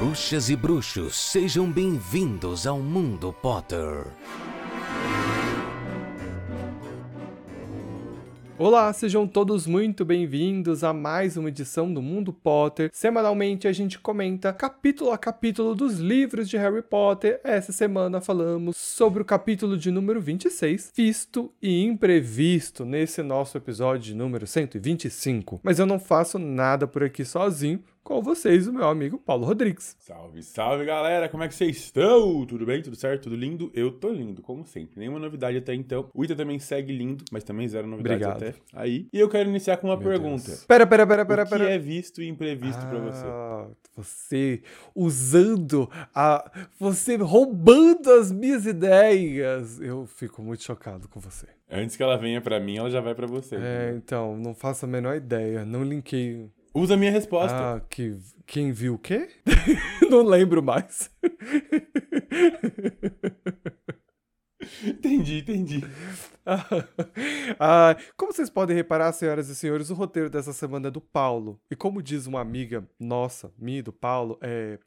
Bruxas 0.00 0.48
e 0.48 0.56
bruxos, 0.56 1.14
sejam 1.14 1.70
bem-vindos 1.70 2.66
ao 2.66 2.78
Mundo 2.78 3.34
Potter. 3.34 4.06
Olá, 8.56 8.90
sejam 8.94 9.26
todos 9.26 9.66
muito 9.66 10.02
bem-vindos 10.02 10.82
a 10.84 10.94
mais 10.94 11.36
uma 11.36 11.50
edição 11.50 11.92
do 11.92 12.00
Mundo 12.00 12.32
Potter. 12.32 12.88
Semanalmente 12.94 13.68
a 13.68 13.72
gente 13.72 13.98
comenta 13.98 14.54
capítulo 14.54 15.12
a 15.12 15.18
capítulo 15.18 15.74
dos 15.74 15.98
livros 15.98 16.48
de 16.48 16.56
Harry 16.56 16.82
Potter. 16.82 17.38
Essa 17.44 17.70
semana 17.70 18.22
falamos 18.22 18.78
sobre 18.78 19.20
o 19.20 19.24
capítulo 19.24 19.76
de 19.76 19.90
número 19.90 20.18
26, 20.18 20.92
Visto 20.96 21.52
e 21.60 21.82
Imprevisto, 21.84 22.86
nesse 22.86 23.22
nosso 23.22 23.58
episódio 23.58 24.04
de 24.04 24.14
número 24.14 24.46
125. 24.46 25.60
Mas 25.62 25.78
eu 25.78 25.84
não 25.84 25.98
faço 25.98 26.38
nada 26.38 26.86
por 26.86 27.02
aqui 27.04 27.22
sozinho, 27.22 27.82
com 28.02 28.20
vocês, 28.22 28.66
o 28.66 28.72
meu 28.72 28.88
amigo 28.88 29.18
Paulo 29.18 29.44
Rodrigues. 29.46 29.96
Salve, 30.00 30.42
salve 30.42 30.84
galera, 30.84 31.28
como 31.28 31.42
é 31.44 31.48
que 31.48 31.54
vocês 31.54 31.76
estão? 31.76 32.44
Tudo 32.46 32.66
bem? 32.66 32.82
Tudo 32.82 32.96
certo? 32.96 33.24
Tudo 33.24 33.36
lindo? 33.36 33.70
Eu 33.74 33.92
tô 33.92 34.10
lindo, 34.10 34.42
como 34.42 34.66
sempre. 34.66 34.98
Nenhuma 34.98 35.18
novidade 35.18 35.56
até 35.58 35.74
então. 35.74 36.08
O 36.12 36.24
Ita 36.24 36.34
também 36.34 36.58
segue 36.58 36.92
lindo, 36.92 37.24
mas 37.30 37.44
também 37.44 37.68
zero 37.68 37.86
novidades 37.86 38.26
Obrigado. 38.26 38.48
até 38.50 38.58
aí. 38.72 39.06
E 39.12 39.20
eu 39.20 39.28
quero 39.28 39.48
iniciar 39.48 39.76
com 39.76 39.86
uma 39.88 39.96
Meu 39.96 40.08
pergunta. 40.08 40.46
Deus. 40.46 40.64
Pera, 40.64 40.86
pera, 40.86 41.06
pera, 41.06 41.24
pera, 41.26 41.42
o 41.42 41.44
que 41.44 41.50
pera. 41.50 41.70
é 41.70 41.78
visto 41.78 42.22
e 42.22 42.28
imprevisto 42.28 42.84
pra 42.86 42.98
você? 42.98 43.26
Ah, 43.26 43.66
você 43.94 44.62
usando 44.94 45.88
a. 46.14 46.50
Você 46.78 47.16
roubando 47.16 48.10
as 48.12 48.32
minhas 48.32 48.66
ideias. 48.66 49.80
Eu 49.80 50.06
fico 50.06 50.42
muito 50.42 50.62
chocado 50.64 51.08
com 51.08 51.20
você. 51.20 51.46
Antes 51.70 51.96
que 51.96 52.02
ela 52.02 52.16
venha 52.16 52.40
pra 52.40 52.58
mim, 52.58 52.78
ela 52.78 52.90
já 52.90 53.00
vai 53.00 53.14
pra 53.14 53.26
você. 53.26 53.54
É, 53.56 53.94
então, 53.96 54.36
não 54.36 54.54
faço 54.54 54.84
a 54.84 54.88
menor 54.88 55.16
ideia. 55.16 55.64
Não 55.64 55.84
linkei. 55.84 56.48
Usa 56.74 56.94
a 56.94 56.96
minha 56.96 57.10
resposta. 57.10 57.76
Ah, 57.76 57.80
que, 57.80 58.16
quem 58.46 58.72
viu 58.72 58.94
o 58.94 58.98
quê? 58.98 59.28
não 60.10 60.22
lembro 60.22 60.62
mais. 60.62 61.10
Entendi, 64.84 65.38
entendi. 65.38 65.80
Ah, 67.60 67.94
como 68.16 68.32
vocês 68.32 68.50
podem 68.50 68.74
reparar, 68.74 69.12
senhoras 69.12 69.48
e 69.48 69.54
senhores, 69.54 69.90
o 69.90 69.94
roteiro 69.94 70.28
dessa 70.30 70.52
semana 70.52 70.88
é 70.88 70.90
do 70.90 71.00
Paulo. 71.00 71.60
E 71.70 71.76
como 71.76 72.02
diz 72.02 72.26
uma 72.26 72.40
amiga 72.40 72.88
nossa, 72.98 73.52
minha 73.58 73.82
do 73.82 73.92
Paulo, 73.92 74.38
é. 74.40 74.78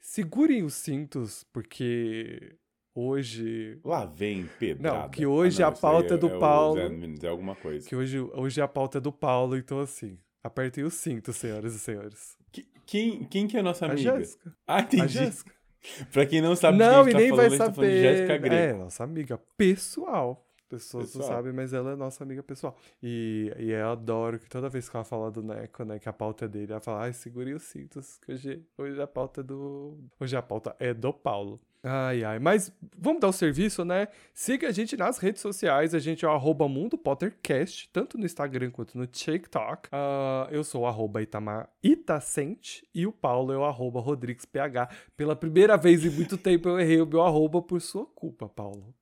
Segurem 0.00 0.64
os 0.64 0.74
cintos, 0.74 1.44
porque 1.52 2.56
hoje. 2.94 3.78
Lá 3.84 4.04
vem 4.06 4.48
pedrada. 4.58 5.02
Não, 5.02 5.08
que 5.10 5.26
hoje 5.26 5.62
Ah, 5.62 5.68
a 5.68 5.72
isso 5.72 5.86
aí 5.86 5.92
pauta 5.92 6.14
é 6.14 6.16
do 6.18 6.26
o 6.26 6.38
Paulo. 6.38 6.80
Zé 6.80 6.88
Mendes, 6.88 7.22
É 7.22 7.28
alguma 7.28 7.54
coisa. 7.54 7.86
Que 7.88 7.94
hoje, 7.94 8.18
hoje 8.18 8.60
a 8.60 8.66
pauta 8.66 8.98
é 8.98 9.00
do 9.00 9.12
Paulo, 9.12 9.56
então 9.56 9.78
assim. 9.80 10.18
Apertem 10.42 10.84
os 10.84 10.94
cintos, 10.94 11.36
senhoras 11.36 11.74
e 11.74 11.78
senhores. 11.78 12.36
Que- 12.50 12.66
Quem, 12.86 13.24
quem 13.24 13.46
que 13.46 13.56
é 13.56 13.60
a 13.60 13.62
nossa 13.62 13.86
A 13.86 13.90
amiga? 13.92 14.16
Jéssica. 14.18 14.54
Ah, 14.66 14.76
A 14.76 14.80
entendi. 14.80 15.08
Jéssica. 15.08 15.52
Pra 16.12 16.26
quem 16.26 16.40
não 16.42 16.54
sabe 16.56 16.76
Não, 16.78 17.04
do 17.04 17.10
que 17.10 17.12
e 17.12 17.16
a 17.16 17.20
gente 17.20 17.28
nem 17.28 17.30
tá 17.30 17.36
vai 17.36 17.50
falando, 17.50 17.62
a 17.62 17.66
gente 17.66 17.74
tá 17.74 17.74
saber. 17.74 18.02
Jéssica 18.02 18.38
Greco. 18.38 18.54
É, 18.54 18.72
nossa 18.78 19.04
amiga 19.04 19.38
pessoal. 19.56 20.46
Pessoas 20.68 21.12
não 21.14 21.20
Pessoal. 21.22 21.38
sabem, 21.38 21.52
mas 21.52 21.72
ela 21.72 21.92
é 21.92 21.96
nossa 21.96 22.22
amiga 22.22 22.44
pessoal. 22.44 22.76
E, 23.02 23.52
e 23.58 23.72
eu 23.72 23.88
adoro 23.90 24.38
que 24.38 24.48
toda 24.48 24.68
vez 24.68 24.88
que 24.88 24.96
ela 24.96 25.02
fala 25.04 25.28
do 25.28 25.42
Neco, 25.42 25.82
né, 25.82 25.98
que 25.98 26.08
a 26.08 26.12
pauta 26.12 26.44
é 26.44 26.48
dele, 26.48 26.70
ela 26.70 26.80
fala, 26.80 27.00
ai, 27.02 27.12
segure 27.12 27.52
os 27.54 27.64
cintos, 27.64 28.18
que 28.18 28.30
hoje, 28.32 28.62
hoje 28.78 29.02
a 29.02 29.06
pauta 29.06 29.40
é 29.40 29.44
do... 29.44 29.98
Hoje 30.20 30.36
a 30.36 30.42
pauta 30.42 30.76
é 30.78 30.94
do 30.94 31.12
Paulo. 31.12 31.60
Ai, 31.82 32.22
ai, 32.24 32.38
mas 32.38 32.70
vamos 32.98 33.20
dar 33.20 33.28
o 33.28 33.32
serviço, 33.32 33.86
né? 33.86 34.08
Siga 34.34 34.68
a 34.68 34.72
gente 34.72 34.98
nas 34.98 35.16
redes 35.16 35.40
sociais, 35.40 35.94
a 35.94 35.98
gente 35.98 36.24
é 36.26 36.28
o 36.28 36.32
arroba 36.32 36.68
Mundo 36.68 36.98
Pottercast, 36.98 37.88
tanto 37.90 38.18
no 38.18 38.26
Instagram 38.26 38.70
quanto 38.70 38.98
no 38.98 39.06
TikTok. 39.06 39.88
Ah, 39.90 40.46
eu 40.50 40.62
sou 40.62 40.82
o 40.82 40.86
arroba 40.86 41.22
Itamar 41.22 41.70
Itacente 41.82 42.86
e 42.94 43.06
o 43.06 43.12
Paulo 43.12 43.50
é 43.50 43.56
o 43.56 43.64
arroba 43.64 43.98
RodriguesPH. 43.98 44.94
Pela 45.16 45.34
primeira 45.34 45.78
vez 45.78 46.04
em 46.04 46.10
muito 46.10 46.36
tempo 46.36 46.68
eu 46.68 46.78
errei 46.78 47.00
o 47.00 47.06
meu 47.06 47.22
arroba 47.22 47.62
por 47.62 47.80
sua 47.80 48.04
culpa, 48.04 48.46
Paulo. 48.46 48.94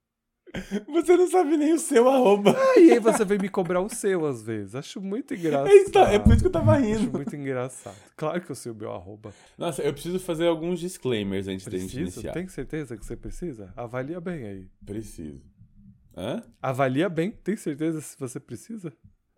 Você 0.87 1.15
não 1.15 1.27
sabe 1.29 1.57
nem 1.57 1.73
o 1.73 1.79
seu 1.79 2.09
arroba. 2.09 2.55
E 2.77 2.91
aí 2.91 2.99
você 2.99 3.23
vem 3.23 3.37
me 3.37 3.49
cobrar 3.49 3.81
o 3.81 3.89
seu 3.89 4.25
às 4.25 4.41
vezes. 4.41 4.75
Acho 4.75 4.99
muito 5.01 5.33
engraçado. 5.33 5.67
É, 5.69 5.73
isso, 5.75 5.91
tá- 5.91 6.11
é 6.11 6.19
por 6.19 6.31
isso 6.33 6.41
que 6.41 6.47
eu 6.47 6.51
tava 6.51 6.73
Acho 6.73 6.83
rindo. 6.85 7.11
muito 7.11 7.35
engraçado. 7.35 7.95
Claro 8.15 8.41
que 8.41 8.49
eu 8.51 8.55
sei 8.55 8.71
o 8.71 8.75
meu 8.75 8.91
arroba. 8.91 9.33
Nossa, 9.57 9.81
eu 9.81 9.93
preciso 9.93 10.19
fazer 10.19 10.47
alguns 10.47 10.79
disclaimers 10.79 11.47
antes 11.47 11.67
da 11.67 11.77
gente 11.77 11.99
iniciar. 11.99 12.31
Tem 12.33 12.47
certeza 12.47 12.97
que 12.97 13.05
você 13.05 13.15
precisa? 13.15 13.71
Avalia 13.75 14.19
bem 14.19 14.45
aí. 14.45 14.67
Preciso. 14.85 15.41
Hã? 16.17 16.43
Avalia 16.61 17.07
bem. 17.09 17.31
Tem 17.31 17.55
certeza 17.55 18.01
se 18.01 18.17
você 18.19 18.39
precisa? 18.39 18.91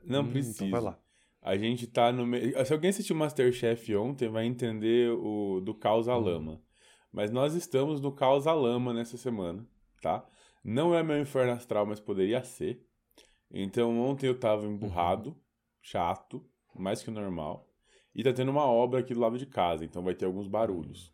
Não 0.06 0.22
Hum, 0.24 0.32
preciso. 0.32 0.56
Então 0.56 0.70
vai 0.72 0.82
lá. 0.82 0.98
A 1.42 1.58
gente 1.58 1.88
tá 1.88 2.12
no 2.12 2.26
meio. 2.26 2.54
Se 2.66 2.72
alguém 2.74 2.90
assistiu 2.92 3.16
Masterchef 3.16 3.96
ontem, 3.96 4.30
vai 4.30 4.46
entender 4.46 5.12
o 5.12 5.60
do 5.60 5.74
caos 5.74 6.08
Hum. 6.08 6.12
à 6.12 6.16
lama. 6.18 6.62
Mas 7.12 7.30
nós 7.32 7.54
estamos 7.56 8.00
no 8.00 8.12
caos 8.12 8.48
à 8.48 8.54
lama 8.54 8.94
nessa 8.94 9.18
semana, 9.18 9.66
tá? 10.02 10.24
Não 10.64 10.96
é 10.96 11.02
meu 11.02 11.20
inferno 11.20 11.54
astral, 11.54 11.86
mas 11.86 12.00
poderia 12.00 12.44
ser. 12.44 12.86
Então 13.50 14.00
ontem 14.00 14.28
eu 14.28 14.40
tava 14.40 14.66
emburrado, 14.66 15.36
chato, 15.82 16.46
mais 16.76 17.02
que 17.02 17.10
o 17.10 17.14
normal. 17.14 17.68
E 18.14 18.24
tá 18.24 18.32
tendo 18.34 18.52
uma 18.52 18.66
obra 18.66 19.00
aqui 19.00 19.14
do 19.14 19.20
lado 19.20 19.38
de 19.38 19.46
casa, 19.46 19.86
então 19.86 20.04
vai 20.04 20.14
ter 20.14 20.26
alguns 20.26 20.48
barulhos. 20.48 21.14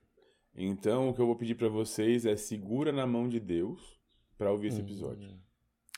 Então 0.55 1.09
o 1.09 1.13
que 1.13 1.21
eu 1.21 1.25
vou 1.27 1.35
pedir 1.35 1.55
pra 1.55 1.69
vocês 1.69 2.25
é 2.25 2.35
segura 2.35 2.91
na 2.91 3.05
mão 3.05 3.29
de 3.29 3.39
Deus 3.39 3.99
pra 4.37 4.51
ouvir 4.51 4.67
esse 4.67 4.81
episódio. 4.81 5.29
Hum, 5.29 5.39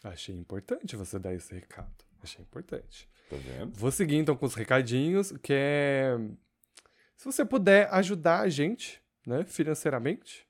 Achei 0.03 0.35
importante 0.35 0.95
você 0.95 1.19
dar 1.19 1.33
esse 1.33 1.53
recado. 1.53 2.05
Achei 2.21 2.41
importante. 2.41 3.09
Tá 3.29 3.35
vendo? 3.35 3.77
Vou 3.77 3.91
seguir 3.91 4.15
então 4.15 4.35
com 4.35 4.45
os 4.45 4.55
recadinhos, 4.55 5.31
que 5.43 5.53
é. 5.53 6.17
Se 7.15 7.25
você 7.25 7.43
puder 7.45 7.93
ajudar 7.93 8.41
a 8.41 8.49
gente, 8.49 9.01
né, 9.27 9.43
financeiramente, 9.43 10.47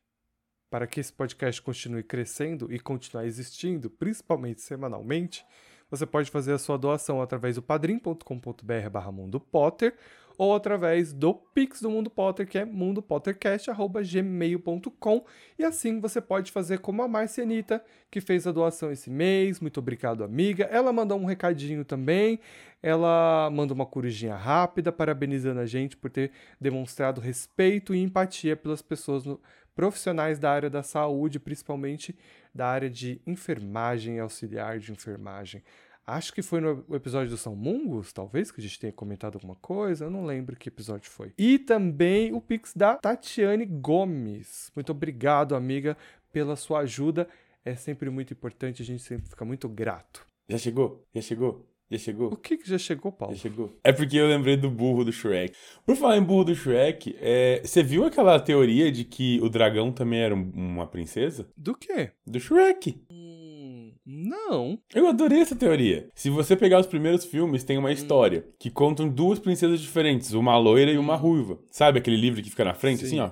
para 0.69 0.85
que 0.87 0.99
esse 0.99 1.11
podcast 1.11 1.59
continue 1.61 2.03
crescendo 2.03 2.71
e 2.71 2.79
continuar 2.79 3.25
existindo, 3.25 3.89
principalmente 3.89 4.61
semanalmente, 4.61 5.43
você 5.89 6.05
pode 6.05 6.29
fazer 6.29 6.53
a 6.53 6.59
sua 6.59 6.77
doação 6.77 7.21
através 7.21 7.55
do 7.55 7.61
padrim.com.br 7.63 8.89
barra 8.91 9.11
Mundo 9.11 9.39
Potter 9.39 9.95
ou 10.37 10.55
através 10.55 11.11
do 11.11 11.33
Pix 11.33 11.81
do 11.81 11.89
Mundo 11.89 12.09
Potter, 12.09 12.47
que 12.47 12.57
é 12.57 12.63
mundopottercast.gmail.com 12.63 15.25
e 15.57 15.63
assim 15.65 15.99
você 15.99 16.21
pode 16.21 16.51
fazer 16.51 16.79
como 16.79 17.01
a 17.03 17.07
Marcianita, 17.07 17.83
que 18.09 18.21
fez 18.21 18.47
a 18.47 18.51
doação 18.51 18.91
esse 18.91 19.09
mês. 19.09 19.59
Muito 19.59 19.79
obrigado, 19.79 20.23
amiga. 20.23 20.63
Ela 20.65 20.93
mandou 20.93 21.19
um 21.19 21.25
recadinho 21.25 21.83
também. 21.83 22.39
Ela 22.81 23.49
manda 23.51 23.73
uma 23.73 23.85
corujinha 23.85 24.35
rápida, 24.35 24.91
parabenizando 24.93 25.59
a 25.59 25.65
gente 25.65 25.97
por 25.97 26.09
ter 26.09 26.31
demonstrado 26.61 27.19
respeito 27.19 27.93
e 27.93 28.01
empatia 28.01 28.55
pelas 28.55 28.81
pessoas 28.81 29.25
no- 29.25 29.41
profissionais 29.79 30.37
da 30.37 30.51
área 30.51 30.69
da 30.69 30.83
saúde, 30.83 31.39
principalmente 31.39 32.13
da 32.53 32.67
área 32.67 32.89
de 32.89 33.21
enfermagem 33.25 34.17
e 34.17 34.19
auxiliar 34.19 34.77
de 34.77 34.91
enfermagem. 34.91 35.63
Acho 36.05 36.33
que 36.33 36.41
foi 36.41 36.59
no 36.59 36.83
episódio 36.93 37.29
do 37.29 37.37
São 37.37 37.55
Mungos, 37.55 38.11
talvez, 38.11 38.51
que 38.51 38.59
a 38.59 38.61
gente 38.61 38.77
tenha 38.77 38.91
comentado 38.91 39.35
alguma 39.35 39.55
coisa. 39.55 40.03
Eu 40.03 40.11
não 40.11 40.25
lembro 40.25 40.57
que 40.57 40.67
episódio 40.67 41.09
foi. 41.09 41.31
E 41.37 41.57
também 41.57 42.33
o 42.33 42.41
Pix 42.41 42.73
da 42.75 42.95
Tatiane 42.95 43.65
Gomes. 43.65 44.69
Muito 44.75 44.91
obrigado, 44.91 45.55
amiga, 45.55 45.95
pela 46.29 46.57
sua 46.57 46.79
ajuda. 46.79 47.25
É 47.63 47.73
sempre 47.73 48.09
muito 48.09 48.33
importante, 48.33 48.81
a 48.81 48.85
gente 48.85 49.01
sempre 49.01 49.29
fica 49.29 49.45
muito 49.45 49.69
grato. 49.69 50.27
Já 50.49 50.57
chegou? 50.57 51.07
Já 51.15 51.21
chegou? 51.21 51.65
Já 51.91 51.97
chegou? 51.97 52.27
O 52.31 52.35
que, 52.37 52.55
que 52.57 52.69
já 52.69 52.77
chegou, 52.77 53.11
Paulo? 53.11 53.33
Já 53.33 53.41
chegou? 53.41 53.75
É 53.83 53.91
porque 53.91 54.15
eu 54.17 54.27
lembrei 54.27 54.55
do 54.55 54.69
burro 54.69 55.03
do 55.03 55.11
Shrek. 55.11 55.53
Por 55.85 55.95
falar 55.95 56.17
em 56.17 56.23
burro 56.23 56.43
do 56.45 56.55
Shrek, 56.55 57.15
é, 57.19 57.61
você 57.63 57.81
viu 57.81 58.05
aquela 58.05 58.39
teoria 58.39 58.91
de 58.91 59.03
que 59.03 59.39
o 59.41 59.49
dragão 59.49 59.91
também 59.91 60.19
era 60.19 60.35
um- 60.35 60.51
uma 60.55 60.85
princesa? 60.85 61.49
Do 61.57 61.73
quê? 61.75 62.11
Do 62.27 62.39
Shrek. 62.39 63.01
Hum, 63.11 63.91
não. 64.05 64.77
Eu 64.93 65.07
adorei 65.07 65.39
essa 65.39 65.55
teoria. 65.55 66.07
Se 66.13 66.29
você 66.29 66.55
pegar 66.55 66.79
os 66.79 66.85
primeiros 66.85 67.25
filmes, 67.25 67.63
tem 67.63 67.77
uma 67.79 67.91
história 67.91 68.45
que 68.59 68.69
contam 68.69 69.09
duas 69.09 69.39
princesas 69.39 69.81
diferentes, 69.81 70.33
uma 70.33 70.55
loira 70.59 70.91
e 70.91 70.97
uma 70.97 71.15
ruiva. 71.15 71.57
Sabe 71.71 71.97
aquele 71.97 72.17
livro 72.17 72.41
que 72.43 72.51
fica 72.51 72.63
na 72.65 72.75
frente, 72.75 72.99
Sim. 72.99 73.05
assim, 73.05 73.19
ó? 73.19 73.31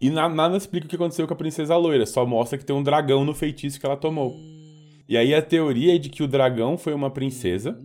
E 0.00 0.10
na- 0.10 0.28
nada 0.28 0.56
explica 0.56 0.86
o 0.86 0.88
que 0.90 0.96
aconteceu 0.96 1.28
com 1.28 1.32
a 1.34 1.36
princesa 1.36 1.76
loira, 1.76 2.04
só 2.06 2.26
mostra 2.26 2.58
que 2.58 2.64
tem 2.64 2.74
um 2.74 2.82
dragão 2.82 3.24
no 3.24 3.32
feitiço 3.34 3.78
que 3.78 3.86
ela 3.86 3.96
tomou. 3.96 4.34
E 5.08 5.16
aí 5.16 5.34
a 5.34 5.42
teoria 5.42 5.94
é 5.94 5.98
de 5.98 6.08
que 6.08 6.22
o 6.22 6.26
dragão 6.28 6.76
foi 6.78 6.94
uma 6.94 7.10
princesa 7.10 7.78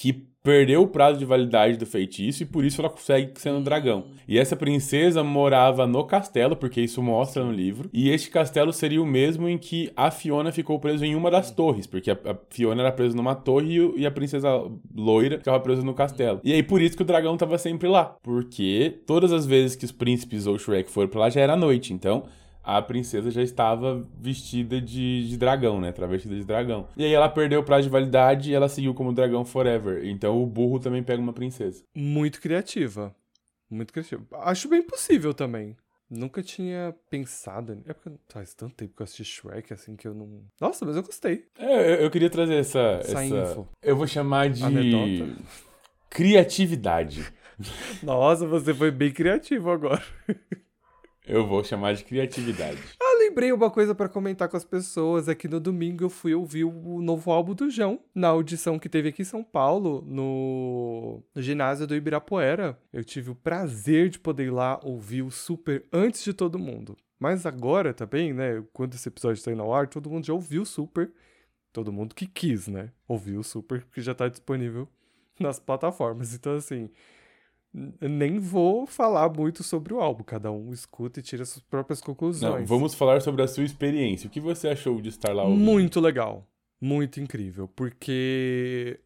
que 0.00 0.30
perdeu 0.42 0.80
o 0.80 0.88
prazo 0.88 1.18
de 1.18 1.26
validade 1.26 1.76
do 1.76 1.84
feitiço 1.84 2.42
e 2.42 2.46
por 2.46 2.64
isso 2.64 2.80
ela 2.80 2.88
consegue 2.88 3.38
ser 3.38 3.50
um 3.50 3.62
dragão. 3.62 4.06
E 4.26 4.38
essa 4.38 4.56
princesa 4.56 5.22
morava 5.22 5.86
no 5.86 6.02
castelo, 6.04 6.56
porque 6.56 6.80
isso 6.80 7.02
mostra 7.02 7.44
no 7.44 7.52
livro. 7.52 7.90
E 7.92 8.08
este 8.08 8.30
castelo 8.30 8.72
seria 8.72 9.02
o 9.02 9.04
mesmo 9.04 9.46
em 9.46 9.58
que 9.58 9.92
a 9.94 10.10
Fiona 10.10 10.50
ficou 10.50 10.78
presa 10.78 11.04
em 11.04 11.14
uma 11.14 11.30
das 11.30 11.50
torres, 11.50 11.86
porque 11.86 12.10
a, 12.10 12.16
Fiona 12.48 12.80
era 12.80 12.90
presa 12.90 13.14
numa 13.14 13.34
torre 13.34 13.92
e, 13.94 14.06
a 14.06 14.10
princesa 14.10 14.48
loira 14.96 15.36
ficava 15.36 15.60
presa 15.60 15.82
no 15.82 15.92
castelo. 15.92 16.40
E 16.42 16.54
aí 16.54 16.62
por 16.62 16.80
isso 16.80 16.96
que 16.96 17.02
o 17.02 17.06
dragão 17.06 17.36
tava 17.36 17.58
sempre 17.58 17.86
lá, 17.86 18.16
porque 18.22 19.02
todas 19.06 19.34
as 19.34 19.44
vezes 19.44 19.76
que 19.76 19.84
os 19.84 19.92
príncipes 19.92 20.46
ou 20.46 20.58
Shrek 20.58 20.90
foram 20.90 21.10
pra 21.10 21.20
lá 21.20 21.28
já 21.28 21.42
era 21.42 21.54
noite, 21.54 21.92
então 21.92 22.24
a 22.76 22.82
princesa 22.82 23.30
já 23.30 23.42
estava 23.42 24.06
vestida 24.18 24.80
de, 24.80 25.28
de 25.28 25.36
dragão, 25.36 25.80
né? 25.80 25.92
Travestida 25.92 26.34
de 26.34 26.44
dragão. 26.44 26.88
E 26.96 27.04
aí 27.04 27.12
ela 27.12 27.28
perdeu 27.28 27.60
o 27.60 27.64
prazo 27.64 27.84
de 27.84 27.88
validade 27.88 28.50
e 28.50 28.54
ela 28.54 28.68
seguiu 28.68 28.94
como 28.94 29.12
dragão 29.12 29.44
forever. 29.44 30.04
Então 30.04 30.42
o 30.42 30.46
burro 30.46 30.78
também 30.78 31.02
pega 31.02 31.20
uma 31.20 31.32
princesa. 31.32 31.82
Muito 31.94 32.40
criativa. 32.40 33.14
Muito 33.68 33.92
criativa. 33.92 34.22
Acho 34.42 34.68
bem 34.68 34.82
possível 34.82 35.34
também. 35.34 35.76
Nunca 36.08 36.42
tinha 36.42 36.94
pensado. 37.08 37.80
É 37.86 37.92
porque 37.92 38.10
faz 38.28 38.52
tanto 38.52 38.74
tempo 38.74 38.94
que 38.96 39.02
eu 39.02 39.04
assisti 39.04 39.24
Shrek 39.24 39.72
assim 39.72 39.94
que 39.94 40.08
eu 40.08 40.14
não. 40.14 40.42
Nossa, 40.60 40.84
mas 40.84 40.96
eu 40.96 41.02
gostei. 41.04 41.46
É, 41.56 41.92
eu, 41.92 41.94
eu 42.02 42.10
queria 42.10 42.28
trazer 42.28 42.54
essa. 42.54 42.78
Essa 42.78 43.12
essa 43.12 43.24
info. 43.24 43.68
Eu 43.80 43.96
vou 43.96 44.08
chamar 44.08 44.50
de. 44.50 44.64
Anedota. 44.64 45.40
Criatividade. 46.08 47.32
Nossa, 48.02 48.44
você 48.46 48.74
foi 48.74 48.90
bem 48.90 49.12
criativo 49.12 49.70
agora. 49.70 50.02
Eu 51.30 51.46
vou 51.46 51.62
chamar 51.62 51.94
de 51.94 52.04
criatividade. 52.04 52.80
Ah, 53.00 53.18
lembrei 53.18 53.52
uma 53.52 53.70
coisa 53.70 53.94
pra 53.94 54.08
comentar 54.08 54.48
com 54.48 54.56
as 54.56 54.64
pessoas. 54.64 55.28
É 55.28 55.34
que 55.34 55.46
no 55.46 55.60
domingo 55.60 56.04
eu 56.04 56.10
fui 56.10 56.34
ouvir 56.34 56.64
o 56.64 57.00
novo 57.00 57.30
álbum 57.30 57.54
do 57.54 57.68
João, 57.68 58.00
na 58.14 58.28
audição 58.28 58.78
que 58.78 58.88
teve 58.88 59.08
aqui 59.08 59.22
em 59.22 59.24
São 59.24 59.42
Paulo, 59.44 60.02
no, 60.06 61.22
no 61.34 61.42
ginásio 61.42 61.86
do 61.86 61.94
Ibirapuera. 61.94 62.78
Eu 62.92 63.04
tive 63.04 63.30
o 63.30 63.34
prazer 63.34 64.08
de 64.08 64.18
poder 64.18 64.46
ir 64.46 64.50
lá 64.50 64.80
ouvir 64.82 65.22
o 65.22 65.30
Super 65.30 65.84
antes 65.92 66.24
de 66.24 66.32
todo 66.32 66.58
mundo. 66.58 66.96
Mas 67.18 67.46
agora 67.46 67.92
também, 67.92 68.32
né? 68.32 68.62
Quando 68.72 68.94
esse 68.94 69.08
episódio 69.08 69.38
está 69.38 69.52
indo 69.52 69.62
ao 69.62 69.74
ar, 69.74 69.86
todo 69.86 70.10
mundo 70.10 70.26
já 70.26 70.32
ouviu 70.32 70.62
o 70.62 70.66
Super. 70.66 71.10
Todo 71.72 71.92
mundo 71.92 72.14
que 72.14 72.26
quis, 72.26 72.66
né? 72.68 72.90
Ouviu 73.06 73.40
o 73.40 73.44
Super, 73.44 73.84
que 73.92 74.00
já 74.00 74.14
tá 74.14 74.28
disponível 74.28 74.88
nas 75.38 75.58
plataformas. 75.58 76.34
Então, 76.34 76.54
assim, 76.56 76.90
nem 77.72 78.38
vou 78.38 78.86
falar 78.86 79.28
muito 79.28 79.62
sobre 79.62 79.94
o 79.94 80.00
álbum. 80.00 80.24
Cada 80.24 80.50
um 80.50 80.72
escuta 80.72 81.20
e 81.20 81.22
tira 81.22 81.44
suas 81.44 81.62
próprias 81.62 82.00
conclusões. 82.00 82.60
Não, 82.60 82.66
vamos 82.66 82.94
falar 82.94 83.20
sobre 83.20 83.42
a 83.42 83.48
sua 83.48 83.64
experiência. 83.64 84.26
O 84.26 84.30
que 84.30 84.40
você 84.40 84.68
achou 84.68 85.00
de 85.00 85.08
estar 85.08 85.32
lá 85.32 85.44
ouvindo? 85.44 85.62
Muito 85.64 86.00
legal. 86.00 86.46
Muito 86.80 87.20
incrível. 87.20 87.68
Porque 87.68 88.98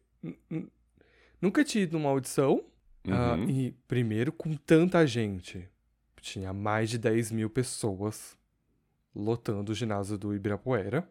nunca 1.41 1.63
tinha 1.63 1.83
ido 1.83 1.97
numa 1.97 2.09
audição. 2.09 2.63
ah, 3.07 3.35
Uhum. 3.37 3.47
e 3.49 3.71
primeiro 3.87 4.31
com 4.31 4.55
tanta 4.55 5.05
gente. 5.05 5.69
Tinha 6.21 6.51
mais 6.51 6.89
de 6.89 6.97
10 6.97 7.31
mil 7.31 7.49
pessoas 7.51 8.35
lotando 9.15 9.71
o 9.71 9.75
ginásio 9.75 10.17
do 10.17 10.33
Ibirapuera. 10.33 11.07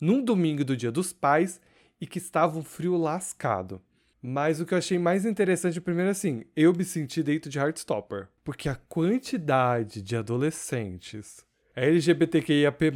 Num 0.00 0.20
domingo 0.24 0.64
do 0.64 0.76
Dia 0.76 0.90
dos 0.90 1.12
Pais 1.12 1.60
e 2.00 2.06
que 2.08 2.18
estava 2.18 2.58
um 2.58 2.64
frio 2.64 2.96
lascado. 2.96 3.80
Mas 4.20 4.60
o 4.60 4.66
que 4.66 4.74
eu 4.74 4.78
achei 4.78 4.98
mais 4.98 5.24
interessante, 5.24 5.80
primeiro 5.80 6.10
assim, 6.10 6.44
eu 6.56 6.72
me 6.72 6.84
senti 6.84 7.22
dentro 7.22 7.48
de 7.48 7.58
Heartstopper. 7.58 8.28
Porque 8.42 8.68
a 8.68 8.74
quantidade 8.74 10.02
de 10.02 10.16
adolescentes 10.16 11.46
LGBTQIAP+, 11.76 12.92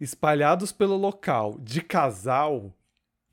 espalhados 0.00 0.70
pelo 0.70 0.96
local, 0.96 1.58
de 1.58 1.80
casal, 1.80 2.72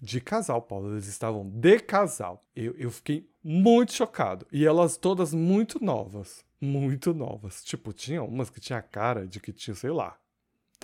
de 0.02 0.20
casal, 0.20 0.62
Paulo, 0.64 0.94
eles 0.94 1.08
estavam 1.08 1.48
de 1.48 1.80
casal. 1.80 2.44
Eu, 2.56 2.76
eu 2.78 2.90
fiquei 2.90 3.30
muito 3.44 3.94
chocado. 3.94 4.48
E 4.52 4.66
elas 4.66 4.98
todas 4.98 5.34
muito 5.34 5.84
novas. 5.84 6.44
Muito 6.60 7.14
novas. 7.14 7.64
Tipo, 7.64 7.94
tinha 7.94 8.24
umas 8.24 8.50
que 8.50 8.60
tinha 8.60 8.82
cara 8.82 9.28
de 9.28 9.40
que 9.40 9.54
tinha, 9.54 9.76
sei 9.76 9.92
lá, 9.92 10.18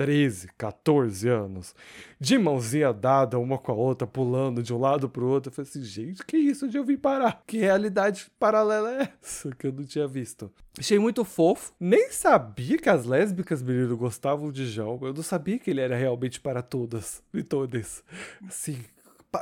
13, 0.03 0.47
14 0.57 1.27
anos. 1.29 1.75
De 2.19 2.37
mãozinha 2.37 2.91
dada 2.93 3.37
uma 3.39 3.57
com 3.57 3.71
a 3.71 3.75
outra, 3.75 4.05
pulando 4.07 4.61
de 4.61 4.73
um 4.73 4.79
lado 4.79 5.09
pro 5.09 5.27
outro. 5.27 5.49
Eu 5.49 5.53
falei 5.55 5.69
assim, 5.69 5.83
gente, 5.83 6.25
que 6.25 6.37
isso? 6.37 6.65
Onde 6.65 6.77
eu 6.77 6.83
vim 6.83 6.97
parar? 6.97 7.41
Que 7.47 7.57
realidade 7.57 8.27
paralela 8.39 8.91
é 9.03 9.13
essa 9.21 9.51
que 9.51 9.67
eu 9.67 9.71
não 9.71 9.83
tinha 9.83 10.07
visto? 10.07 10.51
Achei 10.77 10.97
muito 10.99 11.23
fofo. 11.25 11.73
Nem 11.79 12.11
sabia 12.11 12.77
que 12.77 12.89
as 12.89 13.05
lésbicas, 13.05 13.61
menino, 13.61 13.95
gostavam 13.97 14.51
de 14.51 14.65
João. 14.67 14.99
Eu 15.01 15.13
não 15.13 15.23
sabia 15.23 15.57
que 15.59 15.69
ele 15.69 15.81
era 15.81 15.95
realmente 15.95 16.39
para 16.39 16.61
todas 16.61 17.21
e 17.33 17.43
todas. 17.43 18.03
Assim, 18.47 18.77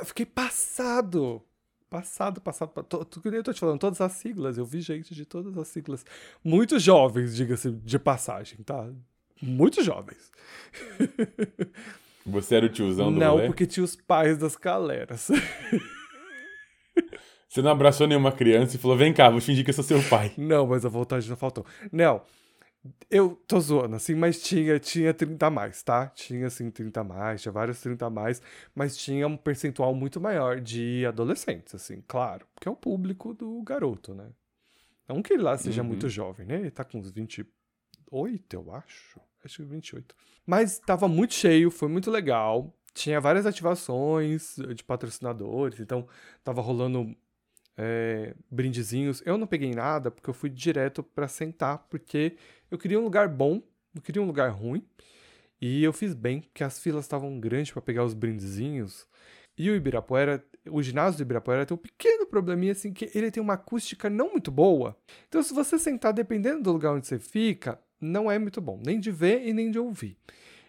fiquei 0.04 0.26
passado. 0.26 1.42
Passado, 1.88 2.40
passado, 2.40 2.68
pa- 2.68 2.84
to- 2.84 3.04
to- 3.04 3.20
que 3.20 3.28
nem 3.30 3.38
eu 3.38 3.42
tô 3.42 3.52
te 3.52 3.58
falando, 3.58 3.80
todas 3.80 4.00
as 4.00 4.12
siglas, 4.12 4.56
eu 4.56 4.64
vi 4.64 4.80
gente 4.80 5.12
de 5.12 5.24
todas 5.26 5.58
as 5.58 5.66
siglas. 5.66 6.06
Muito 6.44 6.78
jovens, 6.78 7.34
diga-se 7.34 7.72
de 7.72 7.98
passagem, 7.98 8.58
tá? 8.64 8.88
Muito 9.42 9.82
jovens. 9.82 10.30
Você 12.26 12.54
era 12.56 12.66
o 12.66 12.68
tiozão 12.68 13.12
do 13.12 13.18
Não, 13.18 13.32
rolê? 13.32 13.46
porque 13.46 13.66
tinha 13.66 13.82
os 13.84 13.96
pais 13.96 14.36
das 14.38 14.56
galeras. 14.56 15.28
Você 17.48 17.62
não 17.62 17.70
abraçou 17.72 18.06
nenhuma 18.06 18.30
criança 18.30 18.76
e 18.76 18.78
falou, 18.78 18.96
vem 18.96 19.12
cá, 19.12 19.28
vou 19.28 19.40
fingir 19.40 19.64
que 19.64 19.70
eu 19.70 19.74
sou 19.74 19.82
seu 19.82 20.00
pai. 20.08 20.32
Não, 20.38 20.66
mas 20.66 20.84
a 20.86 20.88
vontade 20.88 21.28
não 21.28 21.36
faltou. 21.36 21.66
Não, 21.90 22.22
eu 23.10 23.34
tô 23.48 23.58
zoando, 23.58 23.96
assim, 23.96 24.14
mas 24.14 24.40
tinha, 24.40 24.78
tinha 24.78 25.12
30 25.12 25.46
a 25.46 25.50
mais, 25.50 25.82
tá? 25.82 26.06
Tinha, 26.08 26.46
assim, 26.46 26.70
30 26.70 27.00
a 27.00 27.04
mais, 27.04 27.42
tinha 27.42 27.50
vários 27.50 27.80
30 27.80 28.06
a 28.06 28.10
mais, 28.10 28.40
mas 28.72 28.96
tinha 28.96 29.26
um 29.26 29.36
percentual 29.36 29.92
muito 29.94 30.20
maior 30.20 30.60
de 30.60 31.04
adolescentes, 31.06 31.74
assim, 31.74 32.04
claro, 32.06 32.46
porque 32.54 32.68
é 32.68 32.70
o 32.70 32.76
público 32.76 33.34
do 33.34 33.60
garoto, 33.64 34.14
né? 34.14 34.28
Não 35.08 35.20
que 35.20 35.32
ele 35.32 35.42
lá 35.42 35.58
seja 35.58 35.82
Uhum. 35.82 35.88
muito 35.88 36.08
jovem, 36.08 36.46
né? 36.46 36.54
Ele 36.60 36.70
tá 36.70 36.84
com 36.84 36.98
uns 36.98 37.10
28, 37.10 37.50
eu 38.54 38.72
acho. 38.72 39.20
Acho 39.44 39.62
que 39.62 39.68
28. 39.68 40.14
Mas 40.46 40.78
tava 40.78 41.08
muito 41.08 41.34
cheio, 41.34 41.70
foi 41.70 41.88
muito 41.88 42.10
legal. 42.10 42.74
Tinha 42.92 43.20
várias 43.20 43.46
ativações 43.46 44.56
de 44.74 44.82
patrocinadores, 44.82 45.80
então 45.80 46.06
tava 46.42 46.60
rolando 46.60 47.14
é, 47.76 48.34
brindezinhos. 48.50 49.22
Eu 49.24 49.38
não 49.38 49.46
peguei 49.46 49.72
nada 49.72 50.10
porque 50.10 50.28
eu 50.28 50.34
fui 50.34 50.50
direto 50.50 51.02
pra 51.02 51.28
sentar, 51.28 51.86
porque 51.88 52.36
eu 52.70 52.76
queria 52.76 52.98
um 53.00 53.04
lugar 53.04 53.28
bom, 53.28 53.62
não 53.94 54.02
queria 54.02 54.20
um 54.20 54.26
lugar 54.26 54.50
ruim. 54.50 54.86
E 55.60 55.84
eu 55.84 55.92
fiz 55.92 56.14
bem, 56.14 56.40
porque 56.40 56.64
as 56.64 56.78
filas 56.78 57.04
estavam 57.04 57.38
grandes 57.38 57.72
pra 57.72 57.82
pegar 57.82 58.04
os 58.04 58.14
brindezinhos. 58.14 59.06
E 59.58 59.70
o 59.70 59.74
Ibirapuera, 59.74 60.42
o 60.70 60.82
ginásio 60.82 61.18
do 61.18 61.22
Ibirapuera 61.22 61.66
tem 61.66 61.74
um 61.74 61.78
pequeno 61.78 62.26
probleminha 62.26 62.72
assim 62.72 62.92
que 62.92 63.10
ele 63.14 63.30
tem 63.30 63.42
uma 63.42 63.54
acústica 63.54 64.08
não 64.08 64.30
muito 64.30 64.50
boa. 64.50 64.96
Então 65.28 65.42
se 65.42 65.52
você 65.52 65.78
sentar 65.78 66.12
dependendo 66.12 66.62
do 66.62 66.72
lugar 66.72 66.92
onde 66.92 67.06
você 67.06 67.18
fica, 67.18 67.78
não 68.00 68.30
é 68.30 68.38
muito 68.38 68.60
bom, 68.60 68.80
nem 68.84 68.98
de 68.98 69.10
ver 69.10 69.46
e 69.46 69.52
nem 69.52 69.70
de 69.70 69.78
ouvir. 69.78 70.16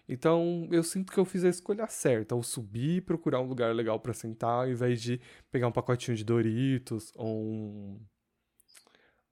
Então 0.08 0.68
eu 0.70 0.82
sinto 0.82 1.12
que 1.12 1.18
eu 1.18 1.24
fiz 1.24 1.44
a 1.44 1.48
escolha 1.48 1.86
certa, 1.86 2.34
ao 2.34 2.42
subir 2.42 2.96
e 2.96 3.00
procurar 3.00 3.40
um 3.40 3.46
lugar 3.46 3.74
legal 3.74 3.98
pra 4.00 4.12
sentar, 4.12 4.64
ao 4.64 4.68
invés 4.68 5.00
de 5.00 5.20
pegar 5.50 5.68
um 5.68 5.72
pacotinho 5.72 6.16
de 6.16 6.24
Doritos 6.24 7.12
ou 7.14 7.42
um, 7.42 8.00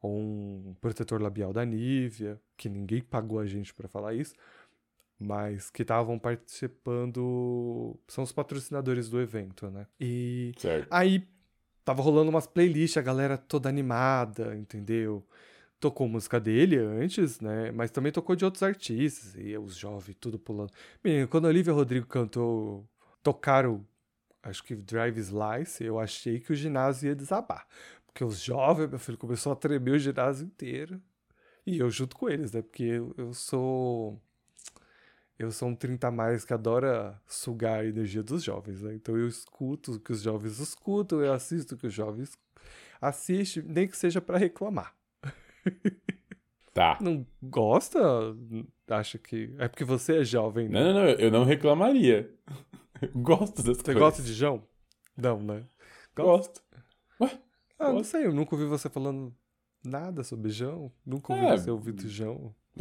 ou 0.00 0.18
um 0.18 0.76
protetor 0.80 1.20
labial 1.20 1.52
da 1.52 1.64
Nivea, 1.64 2.40
que 2.56 2.68
ninguém 2.68 3.02
pagou 3.02 3.38
a 3.40 3.46
gente 3.46 3.74
pra 3.74 3.88
falar 3.88 4.14
isso, 4.14 4.34
mas 5.18 5.70
que 5.70 5.82
estavam 5.82 6.18
participando, 6.18 7.98
são 8.08 8.24
os 8.24 8.32
patrocinadores 8.32 9.10
do 9.10 9.20
evento, 9.20 9.70
né? 9.70 9.86
E 10.00 10.52
Certo. 10.56 10.88
Aí 10.90 11.28
tava 11.84 12.02
rolando 12.02 12.30
umas 12.30 12.46
playlists, 12.46 12.96
a 12.96 13.02
galera 13.02 13.36
toda 13.36 13.68
animada, 13.68 14.56
entendeu? 14.56 15.26
Tocou 15.80 16.06
música 16.08 16.38
dele 16.38 16.76
antes, 16.76 17.40
né? 17.40 17.72
Mas 17.72 17.90
também 17.90 18.12
tocou 18.12 18.36
de 18.36 18.44
outros 18.44 18.62
artistas. 18.62 19.34
E 19.36 19.56
os 19.56 19.74
jovens 19.76 20.16
tudo 20.20 20.38
pulando. 20.38 20.70
Menino, 21.02 21.26
quando 21.26 21.46
a 21.46 21.48
Olivia 21.48 21.72
Rodrigo 21.72 22.06
cantou, 22.06 22.86
tocaram, 23.22 23.86
acho 24.42 24.62
que 24.62 24.76
Drive 24.76 25.18
Slice, 25.18 25.82
eu 25.82 25.98
achei 25.98 26.38
que 26.38 26.52
o 26.52 26.54
ginásio 26.54 27.08
ia 27.08 27.14
desabar. 27.14 27.66
Porque 28.06 28.24
os 28.24 28.40
jovens, 28.40 28.90
meu 28.90 28.98
filho, 28.98 29.16
começou 29.18 29.52
a 29.52 29.56
tremer 29.56 29.92
o 29.92 29.98
ginásio 29.98 30.46
inteiro. 30.46 31.00
E 31.66 31.78
eu 31.78 31.90
junto 31.90 32.16
com 32.16 32.28
eles, 32.28 32.52
né? 32.52 32.62
Porque 32.62 32.82
eu, 32.82 33.14
eu 33.16 33.32
sou. 33.32 34.20
Eu 35.38 35.50
sou 35.50 35.68
um 35.68 35.74
30 35.74 36.08
a 36.08 36.10
mais 36.10 36.44
que 36.44 36.52
adora 36.52 37.18
sugar 37.26 37.80
a 37.80 37.86
energia 37.86 38.22
dos 38.22 38.42
jovens, 38.42 38.82
né? 38.82 38.94
Então 38.94 39.16
eu 39.16 39.26
escuto 39.26 39.92
o 39.92 40.00
que 40.00 40.12
os 40.12 40.20
jovens 40.20 40.58
escutam, 40.58 41.22
eu 41.22 41.32
assisto 41.32 41.74
o 41.74 41.78
que 41.78 41.86
os 41.86 41.94
jovens 41.94 42.36
assistem, 43.00 43.62
nem 43.62 43.88
que 43.88 43.96
seja 43.96 44.20
pra 44.20 44.36
reclamar. 44.36 44.94
Tá. 46.72 46.96
Não 47.00 47.26
gosta? 47.42 47.98
Acha 48.88 49.18
que. 49.18 49.52
É 49.58 49.66
porque 49.66 49.84
você 49.84 50.18
é 50.18 50.24
jovem, 50.24 50.68
né? 50.68 50.78
Não, 50.80 50.92
não, 50.94 51.00
não, 51.02 51.08
eu 51.10 51.30
não 51.30 51.44
reclamaria. 51.44 52.32
Eu 53.02 53.08
gosto 53.20 53.56
das 53.56 53.76
Você 53.78 53.82
coisas. 53.82 54.00
gosta 54.00 54.22
de 54.22 54.32
João? 54.32 54.62
Não, 55.16 55.42
né? 55.42 55.64
Gosto. 56.14 56.62
Ah, 57.20 57.28
não 57.88 57.94
gosto. 57.94 58.10
sei, 58.10 58.24
eu 58.26 58.32
nunca 58.32 58.54
ouvi 58.54 58.66
você 58.66 58.88
falando 58.88 59.34
nada 59.84 60.22
sobre 60.22 60.48
João. 60.50 60.92
Nunca 61.04 61.32
ouvi 61.32 61.44
É. 61.46 61.56
você 61.58 61.70
ouvindo 61.72 62.08
João. 62.08 62.54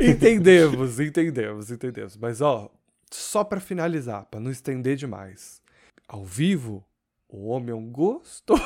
entendemos, 0.00 1.00
entendemos, 1.00 1.70
entendemos. 1.70 2.16
Mas 2.16 2.40
ó, 2.40 2.70
só 3.10 3.42
pra 3.44 3.60
finalizar, 3.60 4.24
pra 4.26 4.40
não 4.40 4.50
estender 4.50 4.96
demais. 4.96 5.60
Ao 6.06 6.24
vivo, 6.24 6.84
o 7.28 7.48
homem 7.48 7.70
é 7.70 7.74
um 7.74 7.90
gostoso. 7.90 8.62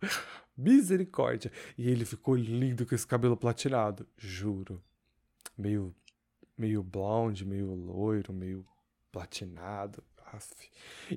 Misericórdia. 0.56 1.52
E 1.76 1.88
ele 1.88 2.04
ficou 2.04 2.34
lindo 2.34 2.84
com 2.86 2.94
esse 2.94 3.06
cabelo 3.06 3.36
platinado, 3.36 4.06
juro. 4.16 4.82
Meio 5.56 5.94
meio 6.56 6.82
blonde, 6.82 7.44
meio 7.44 7.72
loiro, 7.72 8.32
meio 8.32 8.66
platinado. 9.12 10.02
Aff. 10.32 10.68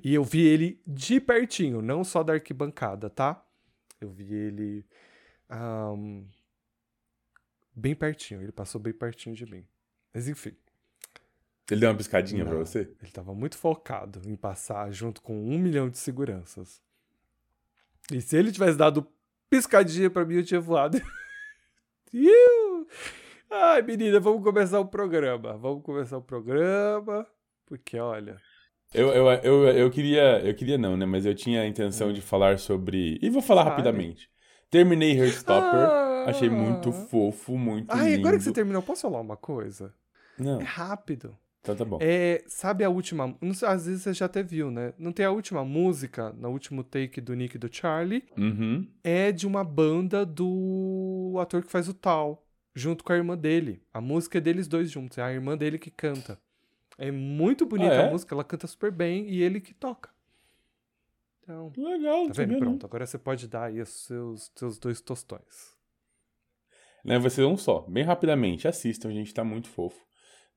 E 0.03 0.13
eu 0.13 0.23
vi 0.23 0.41
ele 0.45 0.79
de 0.87 1.19
pertinho, 1.19 1.81
não 1.81 2.03
só 2.03 2.23
da 2.23 2.33
arquibancada, 2.33 3.09
tá? 3.09 3.43
Eu 3.99 4.09
vi 4.09 4.31
ele 4.33 4.85
ahn, 5.49 6.23
bem 7.75 7.93
pertinho, 7.95 8.41
ele 8.41 8.51
passou 8.51 8.79
bem 8.79 8.93
pertinho 8.93 9.35
de 9.35 9.45
mim. 9.45 9.65
Mas 10.13 10.27
enfim, 10.29 10.55
Ele 11.69 11.81
deu 11.81 11.89
uma 11.89 11.97
piscadinha 11.97 12.45
pra 12.45 12.53
Não. 12.53 12.65
você? 12.65 12.89
ele 13.01 13.11
tava 13.11 13.33
muito 13.33 13.57
focado 13.57 14.21
em 14.29 14.35
passar 14.35 14.91
junto 14.91 15.21
com 15.21 15.37
um 15.45 15.57
milhão 15.57 15.89
de 15.89 15.97
seguranças. 15.97 16.81
E 18.11 18.21
se 18.21 18.37
ele 18.37 18.51
tivesse 18.51 18.77
dado 18.77 19.05
piscadinha 19.49 20.09
pra 20.09 20.25
mim 20.25 20.35
eu 20.35 20.45
tinha 20.45 20.59
voado. 20.61 21.01
Ai, 23.49 23.81
menina, 23.81 24.19
vamos 24.19 24.43
começar 24.43 24.79
o 24.79 24.85
programa. 24.85 25.57
Vamos 25.57 25.83
começar 25.83 26.17
o 26.17 26.21
programa. 26.21 27.27
Porque, 27.65 27.97
olha. 27.99 28.37
Eu, 28.93 29.09
eu, 29.09 29.27
eu, 29.43 29.67
eu 29.69 29.89
queria. 29.91 30.39
Eu 30.39 30.53
queria 30.53 30.77
não, 30.77 30.95
né? 30.97 31.05
Mas 31.05 31.25
eu 31.25 31.35
tinha 31.35 31.61
a 31.61 31.67
intenção 31.67 32.11
de 32.11 32.21
falar 32.21 32.59
sobre. 32.59 33.17
E 33.21 33.29
vou 33.29 33.41
falar 33.41 33.63
Fale. 33.63 33.71
rapidamente. 33.75 34.29
Terminei 34.69 35.17
Heartstopper. 35.17 35.79
Ah. 35.79 36.25
Achei 36.27 36.49
muito 36.49 36.91
fofo, 36.91 37.57
muito 37.57 37.91
Ai, 37.91 38.11
lindo. 38.11 38.19
agora 38.19 38.37
que 38.37 38.43
você 38.43 38.51
terminou, 38.51 38.81
posso 38.81 39.01
falar 39.01 39.19
uma 39.19 39.35
coisa? 39.35 39.93
Não, 40.37 40.61
É 40.61 40.63
rápido. 40.63 41.35
Então 41.61 41.75
tá 41.75 41.85
bom. 41.85 41.99
É, 42.01 42.43
sabe 42.47 42.83
a 42.83 42.89
última. 42.89 43.35
não 43.39 43.53
sei, 43.53 43.67
às 43.67 43.85
vezes 43.85 44.01
você 44.01 44.13
já 44.13 44.25
até 44.25 44.41
viu, 44.41 44.71
né? 44.71 44.93
Não 44.97 45.11
tem 45.11 45.25
a 45.25 45.31
última 45.31 45.63
música, 45.63 46.33
no 46.33 46.49
último 46.49 46.83
take 46.83 47.21
do 47.21 47.35
Nick 47.35 47.55
e 47.55 47.59
do 47.59 47.73
Charlie. 47.73 48.23
Uhum. 48.37 48.87
É 49.03 49.31
de 49.31 49.45
uma 49.45 49.63
banda 49.63 50.25
do 50.25 51.35
ator 51.39 51.63
que 51.63 51.71
faz 51.71 51.87
o 51.87 51.93
Tal, 51.93 52.43
junto 52.73 53.03
com 53.03 53.13
a 53.13 53.15
irmã 53.15 53.37
dele. 53.37 53.83
A 53.93 54.01
música 54.01 54.39
é 54.39 54.41
deles 54.41 54.67
dois 54.67 54.89
juntos, 54.89 55.19
é 55.19 55.21
a 55.21 55.31
irmã 55.31 55.55
dele 55.55 55.77
que 55.77 55.91
canta. 55.91 56.39
É 56.97 57.11
muito 57.11 57.65
bonita 57.65 57.91
Ah, 57.93 58.03
é? 58.03 58.07
a 58.07 58.11
música, 58.11 58.33
ela 58.33 58.43
canta 58.43 58.65
super 58.67 58.91
bem 58.91 59.29
e 59.29 59.41
ele 59.41 59.61
que 59.61 59.73
toca. 59.73 60.09
Então, 61.43 61.71
Legal, 61.77 62.27
tá 62.27 62.33
vendo? 62.33 62.57
Pronto, 62.57 62.85
agora 62.85 63.05
você 63.05 63.17
pode 63.17 63.47
dar 63.47 63.65
aí 63.65 63.81
os 63.81 63.89
seus, 63.89 64.51
seus 64.55 64.77
dois 64.77 65.01
tostões. 65.01 65.75
Né, 67.03 67.17
vai 67.17 67.29
ser 67.29 67.43
um 67.45 67.57
só. 67.57 67.81
Bem 67.81 68.03
rapidamente, 68.03 68.67
assistam, 68.67 69.11
gente, 69.11 69.33
tá 69.33 69.43
muito 69.43 69.67
fofo. 69.67 69.99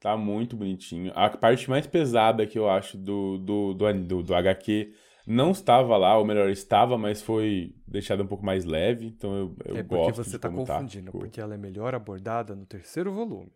Tá 0.05 0.19
muito 0.19 0.55
bonitinho. 0.55 1.11
A 1.15 1.31
parte 1.31 1.71
mais 1.71 1.87
pesada 1.87 2.47
que 2.47 2.59
eu 2.59 2.69
acho 2.69 2.99
do, 2.99 3.39
do, 3.39 3.73
do, 3.73 3.93
do, 3.95 4.23
do 4.23 4.35
HQ 4.35 4.93
não 5.27 5.51
estava 5.53 5.97
lá, 5.97 6.19
ou 6.19 6.27
melhor, 6.27 6.51
estava, 6.51 6.99
mas 6.99 7.23
foi 7.23 7.75
deixada 7.89 8.23
um 8.23 8.27
pouco 8.27 8.45
mais 8.45 8.67
leve. 8.67 9.07
Então 9.07 9.35
eu, 9.35 9.57
eu 9.65 9.77
é 9.79 9.83
porque 9.83 10.05
gosto 10.05 10.23
você 10.23 10.33
de 10.33 10.39
tá 10.39 10.51
como 10.51 10.67
confundindo, 10.67 11.11
tá. 11.11 11.19
Porque 11.19 11.41
ela 11.41 11.55
é 11.55 11.57
melhor 11.57 11.95
abordada 11.95 12.55
no 12.55 12.67
terceiro 12.67 13.15
volume. 13.15 13.51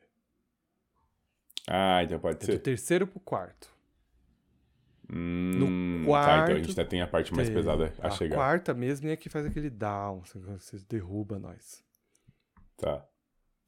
Ah, 1.67 2.03
então 2.03 2.19
pode 2.19 2.37
É 2.37 2.39
do 2.39 2.47
ser. 2.47 2.59
terceiro 2.61 3.07
pro 3.07 3.21
quarto. 3.21 3.69
Hum, 5.13 6.05
quarto, 6.07 6.25
Tá, 6.29 6.43
então 6.45 6.55
a 6.55 6.59
gente 6.61 6.71
ainda 6.71 6.85
tem 6.87 7.03
a 7.03 7.07
parte 7.07 7.35
mais 7.35 7.51
pesada 7.51 7.93
a, 7.99 8.07
a 8.07 8.11
chegar. 8.13 8.37
quarta 8.37 8.73
mesmo 8.73 9.07
é 9.07 9.17
que 9.17 9.29
faz 9.29 9.45
aquele 9.45 9.69
down, 9.69 10.23
assim, 10.23 10.41
você 10.41 10.79
derruba 10.89 11.39
nós. 11.39 11.85
Tá. 12.79 13.07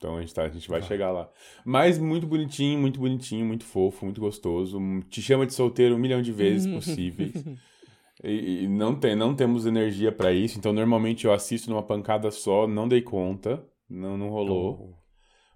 Então 0.01 0.17
a 0.17 0.21
gente, 0.23 0.33
tá, 0.33 0.45
a 0.45 0.49
gente 0.49 0.67
vai 0.67 0.81
Vai. 0.81 0.89
chegar 0.89 1.11
lá. 1.13 1.29
Mas 1.63 1.99
muito 1.99 2.27
bonitinho, 2.27 2.79
muito 2.81 2.99
bonitinho, 2.99 3.45
muito 3.45 3.65
fofo, 3.67 4.07
muito 4.07 4.19
gostoso. 4.19 4.81
Te 5.11 5.21
chama 5.21 5.45
de 5.45 5.53
solteiro 5.53 5.95
um 5.95 5.99
milhão 5.99 6.23
de 6.23 6.33
vezes 6.33 6.67
possíveis. 6.73 7.45
E, 8.25 8.63
e 8.65 8.69
não, 8.69 8.95
tem, 8.95 9.15
não 9.15 9.35
temos 9.35 9.67
energia 9.67 10.11
pra 10.11 10.33
isso, 10.33 10.59
então 10.59 10.73
normalmente 10.73 11.27
eu 11.27 11.33
assisto 11.35 11.69
numa 11.71 11.83
pancada 11.83 12.31
só, 12.31 12.67
não 12.67 12.89
dei 12.89 13.03
conta, 13.03 13.63
não, 13.89 14.17
não 14.17 14.31
rolou. 14.31 14.95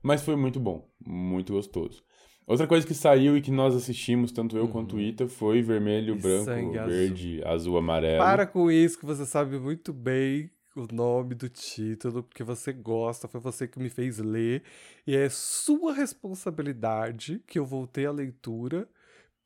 Mas 0.03 0.23
foi 0.23 0.37
muito 0.37 0.61
bom, 0.61 0.87
muito 1.07 1.55
gostoso. 1.55 2.03
Outra 2.47 2.67
coisa 2.67 2.87
que 2.87 2.93
saiu 2.93 3.39
e 3.39 3.41
que 3.41 3.51
nós 3.51 3.75
assistimos, 3.75 4.31
tanto 4.31 4.59
eu 4.59 4.69
quanto 4.69 4.97
o 4.97 5.01
Ita, 5.01 5.27
foi 5.27 5.63
vermelho, 5.63 6.13
Uhum. 6.13 6.19
E 6.19 6.23
branco, 6.23 6.45
sangue 6.45 6.79
azul. 6.79 6.91
verde, 6.95 7.43
azul, 7.47 7.79
amarelo. 7.79 8.19
Para 8.19 8.47
com 8.47 8.71
isso 8.71 8.99
que 8.99 9.07
você 9.07 9.25
sabe 9.25 9.59
muito 9.59 9.91
bem 9.95 10.51
o 10.75 10.87
nome 10.93 11.35
do 11.35 11.49
título, 11.49 12.23
porque 12.23 12.43
você 12.43 12.73
gosta, 12.73 13.29
foi 13.29 13.41
você 13.41 13.67
que 13.69 13.79
me 13.79 13.89
fez 13.89 14.19
ler, 14.19 14.63
e 15.07 15.15
é 15.17 15.29
sua 15.29 15.93
responsabilidade 15.93 17.43
que 17.47 17.59
eu 17.59 17.65
voltei 17.65 18.07
à 18.07 18.11
leitura, 18.13 18.89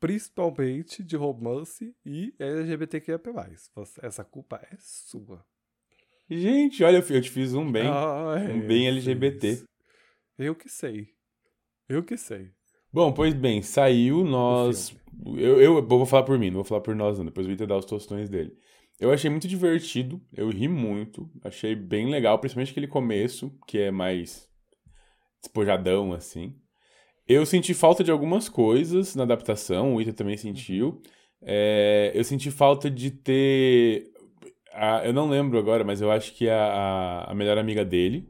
principalmente 0.00 1.02
de 1.02 1.16
romance 1.16 1.94
e 2.04 2.34
LGBTQIA+. 2.38 3.20
Você- 3.74 4.00
Essa 4.04 4.24
culpa 4.24 4.56
é 4.70 4.76
sua. 4.78 5.44
Gente, 6.30 6.84
olha, 6.84 6.98
eu 6.98 7.16
eu 7.16 7.22
te 7.22 7.30
fiz 7.30 7.54
um 7.54 7.70
bem. 7.70 7.86
Ai, 7.88 8.52
um 8.52 8.66
bem 8.66 8.86
eu 8.86 8.92
LGBT. 8.92 9.56
fiz. 9.56 9.64
Eu 10.38 10.54
que 10.54 10.68
sei. 10.68 11.08
Eu 11.88 12.02
que 12.02 12.16
sei. 12.16 12.50
Bom, 12.92 13.12
pois 13.12 13.34
bem, 13.34 13.60
saiu, 13.62 14.24
nós. 14.24 14.94
Eu, 15.36 15.60
eu 15.60 15.86
vou 15.86 16.06
falar 16.06 16.22
por 16.22 16.38
mim, 16.38 16.46
não 16.48 16.56
vou 16.56 16.64
falar 16.64 16.80
por 16.80 16.94
nós, 16.94 17.18
não. 17.18 17.26
Depois 17.26 17.46
o 17.46 17.50
Ita 17.50 17.66
dá 17.66 17.76
os 17.76 17.84
tostões 17.84 18.28
dele. 18.28 18.56
Eu 19.00 19.12
achei 19.12 19.30
muito 19.30 19.46
divertido, 19.46 20.20
eu 20.32 20.48
ri 20.50 20.66
muito, 20.66 21.30
achei 21.44 21.74
bem 21.76 22.10
legal, 22.10 22.38
principalmente 22.38 22.72
aquele 22.72 22.88
começo, 22.88 23.56
que 23.66 23.78
é 23.78 23.90
mais 23.92 24.48
despojadão, 25.40 26.12
assim. 26.12 26.54
Eu 27.26 27.46
senti 27.46 27.74
falta 27.74 28.02
de 28.02 28.10
algumas 28.10 28.48
coisas 28.48 29.14
na 29.14 29.22
adaptação, 29.22 29.94
o 29.94 30.00
Ita 30.00 30.12
também 30.12 30.36
sentiu. 30.36 31.00
É, 31.42 32.10
eu 32.14 32.24
senti 32.24 32.50
falta 32.50 32.90
de 32.90 33.10
ter. 33.10 34.10
a- 34.72 35.04
eu 35.04 35.12
não 35.12 35.28
lembro 35.28 35.58
agora, 35.58 35.84
mas 35.84 36.00
eu 36.00 36.10
acho 36.10 36.32
que 36.34 36.48
a, 36.48 36.56
a, 36.64 37.30
a 37.30 37.34
melhor 37.34 37.58
amiga 37.58 37.84
dele. 37.84 38.28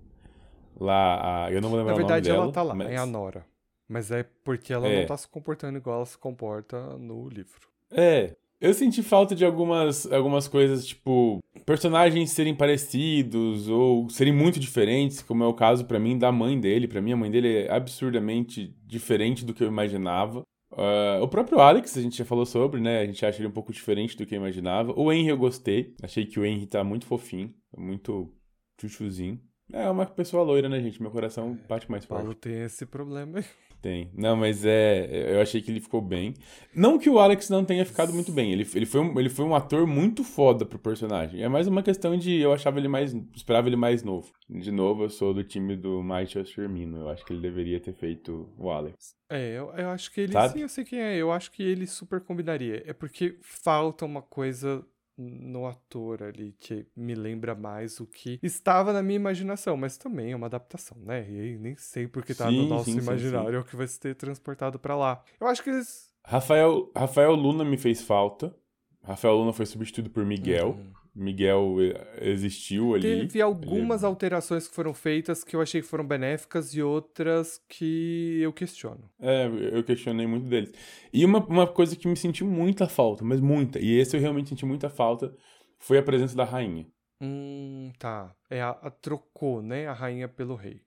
Lá, 0.78 1.46
a- 1.46 1.52
eu 1.52 1.60
não 1.60 1.70
vou 1.70 1.78
lembrar 1.78 1.92
Na 1.92 1.98
verdade, 1.98 2.28
o 2.30 2.32
nome 2.34 2.42
ela 2.42 2.52
dela. 2.52 2.52
tá 2.52 2.62
lá, 2.62 2.74
mas- 2.74 2.90
é 2.90 2.96
a 2.96 3.06
Nora. 3.06 3.46
Mas 3.88 4.10
é 4.10 4.22
porque 4.44 4.72
ela 4.72 4.86
É. 4.86 5.00
não 5.00 5.06
tá 5.06 5.16
se 5.16 5.26
comportando 5.28 5.78
igual 5.78 5.96
ela 5.96 6.06
se 6.06 6.18
comporta 6.18 6.98
no 6.98 7.28
livro. 7.28 7.68
É, 7.90 8.36
eu 8.60 8.74
senti 8.74 9.02
falta 9.02 9.34
de 9.34 9.44
algumas, 9.44 10.10
algumas 10.12 10.48
coisas, 10.48 10.86
tipo, 10.86 11.38
personagens 11.64 12.30
serem 12.30 12.54
parecidos 12.54 13.68
ou 13.68 14.08
serem 14.10 14.32
muito 14.32 14.58
diferentes, 14.58 15.22
como 15.22 15.44
é 15.44 15.46
o 15.46 15.54
caso 15.54 15.84
pra 15.84 15.98
mim 15.98 16.18
da 16.18 16.32
mãe 16.32 16.58
dele. 16.58 16.88
Pra 16.88 17.00
mim, 17.00 17.12
a 17.12 17.16
mãe 17.16 17.30
dele 17.30 17.64
é 17.64 17.72
absurdamente 17.72 18.74
diferente 18.84 19.44
do 19.44 19.54
que 19.54 19.62
eu 19.62 19.68
imaginava. 19.68 20.42
Ah, 20.72 21.18
o 21.22 21.28
próprio 21.28 21.60
Alex, 21.60 21.96
a 21.96 22.02
gente 22.02 22.16
já 22.16 22.24
falou 22.24 22.46
sobre, 22.46 22.80
né? 22.80 23.00
A 23.00 23.06
gente 23.06 23.24
acha 23.24 23.38
ele 23.40 23.48
um 23.48 23.52
pouco 23.52 23.72
diferente 23.72 24.16
do 24.16 24.24
que 24.26 24.34
eu 24.34 24.38
imaginava. 24.38 24.92
O 24.96 25.12
Henry 25.12 25.28
eu 25.28 25.38
gostei. 25.38 25.94
Achei 26.02 26.26
que 26.26 26.38
o 26.38 26.44
Henry 26.44 26.66
tá 26.66 26.84
muito 26.84 27.06
fofinho, 27.06 27.52
muito 27.76 28.32
chuchuzinho. 28.80 29.40
É 29.72 29.90
uma 29.90 30.06
pessoa 30.06 30.42
loira, 30.42 30.68
né, 30.68 30.80
gente? 30.80 31.02
Meu 31.02 31.10
coração 31.10 31.58
bate 31.68 31.90
mais 31.90 32.04
forte. 32.04 32.22
Paulo 32.22 32.34
tem 32.34 32.62
esse 32.62 32.86
problema 32.86 33.38
aí. 33.38 33.44
Tem. 33.80 34.10
Não, 34.12 34.36
mas 34.36 34.64
é. 34.64 35.34
Eu 35.34 35.40
achei 35.40 35.62
que 35.62 35.70
ele 35.70 35.80
ficou 35.80 36.00
bem. 36.00 36.34
Não 36.74 36.98
que 36.98 37.08
o 37.08 37.18
Alex 37.18 37.48
não 37.48 37.64
tenha 37.64 37.84
ficado 37.86 38.12
muito 38.12 38.32
bem. 38.32 38.52
Ele, 38.52 38.68
ele, 38.74 38.86
foi, 38.86 39.00
um, 39.00 39.18
ele 39.20 39.28
foi 39.28 39.44
um 39.44 39.54
ator 39.54 39.86
muito 39.86 40.24
foda 40.24 40.66
pro 40.66 40.78
personagem. 40.78 41.42
É 41.42 41.48
mais 41.48 41.68
uma 41.68 41.82
questão 41.82 42.16
de. 42.16 42.40
Eu 42.40 42.52
achava 42.52 42.78
ele 42.78 42.88
mais. 42.88 43.14
Esperava 43.34 43.68
ele 43.68 43.76
mais 43.76 44.02
novo. 44.02 44.32
De 44.50 44.72
novo, 44.72 45.04
eu 45.04 45.10
sou 45.10 45.32
do 45.32 45.44
time 45.44 45.76
do 45.76 46.02
Michael 46.02 46.44
Firmino. 46.44 46.98
Eu 46.98 47.08
acho 47.08 47.24
que 47.24 47.32
ele 47.32 47.40
deveria 47.40 47.78
ter 47.78 47.92
feito 47.92 48.52
o 48.58 48.68
Alex. 48.68 49.14
É, 49.30 49.56
eu, 49.56 49.70
eu 49.70 49.90
acho 49.90 50.12
que 50.12 50.22
ele. 50.22 50.32
Sabe? 50.32 50.54
Sim, 50.54 50.62
eu 50.62 50.68
sei 50.68 50.84
quem 50.84 51.00
é. 51.00 51.16
Eu 51.16 51.30
acho 51.30 51.52
que 51.52 51.62
ele 51.62 51.86
super 51.86 52.20
combinaria. 52.20 52.82
É 52.84 52.92
porque 52.92 53.38
falta 53.40 54.04
uma 54.04 54.22
coisa 54.22 54.84
no 55.18 55.66
ator 55.66 56.22
ali 56.22 56.54
que 56.58 56.86
me 56.96 57.14
lembra 57.14 57.54
mais 57.54 57.98
o 57.98 58.06
que 58.06 58.38
estava 58.42 58.92
na 58.92 59.02
minha 59.02 59.16
imaginação, 59.16 59.76
mas 59.76 59.98
também 59.98 60.32
é 60.32 60.36
uma 60.36 60.46
adaptação, 60.46 60.96
né? 61.00 61.28
E 61.28 61.40
aí 61.40 61.58
nem 61.58 61.76
sei 61.76 62.06
porque 62.06 62.34
tá 62.34 62.48
Sim, 62.48 62.62
no 62.62 62.68
nosso 62.68 62.84
sim, 62.84 62.92
sim, 62.92 62.98
imaginário 62.98 63.56
é 63.56 63.60
o 63.60 63.64
que 63.64 63.76
vai 63.76 63.88
ser 63.88 64.14
transportado 64.14 64.78
pra 64.78 64.96
lá. 64.96 65.22
Eu 65.40 65.48
acho 65.48 65.62
que 65.62 65.70
eles. 65.70 66.08
Rafael, 66.24 66.90
Rafael 66.96 67.34
Luna 67.34 67.64
me 67.64 67.76
fez 67.76 68.00
falta. 68.00 68.54
Rafael 69.02 69.34
Luna 69.36 69.52
foi 69.52 69.66
substituído 69.66 70.10
por 70.10 70.24
Miguel. 70.24 70.70
Uhum. 70.70 70.92
Miguel 71.18 71.76
eh, 71.80 72.30
existiu 72.30 72.94
ali. 72.94 73.02
Teve 73.02 73.42
algumas 73.42 74.02
Ele- 74.02 74.08
alterações 74.08 74.68
que 74.68 74.74
foram 74.74 74.94
feitas 74.94 75.42
que 75.42 75.56
eu 75.56 75.60
achei 75.60 75.80
que 75.82 75.86
foram 75.86 76.06
benéficas 76.06 76.72
e 76.74 76.82
outras 76.82 77.60
que 77.68 78.38
eu 78.40 78.52
questiono. 78.52 79.10
É, 79.20 79.46
eu 79.72 79.82
questionei 79.82 80.26
muito 80.26 80.46
deles. 80.48 80.72
E 81.12 81.24
uma, 81.24 81.44
uma 81.46 81.66
coisa 81.66 81.96
que 81.96 82.06
me 82.06 82.16
senti 82.16 82.44
muita 82.44 82.88
falta, 82.88 83.24
mas 83.24 83.40
muita, 83.40 83.78
e 83.80 83.98
esse 83.98 84.16
eu 84.16 84.20
realmente 84.20 84.48
senti 84.50 84.64
muita 84.64 84.88
falta, 84.88 85.34
foi 85.78 85.98
a 85.98 86.02
presença 86.02 86.36
da 86.36 86.44
rainha. 86.44 86.86
Hum, 87.20 87.90
tá. 87.98 88.32
É 88.48 88.60
a, 88.62 88.70
a- 88.70 88.90
trocou, 88.90 89.60
né? 89.60 89.86
A 89.88 89.92
rainha 89.92 90.28
pelo 90.28 90.54
rei. 90.54 90.80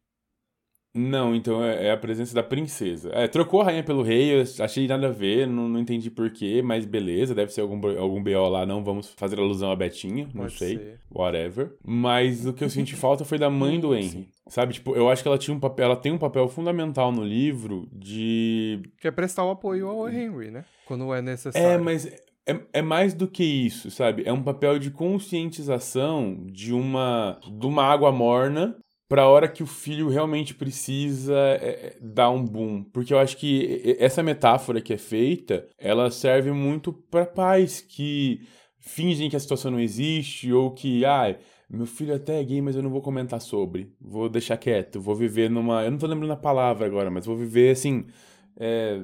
Não, 0.94 1.34
então 1.34 1.64
é, 1.64 1.88
é 1.88 1.92
a 1.92 1.98
presença 1.98 2.34
da 2.36 2.44
princesa. 2.44 3.10
É, 3.14 3.28
trocou 3.28 3.62
a 3.62 3.66
rainha 3.66 3.84
pelo 3.84 4.02
rei, 4.04 4.34
eu 4.40 4.44
achei 4.60 4.88
nada 4.88 5.08
a 5.08 5.12
ver, 5.12 5.48
não, 5.48 5.70
não 5.70 5.80
entendi 5.80 6.10
porquê, 6.12 6.62
mas 6.62 6.86
beleza, 6.86 7.34
deve 7.34 7.54
ser 7.54 7.62
algum, 7.62 7.80
bo- 7.80 7.98
algum 7.98 8.22
BO 8.22 8.50
lá, 8.50 8.66
não 8.66 8.84
vamos 8.84 9.08
fazer 9.16 9.40
alusão 9.40 9.72
a 9.72 9.76
Betinha, 9.76 10.26
não 10.34 10.44
Pode 10.44 10.58
sei, 10.58 10.76
ser. 10.78 11.00
whatever. 11.10 11.74
Mas 11.86 12.46
o 12.46 12.52
que 12.54 12.64
eu 12.64 12.70
senti 12.70 12.94
falta 12.98 13.24
foi 13.24 13.38
da 13.38 13.50
mãe 13.50 13.80
do 13.80 13.96
Henry. 13.96 14.10
sim. 14.10 14.28
Sabe, 14.50 14.74
tipo, 14.74 14.94
eu 14.96 15.08
acho 15.10 15.22
que 15.22 15.30
ela 15.30 15.38
tinha 15.38 15.56
um 15.56 15.60
papel, 15.62 15.86
ela 15.86 15.96
tem 15.96 16.12
um 16.12 16.18
papel 16.18 16.46
fundamental 16.50 17.10
no 17.10 17.24
livro 17.24 17.88
de 17.94 18.82
Que 19.00 19.08
é 19.08 19.12
prestar 19.12 19.46
o 19.46 19.52
apoio 19.52 19.88
ao 19.88 20.10
Henry, 20.10 20.52
né? 20.52 20.66
Quando 20.86 21.14
é 21.14 21.22
necessário. 21.22 21.70
É, 21.70 21.78
mas 21.78 22.06
é, 22.46 22.60
é 22.74 22.82
mais 22.82 23.14
do 23.14 23.30
que 23.30 23.46
isso, 23.46 23.90
sabe? 23.90 24.24
É 24.26 24.34
um 24.34 24.44
papel 24.44 24.78
de 24.78 24.92
conscientização 24.92 26.38
de 26.48 26.74
uma, 26.74 27.40
de 27.60 27.66
uma 27.66 27.84
água 27.86 28.12
morna 28.12 28.76
pra 29.12 29.28
hora 29.28 29.46
que 29.46 29.62
o 29.62 29.68
filho 29.68 30.08
realmente 30.08 30.54
precisa 30.54 31.36
é, 31.36 31.66
é, 31.66 31.98
dar 32.00 32.30
um 32.30 32.46
boom. 32.46 32.82
Porque 32.82 33.14
eu 33.14 33.20
acho 33.20 33.36
que 33.36 33.98
essa 34.00 34.24
metáfora 34.24 34.80
que 34.80 34.94
é 34.94 34.98
feita, 34.98 35.68
ela 35.78 36.10
serve 36.10 36.50
muito 36.54 36.94
pra 36.94 37.26
pais 37.26 37.82
que 37.82 38.48
fingem 38.80 39.30
que 39.30 39.36
a 39.36 39.40
situação 39.42 39.70
não 39.70 39.82
existe 39.82 40.54
ou 40.54 40.72
que, 40.72 41.04
ai, 41.04 41.38
meu 41.70 41.86
filho 41.86 42.16
até 42.16 42.40
é 42.40 42.44
gay, 42.46 42.62
mas 42.62 42.78
eu 42.78 42.82
não 42.82 42.90
vou 42.90 43.02
comentar 43.02 43.42
sobre. 43.42 43.92
Vou 44.00 44.30
deixar 44.30 44.56
quieto, 44.56 45.02
vou 45.02 45.14
viver 45.14 45.50
numa... 45.50 45.84
Eu 45.84 45.92
não 45.92 45.98
tô 45.98 46.08
lembrando 46.08 46.32
a 46.32 46.38
palavra 46.38 46.86
agora, 46.86 47.12
mas 47.12 47.26
vou 47.26 47.36
viver, 47.36 47.72
assim... 47.72 48.06
É, 48.56 49.02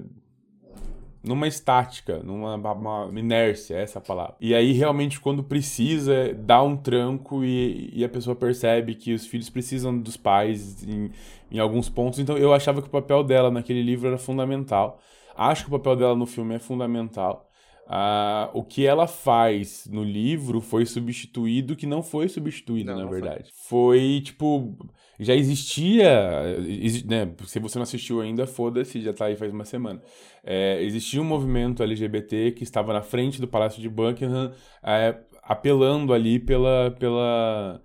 numa 1.27 1.47
estática, 1.47 2.19
numa 2.23 2.55
uma 2.55 3.19
inércia, 3.19 3.75
essa 3.75 3.99
é 3.99 4.01
palavra. 4.01 4.35
E 4.39 4.55
aí, 4.55 4.71
realmente, 4.71 5.19
quando 5.19 5.43
precisa, 5.43 6.33
dá 6.33 6.61
um 6.63 6.75
tranco 6.77 7.43
e, 7.43 7.91
e 7.93 8.03
a 8.03 8.09
pessoa 8.09 8.35
percebe 8.35 8.95
que 8.95 9.13
os 9.13 9.25
filhos 9.27 9.49
precisam 9.49 9.97
dos 9.97 10.17
pais 10.17 10.83
em, 10.83 11.11
em 11.51 11.59
alguns 11.59 11.89
pontos. 11.89 12.19
Então, 12.19 12.37
eu 12.37 12.53
achava 12.53 12.81
que 12.81 12.87
o 12.87 12.91
papel 12.91 13.23
dela 13.23 13.51
naquele 13.51 13.81
livro 13.81 14.07
era 14.07 14.17
fundamental. 14.17 14.99
Acho 15.35 15.65
que 15.65 15.69
o 15.69 15.77
papel 15.77 15.95
dela 15.95 16.15
no 16.15 16.25
filme 16.25 16.55
é 16.55 16.59
fundamental. 16.59 17.47
Uh, 17.87 18.51
o 18.53 18.63
que 18.65 18.85
ela 18.85 19.07
faz 19.07 19.87
no 19.89 20.03
livro 20.03 20.59
foi 20.59 20.85
substituído, 20.85 21.73
que 21.73 21.85
não 21.85 22.03
foi 22.03 22.27
substituído, 22.27 22.91
não, 22.91 22.97
na 22.97 23.03
não 23.05 23.09
verdade. 23.09 23.49
Foi. 23.53 23.97
foi. 23.97 24.21
tipo, 24.21 24.75
já 25.19 25.33
existia, 25.33 26.59
né, 27.05 27.33
se 27.45 27.59
você 27.59 27.79
não 27.79 27.83
assistiu 27.83 28.19
ainda, 28.19 28.45
foda-se, 28.45 29.01
já 29.01 29.13
tá 29.13 29.25
aí 29.25 29.35
faz 29.35 29.53
uma 29.53 29.63
semana. 29.63 30.01
É, 30.49 30.81
existia 30.81 31.21
um 31.21 31.25
movimento 31.25 31.83
LGBT 31.83 32.53
que 32.53 32.63
estava 32.63 32.93
na 32.93 33.01
frente 33.01 33.41
do 33.41 33.49
Palácio 33.49 33.81
de 33.81 33.89
Buckingham, 33.89 34.53
é, 34.81 35.19
apelando 35.43 36.13
ali 36.13 36.39
pela, 36.39 36.89
pela, 36.91 37.81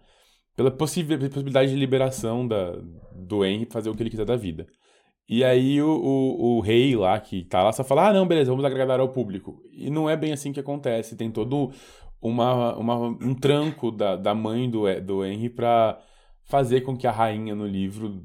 pela 0.55 0.71
possibilidade 0.71 1.71
de 1.73 1.77
liberação 1.77 2.47
da, 2.47 2.77
do 3.17 3.45
Henry 3.45 3.67
fazer 3.69 3.91
o 3.91 3.95
que 3.97 4.03
ele 4.05 4.11
quiser 4.11 4.25
da 4.25 4.37
vida. 4.37 4.65
E 5.29 5.43
aí 5.43 5.83
o, 5.83 5.91
o, 5.91 6.59
o, 6.59 6.61
rei 6.61 6.95
lá, 6.95 7.19
que 7.19 7.45
tá 7.45 7.65
lá, 7.65 7.73
só 7.73 7.83
fala, 7.83 8.11
ah, 8.11 8.13
não, 8.13 8.29
beleza, 8.29 8.53
vamos 8.53 8.65
agradar 8.65 9.01
ao 9.01 9.09
público. 9.09 9.61
E 9.73 9.91
não 9.91 10.09
é 10.09 10.17
bem 10.17 10.33
assim 10.33 10.53
que 10.53 10.61
acontece. 10.61 11.17
Tem 11.17 11.33
todo 11.33 11.73
uma, 12.21 12.77
uma, 12.77 12.97
um 12.97 13.35
tranco 13.35 13.91
da, 13.91 14.15
da 14.15 14.37
mãe 14.37 14.71
do, 14.71 14.83
do 15.01 15.25
Henry 15.25 15.51
pra 15.51 16.01
fazer 16.45 16.83
com 16.83 16.97
que 16.97 17.09
a 17.09 17.13
rainha 17.13 17.57
no 17.57 17.67
livro 17.67 18.23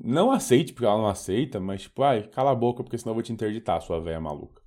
não 0.00 0.30
aceite, 0.30 0.72
porque 0.72 0.86
ela 0.86 0.98
não 0.98 1.08
aceita, 1.08 1.58
mas 1.58 1.82
tipo, 1.82 2.02
ai, 2.02 2.22
cala 2.28 2.52
a 2.52 2.54
boca, 2.54 2.82
porque 2.82 2.96
senão 2.96 3.10
eu 3.10 3.14
vou 3.14 3.22
te 3.22 3.32
interditar, 3.32 3.80
sua 3.82 4.00
velha 4.00 4.20
maluca. 4.20 4.62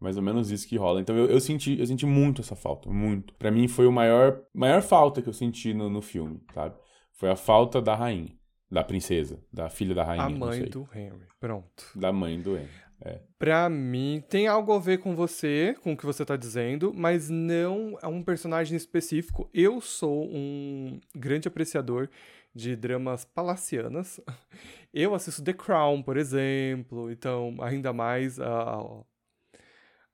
Mais 0.00 0.16
ou 0.16 0.22
menos 0.22 0.50
isso 0.50 0.66
que 0.66 0.76
rola. 0.76 1.00
Então 1.00 1.16
eu, 1.16 1.26
eu, 1.26 1.40
senti, 1.40 1.78
eu 1.78 1.86
senti 1.86 2.04
muito 2.04 2.40
essa 2.40 2.56
falta, 2.56 2.90
muito. 2.90 3.32
para 3.34 3.50
mim 3.50 3.68
foi 3.68 3.86
o 3.86 3.92
maior, 3.92 4.42
maior 4.52 4.82
falta 4.82 5.22
que 5.22 5.28
eu 5.28 5.32
senti 5.32 5.72
no, 5.72 5.88
no 5.88 6.02
filme, 6.02 6.40
sabe? 6.52 6.74
Foi 7.12 7.30
a 7.30 7.36
falta 7.36 7.80
da 7.80 7.94
rainha. 7.94 8.36
Da 8.68 8.82
princesa, 8.82 9.38
da 9.52 9.68
filha 9.68 9.94
da 9.94 10.02
rainha. 10.02 10.24
A 10.24 10.30
mãe 10.30 10.64
do 10.64 10.88
Henry. 10.94 11.26
Pronto. 11.38 11.84
Da 11.94 12.10
mãe 12.10 12.40
do 12.40 12.56
Henry. 12.56 12.70
É. 13.04 13.20
Pra 13.38 13.68
mim, 13.68 14.22
tem 14.28 14.46
algo 14.46 14.72
a 14.72 14.78
ver 14.78 14.98
com 14.98 15.14
você, 15.14 15.76
com 15.82 15.92
o 15.92 15.96
que 15.96 16.06
você 16.06 16.24
tá 16.24 16.36
dizendo, 16.36 16.92
mas 16.94 17.28
não 17.28 17.98
é 18.00 18.06
um 18.06 18.22
personagem 18.22 18.76
específico. 18.76 19.50
Eu 19.52 19.80
sou 19.80 20.24
um 20.24 21.00
grande 21.14 21.48
apreciador 21.48 22.08
de 22.54 22.76
dramas 22.76 23.24
palacianas. 23.24 24.20
Eu 24.92 25.14
assisto 25.14 25.42
The 25.42 25.52
Crown, 25.52 26.02
por 26.02 26.16
exemplo, 26.16 27.10
então, 27.10 27.56
ainda 27.60 27.92
mais 27.92 28.38
a, 28.38 29.04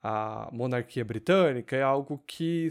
a 0.03 0.49
monarquia 0.53 1.05
britânica 1.05 1.75
é 1.77 1.83
algo 1.83 2.23
que 2.27 2.69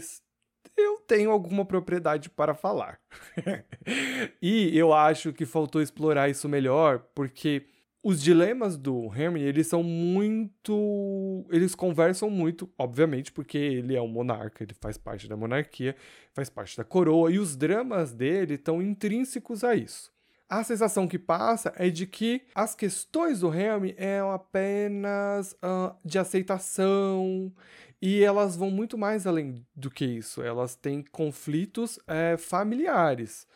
eu 0.76 0.98
tenho 1.00 1.30
alguma 1.30 1.66
propriedade 1.66 2.30
para 2.30 2.54
falar. 2.54 2.98
e 4.40 4.76
eu 4.76 4.92
acho 4.94 5.32
que 5.32 5.44
faltou 5.44 5.82
explorar 5.82 6.30
isso 6.30 6.48
melhor, 6.48 7.00
porque 7.14 7.66
os 8.02 8.22
dilemas 8.22 8.76
do 8.76 9.10
Henry, 9.14 9.42
eles 9.42 9.66
são 9.66 9.82
muito. 9.82 11.44
Eles 11.50 11.74
conversam 11.74 12.30
muito, 12.30 12.70
obviamente, 12.78 13.32
porque 13.32 13.58
ele 13.58 13.96
é 13.96 14.00
um 14.00 14.08
monarca, 14.08 14.62
ele 14.62 14.74
faz 14.74 14.96
parte 14.96 15.28
da 15.28 15.36
monarquia, 15.36 15.96
faz 16.32 16.48
parte 16.48 16.76
da 16.76 16.84
coroa, 16.84 17.30
e 17.30 17.38
os 17.38 17.56
dramas 17.56 18.12
dele 18.12 18.54
estão 18.54 18.80
intrínsecos 18.80 19.64
a 19.64 19.74
isso. 19.74 20.12
A 20.48 20.64
sensação 20.64 21.06
que 21.06 21.18
passa 21.18 21.72
é 21.76 21.90
de 21.90 22.06
que 22.06 22.42
as 22.54 22.74
questões 22.74 23.40
do 23.40 23.52
Henry 23.52 23.94
são 23.98 24.30
apenas 24.30 25.52
uh, 25.54 25.94
de 26.02 26.18
aceitação 26.18 27.52
e 28.00 28.22
elas 28.22 28.56
vão 28.56 28.70
muito 28.70 28.96
mais 28.96 29.26
além 29.26 29.66
do 29.76 29.90
que 29.90 30.06
isso. 30.06 30.42
Elas 30.42 30.74
têm 30.74 31.02
conflitos 31.02 31.98
é, 32.06 32.36
familiares 32.38 33.46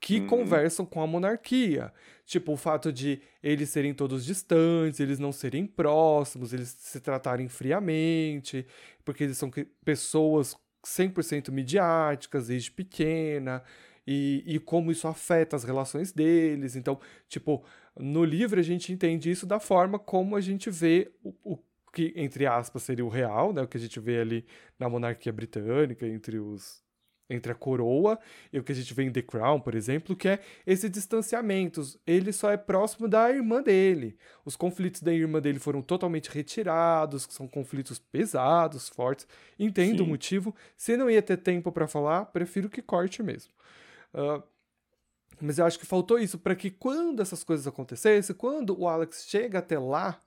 que 0.00 0.20
uhum. 0.20 0.26
conversam 0.26 0.86
com 0.86 1.02
a 1.02 1.06
monarquia. 1.06 1.92
Tipo, 2.30 2.52
o 2.52 2.56
fato 2.56 2.92
de 2.92 3.20
eles 3.42 3.70
serem 3.70 3.92
todos 3.92 4.24
distantes, 4.24 5.00
eles 5.00 5.18
não 5.18 5.32
serem 5.32 5.66
próximos, 5.66 6.52
eles 6.52 6.68
se 6.68 7.00
tratarem 7.00 7.48
friamente, 7.48 8.64
porque 9.04 9.24
eles 9.24 9.36
são 9.36 9.50
pessoas 9.84 10.54
100% 10.86 11.50
midiáticas 11.50 12.46
desde 12.46 12.70
pequena, 12.70 13.64
e, 14.06 14.44
e 14.46 14.60
como 14.60 14.92
isso 14.92 15.08
afeta 15.08 15.56
as 15.56 15.64
relações 15.64 16.12
deles. 16.12 16.76
Então, 16.76 17.00
tipo, 17.28 17.64
no 17.98 18.24
livro 18.24 18.60
a 18.60 18.62
gente 18.62 18.92
entende 18.92 19.28
isso 19.28 19.44
da 19.44 19.58
forma 19.58 19.98
como 19.98 20.36
a 20.36 20.40
gente 20.40 20.70
vê 20.70 21.10
o, 21.24 21.34
o 21.42 21.58
que, 21.92 22.12
entre 22.14 22.46
aspas, 22.46 22.84
seria 22.84 23.04
o 23.04 23.08
real, 23.08 23.52
né? 23.52 23.60
O 23.62 23.66
que 23.66 23.76
a 23.76 23.80
gente 23.80 23.98
vê 23.98 24.20
ali 24.20 24.46
na 24.78 24.88
monarquia 24.88 25.32
britânica, 25.32 26.06
entre 26.06 26.38
os 26.38 26.80
entre 27.30 27.52
a 27.52 27.54
coroa 27.54 28.18
e 28.52 28.58
o 28.58 28.64
que 28.64 28.72
a 28.72 28.74
gente 28.74 28.92
vê 28.92 29.04
em 29.04 29.12
The 29.12 29.22
Crown, 29.22 29.60
por 29.60 29.74
exemplo, 29.74 30.16
que 30.16 30.28
é 30.28 30.40
esse 30.66 30.88
distanciamento. 30.88 31.80
Ele 32.06 32.32
só 32.32 32.50
é 32.50 32.56
próximo 32.56 33.08
da 33.08 33.30
irmã 33.30 33.62
dele. 33.62 34.18
Os 34.44 34.56
conflitos 34.56 35.00
da 35.00 35.12
irmã 35.12 35.40
dele 35.40 35.60
foram 35.60 35.80
totalmente 35.80 36.28
retirados, 36.28 37.26
são 37.30 37.46
conflitos 37.46 37.98
pesados, 37.98 38.88
fortes. 38.88 39.26
Entendo 39.58 39.98
Sim. 39.98 40.04
o 40.04 40.06
motivo. 40.06 40.54
Se 40.76 40.96
não 40.96 41.08
ia 41.08 41.22
ter 41.22 41.36
tempo 41.36 41.70
para 41.70 41.86
falar, 41.86 42.26
prefiro 42.26 42.68
que 42.68 42.82
corte 42.82 43.22
mesmo. 43.22 43.52
Uh, 44.12 44.42
mas 45.40 45.58
eu 45.58 45.64
acho 45.64 45.78
que 45.78 45.86
faltou 45.86 46.18
isso 46.18 46.38
para 46.38 46.54
que 46.54 46.70
quando 46.70 47.20
essas 47.22 47.42
coisas 47.42 47.66
acontecessem, 47.66 48.36
quando 48.36 48.78
o 48.78 48.86
Alex 48.86 49.24
chega 49.26 49.60
até 49.60 49.78
lá, 49.78 50.20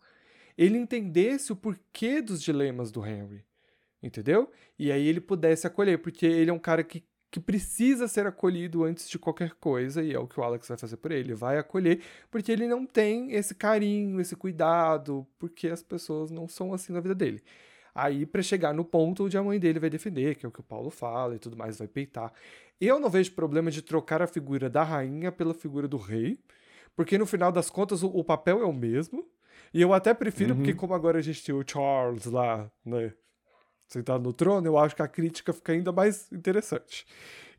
ele 0.57 0.77
entendesse 0.77 1.51
o 1.51 1.55
porquê 1.55 2.21
dos 2.21 2.41
dilemas 2.41 2.91
do 2.91 3.05
Henry, 3.05 3.43
entendeu? 4.03 4.51
E 4.77 4.91
aí 4.91 5.07
ele 5.07 5.21
pudesse 5.21 5.65
acolher, 5.65 5.97
porque 5.99 6.25
ele 6.25 6.51
é 6.51 6.53
um 6.53 6.59
cara 6.59 6.83
que, 6.83 7.03
que 7.31 7.39
precisa 7.39 8.07
ser 8.07 8.27
acolhido 8.27 8.83
antes 8.83 9.09
de 9.09 9.17
qualquer 9.17 9.53
coisa, 9.53 10.03
e 10.03 10.13
é 10.13 10.19
o 10.19 10.27
que 10.27 10.39
o 10.39 10.43
Alex 10.43 10.67
vai 10.67 10.77
fazer 10.77 10.97
por 10.97 11.11
ele. 11.11 11.29
Ele 11.29 11.33
vai 11.33 11.57
acolher, 11.57 12.01
porque 12.29 12.51
ele 12.51 12.67
não 12.67 12.85
tem 12.85 13.31
esse 13.31 13.55
carinho, 13.55 14.19
esse 14.19 14.35
cuidado, 14.35 15.25
porque 15.39 15.69
as 15.69 15.81
pessoas 15.81 16.29
não 16.29 16.47
são 16.47 16.73
assim 16.73 16.91
na 16.91 16.99
vida 16.99 17.15
dele. 17.15 17.41
Aí, 17.95 18.25
para 18.25 18.41
chegar 18.41 18.73
no 18.73 18.83
ponto 18.83 19.25
onde 19.25 19.37
a 19.37 19.43
mãe 19.43 19.59
dele 19.59 19.79
vai 19.79 19.89
defender, 19.89 20.35
que 20.35 20.45
é 20.45 20.49
o 20.49 20.51
que 20.51 20.59
o 20.59 20.63
Paulo 20.63 20.89
fala 20.89 21.35
e 21.35 21.39
tudo 21.39 21.55
mais, 21.55 21.77
vai 21.77 21.87
peitar. 21.87 22.33
Eu 22.81 22.99
não 22.99 23.09
vejo 23.09 23.31
problema 23.33 23.69
de 23.69 23.81
trocar 23.81 24.21
a 24.21 24.27
figura 24.27 24.69
da 24.69 24.83
rainha 24.83 25.31
pela 25.31 25.53
figura 25.53 25.87
do 25.87 25.97
rei, 25.97 26.39
porque 26.95 27.17
no 27.17 27.25
final 27.25 27.51
das 27.51 27.69
contas 27.69 28.01
o, 28.01 28.07
o 28.07 28.23
papel 28.23 28.61
é 28.61 28.65
o 28.65 28.73
mesmo. 28.73 29.25
E 29.73 29.81
eu 29.81 29.93
até 29.93 30.13
prefiro, 30.13 30.51
uhum. 30.51 30.57
porque 30.57 30.73
como 30.73 30.93
agora 30.93 31.19
a 31.19 31.21
gente 31.21 31.43
tem 31.43 31.53
o 31.53 31.63
Charles 31.65 32.25
lá, 32.25 32.71
né? 32.85 33.13
Sentado 33.93 34.23
no 34.23 34.33
trono, 34.33 34.65
eu 34.65 34.75
acho 34.75 34.95
que 34.95 35.03
a 35.03 35.07
crítica 35.07 35.53
fica 35.53 35.71
ainda 35.71 35.91
mais 35.91 36.31
interessante. 36.31 37.05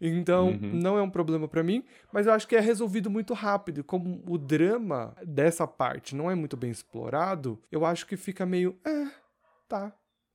Então, 0.01 0.49
uhum. 0.49 0.71
não 0.73 0.99
é 0.99 1.03
um 1.03 1.09
problema 1.09 1.47
para 1.47 1.63
mim, 1.63 1.85
mas 2.13 2.27
eu 2.27 2.33
acho 2.33 2.49
que 2.49 2.57
é 2.57 2.61
resolvido 2.61 3.09
muito 3.09 3.33
rápido. 3.33 3.85
Como 3.85 4.21
o 4.27 4.37
drama 4.37 5.17
dessa 5.25 5.65
parte 5.65 6.17
não 6.17 6.29
é 6.29 6.35
muito 6.35 6.57
bem 6.57 6.73
explorado, 6.73 7.63
eu 7.71 7.87
acho 7.87 8.05
que 8.05 8.17
fica 8.17 8.45
meio. 8.45 8.77
É, 8.85 9.07
tá. 9.69 9.93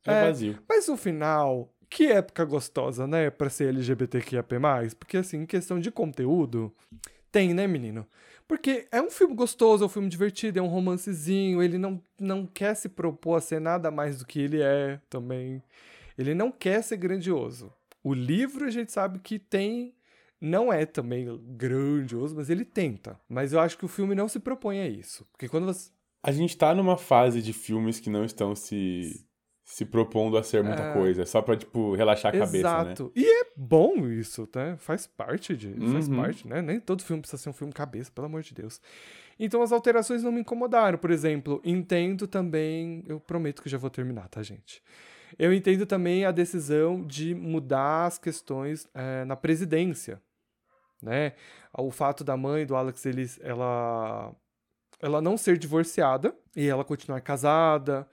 É, 0.08 0.14
é 0.14 0.26
vazio. 0.28 0.58
Mas 0.70 0.88
no 0.88 0.96
final, 0.96 1.70
que 1.90 2.08
época 2.08 2.46
gostosa, 2.46 3.06
né? 3.06 3.30
Pra 3.30 3.50
ser 3.50 3.68
LGBTQIAP+. 3.68 4.56
Porque, 4.98 5.18
assim, 5.18 5.40
em 5.40 5.46
questão 5.46 5.82
de 5.82 5.92
conteúdo, 5.92 6.74
tem, 7.30 7.54
né, 7.54 7.68
menino? 7.68 8.08
Porque 8.48 8.88
é 8.92 9.02
um 9.02 9.12
filme 9.12 9.36
gostoso, 9.36 9.84
é 9.84 9.86
um 9.86 9.90
filme 9.90 10.10
divertido, 10.10 10.58
é 10.58 10.62
um 10.62 10.68
romancezinho, 10.68 11.62
ele 11.62 11.78
não, 11.78 12.02
não 12.20 12.48
quer 12.48 12.74
se 12.74 12.90
propor 12.90 13.36
a 13.36 13.42
ser 13.42 13.60
nada 13.62 13.92
mais 13.92 14.18
do 14.18 14.26
que 14.26 14.40
ele 14.40 14.62
é 14.62 15.00
também. 15.08 15.62
Ele 16.20 16.36
não 16.36 16.52
quer 16.52 16.84
ser 16.84 16.98
grandioso. 16.98 17.74
O 18.04 18.14
livro 18.14 18.66
a 18.66 18.70
gente 18.70 18.92
sabe 18.92 19.20
que 19.20 19.40
tem. 19.40 19.96
Não 20.42 20.72
é 20.72 20.86
também 20.86 21.28
grandioso, 21.56 22.36
mas 22.36 22.50
ele 22.50 22.66
tenta. 22.66 23.20
Mas 23.28 23.54
eu 23.54 23.60
acho 23.60 23.78
que 23.78 23.86
o 23.86 23.90
filme 23.90 24.14
não 24.14 24.28
se 24.28 24.40
propõe 24.40 24.82
a 24.82 24.88
isso. 24.88 25.26
Porque 25.32 25.48
quando 25.48 25.66
você. 25.66 25.90
A 26.22 26.32
gente 26.32 26.58
tá 26.58 26.76
numa 26.76 26.98
fase 26.98 27.42
de 27.42 27.54
filmes 27.54 28.00
que 28.00 28.10
não 28.10 28.26
estão 28.26 28.54
se 28.54 29.26
se 29.70 29.86
propondo 29.86 30.36
a 30.36 30.42
ser 30.42 30.64
muita 30.64 30.82
é... 30.82 30.94
coisa, 30.94 31.28
só 31.28 31.44
pra, 31.44 31.56
tipo, 31.56 31.94
relaxar 31.94 32.34
a 32.34 32.36
Exato. 32.36 32.52
cabeça, 32.52 32.84
né? 32.84 32.92
Exato. 32.92 33.12
E 33.16 33.24
é 33.24 33.46
bom 33.56 34.08
isso, 34.08 34.50
né? 34.56 34.76
Faz 34.80 35.06
parte 35.06 35.56
de... 35.56 35.68
Uhum. 35.68 35.94
Faz 35.94 36.10
parte, 36.10 36.48
né? 36.48 36.60
Nem 36.60 36.80
todo 36.80 37.04
filme 37.04 37.22
precisa 37.22 37.40
ser 37.40 37.50
um 37.52 37.54
filme 37.54 37.72
cabeça, 37.72 38.10
pelo 38.10 38.26
amor 38.26 38.42
de 38.42 38.52
Deus. 38.56 38.82
Então 39.40 39.62
as 39.62 39.72
alterações 39.72 40.24
não 40.24 40.32
me 40.32 40.42
incomodaram. 40.42 40.98
Por 40.98 41.12
exemplo, 41.12 41.62
entendo 41.64 42.26
também... 42.26 43.04
Eu 43.08 43.20
prometo 43.20 43.62
que 43.62 43.70
já 43.70 43.78
vou 43.78 43.92
terminar, 43.92 44.28
tá, 44.28 44.42
gente? 44.42 44.82
Eu 45.38 45.54
entendo 45.54 45.86
também 45.86 46.26
a 46.26 46.32
decisão 46.32 47.06
de 47.06 47.36
mudar 47.36 48.06
as 48.06 48.18
questões 48.18 48.88
é, 48.94 49.26
na 49.26 49.36
presidência, 49.36 50.22
né? 51.02 51.34
O 51.78 51.92
fato 51.92 52.24
da 52.24 52.36
mãe 52.36 52.66
do 52.66 52.76
Alex, 52.76 53.06
eles, 53.06 53.40
ela, 53.42 54.36
ela 55.00 55.22
não 55.22 55.38
ser 55.38 55.58
divorciada 55.58 56.36
e 56.56 56.68
ela 56.68 56.84
continuar 56.84 57.22
casada, 57.22 58.08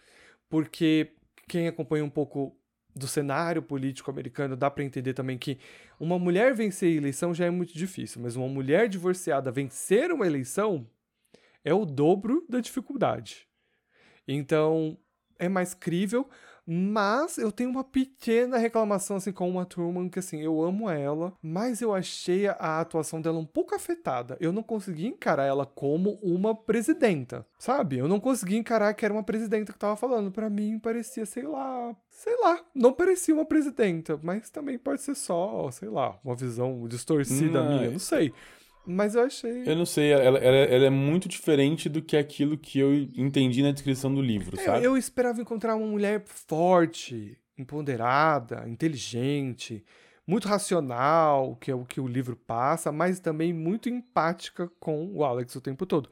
porque 0.48 1.12
quem 1.48 1.68
acompanha 1.68 2.04
um 2.04 2.10
pouco 2.10 2.56
do 2.94 3.06
cenário 3.06 3.62
político 3.62 4.10
americano 4.10 4.56
dá 4.56 4.70
para 4.70 4.82
entender 4.82 5.12
também 5.12 5.36
que 5.36 5.58
uma 6.00 6.18
mulher 6.18 6.54
vencer 6.54 6.94
a 6.94 6.96
eleição 6.96 7.34
já 7.34 7.44
é 7.44 7.50
muito 7.50 7.76
difícil, 7.76 8.22
mas 8.22 8.36
uma 8.36 8.48
mulher 8.48 8.88
divorciada 8.88 9.50
vencer 9.50 10.10
uma 10.10 10.26
eleição 10.26 10.88
é 11.62 11.74
o 11.74 11.84
dobro 11.84 12.46
da 12.48 12.60
dificuldade. 12.60 13.46
Então, 14.26 14.96
é 15.38 15.48
mais 15.48 15.74
crível, 15.74 16.28
mas 16.66 17.38
eu 17.38 17.52
tenho 17.52 17.70
uma 17.70 17.84
pequena 17.84 18.58
reclamação 18.58 19.16
assim 19.16 19.32
com 19.32 19.48
uma 19.48 19.64
Truman, 19.64 20.08
que 20.08 20.18
assim, 20.18 20.40
eu 20.40 20.62
amo 20.62 20.90
ela, 20.90 21.32
mas 21.42 21.80
eu 21.80 21.94
achei 21.94 22.48
a 22.48 22.80
atuação 22.80 23.20
dela 23.20 23.38
um 23.38 23.46
pouco 23.46 23.74
afetada. 23.74 24.36
Eu 24.40 24.52
não 24.52 24.62
consegui 24.62 25.06
encarar 25.06 25.44
ela 25.44 25.64
como 25.64 26.18
uma 26.22 26.54
presidenta, 26.54 27.46
sabe? 27.58 27.98
Eu 27.98 28.08
não 28.08 28.18
consegui 28.18 28.56
encarar 28.56 28.92
que 28.94 29.04
era 29.04 29.14
uma 29.14 29.22
presidenta 29.22 29.72
que 29.72 29.78
tava 29.78 29.96
falando. 29.96 30.32
Para 30.32 30.50
mim 30.50 30.78
parecia, 30.78 31.24
sei 31.24 31.44
lá, 31.44 31.94
sei 32.10 32.36
lá, 32.40 32.60
não 32.74 32.92
parecia 32.92 33.34
uma 33.34 33.44
presidenta, 33.44 34.18
mas 34.22 34.50
também 34.50 34.78
pode 34.78 35.02
ser 35.02 35.14
só, 35.14 35.70
sei 35.70 35.88
lá, 35.88 36.18
uma 36.24 36.34
visão 36.34 36.88
distorcida 36.88 37.62
Não, 37.62 37.78
minha, 37.78 37.90
não 37.90 37.98
sei. 37.98 38.32
Mas 38.86 39.14
eu 39.14 39.22
achei. 39.22 39.64
Eu 39.66 39.74
não 39.76 39.84
sei, 39.84 40.12
ela, 40.12 40.38
ela, 40.38 40.56
ela 40.56 40.86
é 40.86 40.90
muito 40.90 41.28
diferente 41.28 41.88
do 41.88 42.00
que 42.00 42.16
aquilo 42.16 42.56
que 42.56 42.78
eu 42.78 42.94
entendi 43.16 43.62
na 43.62 43.72
descrição 43.72 44.14
do 44.14 44.22
livro, 44.22 44.58
É, 44.60 44.64
sabe? 44.64 44.84
eu 44.84 44.96
esperava 44.96 45.40
encontrar 45.40 45.74
uma 45.74 45.86
mulher 45.86 46.22
forte, 46.26 47.36
empoderada, 47.58 48.64
inteligente, 48.68 49.84
muito 50.26 50.48
racional, 50.48 51.56
que 51.56 51.70
é 51.70 51.74
o 51.74 51.84
que 51.84 52.00
o 52.00 52.06
livro 52.08 52.36
passa, 52.36 52.90
mas 52.90 53.20
também 53.20 53.52
muito 53.52 53.88
empática 53.88 54.70
com 54.80 55.06
o 55.12 55.24
Alex 55.24 55.54
o 55.56 55.60
tempo 55.60 55.86
todo. 55.86 56.08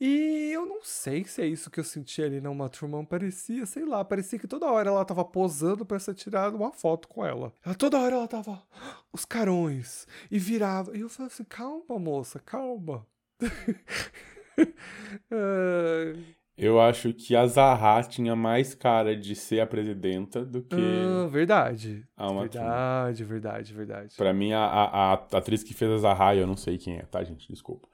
E 0.00 0.50
eu 0.52 0.64
não 0.64 0.82
sei 0.82 1.24
se 1.24 1.42
é 1.42 1.46
isso 1.46 1.70
que 1.70 1.78
eu 1.78 1.84
senti 1.84 2.22
ali 2.22 2.40
na 2.40 2.48
Uma 2.48 2.70
Truman. 2.70 3.04
Parecia, 3.04 3.66
sei 3.66 3.84
lá, 3.84 4.02
parecia 4.02 4.38
que 4.38 4.48
toda 4.48 4.64
hora 4.70 4.88
ela 4.88 5.04
tava 5.04 5.22
posando 5.24 5.84
pra 5.84 5.98
ser 5.98 6.14
tirada 6.14 6.56
uma 6.56 6.72
foto 6.72 7.06
com 7.06 7.24
ela. 7.24 7.52
ela. 7.64 7.74
Toda 7.74 8.00
hora 8.00 8.14
ela 8.16 8.26
tava 8.26 8.62
os 9.12 9.26
carões 9.26 10.06
e 10.30 10.38
virava. 10.38 10.96
E 10.96 11.00
eu 11.00 11.08
falei 11.10 11.26
assim: 11.26 11.44
calma, 11.44 11.98
moça, 11.98 12.38
calma. 12.40 13.06
Ah, 15.30 16.12
Eu 16.56 16.78
acho 16.78 17.14
que 17.14 17.34
a 17.34 17.46
Zaha 17.46 18.02
tinha 18.02 18.36
mais 18.36 18.74
cara 18.74 19.16
de 19.16 19.34
ser 19.34 19.60
a 19.60 19.66
presidenta 19.66 20.44
do 20.44 20.60
que 20.62 20.76
ah, 20.76 21.26
verdade. 21.28 22.06
a 22.14 22.30
Uma 22.30 22.46
Thurman. 22.46 22.68
Verdade, 22.68 23.24
verdade, 23.24 23.72
verdade. 23.74 24.16
Pra 24.16 24.34
mim, 24.34 24.52
a, 24.52 24.60
a, 24.64 25.12
a 25.12 25.12
atriz 25.14 25.62
que 25.62 25.72
fez 25.72 25.90
a 25.90 25.96
Zaha, 25.98 26.34
eu 26.36 26.46
não 26.46 26.56
sei 26.56 26.76
quem 26.76 26.98
é, 26.98 27.02
tá, 27.02 27.24
gente? 27.24 27.48
Desculpa. 27.48 27.88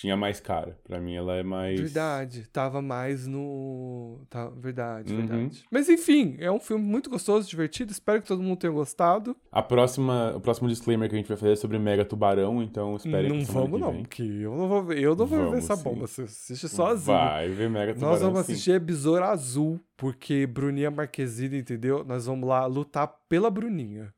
Tinha 0.00 0.16
mais 0.16 0.38
cara. 0.38 0.78
Pra 0.84 1.00
mim, 1.00 1.16
ela 1.16 1.34
é 1.34 1.42
mais. 1.42 1.80
Verdade, 1.80 2.48
tava 2.52 2.80
mais 2.80 3.26
no. 3.26 4.20
Tá, 4.30 4.48
verdade, 4.50 5.12
Uhum. 5.12 5.26
verdade. 5.26 5.64
Mas 5.72 5.88
enfim, 5.88 6.36
é 6.38 6.48
um 6.52 6.60
filme 6.60 6.84
muito 6.84 7.10
gostoso, 7.10 7.48
divertido. 7.48 7.90
Espero 7.90 8.22
que 8.22 8.28
todo 8.28 8.40
mundo 8.40 8.58
tenha 8.60 8.72
gostado. 8.72 9.36
A 9.50 9.60
próxima, 9.60 10.34
o 10.36 10.40
próximo 10.40 10.68
disclaimer 10.68 11.08
que 11.08 11.16
a 11.16 11.18
gente 11.18 11.26
vai 11.26 11.36
fazer 11.36 11.54
é 11.54 11.56
sobre 11.56 11.80
Mega 11.80 12.04
Tubarão, 12.04 12.62
então 12.62 12.94
espere 12.94 13.28
não 13.28 13.44
semana 13.44 13.66
vamos, 13.66 13.80
que 13.80 13.80
não, 13.80 14.02
porque 14.02 14.22
eu 14.22 14.56
não 14.56 14.68
vou 14.68 14.84
ver, 14.84 14.98
eu 15.00 15.16
não 15.16 15.26
vou 15.26 15.26
ver 15.26 15.44
Vamos 15.46 15.64
essa 15.64 15.74
sim. 15.74 15.82
bomba. 15.82 16.06
Você 16.06 16.22
assiste 16.22 16.68
sozinho. 16.68 17.16
Vai 17.18 17.48
ver 17.48 17.68
Mega 17.68 17.92
Tubarão. 17.94 18.12
Nós 18.12 18.22
vamos 18.22 18.46
sim. 18.46 18.52
assistir 18.52 18.70
é 18.70 18.78
Besouro 18.78 19.24
Azul, 19.24 19.80
porque 19.96 20.46
Bruninha 20.46 20.92
Marquezine, 20.92 21.58
entendeu? 21.58 22.04
Nós 22.04 22.26
vamos 22.26 22.48
lá 22.48 22.64
lutar 22.66 23.12
pela 23.28 23.50
Bruninha. 23.50 24.14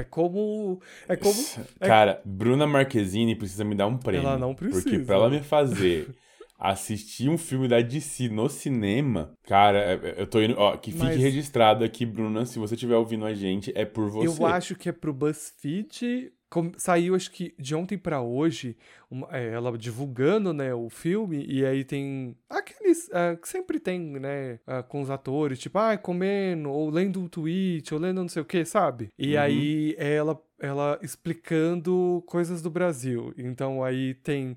É 0.00 0.04
como. 0.04 0.80
É 1.08 1.16
como. 1.16 1.34
é- 1.80 1.86
Cara, 1.86 2.20
Bruna 2.24 2.66
Marquezine 2.66 3.34
precisa 3.36 3.64
me 3.64 3.74
dar 3.74 3.86
um 3.86 3.96
prêmio. 3.96 4.26
Ela 4.26 4.38
não 4.38 4.54
precisa. 4.54 4.82
Porque 4.82 4.98
pra 5.00 5.16
ela 5.16 5.30
me 5.30 5.40
fazer 5.40 6.14
assistir 6.58 7.28
um 7.28 7.36
filme 7.36 7.68
da 7.68 7.80
DC 7.80 8.28
no 8.28 8.48
cinema, 8.48 9.32
cara, 9.46 9.78
é- 9.78 10.14
eu 10.22 10.26
tô 10.26 10.40
indo. 10.40 10.54
Ó, 10.58 10.76
que 10.76 10.92
fique 10.92 11.04
Mas- 11.04 11.16
registrado 11.20 11.84
aqui, 11.84 12.06
Bruna, 12.06 12.46
se 12.46 12.58
você 12.58 12.74
estiver 12.74 12.96
ouvindo 12.96 13.24
a 13.26 13.34
gente, 13.34 13.72
é 13.74 13.84
por 13.84 14.08
você. 14.08 14.42
Eu 14.42 14.46
acho 14.46 14.74
que 14.74 14.88
é 14.88 14.92
pro 14.92 15.12
BuzzFeed. 15.12 16.32
Saiu, 16.76 17.14
acho 17.14 17.30
que 17.30 17.54
de 17.58 17.74
ontem 17.74 17.96
pra 17.98 18.20
hoje, 18.20 18.76
uma- 19.10 19.28
é, 19.30 19.50
ela 19.52 19.76
divulgando, 19.78 20.52
né, 20.52 20.74
o 20.74 20.88
filme, 20.90 21.44
e 21.48 21.64
aí 21.64 21.84
tem 21.84 22.36
aqueles 22.48 23.08
ah, 23.12 23.36
que 23.36 23.48
sempre 23.48 23.78
tem, 23.80 24.00
né, 24.00 24.58
ah, 24.66 24.82
com 24.82 25.00
os 25.00 25.10
atores, 25.10 25.58
tipo, 25.58 25.78
ah, 25.78 25.96
comendo, 25.96 26.70
ou 26.70 26.90
lendo 26.90 27.20
um 27.20 27.28
tweet, 27.28 27.92
ou 27.94 28.00
lendo 28.00 28.20
não 28.22 28.28
sei 28.28 28.42
o 28.42 28.44
que, 28.44 28.64
sabe? 28.64 29.08
E 29.18 29.34
Uhum. 29.36 29.40
aí 29.42 29.94
ela, 29.98 30.40
ela 30.60 30.98
explicando 31.02 32.22
coisas 32.26 32.60
do 32.62 32.70
Brasil. 32.70 33.32
Então 33.36 33.82
aí 33.82 34.14
tem. 34.14 34.56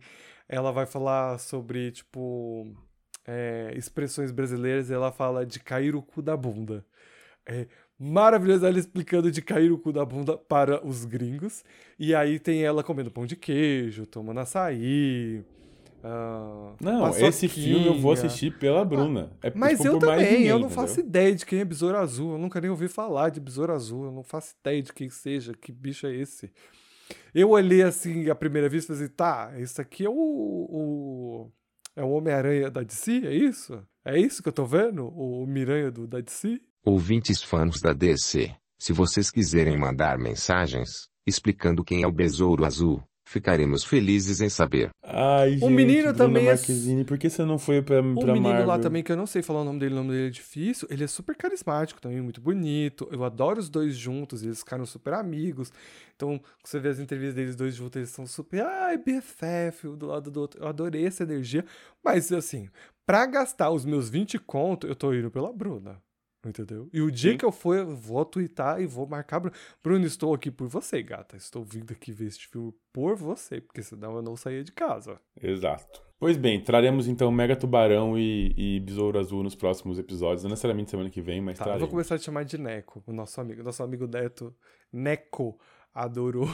Ela 0.50 0.72
vai 0.72 0.86
falar 0.86 1.38
sobre, 1.40 1.92
tipo, 1.92 2.68
é, 3.26 3.74
expressões 3.76 4.32
brasileiras, 4.32 4.90
e 4.90 4.94
ela 4.94 5.12
fala 5.12 5.46
de 5.46 5.60
cair 5.60 5.94
o 5.96 6.02
cu 6.02 6.22
da 6.22 6.38
bunda. 6.38 6.86
É 7.46 7.68
maravilhoso 8.00 8.66
ela 8.66 8.78
explicando 8.80 9.32
de 9.32 9.42
cair 9.42 9.72
o 9.72 9.78
cu 9.78 9.92
da 9.92 10.06
bunda 10.06 10.38
para 10.38 10.86
os 10.86 11.06
gringos. 11.06 11.64
E 11.98 12.14
aí 12.14 12.40
tem 12.40 12.64
ela 12.64 12.84
comendo 12.84 13.12
pão 13.12 13.26
de 13.26 13.36
queijo, 13.36 14.06
tomando 14.06 14.40
açaí. 14.40 15.44
ah, 16.04 16.74
Não, 16.80 17.10
esse 17.28 17.48
filme 17.48 17.86
eu 17.88 18.00
vou 18.00 18.12
assistir 18.14 18.58
pela 18.58 18.86
Bruna. 18.86 19.32
É, 19.42 19.52
Mas 19.56 19.80
tipo, 19.80 19.88
eu 19.96 20.00
também, 20.00 20.18
ninguém, 20.32 20.46
eu 20.48 20.60
não 20.60 20.68
entendeu? 20.68 20.84
faço 20.88 21.00
ideia 21.00 21.36
de 21.36 21.46
quem 21.46 21.60
é 21.60 21.66
Besouro 21.66 21.98
Azul. 21.98 22.34
Eu 22.34 22.38
nunca 22.38 22.62
nem 22.62 22.70
ouvi 22.70 22.88
falar 22.88 23.30
de 23.30 23.40
Besouro 23.40 23.74
Azul. 23.74 24.06
Eu 24.06 24.12
não 24.12 24.24
faço 24.24 24.54
ideia 24.62 24.82
de 24.82 24.94
quem 24.94 25.10
seja, 25.10 25.54
que 25.54 25.72
bicho 25.72 26.06
é 26.08 26.16
esse. 26.16 26.52
Eu 27.34 27.52
olhei 27.52 27.84
assim 27.84 28.30
a 28.30 28.36
primeira 28.36 28.68
vista 28.68 28.92
e 28.92 28.96
falei 28.96 29.06
assim, 29.06 29.16
tá, 29.16 29.54
esse 29.58 29.80
aqui 29.82 30.06
é 30.06 30.10
o. 30.10 30.14
o- 30.14 31.52
é 31.96 32.04
o 32.04 32.10
Homem-Aranha 32.12 32.70
da 32.70 32.84
DC, 32.84 33.26
é 33.26 33.34
isso? 33.34 33.84
É 34.06 34.20
isso 34.20 34.44
que 34.44 34.50
eu 34.50 34.54
tô 34.54 34.66
vendo? 34.66 35.08
O 35.08 35.48
Miranha 35.48 35.90
do, 35.90 36.06
da 36.06 36.22
DC? 36.22 36.62
Ouvintes 36.90 37.44
fãs 37.44 37.82
da 37.82 37.92
DC, 37.92 38.50
se 38.80 38.94
vocês 38.94 39.30
quiserem 39.30 39.78
mandar 39.78 40.18
mensagens 40.18 41.10
explicando 41.28 41.84
quem 41.84 42.02
é 42.02 42.08
o 42.08 42.12
Besouro 42.14 42.64
Azul, 42.64 43.04
ficaremos 43.28 43.84
felizes 43.84 44.40
em 44.40 44.48
saber. 44.48 44.92
Ai, 45.04 45.58
gente, 45.58 45.70
menino 45.70 46.04
Bruna 46.04 46.18
também 46.18 46.46
é 46.46 46.52
Marquezine, 46.52 47.04
por 47.04 47.18
que 47.18 47.30
você 47.30 47.44
não 47.44 47.60
foi 47.60 47.82
pra, 47.82 48.00
O 48.00 48.16
pra 48.22 48.32
menino 48.32 48.60
lá 48.60 48.66
Marvel? 48.68 48.80
também, 48.80 49.04
que 49.04 49.12
eu 49.12 49.18
não 49.18 49.28
sei 49.28 49.42
falar 49.42 49.64
o 49.64 49.66
nome 49.66 49.80
dele, 49.82 49.96
o 49.96 49.98
nome 49.98 50.12
dele 50.12 50.28
é 50.28 50.30
difícil, 50.30 50.88
ele 50.90 51.04
é 51.04 51.08
super 51.08 51.36
carismático 51.36 52.00
também, 52.00 52.22
muito 52.22 52.40
bonito. 52.40 53.06
Eu 53.12 53.26
adoro 53.26 53.60
os 53.60 53.70
dois 53.70 53.98
juntos, 53.98 54.42
eles 54.42 54.60
ficaram 54.60 54.86
super 54.86 55.14
amigos. 55.14 55.74
Então, 56.16 56.40
você 56.64 56.80
vê 56.80 56.88
as 56.88 57.00
entrevistas 57.00 57.36
deles 57.36 57.56
dois 57.58 57.76
juntos, 57.76 57.98
eles 57.98 58.12
são 58.12 58.26
super, 58.26 58.64
ai, 58.64 58.98
BFF, 58.98 59.90
um 59.90 59.98
do 59.98 60.06
lado 60.06 60.32
do 60.32 60.40
outro. 60.40 60.62
Eu 60.62 60.70
adorei 60.70 61.06
essa 61.06 61.24
energia. 61.24 61.66
Mas, 62.02 62.32
assim, 62.32 62.70
pra 63.06 63.26
gastar 63.26 63.72
os 63.72 63.84
meus 63.84 64.08
20 64.08 64.40
conto, 64.40 64.88
eu 64.88 64.96
tô 64.96 65.14
indo 65.14 65.30
pela 65.30 65.52
Bruna. 65.52 66.02
Entendeu? 66.48 66.90
E 66.94 67.02
o 67.02 67.12
dia 67.12 67.32
Sim. 67.34 67.38
que 67.38 67.44
eu 67.46 67.52
for, 67.52 67.76
eu 67.76 67.96
vou 67.96 68.24
twittar 68.24 68.80
e 68.82 68.86
vou 68.86 69.06
marcar. 69.06 69.42
Bruna, 69.84 70.06
estou 70.06 70.34
aqui 70.34 70.50
por 70.50 70.68
você, 70.68 71.04
gata. 71.04 71.36
Estou 71.36 71.64
vindo 71.64 71.92
aqui 71.92 72.12
ver 72.12 72.28
este 72.28 72.48
filme 72.48 72.74
por 72.94 73.16
você, 73.16 73.60
porque 73.60 73.84
senão 73.84 74.16
eu 74.16 74.22
não 74.22 74.38
saía 74.38 74.64
de 74.64 74.72
casa. 74.72 75.20
Exato. 75.42 76.02
Pois 76.20 76.36
bem, 76.38 76.60
traremos 76.64 77.08
então 77.08 77.32
Mega 77.32 77.56
Tubarão 77.56 78.18
e, 78.18 78.54
e 78.58 78.80
Besouro 78.80 79.20
Azul 79.20 79.44
nos 79.44 79.56
próximos 79.56 80.00
episódios. 80.00 80.44
Não 80.44 80.50
necessariamente 80.50 80.90
semana 80.90 81.10
que 81.10 81.22
vem, 81.22 81.42
mas 81.42 81.58
Tá, 81.58 81.64
eu 81.64 81.66
traremos. 81.66 81.82
vou 81.82 81.90
começar 81.90 82.16
a 82.16 82.18
te 82.18 82.24
chamar 82.26 82.44
de 82.46 82.58
Neco, 82.58 83.04
o 83.06 83.12
nosso 83.14 83.40
amigo. 83.42 83.62
Nosso 83.62 83.84
amigo 83.84 84.08
Neto, 84.08 84.56
Neco, 84.92 85.60
adorou. 85.94 86.48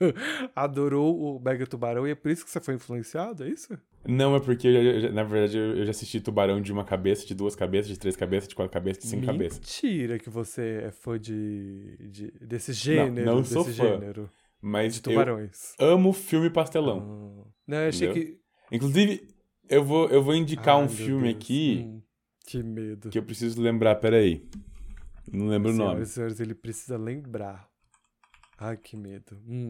adorou 0.54 1.36
o 1.36 1.40
Mega 1.40 1.66
Tubarão 1.66 2.06
e 2.06 2.10
é 2.10 2.14
por 2.14 2.30
isso 2.30 2.44
que 2.44 2.50
você 2.50 2.60
foi 2.60 2.74
influenciado, 2.74 3.44
é 3.44 3.48
isso? 3.48 3.78
Não, 4.06 4.34
é 4.34 4.40
porque, 4.40 4.66
eu 4.66 4.72
eu 5.00 5.12
na 5.12 5.22
verdade, 5.22 5.56
eu 5.56 5.76
eu 5.78 5.84
já 5.84 5.90
assisti 5.90 6.20
Tubarão 6.20 6.60
de 6.60 6.72
uma 6.72 6.84
cabeça, 6.84 7.24
de 7.24 7.34
duas 7.34 7.54
cabeças, 7.54 7.88
de 7.88 7.98
três 7.98 8.16
cabeças, 8.16 8.48
de 8.48 8.54
quatro 8.54 8.72
cabeças, 8.72 9.02
de 9.04 9.08
cinco 9.10 9.24
cabeças. 9.26 9.58
Mentira 9.60 10.18
que 10.18 10.28
você 10.28 10.82
é 10.86 10.90
fã 10.90 11.18
de, 11.18 11.96
de- 12.10 12.32
desse 12.40 12.72
gênero, 12.72 13.24
não 13.26 13.40
desse 13.42 13.52
sou 13.54 13.64
fã. 13.64 13.70
gênero 13.72 14.28
Mas 14.60 14.94
de 14.94 14.98
eu 15.00 15.02
tubarões. 15.04 15.74
amo 15.78 16.12
filme 16.12 16.50
pastelão. 16.50 17.44
Ah. 17.46 17.50
Não, 17.66 17.78
eu 17.78 17.88
achei 17.88 18.08
Entendeu? 18.08 18.26
que... 18.34 18.40
Inclusive, 18.74 19.28
eu 19.68 19.84
vou, 19.84 20.08
eu 20.08 20.22
vou 20.22 20.34
indicar 20.34 20.78
Ai, 20.78 20.84
um 20.84 20.88
filme 20.88 21.32
Deus. 21.32 21.36
aqui 21.36 21.84
Hum, 21.86 22.02
que 22.46 22.62
medo. 22.62 23.08
que 23.10 23.18
eu 23.18 23.22
preciso 23.22 23.60
lembrar, 23.62 23.94
peraí. 23.96 24.48
Não 25.32 25.46
lembro 25.46 25.70
o 25.70 25.74
nome. 25.74 25.90
Senhoras 25.90 26.10
e 26.10 26.12
senhores, 26.12 26.40
ele 26.40 26.54
precisa 26.54 26.96
lembrar. 26.98 27.68
Ai, 28.58 28.76
que 28.76 28.96
medo. 28.96 29.40
Hum. 29.46 29.68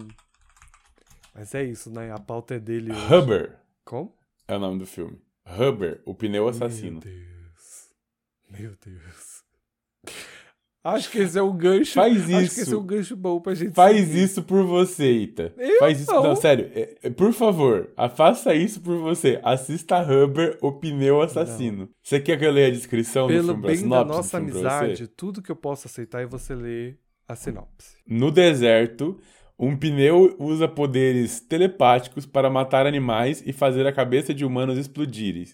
Mas 1.35 1.55
é 1.55 1.62
isso, 1.64 1.90
né? 1.90 2.11
A 2.12 2.18
pauta 2.18 2.55
é 2.55 2.59
dele 2.59 2.92
hoje. 2.92 3.07
Rubber 3.07 3.59
Como? 3.85 4.14
É 4.48 4.57
o 4.57 4.59
nome 4.61 4.78
do 4.78 4.87
filme. 4.87 5.18
Rubber, 5.46 6.00
o 6.07 6.14
pneu 6.14 6.48
assassino. 6.48 7.00
Meu 7.05 7.12
Deus. 7.14 7.88
Meu 8.50 8.76
Deus. 8.85 9.33
Acho 10.85 11.11
que 11.12 11.18
esse 11.18 11.38
é 11.38 11.42
um 11.42 11.57
gancho. 11.57 11.92
Faz 11.94 12.16
Acho 12.16 12.26
que 12.26 12.33
esse 12.35 12.61
é 12.61 12.62
isso. 12.64 12.78
um 12.81 12.85
gancho 12.85 13.16
bom 13.16 13.40
pra 13.40 13.55
gente. 13.55 13.72
Faz 13.72 13.96
seguir. 14.05 14.22
isso 14.24 14.42
por 14.42 14.64
você, 14.64 15.12
Ita. 15.12 15.55
Eu 15.57 15.78
Faz 15.78 16.00
isso. 16.00 16.11
não. 16.11 16.22
Não, 16.24 16.35
sério. 16.37 16.72
é- 16.74 16.96
é- 17.05 17.11
por 17.11 17.33
favor, 17.33 17.88
faça 18.16 18.52
isso 18.52 18.81
por 18.81 18.98
você. 18.98 19.40
Assista 19.44 20.00
Rubber, 20.02 20.59
o 20.61 20.72
pneu 20.72 21.22
assassino. 21.22 21.88
Você 22.02 22.18
quer 22.18 22.37
que 22.37 22.44
eu 22.44 22.50
leia 22.50 22.66
a 22.66 22.70
descrição 22.72 23.28
do 23.28 23.33
Pelo 23.33 23.48
filme, 23.55 23.64
a 23.64 23.70
bem 23.70 23.88
da 23.88 24.02
do 24.02 24.09
nossa 24.09 24.38
filme 24.40 24.50
amizade, 24.50 25.07
tudo 25.07 25.40
que 25.40 25.52
eu 25.52 25.57
posso 25.57 25.87
aceitar 25.87 26.20
é 26.20 26.26
você 26.26 26.52
ler 26.52 26.98
a 27.28 27.37
sinopse. 27.37 27.96
No 28.05 28.33
deserto, 28.33 29.20
um 29.62 29.77
pneu 29.77 30.35
usa 30.40 30.66
poderes 30.66 31.38
telepáticos 31.38 32.27
para 32.27 32.51
matar 32.51 32.85
animais 32.85 33.40
e 33.46 33.53
fazer 33.53 33.87
a 33.87 33.92
cabeça 33.92 34.35
de 34.35 34.44
humanos 34.44 34.77
explodirem. 34.77 35.46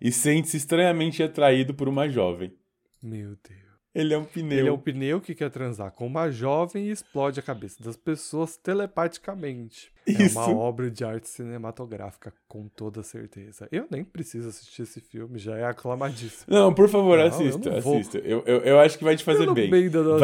E 0.00 0.12
sente-se 0.12 0.56
estranhamente 0.56 1.24
atraído 1.24 1.74
por 1.74 1.88
uma 1.88 2.08
jovem. 2.08 2.54
Meu 3.02 3.30
Deus. 3.30 3.68
Ele 3.92 4.14
é 4.14 4.18
um 4.18 4.24
pneu. 4.24 4.58
Ele 4.58 4.68
é 4.68 4.72
um 4.72 4.78
pneu 4.78 5.20
que 5.20 5.34
quer 5.34 5.50
transar 5.50 5.90
com 5.90 6.06
uma 6.06 6.30
jovem 6.30 6.86
e 6.86 6.90
explode 6.92 7.40
a 7.40 7.42
cabeça 7.42 7.82
das 7.82 7.96
pessoas 7.96 8.56
telepaticamente. 8.56 9.90
É 10.08 10.22
Isso. 10.24 10.38
uma 10.38 10.48
obra 10.56 10.90
de 10.90 11.04
arte 11.04 11.28
cinematográfica, 11.28 12.32
com 12.46 12.66
toda 12.68 13.02
certeza. 13.02 13.68
Eu 13.70 13.86
nem 13.90 14.02
preciso 14.02 14.48
assistir 14.48 14.82
esse 14.82 15.00
filme, 15.00 15.38
já 15.38 15.56
é 15.58 15.64
aclamadíssimo. 15.64 16.46
Não, 16.48 16.72
por 16.72 16.88
favor, 16.88 17.18
Não, 17.18 17.24
eu 17.24 17.28
assista, 17.28 17.80
vou. 17.80 17.96
assista. 17.98 18.18
Eu, 18.18 18.42
eu, 18.46 18.58
eu 18.60 18.80
acho 18.80 18.96
que 18.96 19.04
vai 19.04 19.16
te 19.16 19.24
fazer 19.24 19.52
bem. 19.52 19.68
Vai 19.70 19.80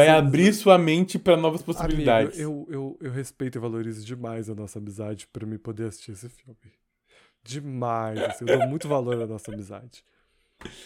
amizade. 0.09 0.11
abrir 0.11 0.53
sua 0.55 0.79
mente 0.79 1.19
para 1.19 1.37
novas 1.37 1.61
Amigo, 1.61 1.75
possibilidades. 1.75 2.39
eu, 2.39 2.67
eu, 2.71 2.99
eu 3.01 3.11
respeito 3.11 3.59
e 3.59 3.61
valorizo 3.61 4.05
demais 4.05 4.49
a 4.49 4.55
nossa 4.55 4.79
amizade 4.79 5.27
pra 5.33 5.47
me 5.47 5.59
poder 5.59 5.89
assistir 5.89 6.13
esse 6.13 6.29
filme. 6.29 6.57
Demais, 7.43 8.19
assim, 8.23 8.45
eu 8.49 8.59
dou 8.59 8.67
muito 8.69 8.89
valor 8.89 9.21
à 9.21 9.27
nossa 9.27 9.53
amizade. 9.53 10.03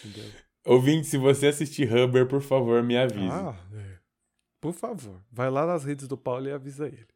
Entendeu? 0.05 0.29
Ouvinte, 0.67 1.07
se 1.07 1.17
você 1.17 1.47
assistir 1.47 1.85
Rubber, 1.85 2.27
por 2.27 2.41
favor, 2.43 2.83
me 2.83 2.97
avise. 2.97 3.29
Ah, 3.31 3.55
é. 3.75 3.99
Por 4.61 4.73
favor, 4.73 5.23
vai 5.31 5.49
lá 5.51 5.65
nas 5.65 5.85
redes 5.85 6.09
do 6.09 6.19
Paulo 6.19 6.49
e 6.49 6.53
avisa 6.53 6.87
ele. 6.89 7.07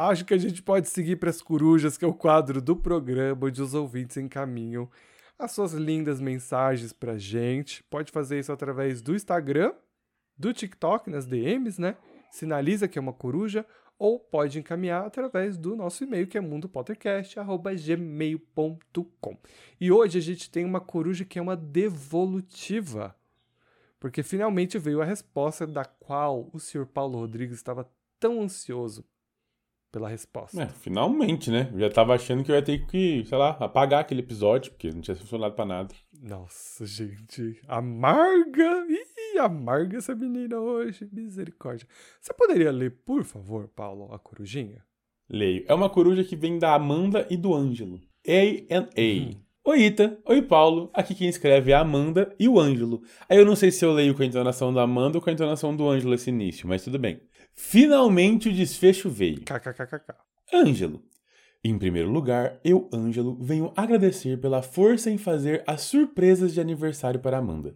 Acho 0.00 0.24
que 0.24 0.32
a 0.32 0.38
gente 0.38 0.62
pode 0.62 0.88
seguir 0.88 1.16
para 1.16 1.28
as 1.28 1.42
corujas, 1.42 1.98
que 1.98 2.04
é 2.04 2.08
o 2.08 2.14
quadro 2.14 2.62
do 2.62 2.76
programa 2.76 3.48
onde 3.48 3.60
os 3.60 3.74
ouvintes 3.74 4.16
encaminham 4.16 4.88
as 5.36 5.50
suas 5.50 5.72
lindas 5.72 6.20
mensagens 6.20 6.92
pra 6.92 7.18
gente. 7.18 7.82
Pode 7.82 8.12
fazer 8.12 8.38
isso 8.38 8.52
através 8.52 9.02
do 9.02 9.12
Instagram, 9.12 9.72
do 10.38 10.52
TikTok, 10.52 11.10
nas 11.10 11.26
DMs, 11.26 11.80
né? 11.80 11.96
Sinaliza 12.30 12.86
que 12.86 12.96
é 12.96 13.02
uma 13.02 13.12
coruja, 13.12 13.66
ou 13.98 14.20
pode 14.20 14.60
encaminhar 14.60 15.04
através 15.04 15.58
do 15.58 15.74
nosso 15.74 16.04
e-mail, 16.04 16.28
que 16.28 16.38
é 16.38 16.40
mundopottercast.gmail.com. 16.40 19.36
E 19.80 19.90
hoje 19.90 20.16
a 20.16 20.22
gente 20.22 20.48
tem 20.48 20.64
uma 20.64 20.80
coruja 20.80 21.24
que 21.24 21.40
é 21.40 21.42
uma 21.42 21.56
devolutiva 21.56 23.16
porque 23.98 24.22
finalmente 24.22 24.78
veio 24.78 25.02
a 25.02 25.04
resposta 25.04 25.66
da 25.66 25.84
qual 25.84 26.48
o 26.52 26.60
senhor 26.60 26.86
Paulo 26.86 27.18
Rodrigues 27.18 27.56
estava 27.56 27.90
tão 28.20 28.40
ansioso 28.40 29.04
pela 29.90 30.08
resposta. 30.08 30.62
É, 30.62 30.66
finalmente, 30.66 31.50
né? 31.50 31.70
Eu 31.72 31.80
já 31.80 31.90
tava 31.90 32.14
achando 32.14 32.44
que 32.44 32.50
eu 32.50 32.56
ia 32.56 32.62
ter 32.62 32.86
que, 32.86 33.24
sei 33.24 33.38
lá, 33.38 33.50
apagar 33.60 34.00
aquele 34.00 34.20
episódio, 34.20 34.72
porque 34.72 34.90
não 34.90 35.00
tinha 35.00 35.16
funcionado 35.16 35.54
pra 35.54 35.64
nada. 35.64 35.94
Nossa, 36.20 36.86
gente, 36.86 37.60
amarga! 37.66 38.86
Ih, 38.88 39.38
amarga 39.38 39.98
essa 39.98 40.14
menina 40.14 40.58
hoje, 40.58 41.08
misericórdia. 41.12 41.86
Você 42.20 42.32
poderia 42.34 42.70
ler, 42.70 42.90
por 43.04 43.24
favor, 43.24 43.68
Paulo, 43.68 44.12
a 44.12 44.18
corujinha? 44.18 44.84
Leio. 45.28 45.64
É 45.68 45.74
uma 45.74 45.90
coruja 45.90 46.24
que 46.24 46.36
vem 46.36 46.58
da 46.58 46.74
Amanda 46.74 47.26
e 47.30 47.36
do 47.36 47.54
Ângelo. 47.54 48.00
A&A. 48.26 49.26
Uhum. 49.26 49.48
Oi, 49.64 49.82
Ita. 49.82 50.18
Oi, 50.24 50.40
Paulo. 50.40 50.90
Aqui 50.94 51.14
quem 51.14 51.28
escreve 51.28 51.72
é 51.72 51.74
a 51.74 51.80
Amanda 51.80 52.34
e 52.40 52.48
o 52.48 52.58
Ângelo. 52.58 53.02
Aí 53.28 53.36
eu 53.36 53.44
não 53.44 53.54
sei 53.54 53.70
se 53.70 53.84
eu 53.84 53.92
leio 53.92 54.14
com 54.14 54.22
a 54.22 54.26
entonação 54.26 54.72
da 54.72 54.82
Amanda 54.82 55.18
ou 55.18 55.22
com 55.22 55.28
a 55.28 55.32
entonação 55.32 55.76
do 55.76 55.86
Ângelo 55.86 56.14
esse 56.14 56.30
início, 56.30 56.66
mas 56.66 56.82
tudo 56.82 56.98
bem. 56.98 57.20
Finalmente 57.60 58.48
o 58.48 58.52
desfecho 58.52 59.10
veio. 59.10 59.40
KKKKK. 59.40 60.14
Ângelo. 60.54 61.02
Em 61.62 61.76
primeiro 61.76 62.08
lugar, 62.08 62.60
eu, 62.64 62.88
Ângelo, 62.94 63.36
venho 63.40 63.72
agradecer 63.76 64.40
pela 64.40 64.62
força 64.62 65.10
em 65.10 65.18
fazer 65.18 65.64
as 65.66 65.80
surpresas 65.80 66.54
de 66.54 66.60
aniversário 66.60 67.18
para 67.18 67.36
Amanda. 67.36 67.74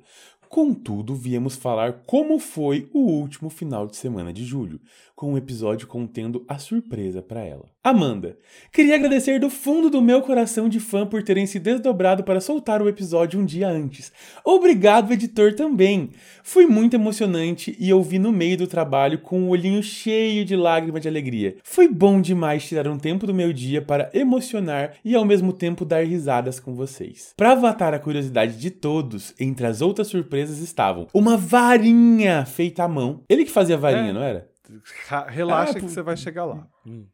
Contudo, 0.48 1.16
viemos 1.16 1.56
falar 1.56 2.04
como 2.06 2.38
foi 2.38 2.88
o 2.94 3.00
último 3.00 3.50
final 3.50 3.88
de 3.88 3.96
semana 3.96 4.32
de 4.32 4.44
julho, 4.44 4.80
com 5.16 5.32
um 5.32 5.36
episódio 5.36 5.88
contendo 5.88 6.44
a 6.46 6.58
surpresa 6.58 7.20
para 7.20 7.42
ela. 7.42 7.68
Amanda, 7.84 8.38
queria 8.72 8.94
agradecer 8.94 9.40
do 9.40 9.50
fundo 9.50 9.90
do 9.90 10.00
meu 10.00 10.22
coração 10.22 10.68
de 10.68 10.78
fã 10.78 11.04
por 11.04 11.20
terem 11.24 11.46
se 11.46 11.58
desdobrado 11.58 12.22
para 12.22 12.40
soltar 12.40 12.80
o 12.80 12.88
episódio 12.88 13.40
um 13.40 13.44
dia 13.44 13.68
antes. 13.68 14.12
Obrigado, 14.44 15.12
editor, 15.12 15.52
também. 15.54 16.10
Foi 16.44 16.64
muito 16.64 16.94
emocionante 16.94 17.76
e 17.80 17.90
eu 17.90 18.00
vi 18.00 18.20
no 18.20 18.30
meio 18.30 18.56
do 18.56 18.68
trabalho 18.68 19.18
com 19.18 19.42
o 19.42 19.48
olhinho 19.48 19.82
cheio 19.82 20.44
de 20.44 20.54
lágrimas 20.54 21.02
de 21.02 21.08
alegria. 21.08 21.56
Foi 21.64 21.88
bom 21.88 22.20
demais 22.20 22.64
tirar 22.68 22.86
um 22.86 22.96
tempo 22.98 23.26
do 23.26 23.34
meu 23.34 23.52
dia 23.52 23.82
para 23.82 24.08
emocionar 24.14 24.92
e 25.04 25.16
ao 25.16 25.24
mesmo 25.24 25.52
tempo 25.52 25.84
dar 25.84 26.06
risadas 26.06 26.60
com 26.60 26.76
vocês. 26.76 27.34
Para 27.36 27.50
avatar 27.50 27.92
a 27.94 27.98
curiosidade 27.98 28.56
de 28.58 28.70
todos, 28.70 29.34
entre 29.40 29.66
as 29.66 29.80
outras 29.80 30.06
surpresas 30.06 30.60
estavam 30.60 31.08
uma 31.12 31.36
varinha 31.36 32.44
feita 32.46 32.84
à 32.84 32.88
mão. 32.88 33.22
Ele 33.28 33.44
que 33.44 33.50
fazia 33.50 33.76
varinha, 33.76 34.10
É. 34.10 34.12
não 34.12 34.22
era? 34.22 34.51
Relaxa 35.28 35.78
Ah, 35.78 35.80
que 35.80 35.88
você 35.88 36.02
vai 36.02 36.16
chegar 36.16 36.44
lá. 36.44 36.66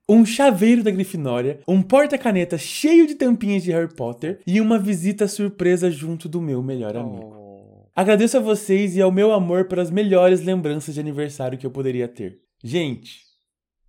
Um 0.08 0.24
chaveiro 0.24 0.82
da 0.82 0.90
Grifinória, 0.90 1.60
um 1.66 1.82
porta-caneta 1.82 2.56
cheio 2.56 3.06
de 3.06 3.14
tampinhas 3.14 3.62
de 3.62 3.72
Harry 3.72 3.92
Potter 3.94 4.40
e 4.46 4.60
uma 4.60 4.78
visita 4.78 5.26
surpresa 5.28 5.90
junto 5.90 6.28
do 6.28 6.40
meu 6.40 6.62
melhor 6.62 6.96
amigo. 6.96 7.34
Oh. 7.34 7.90
Agradeço 7.94 8.36
a 8.36 8.40
vocês 8.40 8.96
e 8.96 9.02
ao 9.02 9.10
meu 9.10 9.32
amor 9.32 9.64
pelas 9.66 9.90
melhores 9.90 10.40
lembranças 10.42 10.94
de 10.94 11.00
aniversário 11.00 11.58
que 11.58 11.66
eu 11.66 11.70
poderia 11.70 12.06
ter. 12.06 12.38
Gente, 12.62 13.22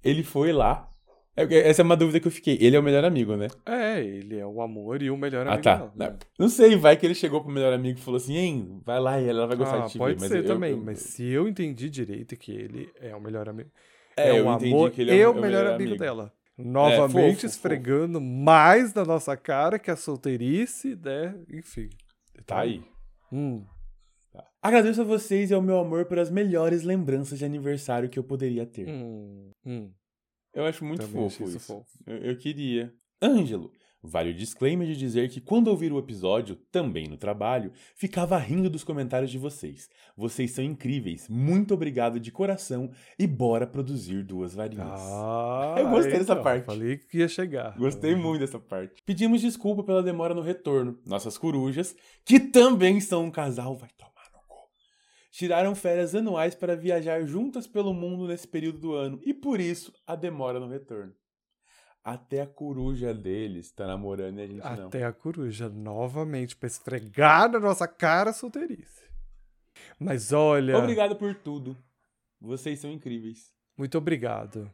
ele 0.04 0.24
foi 0.24 0.52
lá. 0.52 0.89
É, 1.40 1.70
Essa 1.70 1.82
é 1.82 1.86
uma 1.86 1.96
dúvida 1.96 2.20
que 2.20 2.28
eu 2.28 2.32
fiquei. 2.32 2.58
Ele 2.60 2.76
é 2.76 2.80
o 2.80 2.84
melhor 2.84 3.04
amigo, 3.06 3.36
né? 3.36 3.48
É, 3.66 4.00
ele 4.04 4.38
é 4.38 4.46
o 4.46 4.62
amor 4.62 5.02
e 5.02 5.10
o 5.10 5.18
melhor 5.18 5.46
Ah, 5.48 5.52
amigo 5.54 5.64
tá. 5.64 5.76
dela, 5.78 5.92
Não, 5.96 6.06
né? 6.08 6.18
não 6.38 6.50
sei, 6.50 6.76
vai 6.76 6.98
que 6.98 7.06
ele 7.06 7.16
chegou 7.16 7.42
pro 7.42 7.52
melhor 7.52 7.72
amigo 7.74 8.00
e 8.00 8.02
falou 8.02 8.18
assim: 8.18 8.36
hein, 8.36 8.82
vai 8.86 9.00
lá 9.00 9.20
e 9.22 9.28
ela 9.28 9.48
vai 9.48 9.56
gostar 9.58 9.84
Ah, 9.84 9.86
de 9.86 9.92
te 9.94 9.98
pode 9.98 10.16
ver. 10.16 10.20
Mas 10.22 10.30
ser 10.30 10.40
eu- 10.44 10.48
também, 10.48 10.72
eu- 10.72 10.78
mas 10.78 11.00
se 11.00 11.24
eu 11.26 11.48
entendi 11.48 11.90
direito 11.90 12.36
que 12.36 12.52
ele 12.52 12.90
é 13.00 13.16
o 13.16 13.22
melhor 13.22 13.48
amigo. 13.48 13.70
É, 14.18 14.36
É, 14.36 14.42
o 14.42 14.50
amor 14.50 14.92
que 14.92 15.02
ele 15.02 15.14
e 15.14 15.20
é 15.22 15.28
o 15.28 15.34
melhor 15.34 15.42
melhor 15.48 15.66
amigo, 15.76 15.90
amigo. 15.92 15.98
dela. 15.98 16.34
Novamente 16.58 17.36
fofo, 17.36 17.46
esfregando 17.46 18.20
mais 18.20 18.94
na 18.94 19.06
nossa 19.06 19.38
cara 19.38 19.80
que 19.80 19.90
a 19.90 19.96
solteirice, 19.96 20.98
né? 21.02 21.34
Enfim. 21.54 21.88
Tá 22.46 22.60
aí. 22.60 22.84
Hum. 23.32 23.64
Agradeço 24.62 25.00
a 25.00 25.06
vocês 25.06 25.52
e 25.52 25.54
ao 25.54 25.62
meu 25.62 25.80
amor 25.80 26.04
pelas 26.06 26.30
melhores 26.30 26.84
lembranças 26.84 27.40
de 27.40 27.46
aniversário 27.46 28.10
que 28.10 28.20
eu 28.20 28.24
poderia 28.26 28.66
ter. 28.66 28.90
Hum. 28.90 29.52
Hum. 29.66 29.90
Eu 30.54 30.66
acho 30.66 30.84
muito 30.84 31.06
Também 31.06 31.30
fofo 31.30 31.44
isso. 31.44 31.60
fofo. 31.60 31.86
Eu, 32.06 32.18
eu 32.18 32.38
queria. 32.38 32.94
Ângelo, 33.22 33.72
vale 34.02 34.32
o 34.32 34.34
disclaimer 34.34 34.88
de 34.88 34.96
dizer 34.96 35.30
que 35.30 35.42
quando 35.42 35.68
ouvir 35.68 35.92
o 35.92 36.00
episódio, 36.00 36.56
também 36.72 37.08
no 37.08 37.18
trabalho, 37.18 37.72
ficava 37.96 38.38
rindo 38.38 38.70
dos 38.70 38.84
comentários 38.84 39.30
de 39.30 39.38
vocês. 39.38 39.90
Vocês 40.16 40.52
são 40.52 40.64
incríveis. 40.64 41.28
Muito 41.30 41.74
obrigado 41.74 42.20
de 42.20 42.32
coração 42.32 42.90
e 43.18 43.28
bora 43.28 43.68
produzir 43.68 44.24
duas 44.24 44.56
varinhas. 44.56 44.88
Ah, 45.02 45.76
Eu 45.78 45.90
gostei 45.90 46.14
dessa 46.14 46.32
então, 46.34 46.44
parte. 46.44 46.66
Falei 46.66 46.98
que 46.98 47.18
ia 47.20 47.28
chegar. 47.28 47.78
Gostei 47.78 48.16
muito 48.16 48.40
dessa 48.40 48.58
parte. 48.60 49.04
Pedimos 49.06 49.42
desculpa 49.42 49.84
pela 49.84 50.02
demora 50.02 50.34
no 50.34 50.42
retorno. 50.42 50.98
Nossas 51.06 51.38
corujas, 51.38 51.96
que 52.26 52.40
também 52.40 53.00
são 53.02 53.26
um 53.26 53.32
casal, 53.32 53.76
vai. 53.76 53.90
Tiraram 55.40 55.74
férias 55.74 56.14
anuais 56.14 56.54
para 56.54 56.76
viajar 56.76 57.24
juntas 57.26 57.66
pelo 57.66 57.94
mundo 57.94 58.28
nesse 58.28 58.46
período 58.46 58.78
do 58.78 58.94
ano 58.94 59.22
e 59.24 59.34
por 59.34 59.62
isso 59.62 59.94
a 60.06 60.14
demora 60.14 60.60
no 60.60 60.68
retorno. 60.68 61.14
Até 62.04 62.42
a 62.42 62.46
coruja 62.46 63.14
deles 63.14 63.72
tá 63.72 63.88
namorando 63.88 64.38
e 64.40 64.42
a 64.42 64.48
gente 64.48 64.60
não. 64.78 64.88
Até 64.88 65.06
a 65.06 65.14
coruja, 65.14 65.70
novamente, 65.70 66.58
pra 66.58 66.68
esfregar 66.68 67.50
na 67.50 67.58
nossa 67.58 67.88
cara 67.88 68.34
solteirice. 68.34 69.02
Mas 69.98 70.34
olha, 70.34 70.78
Obrigado 70.78 71.16
por 71.16 71.34
tudo. 71.34 71.78
Vocês 72.42 72.78
são 72.80 72.92
incríveis. 72.92 73.54
muito 73.78 73.98
obrigado. 73.98 74.70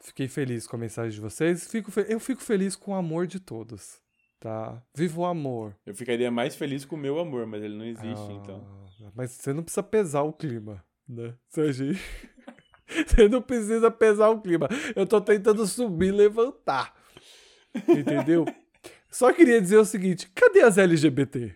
Fiquei 0.00 0.28
feliz 0.28 0.66
com 0.66 0.76
a 0.76 0.78
mensagem 0.78 1.10
de 1.12 1.20
vocês. 1.20 1.66
Fico 1.70 1.90
fe- 1.90 2.06
Eu 2.08 2.18
fico 2.18 2.40
feliz 2.40 2.74
com 2.74 2.92
o 2.92 2.94
amor 2.94 3.26
de 3.26 3.38
todos, 3.38 4.00
tá? 4.40 4.82
Viva 4.94 5.20
o 5.20 5.26
amor. 5.26 5.76
Eu 5.84 5.94
ficaria 5.94 6.30
mais 6.30 6.56
feliz 6.56 6.86
com 6.86 6.96
o 6.96 6.98
meu 6.98 7.18
amor, 7.18 7.44
mas 7.46 7.62
ele 7.62 7.76
não 7.76 7.84
existe, 7.84 8.30
Ah, 8.30 8.32
então. 8.32 8.85
Mas 9.14 9.32
você 9.32 9.52
não 9.52 9.62
precisa 9.62 9.82
pesar 9.82 10.22
o 10.22 10.32
clima, 10.32 10.84
né? 11.08 11.34
Sergi? 11.48 11.98
Você 12.88 13.28
não 13.28 13.42
precisa 13.42 13.90
pesar 13.90 14.30
o 14.30 14.40
clima. 14.40 14.68
Eu 14.94 15.04
tô 15.06 15.20
tentando 15.20 15.66
subir 15.66 16.06
e 16.06 16.12
levantar. 16.12 16.94
Entendeu? 17.88 18.44
Só 19.10 19.32
queria 19.32 19.60
dizer 19.60 19.78
o 19.78 19.84
seguinte: 19.84 20.30
cadê 20.32 20.62
as 20.62 20.78
LGBT? 20.78 21.52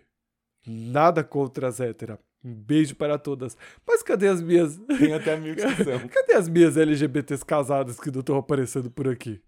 Nada 0.66 1.22
contra 1.22 1.68
as 1.68 1.78
héteras. 1.78 2.18
Um 2.42 2.54
beijo 2.54 2.96
para 2.96 3.18
todas. 3.18 3.56
Mas 3.86 4.02
cadê 4.02 4.28
as 4.28 4.42
minhas. 4.42 4.76
Tem 4.98 5.12
até 5.12 5.34
amigos 5.34 5.62
que 5.62 5.84
são. 5.84 6.08
Cadê 6.08 6.34
as 6.34 6.48
minhas 6.48 6.76
LGBTs 6.76 7.44
casadas 7.44 8.00
que 8.00 8.10
não 8.10 8.20
estão 8.20 8.36
aparecendo 8.36 8.90
por 8.90 9.06
aqui? 9.06 9.42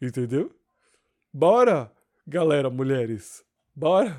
Entendeu? 0.00 0.54
Bora, 1.32 1.90
galera, 2.26 2.70
mulheres. 2.70 3.44
Bora. 3.74 4.18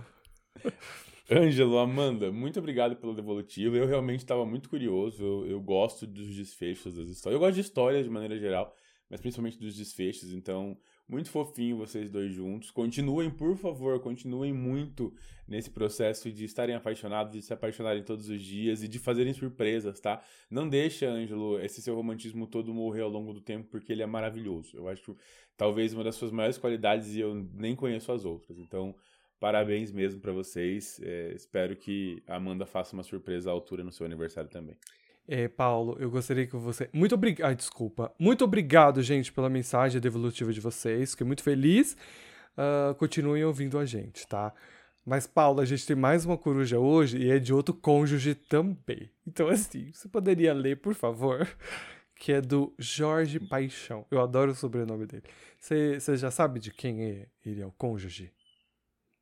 Ângelo, 1.31 1.77
Amanda, 1.77 2.31
muito 2.31 2.57
obrigado 2.57 2.95
pelo 2.95 3.13
devolutivo. 3.13 3.75
Eu 3.75 3.85
realmente 3.85 4.21
estava 4.21 4.43
muito 4.47 4.67
curioso. 4.67 5.23
Eu, 5.23 5.45
eu 5.45 5.61
gosto 5.61 6.07
dos 6.07 6.35
desfechos 6.35 6.95
das 6.95 7.07
histórias. 7.07 7.35
Eu 7.35 7.39
gosto 7.39 7.53
de 7.53 7.61
histórias 7.61 8.03
de 8.03 8.09
maneira 8.09 8.35
geral, 8.39 8.75
mas 9.07 9.21
principalmente 9.21 9.59
dos 9.59 9.75
desfechos. 9.75 10.33
Então, 10.33 10.75
muito 11.07 11.29
fofinho 11.29 11.77
vocês 11.77 12.09
dois 12.09 12.33
juntos. 12.33 12.71
Continuem, 12.71 13.29
por 13.29 13.55
favor, 13.55 13.99
continuem 13.99 14.51
muito 14.51 15.13
nesse 15.47 15.69
processo 15.69 16.31
de 16.31 16.45
estarem 16.45 16.73
apaixonados, 16.73 17.31
de 17.31 17.43
se 17.43 17.53
apaixonarem 17.53 18.01
todos 18.01 18.27
os 18.27 18.41
dias 18.41 18.81
e 18.81 18.87
de 18.87 18.97
fazerem 18.97 19.31
surpresas, 19.31 19.99
tá? 19.99 20.23
Não 20.49 20.67
deixa, 20.67 21.07
Ângelo, 21.07 21.59
esse 21.59 21.79
seu 21.79 21.93
romantismo 21.93 22.47
todo 22.47 22.73
morrer 22.73 23.01
ao 23.01 23.09
longo 23.09 23.33
do 23.33 23.41
tempo, 23.41 23.67
porque 23.69 23.91
ele 23.91 24.01
é 24.01 24.07
maravilhoso. 24.07 24.75
Eu 24.75 24.87
acho 24.87 25.15
talvez 25.55 25.93
uma 25.93 26.03
das 26.03 26.15
suas 26.15 26.31
maiores 26.31 26.57
qualidades 26.57 27.13
e 27.13 27.19
eu 27.19 27.35
nem 27.53 27.75
conheço 27.75 28.11
as 28.11 28.25
outras. 28.25 28.57
Então, 28.57 28.95
Parabéns 29.39 29.91
mesmo 29.91 30.19
pra 30.19 30.33
vocês. 30.33 30.99
É, 31.01 31.31
espero 31.33 31.75
que 31.75 32.21
a 32.27 32.35
Amanda 32.35 32.65
faça 32.65 32.93
uma 32.93 33.03
surpresa 33.03 33.49
à 33.49 33.53
altura 33.53 33.83
no 33.83 33.91
seu 33.91 34.05
aniversário 34.05 34.49
também. 34.49 34.75
É, 35.27 35.47
Paulo, 35.47 35.95
eu 35.99 36.09
gostaria 36.09 36.47
que 36.47 36.55
você. 36.57 36.89
Muito 36.91 37.13
obrigado. 37.15 37.55
Desculpa. 37.55 38.11
Muito 38.19 38.43
obrigado, 38.43 39.01
gente, 39.01 39.31
pela 39.31 39.49
mensagem 39.49 40.01
devolutiva 40.01 40.51
de 40.51 40.59
vocês. 40.59 41.11
Fiquei 41.11 41.25
muito 41.25 41.43
feliz. 41.43 41.95
Uh, 42.57 42.93
continuem 42.95 43.45
ouvindo 43.45 43.77
a 43.77 43.85
gente, 43.85 44.27
tá? 44.27 44.53
Mas, 45.05 45.25
Paulo, 45.25 45.61
a 45.61 45.65
gente 45.65 45.85
tem 45.85 45.95
mais 45.95 46.25
uma 46.25 46.37
coruja 46.37 46.77
hoje 46.77 47.17
e 47.19 47.31
é 47.31 47.39
de 47.39 47.53
outro 47.53 47.73
cônjuge 47.73 48.35
também. 48.35 49.09
Então, 49.25 49.47
assim, 49.47 49.91
você 49.93 50.09
poderia 50.09 50.53
ler, 50.53 50.77
por 50.77 50.93
favor? 50.93 51.47
Que 52.21 52.33
é 52.33 52.41
do 52.41 52.73
Jorge 52.77 53.39
Paixão. 53.39 54.05
Eu 54.11 54.19
adoro 54.19 54.51
o 54.51 54.55
sobrenome 54.55 55.05
dele. 55.05 55.23
Você 55.57 56.17
já 56.17 56.29
sabe 56.29 56.59
de 56.59 56.69
quem 56.69 57.01
é 57.01 57.27
ele 57.45 57.61
é 57.61 57.65
o 57.65 57.71
cônjuge? 57.71 58.29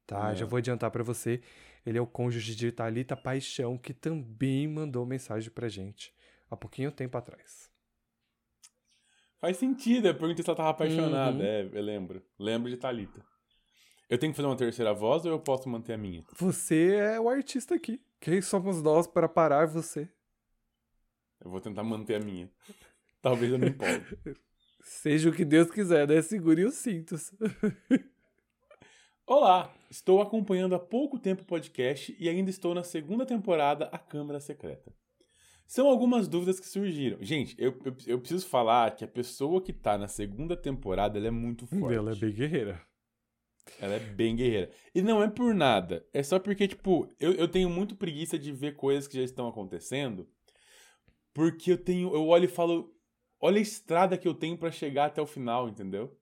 Tá, 0.08 0.34
já 0.34 0.46
vou 0.46 0.58
adiantar 0.58 0.90
para 0.90 1.04
você. 1.04 1.42
Ele 1.86 1.98
é 1.98 2.02
o 2.02 2.08
cônjuge 2.08 2.56
de 2.56 2.72
Thalita 2.72 3.16
Paixão, 3.16 3.78
que 3.78 3.94
também 3.94 4.66
mandou 4.66 5.06
mensagem 5.06 5.52
pra 5.52 5.68
gente 5.68 6.14
há 6.50 6.56
pouquinho 6.56 6.92
tempo 6.92 7.18
atrás. 7.18 7.70
Faz 9.40 9.58
sentido, 9.58 10.08
eu 10.08 10.16
perguntei 10.16 10.44
se 10.44 10.50
ela 10.50 10.58
tava 10.58 10.70
apaixonada. 10.70 11.38
Uhum. 11.38 11.44
É, 11.44 11.70
eu 11.72 11.82
lembro. 11.82 12.24
Lembro 12.40 12.70
de 12.70 12.78
Thalita. 12.78 13.24
Eu 14.10 14.18
tenho 14.18 14.32
que 14.32 14.38
fazer 14.38 14.48
uma 14.48 14.56
terceira 14.56 14.94
voz 14.94 15.26
ou 15.26 15.32
eu 15.32 15.40
posso 15.40 15.68
manter 15.68 15.94
a 15.94 15.98
minha? 15.98 16.24
Você 16.38 16.96
é 16.96 17.20
o 17.20 17.30
artista 17.30 17.76
aqui. 17.76 18.02
Quem 18.22 18.42
somos 18.42 18.82
nós 18.82 19.06
para 19.06 19.28
parar 19.28 19.68
você? 19.68 20.10
Eu 21.44 21.52
vou 21.52 21.60
tentar 21.60 21.84
manter 21.84 22.16
a 22.16 22.26
minha. 22.26 22.50
Talvez 23.22 23.52
eu 23.52 23.60
me 23.60 23.68
empolgue. 23.70 24.18
Seja 24.82 25.30
o 25.30 25.34
que 25.34 25.44
Deus 25.44 25.70
quiser, 25.70 26.08
né? 26.08 26.22
Segure 26.22 26.64
os 26.64 26.76
cintos. 26.76 27.32
Olá, 29.30 29.70
estou 29.92 30.22
acompanhando 30.22 30.74
há 30.74 30.80
pouco 30.80 31.20
tempo 31.20 31.42
o 31.42 31.46
podcast 31.46 32.16
e 32.18 32.30
ainda 32.30 32.50
estou 32.50 32.74
na 32.74 32.82
segunda 32.82 33.26
temporada 33.26 33.90
A 33.92 33.98
Câmara 33.98 34.40
Secreta. 34.40 34.96
São 35.68 35.90
algumas 35.90 36.30
dúvidas 36.30 36.62
que 36.62 36.66
surgiram. 36.66 37.18
Gente, 37.20 37.54
eu, 37.60 37.78
eu, 37.84 37.94
eu 38.08 38.20
preciso 38.20 38.48
falar 38.48 38.96
que 38.96 39.04
a 39.04 39.08
pessoa 39.08 39.62
que 39.62 39.74
tá 39.74 39.98
na 39.98 40.08
segunda 40.08 40.56
temporada 40.56 41.18
ela 41.18 41.28
é 41.28 41.32
muito 41.32 41.68
forte. 41.68 41.98
Ela 41.98 42.14
é 42.14 42.16
bem 42.16 42.32
guerreira. 42.34 42.82
Ela 43.82 43.96
é 43.96 44.00
bem 44.00 44.34
guerreira. 44.34 44.72
E 44.96 45.02
não 45.02 45.22
é 45.22 45.30
por 45.30 45.54
nada. 45.54 46.08
É 46.14 46.24
só 46.24 46.40
porque, 46.40 46.66
tipo, 46.66 47.14
eu, 47.20 47.34
eu 47.34 47.50
tenho 47.50 47.70
muito 47.70 47.98
preguiça 47.98 48.40
de 48.40 48.54
ver 48.54 48.78
coisas 48.78 49.10
que 49.10 49.18
já 49.18 49.24
estão 49.24 49.46
acontecendo. 49.50 50.26
Porque 51.34 51.74
eu 51.74 51.78
tenho. 51.78 52.16
Eu 52.16 52.28
olho 52.28 52.46
e 52.46 52.48
falo. 52.48 52.96
Olha 53.42 53.58
a 53.58 53.62
estrada 53.62 54.18
que 54.18 54.26
eu 54.28 54.34
tenho 54.34 54.58
para 54.58 54.72
chegar 54.72 55.08
até 55.08 55.22
o 55.22 55.28
final, 55.28 55.68
entendeu? 55.68 56.17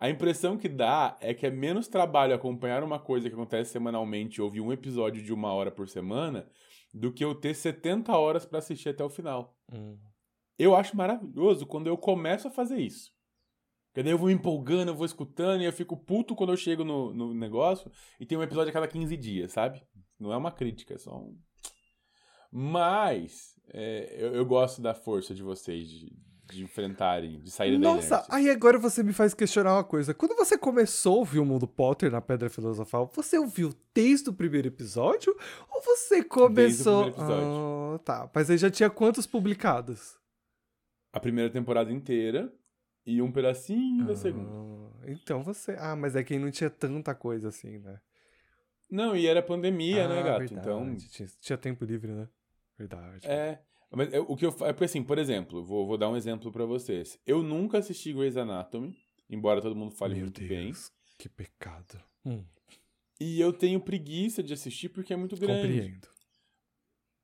A 0.00 0.08
impressão 0.08 0.56
que 0.56 0.66
dá 0.66 1.18
é 1.20 1.34
que 1.34 1.46
é 1.46 1.50
menos 1.50 1.86
trabalho 1.86 2.34
acompanhar 2.34 2.82
uma 2.82 2.98
coisa 2.98 3.28
que 3.28 3.34
acontece 3.34 3.70
semanalmente, 3.70 4.40
ouvir 4.40 4.62
um 4.62 4.72
episódio 4.72 5.22
de 5.22 5.30
uma 5.30 5.52
hora 5.52 5.70
por 5.70 5.86
semana, 5.90 6.48
do 6.92 7.12
que 7.12 7.22
eu 7.22 7.34
ter 7.34 7.54
70 7.54 8.16
horas 8.16 8.46
para 8.46 8.60
assistir 8.60 8.88
até 8.88 9.04
o 9.04 9.10
final. 9.10 9.54
Hum. 9.70 9.98
Eu 10.58 10.74
acho 10.74 10.96
maravilhoso 10.96 11.66
quando 11.66 11.86
eu 11.86 11.98
começo 11.98 12.48
a 12.48 12.50
fazer 12.50 12.78
isso. 12.78 13.12
Porque 13.88 14.02
daí 14.02 14.12
eu 14.12 14.18
vou 14.18 14.28
me 14.28 14.34
empolgando, 14.34 14.88
eu 14.88 14.94
vou 14.94 15.04
escutando 15.04 15.60
e 15.60 15.66
eu 15.66 15.72
fico 15.72 15.96
puto 15.96 16.34
quando 16.34 16.52
eu 16.52 16.56
chego 16.56 16.82
no, 16.82 17.12
no 17.12 17.34
negócio 17.34 17.90
e 18.18 18.24
tem 18.24 18.38
um 18.38 18.42
episódio 18.42 18.70
a 18.70 18.72
cada 18.72 18.88
15 18.88 19.14
dias, 19.18 19.52
sabe? 19.52 19.82
Não 20.18 20.32
é 20.32 20.36
uma 20.36 20.50
crítica, 20.50 20.94
é 20.94 20.98
só 20.98 21.14
um. 21.14 21.38
Mas 22.50 23.54
é, 23.68 24.16
eu, 24.18 24.34
eu 24.34 24.46
gosto 24.46 24.80
da 24.80 24.94
força 24.94 25.34
de 25.34 25.42
vocês, 25.42 25.88
de, 25.88 26.10
de 26.54 26.64
enfrentarem, 26.64 27.40
de 27.40 27.50
saírem 27.50 27.80
da 27.80 27.88
Nossa, 27.94 28.26
aí 28.28 28.50
agora 28.50 28.78
você 28.78 29.02
me 29.02 29.12
faz 29.12 29.32
questionar 29.34 29.74
uma 29.74 29.84
coisa. 29.84 30.12
Quando 30.14 30.34
você 30.36 30.56
começou 30.58 31.14
a 31.14 31.18
ouvir 31.18 31.38
o 31.38 31.44
Mundo 31.44 31.66
Potter 31.66 32.10
na 32.10 32.20
Pedra 32.20 32.48
Filosofal, 32.50 33.10
você 33.14 33.38
ouviu 33.38 33.74
desde 33.94 34.30
o 34.30 34.32
primeiro 34.32 34.68
episódio? 34.68 35.36
Ou 35.70 35.82
você 35.82 36.22
começou. 36.24 37.04
primeiro 37.04 37.20
episódio. 37.22 37.94
Ah, 37.94 37.98
tá. 38.04 38.30
Mas 38.34 38.50
aí 38.50 38.58
já 38.58 38.70
tinha 38.70 38.90
quantos 38.90 39.26
publicados? 39.26 40.18
A 41.12 41.18
primeira 41.20 41.50
temporada 41.50 41.90
inteira 41.92 42.52
e 43.04 43.20
um 43.20 43.32
pedacinho 43.32 44.06
da 44.06 44.14
segunda. 44.14 44.50
Ah, 44.50 45.10
então 45.10 45.42
você. 45.42 45.74
Ah, 45.78 45.96
mas 45.96 46.14
é 46.14 46.22
quem 46.22 46.38
não 46.38 46.50
tinha 46.50 46.70
tanta 46.70 47.14
coisa 47.14 47.48
assim, 47.48 47.78
né? 47.78 47.98
Não, 48.90 49.16
e 49.16 49.26
era 49.26 49.40
pandemia, 49.42 50.08
né, 50.08 50.18
Ah, 50.20 50.22
gato? 50.22 50.38
verdade. 50.40 50.54
Então, 50.60 50.96
Tinha, 50.96 51.28
tinha 51.40 51.56
tempo 51.56 51.84
livre, 51.84 52.10
né? 52.12 52.28
Verdade. 52.76 53.26
É, 53.26 53.60
mas 53.92 54.12
é, 54.12 54.20
o 54.20 54.36
que 54.36 54.46
eu 54.46 54.50
é 54.62 54.72
porque 54.72 54.84
assim, 54.84 55.02
por 55.02 55.18
exemplo, 55.18 55.64
vou, 55.64 55.86
vou 55.86 55.98
dar 55.98 56.08
um 56.08 56.16
exemplo 56.16 56.50
pra 56.52 56.64
vocês. 56.64 57.18
Eu 57.26 57.42
nunca 57.42 57.78
assisti 57.78 58.12
Grey's 58.12 58.36
Anatomy, 58.36 58.96
embora 59.28 59.60
todo 59.60 59.74
mundo 59.76 59.92
fale 59.94 60.14
Meu 60.14 60.24
muito 60.24 60.40
Deus, 60.40 60.48
bem. 60.50 60.72
que 61.18 61.28
pecado. 61.28 62.02
Hum, 62.24 62.44
E 63.18 63.40
eu 63.40 63.52
tenho 63.52 63.80
preguiça 63.80 64.42
de 64.42 64.52
assistir 64.52 64.88
porque 64.90 65.12
é 65.12 65.16
muito 65.16 65.36
grande. 65.36 65.68
compreendo. 65.68 66.08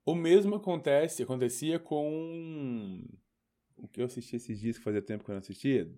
O 0.05 0.15
mesmo 0.15 0.55
acontece, 0.55 1.23
acontecia 1.23 1.79
com 1.79 3.03
o 3.77 3.89
que 3.89 4.01
eu 4.01 4.05
assisti 4.07 4.37
esses 4.37 4.59
dias 4.61 4.79
que 4.79 4.85
fazia 4.85 5.03
tempo 5.03 5.25
que 5.25 5.31
eu 5.31 5.35
não 5.35 5.41
assistia. 5.41 5.91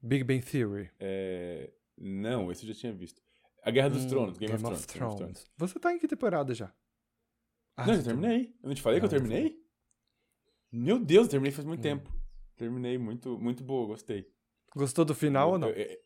Big 0.00 0.24
Bang 0.24 0.40
Theory. 0.44 0.90
É... 0.98 1.70
Não, 1.96 2.50
esse 2.50 2.64
eu 2.66 2.72
já 2.72 2.80
tinha 2.80 2.92
visto. 2.92 3.20
A 3.62 3.70
Guerra 3.70 3.90
dos 3.90 4.04
Hum, 4.04 4.08
Tronos, 4.08 4.38
Game, 4.38 4.52
of, 4.54 4.62
Thrones, 4.62 4.86
Game 4.86 5.04
of 5.04 5.16
Thrones. 5.16 5.46
Você 5.56 5.78
tá 5.80 5.92
em 5.92 5.98
que 5.98 6.06
temporada 6.08 6.54
já? 6.54 6.72
Ah, 7.76 7.86
não, 7.86 7.94
já 7.96 8.02
terminei. 8.02 8.54
Eu 8.62 8.68
não 8.68 8.74
te 8.74 8.80
falei 8.80 9.00
que 9.00 9.06
eu 9.06 9.10
não 9.10 9.18
terminei? 9.18 9.60
Meu 10.72 10.98
Deus, 10.98 11.26
eu 11.26 11.30
terminei 11.30 11.52
faz 11.52 11.66
muito 11.66 11.80
Hum. 11.80 11.82
tempo. 11.82 12.12
Terminei, 12.56 12.98
muito, 12.98 13.38
muito 13.38 13.62
boa, 13.64 13.86
gostei. 13.86 14.26
Gostou 14.76 15.04
do 15.04 15.14
final 15.14 15.52
ou 15.52 15.58
não? 15.58 15.68
Eu, 15.68 15.74
eu- 15.76 15.98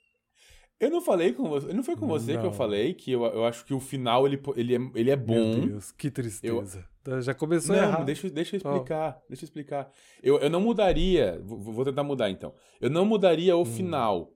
eu 0.81 0.90
não 0.90 1.01
falei 1.01 1.33
com 1.33 1.48
você. 1.48 1.72
Não 1.72 1.83
foi 1.83 1.96
com 1.96 2.07
você 2.07 2.33
que 2.33 2.38
eu 2.38 2.44
Não. 2.44 2.53
falei 2.53 2.92
que 2.94 3.11
eu, 3.12 3.25
eu 3.25 3.44
acho 3.44 3.64
que 3.64 3.72
o 3.75 3.81
final 3.81 4.27
ele, 4.27 4.40
ele, 4.57 4.75
é, 4.77 4.79
ele 4.94 5.11
é 5.11 5.16
bom. 5.16 5.57
Meu 5.59 5.68
Deus, 5.68 5.92
que 5.92 6.11
tristeza. 6.11 6.87
Já 7.22 7.35
começou 7.35 7.75
Não, 7.75 7.83
errado. 7.83 8.05
deixa, 8.05 8.29
deixa 8.31 8.55
eu 8.55 8.59
explicar. 8.59 9.20
Deixa 9.29 9.44
eu 9.44 9.46
explicar. 9.46 9.90
Eu, 10.22 10.38
eu 10.38 10.51
não 10.51 10.61
mudaria. 10.61 11.40
Vou, 11.44 11.59
vou 11.59 11.85
tentar 11.85 12.05
mudar 12.05 12.31
então. 12.31 12.55
Eu 12.81 12.90
não 12.90 13.05
mudaria 13.05 13.57
Hum. 13.57 13.61
o 13.61 13.64
final. 13.64 14.33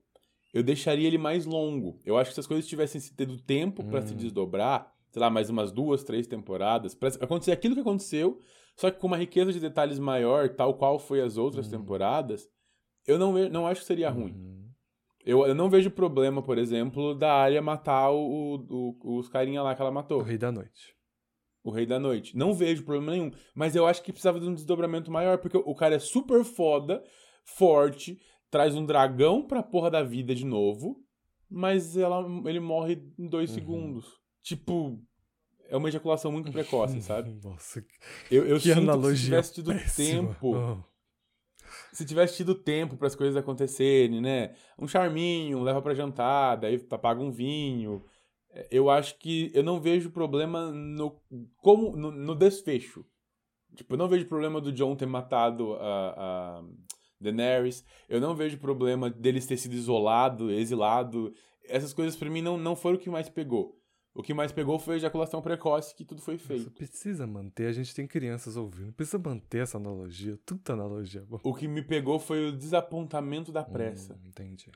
Eu 0.53 0.63
deixaria 0.63 1.07
ele 1.07 1.17
mais 1.17 1.45
longo. 1.45 1.99
Eu 2.05 2.17
acho 2.17 2.31
que 2.31 2.33
se 2.35 2.39
as 2.39 2.47
coisas 2.47 2.67
tivessem 2.67 2.99
se- 2.99 3.13
tido 3.15 3.37
tempo 3.41 3.83
pra 3.85 4.01
se 4.01 4.13
Hum. 4.13 4.17
desdobrar, 4.17 4.91
sei 5.11 5.21
lá, 5.21 5.29
mais 5.29 5.49
umas 5.49 5.71
duas, 5.71 6.03
três 6.03 6.27
temporadas, 6.27 6.95
pra 6.95 7.09
acontecer 7.21 7.51
aquilo 7.51 7.75
que 7.75 7.81
aconteceu, 7.81 8.39
só 8.77 8.89
que 8.89 8.99
com 8.99 9.07
uma 9.07 9.17
riqueza 9.17 9.51
de 9.51 9.59
detalhes 9.59 9.99
maior, 9.99 10.47
tal 10.55 10.75
qual 10.75 10.97
foi 10.97 11.19
as 11.21 11.35
outras 11.35 11.67
temporadas, 11.67 12.47
eu 13.05 13.17
não, 13.19 13.33
não 13.49 13.67
acho 13.67 13.81
que 13.81 13.87
seria 13.87 14.09
ruim. 14.09 14.31
Uhum. 14.33 14.69
Eu, 15.25 15.45
eu 15.45 15.53
não 15.55 15.69
vejo 15.69 15.91
problema, 15.91 16.41
por 16.41 16.57
exemplo, 16.57 17.13
da 17.13 17.33
área 17.33 17.61
matar 17.61 18.11
o- 18.11 18.55
o- 18.69 19.17
os 19.17 19.27
carinha 19.27 19.61
lá 19.61 19.75
que 19.75 19.81
ela 19.81 19.91
matou. 19.91 20.19
O 20.21 20.23
Rei 20.23 20.37
da 20.37 20.51
Noite. 20.51 20.95
O 21.63 21.69
Rei 21.71 21.85
da 21.85 21.99
Noite. 21.99 22.37
Não 22.37 22.53
vejo 22.53 22.85
problema 22.85 23.11
nenhum. 23.11 23.31
Mas 23.53 23.75
eu 23.75 23.85
acho 23.85 24.01
que 24.01 24.13
precisava 24.13 24.39
de 24.39 24.47
um 24.47 24.53
desdobramento 24.53 25.11
maior, 25.11 25.37
porque 25.39 25.57
o 25.57 25.75
cara 25.75 25.95
é 25.95 25.99
super 25.99 26.45
foda, 26.45 27.03
forte, 27.43 28.17
traz 28.49 28.73
um 28.75 28.85
dragão 28.85 29.45
pra 29.45 29.61
porra 29.63 29.89
da 29.91 30.01
vida 30.03 30.33
de 30.33 30.45
novo, 30.45 30.97
mas 31.49 31.97
ela, 31.97 32.25
ele 32.45 32.59
morre 32.61 33.01
em 33.17 33.27
dois 33.27 33.49
Uhum. 33.49 33.55
segundos. 33.55 34.05
Tipo, 34.43 34.97
é 35.69 35.77
uma 35.77 35.89
ejaculação 35.89 36.31
muito 36.31 36.51
precoce, 36.51 37.01
sabe? 37.01 37.31
Nossa, 37.43 37.81
que 37.81 38.35
Eu, 38.35 38.45
eu 38.45 38.55
que 38.57 38.63
sinto 38.63 38.73
que 38.75 38.79
se 38.81 38.89
analogia 38.89 39.25
tivesse 39.25 39.53
tido 39.53 39.73
péssima. 39.73 40.27
tempo, 40.33 40.55
Ah. 40.55 40.83
se 41.93 42.05
tivesse 42.05 42.35
tido 42.37 42.55
tempo 42.55 42.95
para 42.97 43.07
as 43.07 43.15
coisas 43.15 43.35
acontecerem, 43.37 44.21
né? 44.21 44.55
Um 44.79 44.87
charminho, 44.87 45.61
leva 45.61 45.81
pra 45.81 45.93
jantar, 45.93 46.55
daí 46.57 46.77
paga 46.79 47.21
um 47.21 47.31
vinho. 47.31 48.03
É, 48.51 48.67
Eu 48.71 48.89
acho 48.89 49.17
que 49.19 49.51
eu 49.53 49.63
não 49.63 49.79
vejo 49.79 50.09
problema 50.11 50.71
no 50.71 51.19
como 51.57 51.95
no, 51.95 52.11
no 52.11 52.35
desfecho. 52.35 53.05
Tipo, 53.75 53.93
eu 53.93 53.97
não 53.97 54.07
vejo 54.07 54.25
problema 54.27 54.59
do 54.61 54.71
John 54.71 54.95
ter 54.95 55.05
matado 55.05 55.73
a, 55.75 56.59
a 56.59 56.63
Daenerys. 57.19 57.83
Eu 58.07 58.19
não 58.21 58.33
vejo 58.35 58.57
problema 58.57 59.09
deles 59.09 59.45
ter 59.45 59.57
sido 59.57 59.73
isolado, 59.75 60.49
exilado. 60.51 61.33
Essas 61.67 61.93
coisas 61.93 62.15
pra 62.15 62.29
mim 62.29 62.41
não, 62.41 62.57
não 62.57 62.75
foram 62.75 62.95
o 62.95 62.99
que 62.99 63.09
mais 63.09 63.27
pegou. 63.29 63.77
O 64.17 64.23
que 64.23 64.33
mais 64.33 64.51
pegou 64.51 64.79
foi 64.79 64.95
a 64.95 64.97
ejaculação 64.97 65.41
precoce, 65.43 65.93
que 65.93 66.03
tudo 66.03 66.21
foi 66.21 66.39
Você 66.39 66.47
feito. 66.47 66.71
precisa 66.71 67.27
manter, 67.27 67.67
a 67.67 67.71
gente 67.71 67.93
tem 67.93 68.07
crianças 68.07 68.57
ouvindo, 68.57 68.91
precisa 68.91 69.19
manter 69.19 69.59
essa 69.59 69.77
analogia, 69.77 70.39
tanta 70.43 70.73
analogia. 70.73 71.21
boa. 71.21 71.39
O 71.43 71.53
que 71.53 71.67
me 71.67 71.83
pegou 71.83 72.19
foi 72.19 72.47
o 72.47 72.51
desapontamento 72.57 73.51
da 73.51 73.63
pressa. 73.63 74.15
Hum, 74.15 74.27
entendi. 74.27 74.71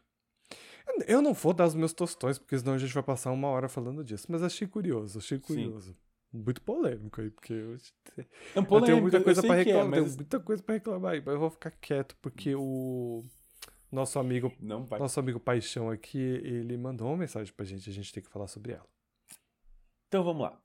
Eu- 0.88 1.06
Eu 1.08 1.22
não 1.24 1.34
vou 1.34 1.54
dar 1.54 1.66
os 1.66 1.74
meus 1.74 1.92
tostões, 1.92 2.38
porque 2.38 2.58
senão 2.60 2.74
a 2.74 2.78
gente 2.78 2.94
vai 2.94 3.02
passar 3.02 3.32
uma 3.32 3.48
hora 3.48 3.68
falando 3.68 4.04
disso, 4.04 4.28
mas 4.30 4.44
achei 4.44 4.68
curioso, 4.68 5.18
achei 5.18 5.40
curioso. 5.40 5.96
Muito 6.32 6.62
polêmico 6.62 7.20
aí, 7.20 7.30
porque 7.32 7.52
eu, 7.54 7.70
Não, 8.56 8.62
eu 8.62 8.66
polêmica, 8.66 8.86
tenho 8.86 9.02
muita 9.02 9.22
coisa 9.22 9.42
pra 9.42 9.56
que 9.56 9.62
é, 9.62 9.74
reclamar, 9.74 9.90
mas- 9.90 10.04
tenho 10.04 10.16
muita 10.18 10.40
coisa 10.40 10.62
para 10.64 10.76
reclamar 10.76 11.12
aí, 11.14 11.20
mas 11.26 11.34
eu 11.34 11.40
vou 11.40 11.50
ficar 11.50 11.72
quieto, 11.72 12.16
porque 12.22 12.54
o 12.56 13.24
nosso 13.92 14.20
amigo, 14.20 14.52
Não, 14.60 14.86
nosso 15.00 15.20
amigo 15.20 15.40
Paixão 15.40 15.90
aqui, 15.90 16.20
ele 16.20 16.78
mandou 16.78 17.08
uma 17.08 17.18
mensagem 17.18 17.52
pra 17.54 17.66
gente, 17.66 17.90
a 17.90 17.94
gente 17.94 18.14
tem 18.14 18.22
que 18.22 18.30
falar 18.30 18.48
sobre 18.48 18.74
ela. 18.74 18.86
Então 20.12 20.26
vamos 20.26 20.42
lá. 20.42 20.60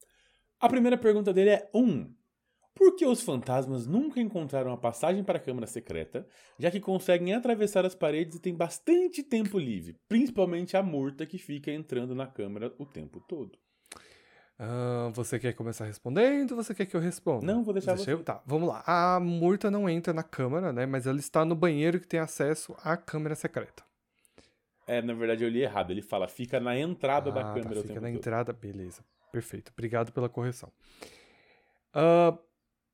A 0.59 0.69
primeira 0.69 0.99
pergunta 0.99 1.33
dele 1.33 1.51
é: 1.51 1.71
1. 1.73 1.79
Um, 1.81 2.13
por 2.75 2.97
que 2.97 3.07
os 3.07 3.23
fantasmas 3.23 3.87
nunca 3.87 4.21
encontraram 4.21 4.73
a 4.73 4.77
passagem 4.77 5.23
para 5.23 5.39
a 5.39 5.41
câmara 5.41 5.69
secreta, 5.69 6.27
já 6.59 6.69
que 6.69 6.81
conseguem 6.81 7.33
atravessar 7.33 7.87
as 7.87 7.95
paredes 7.95 8.35
e 8.37 8.41
têm 8.41 8.53
bastante 8.57 9.23
tempo 9.23 9.57
livre, 9.57 9.97
principalmente 10.09 10.77
a 10.77 10.83
Murta 10.83 11.25
que 11.25 11.39
fica 11.39 11.71
entrando 11.71 12.13
na 12.13 12.27
câmara 12.27 12.75
o 12.77 12.85
tempo 12.85 13.21
todo? 13.21 13.57
Ah, 14.59 15.11
você 15.15 15.39
quer 15.39 15.53
começar 15.53 15.85
respondendo 15.85 16.51
ou 16.51 16.57
você 16.57 16.75
quer 16.75 16.87
que 16.87 16.97
eu 16.97 17.01
responda? 17.01 17.47
Não, 17.47 17.63
vou 17.63 17.73
deixar 17.73 17.95
Deixa 17.95 18.11
eu- 18.11 18.19
você. 18.19 18.25
Tá, 18.25 18.43
vamos 18.45 18.69
lá. 18.69 18.83
A 18.85 19.21
Murta 19.21 19.71
não 19.71 19.89
entra 19.89 20.13
na 20.13 20.25
câmara, 20.25 20.73
né? 20.73 20.87
Mas 20.87 21.07
ela 21.07 21.21
está 21.21 21.45
no 21.45 21.55
banheiro 21.55 22.01
que 22.01 22.09
tem 22.09 22.19
acesso 22.19 22.75
à 22.83 22.97
câmera 22.97 23.37
secreta. 23.37 23.85
É, 24.89 25.01
na 25.01 25.15
verdade 25.15 25.45
eu 25.45 25.49
li 25.49 25.63
errado. 25.63 25.93
Ele 25.93 26.03
fala, 26.03 26.27
fica 26.27 26.59
na 26.59 26.77
entrada 26.77 27.31
da 27.31 27.41
Ah, 27.43 27.45
tá, 27.55 27.61
câmera 27.61 27.79
o 27.81 27.83
fica 27.83 27.95
na 28.01 28.09
todo. 28.09 28.17
entrada. 28.17 28.53
Beleza. 28.53 29.05
Perfeito. 29.37 29.71
Obrigado 29.71 30.13
pela 30.13 30.31
correção. 30.31 30.73
Ah, 31.93 32.39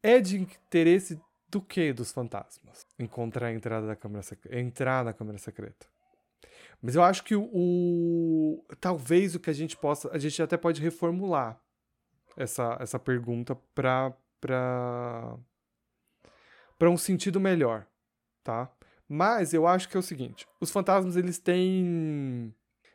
é 0.03 0.19
de 0.21 0.39
interesse 0.41 1.21
do 1.49 1.63
que 1.63 1.93
dos 1.93 2.11
fantasmas? 2.11 2.85
Encontrar 2.99 3.47
a 3.47 3.53
entrada 3.53 3.87
da 3.87 3.95
câmera 3.95 4.25
secreta. 4.25 4.59
Entrar 4.59 5.05
na 5.05 5.13
câmera 5.13 5.39
secreta. 5.39 5.87
Mas 6.83 6.97
eu 6.97 7.03
acho 7.05 7.23
que 7.23 7.37
o, 7.37 7.45
o- 7.53 8.65
Talvez 8.81 9.37
o 9.37 9.39
que 9.41 9.51
a 9.51 9.53
gente 9.53 9.77
possa. 9.77 10.11
A 10.13 10.19
gente 10.19 10.43
até 10.43 10.57
pode 10.57 10.83
reformular 10.83 11.63
essa, 12.37 12.77
essa 12.81 12.99
pergunta 12.99 13.55
para 13.73 14.13
para 14.41 15.37
para 16.77 16.91
um 16.91 16.97
sentido 16.97 17.39
melhor, 17.39 17.87
tá? 18.43 18.69
Mas 19.09 19.55
eu 19.55 19.65
acho 19.69 19.89
que 19.89 19.97
é 19.97 20.01
o 20.01 20.03
seguinte: 20.03 20.49
os 20.61 20.73
fantasmas 20.73 21.15
eles 21.17 21.39
têm 21.39 22.53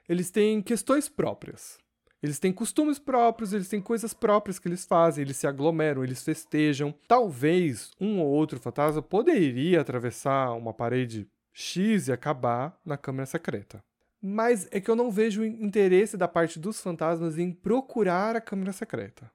eles 0.09 0.29
têm 0.31 0.61
questões 0.61 1.07
próprias. 1.07 1.79
Eles 2.21 2.39
têm 2.39 2.51
costumes 2.51 2.97
próprios, 2.97 3.53
eles 3.53 3.69
têm 3.69 3.79
coisas 3.79 4.13
próprias 4.13 4.57
que 4.57 4.67
eles 4.67 4.85
fazem, 4.85 5.21
eles 5.21 5.37
se 5.37 5.45
aglomeram, 5.45 6.03
eles 6.03 6.23
festejam. 6.23 6.93
Talvez 7.07 7.91
um 8.01 8.19
ou 8.19 8.27
outro 8.27 8.59
fantasma 8.59 9.01
poderia 9.01 9.81
atravessar 9.81 10.53
uma 10.53 10.73
parede 10.73 11.27
X 11.53 12.07
e 12.07 12.11
acabar 12.11 12.79
na 12.83 12.97
câmera 12.97 13.25
secreta. 13.25 13.83
Mas 14.21 14.67
é 14.71 14.81
que 14.81 14.89
eu 14.89 14.95
não 14.95 15.11
vejo 15.11 15.43
interesse 15.43 16.17
da 16.17 16.27
parte 16.27 16.59
dos 16.59 16.81
fantasmas 16.81 17.37
em 17.37 17.51
procurar 17.51 18.35
a 18.35 18.41
câmera 18.41 18.73
secreta. 18.73 19.31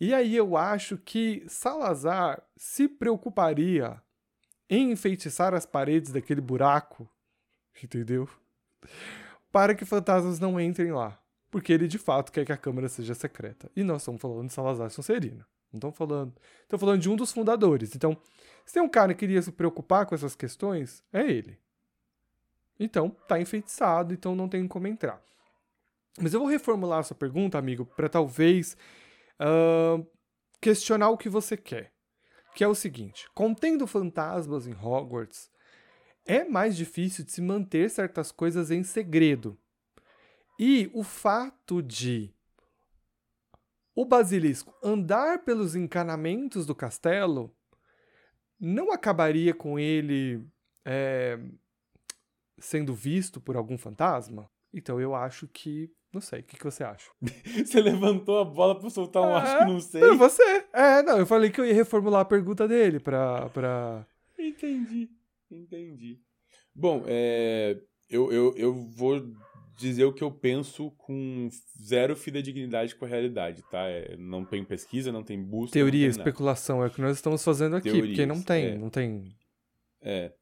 E 0.00 0.12
aí 0.12 0.34
eu 0.34 0.56
acho 0.56 0.96
que 0.98 1.44
Salazar 1.46 2.42
se 2.56 2.88
preocuparia 2.88 4.00
em 4.68 4.92
enfeitiçar 4.92 5.54
as 5.54 5.64
paredes 5.64 6.10
daquele 6.10 6.40
buraco, 6.40 7.08
entendeu? 7.82 8.28
Para 9.52 9.74
que 9.74 9.84
fantasmas 9.84 10.40
não 10.40 10.60
entrem 10.60 10.92
lá. 10.92 11.18
Porque 11.56 11.72
ele 11.72 11.88
de 11.88 11.96
fato 11.96 12.30
quer 12.30 12.44
que 12.44 12.52
a 12.52 12.56
câmera 12.58 12.86
seja 12.86 13.14
secreta. 13.14 13.70
E 13.74 13.82
nós 13.82 14.02
estamos 14.02 14.20
falando 14.20 14.48
de 14.48 14.52
Salazar 14.52 14.90
Sonserino. 14.90 15.42
Não 15.72 15.78
estamos 15.78 15.96
falando. 15.96 16.34
Estamos 16.60 16.80
falando 16.82 17.00
de 17.00 17.08
um 17.08 17.16
dos 17.16 17.32
fundadores. 17.32 17.96
Então, 17.96 18.14
se 18.66 18.74
tem 18.74 18.82
um 18.82 18.88
cara 18.90 19.14
que 19.14 19.20
queria 19.20 19.40
se 19.40 19.50
preocupar 19.50 20.04
com 20.04 20.14
essas 20.14 20.36
questões, 20.36 21.02
é 21.10 21.22
ele. 21.22 21.58
Então, 22.78 23.08
tá 23.26 23.40
enfeitiçado, 23.40 24.12
então 24.12 24.36
não 24.36 24.50
tem 24.50 24.68
como 24.68 24.86
entrar. 24.86 25.18
Mas 26.20 26.34
eu 26.34 26.40
vou 26.40 26.48
reformular 26.50 26.98
a 26.98 27.02
sua 27.02 27.16
pergunta, 27.16 27.56
amigo, 27.56 27.86
para 27.86 28.10
talvez 28.10 28.76
ah, 29.38 29.98
questionar 30.60 31.08
o 31.08 31.16
que 31.16 31.30
você 31.30 31.56
quer. 31.56 31.90
Que 32.54 32.64
é 32.64 32.68
o 32.68 32.74
seguinte: 32.74 33.30
contendo 33.34 33.86
fantasmas 33.86 34.66
em 34.66 34.74
Hogwarts, 34.74 35.50
é 36.26 36.44
mais 36.44 36.76
difícil 36.76 37.24
de 37.24 37.32
se 37.32 37.40
manter 37.40 37.88
certas 37.88 38.30
coisas 38.30 38.70
em 38.70 38.82
segredo. 38.82 39.58
E 40.58 40.90
o 40.94 41.02
fato 41.02 41.82
de 41.82 42.32
o 43.94 44.04
basilisco 44.04 44.74
andar 44.82 45.44
pelos 45.44 45.74
encanamentos 45.74 46.66
do 46.66 46.74
castelo 46.74 47.54
não 48.60 48.92
acabaria 48.92 49.54
com 49.54 49.78
ele 49.78 50.46
é, 50.84 51.38
sendo 52.58 52.94
visto 52.94 53.40
por 53.40 53.56
algum 53.56 53.76
fantasma? 53.78 54.50
Então 54.72 55.00
eu 55.00 55.14
acho 55.14 55.48
que. 55.48 55.90
Não 56.12 56.20
sei, 56.20 56.40
o 56.40 56.44
que, 56.44 56.56
que 56.56 56.64
você 56.64 56.84
acha? 56.84 57.10
Você 57.64 57.80
levantou 57.80 58.38
a 58.38 58.44
bola 58.44 58.78
pra 58.78 58.88
soltar 58.88 59.22
um 59.22 59.34
acho 59.34 59.52
É, 59.52 59.58
que 59.58 59.64
não 59.64 59.80
sei. 59.80 60.00
Pra 60.00 60.14
você. 60.14 60.64
É, 60.72 61.02
não, 61.02 61.18
eu 61.18 61.26
falei 61.26 61.50
que 61.50 61.60
eu 61.60 61.66
ia 61.66 61.74
reformular 61.74 62.20
a 62.20 62.24
pergunta 62.24 62.66
dele 62.66 62.98
pra. 62.98 63.50
pra... 63.50 64.06
Entendi, 64.38 65.10
entendi. 65.50 66.18
Bom, 66.74 67.02
é, 67.06 67.78
eu, 68.08 68.32
eu, 68.32 68.54
eu 68.56 68.72
vou 68.72 69.20
dizer 69.76 70.04
o 70.04 70.12
que 70.12 70.24
eu 70.24 70.30
penso 70.30 70.90
com 70.92 71.48
zero 71.82 72.16
fidedignidade 72.16 72.94
com 72.96 73.04
a 73.04 73.08
realidade, 73.08 73.62
tá? 73.70 73.86
É, 73.88 74.16
não 74.16 74.44
tem 74.44 74.64
pesquisa, 74.64 75.12
não 75.12 75.22
tem 75.22 75.42
busca. 75.42 75.74
Teoria, 75.74 76.10
tem 76.10 76.18
especulação, 76.18 76.82
é 76.82 76.86
o 76.86 76.90
que 76.90 77.00
nós 77.00 77.16
estamos 77.16 77.44
fazendo 77.44 77.76
aqui, 77.76 77.90
porque 77.90 78.14
Teorias, 78.14 78.28
não 78.28 78.42
tem, 78.42 78.64
é. 78.64 78.78
não 78.78 78.90
tem. 78.90 79.36
É. 80.00 80.32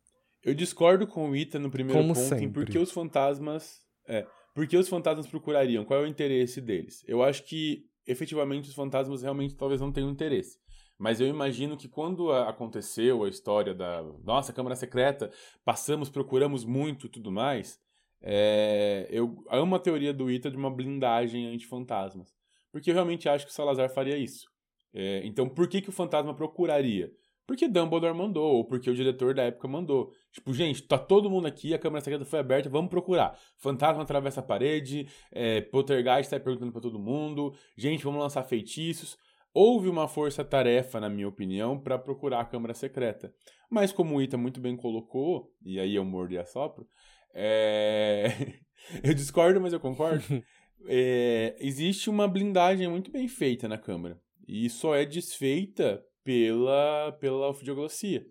Eu 0.43 0.55
discordo 0.55 1.07
com 1.07 1.31
o 1.31 1.37
Ita 1.37 1.59
no 1.59 1.71
primeiro 1.71 2.01
Como 2.01 2.15
ponto 2.15 2.25
em 2.25 2.29
sempre. 2.29 2.49
por 2.49 2.67
que 2.67 2.79
os 2.79 2.93
fantasmas. 2.93 3.81
É. 4.07 4.27
Por 4.55 4.67
que 4.69 4.77
os 4.77 4.89
fantasmas 4.89 5.27
procurariam? 5.27 5.85
Qual 5.85 6.01
é 6.01 6.03
o 6.05 6.07
interesse 6.07 6.61
deles? 6.61 7.03
Eu 7.09 7.23
acho 7.23 7.43
que, 7.45 7.87
efetivamente, 8.07 8.69
os 8.69 8.75
fantasmas 8.75 9.23
realmente 9.23 9.57
talvez 9.57 9.81
não 9.81 9.91
tenham 9.91 10.11
interesse. 10.11 10.59
Mas 10.99 11.21
eu 11.21 11.27
imagino 11.27 11.77
que 11.77 11.89
quando 11.89 12.31
aconteceu 12.31 13.25
a 13.25 13.29
história 13.29 13.75
da 13.75 14.03
nossa 14.23 14.53
Câmara 14.53 14.77
Secreta, 14.77 15.33
passamos, 15.65 16.09
procuramos 16.09 16.65
muito 16.65 17.07
e 17.07 17.11
tudo 17.11 17.33
mais, 17.33 17.81
é, 18.27 19.07
eu 19.11 19.45
amo 19.51 19.77
a 19.77 19.79
teoria 19.79 20.13
do 20.13 20.31
Ita 20.31 20.51
de 20.51 20.57
uma 20.57 20.71
blindagem 20.71 21.47
anti-fantasmas. 21.47 22.33
Porque 22.73 22.91
eu 22.91 22.95
realmente 22.95 23.29
acho 23.29 23.45
que 23.45 23.53
o 23.53 23.55
Salazar 23.55 23.91
faria 23.91 24.17
isso. 24.17 24.47
É, 24.95 25.21
então, 25.25 25.49
por 25.49 25.69
que, 25.69 25.83
que 25.83 25.91
o 25.91 25.93
fantasma 25.93 26.35
procuraria? 26.35 27.11
Porque 27.47 27.69
Dumbledore 27.69 28.17
mandou, 28.17 28.57
ou 28.57 28.65
porque 28.65 28.89
o 28.89 28.95
diretor 28.95 29.35
da 29.35 29.43
época 29.43 29.69
mandou. 29.69 30.11
Tipo, 30.33 30.55
gente, 30.55 30.83
tá 30.83 30.97
todo 30.97 31.29
mundo 31.29 31.47
aqui, 31.47 31.75
a 31.75 31.79
câmera 31.79 32.03
secreta 32.03 32.25
foi 32.25 32.39
aberta, 32.39 32.71
vamos 32.71 32.89
procurar. 32.89 33.39
Fantasma 33.59 34.03
atravessa 34.03 34.41
a 34.41 34.43
parede, 34.43 35.07
é, 35.31 35.61
Poltergeist 35.61 36.31
tá 36.31 36.41
perguntando 36.41 36.73
pra 36.73 36.81
todo 36.81 36.99
mundo, 36.99 37.55
gente, 37.77 38.03
vamos 38.03 38.21
lançar 38.21 38.43
feitiços. 38.45 39.19
Houve 39.53 39.89
uma 39.89 40.09
força-tarefa, 40.09 40.99
na 40.99 41.09
minha 41.09 41.29
opinião, 41.29 41.79
pra 41.79 41.99
procurar 41.99 42.41
a 42.41 42.45
câmara 42.45 42.75
secreta. 42.75 43.33
Mas 43.71 43.93
como 43.93 44.17
o 44.17 44.23
Ita 44.23 44.37
muito 44.37 44.59
bem 44.59 44.77
colocou, 44.77 45.53
e 45.65 45.79
aí 45.79 45.95
eu 45.95 46.05
mordo 46.05 46.35
e 46.35 46.39
assopro, 46.39 46.89
é... 47.35 48.55
eu 49.03 49.13
discordo, 49.15 49.61
mas 49.61 49.73
eu 49.73 49.81
concordo. 49.81 50.25
É, 50.87 51.57
existe 51.61 52.11
uma 52.11 52.29
blindagem 52.29 52.87
muito 52.89 53.11
bem 53.11 53.27
feita 53.27 53.67
na 53.67 53.79
câmara. 53.79 54.21
E 54.47 54.69
só 54.69 54.95
é 54.95 55.07
desfeita 55.07 56.05
pela, 56.23 57.13
pela 57.13 57.49
ofidioglossia. 57.49 58.23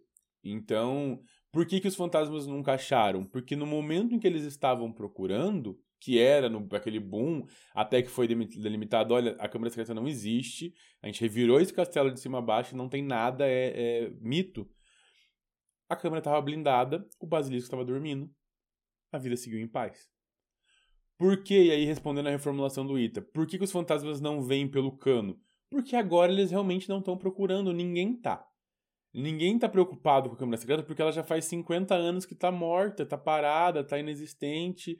Então, 0.43 1.19
por 1.51 1.65
que, 1.65 1.79
que 1.79 1.87
os 1.87 1.95
fantasmas 1.95 2.45
nunca 2.45 2.73
acharam? 2.73 3.23
Porque 3.23 3.55
no 3.55 3.65
momento 3.65 4.13
em 4.13 4.19
que 4.19 4.27
eles 4.27 4.43
estavam 4.43 4.91
procurando, 4.91 5.79
que 5.99 6.19
era 6.19 6.49
no, 6.49 6.67
aquele 6.75 6.99
boom, 6.99 7.45
até 7.73 8.01
que 8.01 8.09
foi 8.09 8.27
delimitado, 8.27 9.13
olha, 9.13 9.37
a 9.39 9.47
câmara 9.47 9.69
secreta 9.69 9.93
não 9.93 10.07
existe, 10.07 10.73
a 11.01 11.07
gente 11.07 11.21
revirou 11.21 11.61
esse 11.61 11.73
castelo 11.73 12.11
de 12.11 12.19
cima 12.19 12.39
a 12.39 12.41
baixo, 12.41 12.75
não 12.75 12.89
tem 12.89 13.01
nada, 13.01 13.47
é, 13.47 14.03
é 14.05 14.09
mito. 14.19 14.69
A 15.87 15.95
câmara 15.95 16.19
estava 16.19 16.41
blindada, 16.41 17.07
o 17.19 17.27
basilisco 17.27 17.67
estava 17.67 17.85
dormindo, 17.85 18.29
a 19.17 19.19
vida 19.19 19.37
seguiu 19.37 19.59
em 19.59 19.67
paz. 19.67 20.09
Por 21.17 21.43
que, 21.43 21.65
e 21.65 21.71
aí 21.71 21.85
respondendo 21.85 22.27
a 22.27 22.31
reformulação 22.31 22.85
do 22.85 22.97
Ita, 22.99 23.21
por 23.21 23.47
que, 23.47 23.57
que 23.57 23.63
os 23.63 23.71
fantasmas 23.71 24.19
não 24.19 24.41
vêm 24.41 24.67
pelo 24.67 24.97
cano? 24.97 25.39
Porque 25.69 25.95
agora 25.95 26.31
eles 26.31 26.51
realmente 26.51 26.89
não 26.89 26.99
estão 26.99 27.17
procurando, 27.17 27.71
ninguém 27.71 28.15
tá. 28.15 28.45
Ninguém 29.13 29.59
tá 29.59 29.69
preocupado 29.69 30.27
com 30.27 30.35
a 30.35 30.37
câmera 30.37 30.57
secreta 30.57 30.83
porque 30.83 31.01
ela 31.01 31.11
já 31.11 31.23
faz 31.23 31.45
50 31.45 31.93
anos 31.93 32.25
que 32.25 32.33
tá 32.33 32.51
morta, 32.51 33.05
tá 33.05 33.17
parada, 33.17 33.83
tá 33.83 33.97
inexistente, 33.99 34.97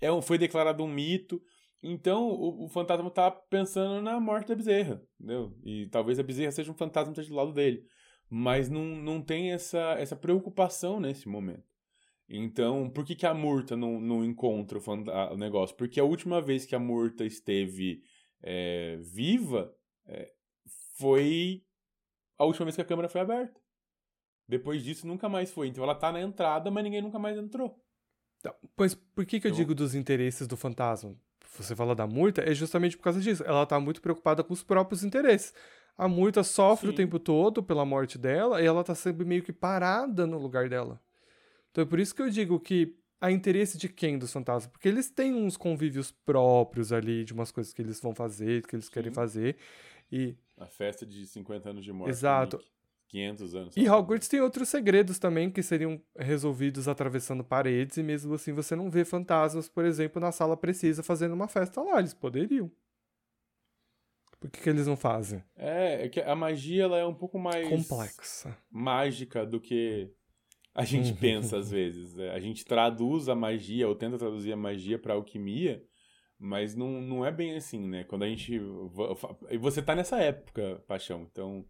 é 0.00 0.10
um, 0.10 0.22
foi 0.22 0.38
declarado 0.38 0.84
um 0.84 0.88
mito. 0.88 1.42
Então 1.82 2.28
o, 2.28 2.64
o 2.64 2.68
fantasma 2.68 3.10
tá 3.10 3.30
pensando 3.30 4.00
na 4.00 4.20
morte 4.20 4.48
da 4.48 4.54
bezerra, 4.54 5.02
entendeu? 5.18 5.52
E 5.64 5.88
talvez 5.88 6.18
a 6.18 6.22
bezerra 6.22 6.52
seja 6.52 6.70
um 6.70 6.76
fantasma 6.76 7.12
que 7.12 7.20
esteja 7.20 7.34
do 7.34 7.36
lado 7.36 7.52
dele. 7.52 7.84
Mas 8.30 8.68
não, 8.68 8.84
não 8.84 9.20
tem 9.20 9.52
essa, 9.52 9.94
essa 9.98 10.16
preocupação 10.16 10.98
nesse 11.00 11.28
momento. 11.28 11.75
Então, 12.28 12.90
por 12.90 13.04
que, 13.04 13.14
que 13.14 13.26
a 13.26 13.32
Murta 13.34 13.76
não, 13.76 14.00
não 14.00 14.24
encontra 14.24 14.78
o, 14.78 15.32
o 15.32 15.36
negócio? 15.36 15.76
Porque 15.76 16.00
a 16.00 16.04
última 16.04 16.40
vez 16.40 16.66
que 16.66 16.74
a 16.74 16.78
Murta 16.78 17.24
esteve 17.24 18.02
é, 18.42 18.96
viva 19.02 19.72
é, 20.06 20.32
foi 20.98 21.62
a 22.38 22.44
última 22.44 22.64
vez 22.66 22.74
que 22.76 22.82
a 22.82 22.86
câmera 22.86 23.08
foi 23.08 23.20
aberta. 23.20 23.60
Depois 24.48 24.82
disso, 24.82 25.06
nunca 25.06 25.28
mais 25.28 25.50
foi. 25.50 25.68
Então 25.68 25.82
ela 25.84 25.94
tá 25.94 26.10
na 26.12 26.20
entrada, 26.20 26.70
mas 26.70 26.82
ninguém 26.84 27.02
nunca 27.02 27.18
mais 27.18 27.36
entrou. 27.36 27.80
Tá, 28.42 28.54
Pois 28.76 28.94
por 28.94 29.24
que, 29.24 29.40
que 29.40 29.46
eu 29.46 29.50
Eu- 29.52 29.56
digo 29.56 29.74
dos 29.74 29.94
interesses 29.94 30.46
do 30.46 30.56
fantasma? 30.56 31.16
Você 31.58 31.74
fala 31.74 31.94
da 31.94 32.06
Murta, 32.06 32.42
é 32.42 32.52
justamente 32.54 32.96
por 32.96 33.04
causa 33.04 33.20
disso. 33.20 33.42
Ela 33.44 33.64
tá 33.64 33.80
muito 33.80 34.02
preocupada 34.02 34.44
com 34.44 34.52
os 34.52 34.62
próprios 34.62 35.02
interesses. 35.02 35.54
A 35.96 36.06
Murta 36.06 36.44
sofre 36.44 36.88
o 36.88 36.90
Sim. 36.90 36.96
tempo 36.96 37.18
todo 37.18 37.62
pela 37.62 37.84
morte 37.84 38.18
dela 38.18 38.60
e 38.60 38.66
ela 38.66 38.84
tá 38.84 38.94
sempre 38.94 39.24
meio 39.24 39.42
que 39.42 39.52
parada 39.52 40.26
no 40.26 40.38
lugar 40.38 40.68
dela. 40.68 41.00
Então 41.76 41.84
é 41.84 41.86
por 41.86 42.00
isso 42.00 42.14
que 42.14 42.22
eu 42.22 42.30
digo 42.30 42.58
que 42.58 42.96
há 43.20 43.30
interesse 43.30 43.76
de 43.76 43.86
quem 43.86 44.18
dos 44.18 44.32
fantasmas? 44.32 44.66
Porque 44.72 44.88
eles 44.88 45.10
têm 45.10 45.34
uns 45.34 45.58
convívios 45.58 46.10
próprios 46.10 46.90
ali, 46.90 47.22
de 47.22 47.34
umas 47.34 47.52
coisas 47.52 47.74
que 47.74 47.82
eles 47.82 48.00
vão 48.00 48.14
fazer, 48.14 48.66
que 48.66 48.74
eles 48.74 48.88
querem 48.88 49.10
Sim. 49.10 49.14
fazer. 49.14 49.56
E, 50.10 50.34
A 50.56 50.64
festa 50.64 51.04
de 51.04 51.26
50 51.26 51.68
anos 51.68 51.84
de 51.84 51.92
morte. 51.92 52.12
Exato. 52.12 52.56
do 52.56 52.62
Nick. 52.62 52.72
500 53.08 53.54
anos. 53.54 53.76
e. 53.76 53.86
Hogwarts 53.90 54.26
tem 54.26 54.40
outros 54.40 54.70
segredos 54.70 55.18
também 55.18 55.50
que 55.50 55.62
seriam 55.62 56.00
resolvidos 56.18 56.88
atravessando 56.88 57.44
paredes, 57.44 57.98
e 57.98 58.02
mesmo 58.02 58.32
assim 58.32 58.54
você 58.54 58.74
não 58.74 58.90
vê 58.90 59.04
fantasmas, 59.04 59.68
por 59.68 59.84
exemplo, 59.84 60.18
na 60.18 60.32
sala 60.32 60.56
precisa 60.56 61.02
fazendo 61.02 61.34
uma 61.34 61.46
festa 61.46 61.82
lá. 61.82 61.98
Eles 61.98 62.14
poderiam. 62.14 62.72
Por 64.40 64.50
que, 64.50 64.62
que 64.62 64.70
eles 64.70 64.86
não 64.86 64.96
fazem? 64.96 65.44
É, 65.54 66.06
é 66.06 66.08
que 66.08 66.20
a 66.20 66.34
magia 66.34 66.84
ela 66.84 66.96
é 66.96 67.04
um 67.04 67.14
pouco 67.14 67.38
mais 67.38 67.68
Complexa. 67.68 68.56
mágica 68.70 69.44
do 69.44 69.60
que 69.60 70.10
a 70.76 70.84
gente 70.84 71.10
Uhum. 71.10 71.16
pensa 71.16 71.56
às 71.56 71.70
vezes. 71.70 72.16
É, 72.18 72.30
A 72.30 72.38
gente 72.38 72.64
traduz 72.64 73.28
a 73.28 73.34
magia 73.34 73.88
ou 73.88 73.94
tenta 73.94 74.18
traduzir 74.18 74.52
a 74.52 74.56
magia 74.56 74.98
para 74.98 75.14
alquimia, 75.14 75.82
mas 76.38 76.74
não, 76.74 77.00
não 77.00 77.24
é 77.24 77.32
bem 77.32 77.56
assim, 77.56 77.88
né? 77.88 78.04
Quando 78.04 78.24
a 78.24 78.28
gente 78.28 78.60
e 79.50 79.56
você 79.56 79.80
tá 79.80 79.94
nessa 79.94 80.18
época, 80.20 80.82
paixão. 80.86 81.26
Então, 81.32 81.64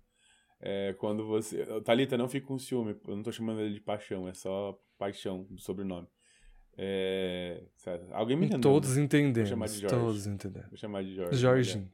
é, 0.61 0.93
quando 0.99 1.25
você, 1.25 1.65
Talita, 1.83 2.17
não 2.19 2.29
fique 2.29 2.47
com 2.47 2.59
ciúme. 2.59 2.97
Eu 3.07 3.15
não 3.17 3.23
tô 3.23 3.31
chamando 3.31 3.61
ele 3.61 3.75
de 3.75 3.81
paixão, 3.81 4.27
é 4.29 4.35
só 4.35 4.77
paixão 4.99 5.47
sobrenome. 5.57 6.09
É. 6.77 7.63
Alguém 8.13 8.37
me 8.37 8.47
entendeu? 8.47 8.73
Todos 8.73 8.97
né? 8.97 9.05
entendemos. 9.05 9.49
chamar 9.49 9.67
de 9.69 9.79
Jorge. 9.79 9.97
Todos 9.97 10.27
entendemos. 10.27 10.69
Vou 10.69 10.77
chamar 10.79 11.05
de 11.05 11.15
Jorge. 11.15 11.37
Jorginho. 11.37 11.93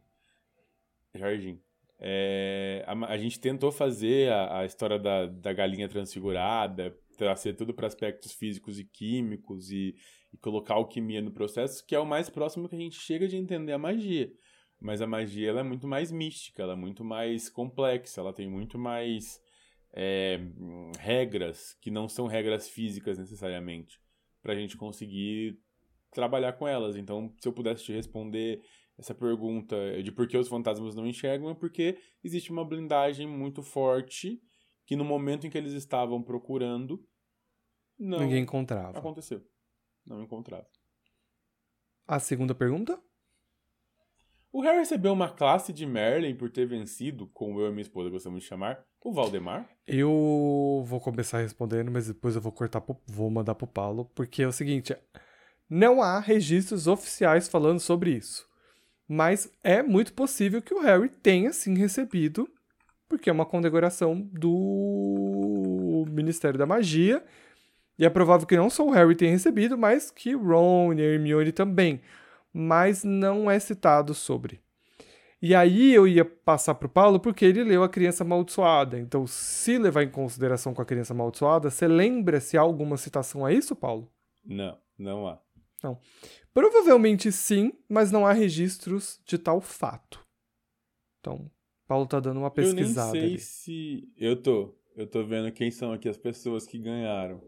Jorginho. 1.15 1.61
É, 2.05 2.85
a, 2.87 3.13
a 3.13 3.17
gente 3.17 3.39
tentou 3.39 3.71
fazer 3.71 4.33
a, 4.33 4.61
a 4.61 4.65
história 4.65 4.99
da, 4.99 5.27
da 5.27 5.53
galinha 5.53 5.89
transfigurada, 5.89 6.97
trazer 7.17 7.55
tudo 7.55 7.75
para 7.75 7.87
aspectos 7.87 8.33
físicos 8.33 8.79
e 8.79 8.85
químicos 8.85 9.71
e, 9.71 9.95
e 10.33 10.37
colocar 10.39 10.75
alquimia 10.75 11.21
no 11.21 11.31
processo, 11.31 11.85
que 11.87 11.95
é 11.95 11.99
o 11.99 12.07
mais 12.07 12.29
próximo 12.29 12.69
que 12.69 12.75
a 12.75 12.79
gente 12.79 12.99
chega 12.99 13.29
de 13.29 13.37
entender 13.37 13.73
a 13.73 13.79
magia. 13.79 14.33
Mas 14.81 15.01
a 15.01 15.07
magia 15.07 15.49
ela 15.49 15.61
é 15.61 15.63
muito 15.63 15.87
mais 15.87 16.11
mística, 16.11 16.63
ela 16.63 16.73
é 16.73 16.77
muito 16.77 17.05
mais 17.05 17.49
complexa, 17.49 18.21
ela 18.21 18.33
tem 18.33 18.49
muito 18.49 18.79
mais 18.79 19.41
é, 19.93 20.41
regras 20.99 21.77
que 21.81 21.91
não 21.91 22.09
são 22.09 22.27
regras 22.27 22.69
físicas 22.69 23.19
necessariamente, 23.19 24.01
para 24.43 24.53
a 24.55 24.57
gente 24.57 24.77
conseguir 24.77 25.59
trabalhar 26.13 26.55
com 26.55 26.67
elas. 26.67 26.97
Então, 26.97 27.33
se 27.39 27.47
eu 27.47 27.53
pudesse 27.53 27.85
te 27.85 27.93
responder 27.93 28.63
essa 28.99 29.15
pergunta 29.15 29.77
de 30.03 30.13
por 30.13 30.27
que 30.27 30.37
os 30.37 30.49
fantasmas 30.49 30.95
não 30.95 31.07
enxergam, 31.07 31.51
é 31.51 31.55
porque 31.55 31.99
existe 32.23 32.51
uma 32.51 32.65
blindagem 32.65 33.27
muito 33.27 33.63
forte 33.63 34.41
que 34.93 34.97
no 34.97 35.05
momento 35.07 35.47
em 35.47 35.51
que 35.51 35.57
eles 35.57 35.73
estavam 35.73 36.23
procurando, 36.23 37.03
não 37.99 38.19
Ninguém 38.19 38.43
encontrava. 38.43 38.99
aconteceu. 38.99 39.43
Não 40.05 40.23
encontrava. 40.23 40.67
A 42.07 42.19
segunda 42.19 42.55
pergunta? 42.55 43.01
O 44.53 44.61
Harry 44.61 44.81
recebeu 44.81 45.15
uma 45.15 45.31
classe 45.31 45.73
de 45.73 45.87
Merlin 45.87 46.37
por 46.37 46.51
ter 46.51 46.67
vencido, 46.67 47.27
como 47.29 47.59
eu 47.59 47.69
e 47.69 47.71
minha 47.71 47.81
esposa 47.81 48.11
gostamos 48.11 48.43
de 48.43 48.47
chamar, 48.47 48.85
o 49.03 49.15
Valdemar. 49.15 49.67
Eu 49.87 50.85
vou 50.85 51.01
começar 51.01 51.39
respondendo, 51.39 51.91
mas 51.91 52.09
depois 52.09 52.37
eu 52.37 52.43
vou 52.43 52.53
cortar, 52.53 52.83
pro, 52.83 53.01
vou 53.07 53.31
mandar 53.31 53.55
pro 53.55 53.67
Paulo, 53.67 54.11
porque 54.15 54.43
é 54.43 54.47
o 54.47 54.53
seguinte: 54.53 54.95
não 55.71 56.03
há 56.03 56.21
registros 56.21 56.87
oficiais 56.87 57.49
falando 57.49 57.81
sobre 57.81 58.11
isso. 58.11 58.47
Mas 59.09 59.51
é 59.65 59.83
muito 59.83 60.13
possível 60.13 60.61
que 60.61 60.75
o 60.75 60.83
Harry 60.83 61.09
tenha 61.09 61.51
sim 61.51 61.75
recebido, 61.79 62.47
porque 63.13 63.29
é 63.29 63.33
uma 63.33 63.45
condecoração 63.45 64.27
do 64.33 66.07
Ministério 66.09 66.59
da 66.59 66.65
Magia. 66.65 67.23
E 67.99 68.07
é 68.07 68.09
provável 68.09 68.47
que 68.47 68.57
não 68.57 68.71
só 68.71 68.87
o 68.87 68.91
Harry 68.91 69.15
tenha 69.15 69.31
recebido, 69.31 69.77
mas 69.77 70.11
que 70.11 70.33
Ron 70.33 70.95
e 70.95 71.03
Hermione 71.03 71.53
também. 71.53 72.01
Mas 72.55 73.05
não 73.05 73.51
é 73.51 73.59
citado 73.59 74.15
sobre. 74.15 74.61
E 75.43 75.55
aí 75.55 75.93
eu 75.93 76.09
ia 76.09 76.25
passar 76.25 76.75
pro 76.75 76.89
Paulo 76.89 77.21
porque 77.21 77.45
ele 77.45 77.63
leu 77.63 77.83
A 77.83 77.89
Criança 77.89 78.25
Amaldiçoada. 78.25 78.99
Então, 78.99 79.27
se 79.27 79.77
levar 79.77 80.05
em 80.05 80.11
consideração 80.11 80.73
com 80.73 80.81
A 80.81 80.87
Criança 80.87 81.13
Amaldiçoada, 81.13 81.69
você 81.69 81.87
lembra 81.87 82.41
se 82.41 82.57
há 82.57 82.63
alguma 82.63 82.97
citação 82.97 83.45
a 83.45 83.53
isso, 83.53 83.77
Paulo? 83.77 84.11
Não, 84.43 84.79
não 84.99 85.29
há. 85.29 85.39
Provavelmente 86.55 87.31
sim, 87.31 87.75
mas 87.91 88.11
não 88.11 88.27
há 88.27 88.33
registros 88.33 89.21
de 89.27 89.37
tal 89.37 89.61
fato. 89.61 90.19
Então, 91.21 91.51
Paulo 91.93 92.07
tá 92.07 92.21
dando 92.21 92.39
uma 92.39 92.51
pesquisada 92.51 93.09
eu 93.09 93.13
nem 93.13 93.21
sei 93.23 93.31
ali. 93.33 93.39
se. 93.39 94.09
Eu 94.19 94.37
tô. 94.41 94.75
Eu 94.97 95.07
tô 95.07 95.23
vendo 95.25 95.51
quem 95.53 95.71
são 95.71 95.93
aqui 95.93 96.09
as 96.09 96.17
pessoas 96.17 96.67
que 96.67 96.79
ganharam. 96.79 97.41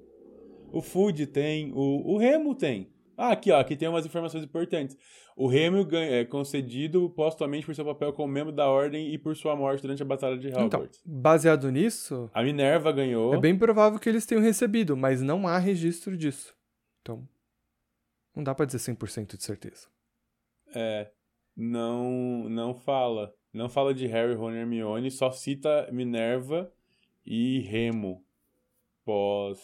O 0.72 0.80
Food 0.82 1.26
tem, 1.28 1.72
o, 1.72 2.12
o 2.12 2.18
Remo 2.18 2.55
tem. 2.55 2.92
Ah, 3.16 3.30
aqui, 3.30 3.51
ó, 3.53 3.61
aqui 3.61 3.76
tem 3.76 3.86
umas 3.88 4.05
informações 4.05 4.42
importantes. 4.45 4.97
O 5.36 5.47
Remo 5.47 5.86
é 5.97 6.24
concedido 6.24 7.09
postumamente 7.11 7.64
por 7.64 7.74
seu 7.74 7.84
papel 7.84 8.12
como 8.12 8.32
membro 8.32 8.53
da 8.53 8.68
Ordem 8.68 9.12
e 9.14 9.18
por 9.18 9.34
sua 9.36 9.55
morte 9.57 9.82
durante 9.82 10.03
a 10.03 10.05
Batalha 10.07 10.36
de 10.38 10.49
Então, 10.49 10.64
Hogwarts. 10.66 11.01
baseado 11.05 11.70
nisso, 11.70 12.28
A 12.34 12.42
Minerva 12.42 12.90
ganhou. 12.92 13.34
é 13.34 13.38
bem 13.40 13.57
provável 13.57 13.99
que 13.99 14.09
eles 14.09 14.26
tenham 14.26 14.42
recebido, 14.42 14.97
mas 14.97 15.22
não 15.22 15.47
há 15.47 15.59
registro 15.59 16.16
disso. 16.16 16.55
Então, 17.03 17.26
não 18.34 18.42
dá 18.42 18.55
pra 18.55 18.66
dizer 18.66 18.78
100% 18.78 19.36
de 19.36 19.42
certeza. 19.45 19.86
É, 20.74 21.11
não, 21.57 22.49
não 22.49 22.74
fala. 22.74 23.32
Não 23.55 23.69
fala 23.69 23.95
de 23.95 24.07
Harry, 24.09 24.35
Ron 24.35 24.51
e 24.53 24.57
Hermione, 24.59 25.11
só 25.11 25.31
cita 25.31 25.89
Minerva 25.93 26.71
e 27.25 27.61
Remo 27.61 28.23
pós 29.05 29.59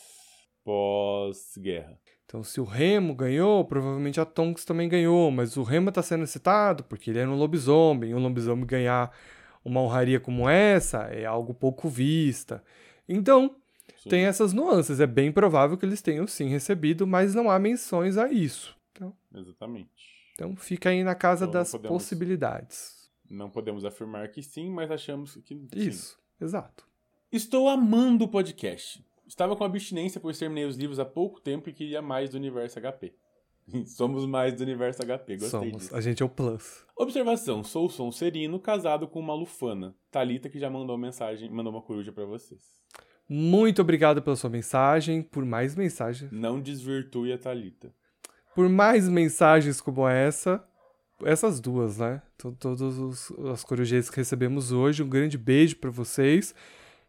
pós-guerra. 0.65 1.99
Então, 2.25 2.45
se 2.45 2.61
o 2.61 2.65
Remo 2.65 3.15
ganhou, 3.15 3.65
provavelmente 3.65 4.21
a 4.21 4.25
Tonks 4.25 4.65
também 4.65 4.89
ganhou, 4.89 5.31
mas 5.33 5.57
o 5.57 5.65
Remo 5.65 5.91
tá 5.91 6.01
sendo 6.03 6.27
citado 6.27 6.85
porque 6.85 7.11
ele 7.11 7.19
era 7.19 7.29
um 7.29 7.35
lobisomem, 7.35 8.11
e 8.11 8.15
um 8.15 8.21
lobisomem 8.21 8.65
ganhar 8.65 9.11
uma 9.65 9.81
honraria 9.81 10.21
como 10.21 10.49
essa 10.49 11.03
é 11.09 11.25
algo 11.25 11.53
pouco 11.53 11.89
vista. 11.89 12.63
Então, 13.09 13.57
Sim. 13.97 14.09
tem 14.11 14.25
essas 14.27 14.53
nuances. 14.53 15.01
É 15.01 15.07
bem 15.07 15.33
provável 15.33 15.77
que 15.77 15.85
eles 15.85 16.01
tenham 16.01 16.27
sim 16.29 16.47
recebido, 16.49 17.05
mas 17.07 17.35
não 17.35 17.51
há 17.51 17.59
menções 17.59 18.17
a 18.17 18.31
isso. 18.31 18.77
Então, 18.93 19.13
Exatamente. 19.35 19.91
então 20.35 20.55
fica 20.55 20.91
aí 20.91 21.03
na 21.03 21.17
casa 21.17 21.45
Então, 21.47 21.61
das 21.61 21.73
podemos- 21.73 21.89
possibilidades. 22.05 23.00
Não 23.31 23.49
podemos 23.49 23.85
afirmar 23.85 24.29
que 24.29 24.43
sim, 24.43 24.71
mas 24.71 24.91
achamos 24.91 25.37
que 25.37 25.55
sim. 25.55 25.69
Isso, 25.75 26.19
exato. 26.41 26.85
Estou 27.31 27.69
amando 27.69 28.25
o 28.25 28.29
podcast. 28.29 29.05
Estava 29.27 29.55
com 29.55 29.63
abstinência 29.63 30.21
pois 30.21 30.37
terminei 30.39 30.65
os 30.65 30.77
livros 30.77 30.99
há 30.99 31.05
pouco 31.05 31.41
tempo 31.41 31.71
e 31.71 31.73
queria 31.73 32.03
mais 32.03 32.31
do 32.31 32.37
universo 32.37 32.81
HP. 32.81 33.15
Somos 33.87 34.27
mais 34.27 34.55
do 34.55 34.63
universo 34.65 35.01
HP, 35.03 35.37
gostei 35.37 35.49
Somos. 35.49 35.83
disso. 35.83 35.95
A 35.97 36.01
gente 36.01 36.23
é 36.23 36.27
o 36.27 36.29
plus. 36.29 36.85
Observação: 36.97 37.63
sou 37.63 37.89
Sonserino, 37.89 38.59
casado 38.59 39.07
com 39.07 39.21
uma 39.21 39.35
lufana. 39.35 39.95
Talita 40.11 40.49
que 40.49 40.59
já 40.59 40.69
mandou 40.69 40.99
mensagem, 40.99 41.49
mandou 41.49 41.73
uma 41.73 41.83
coruja 41.83 42.11
pra 42.11 42.25
vocês. 42.25 42.61
Muito 43.29 43.81
obrigado 43.81 44.21
pela 44.21 44.35
sua 44.35 44.51
mensagem, 44.51 45.23
por 45.23 45.45
mais 45.45 45.77
mensagens. 45.77 46.33
Não 46.33 46.61
desvirtue 46.61 47.33
a 47.33 47.39
Talita. 47.39 47.95
por 48.57 48.69
mais 48.69 49.09
mensagens 49.09 49.81
como 49.81 50.09
essa, 50.09 50.67
essas 51.25 51.61
duas, 51.61 51.99
né? 51.99 52.23
To- 52.39 52.53
Todas 52.59 53.31
as 53.53 53.65
corujeiras 53.65 54.09
que 54.11 54.17
recebemos 54.17 54.73
hoje, 54.73 55.03
um 55.03 55.09
grande 55.09 55.37
beijo 55.39 55.77
pra 55.77 55.91
vocês. 55.91 56.55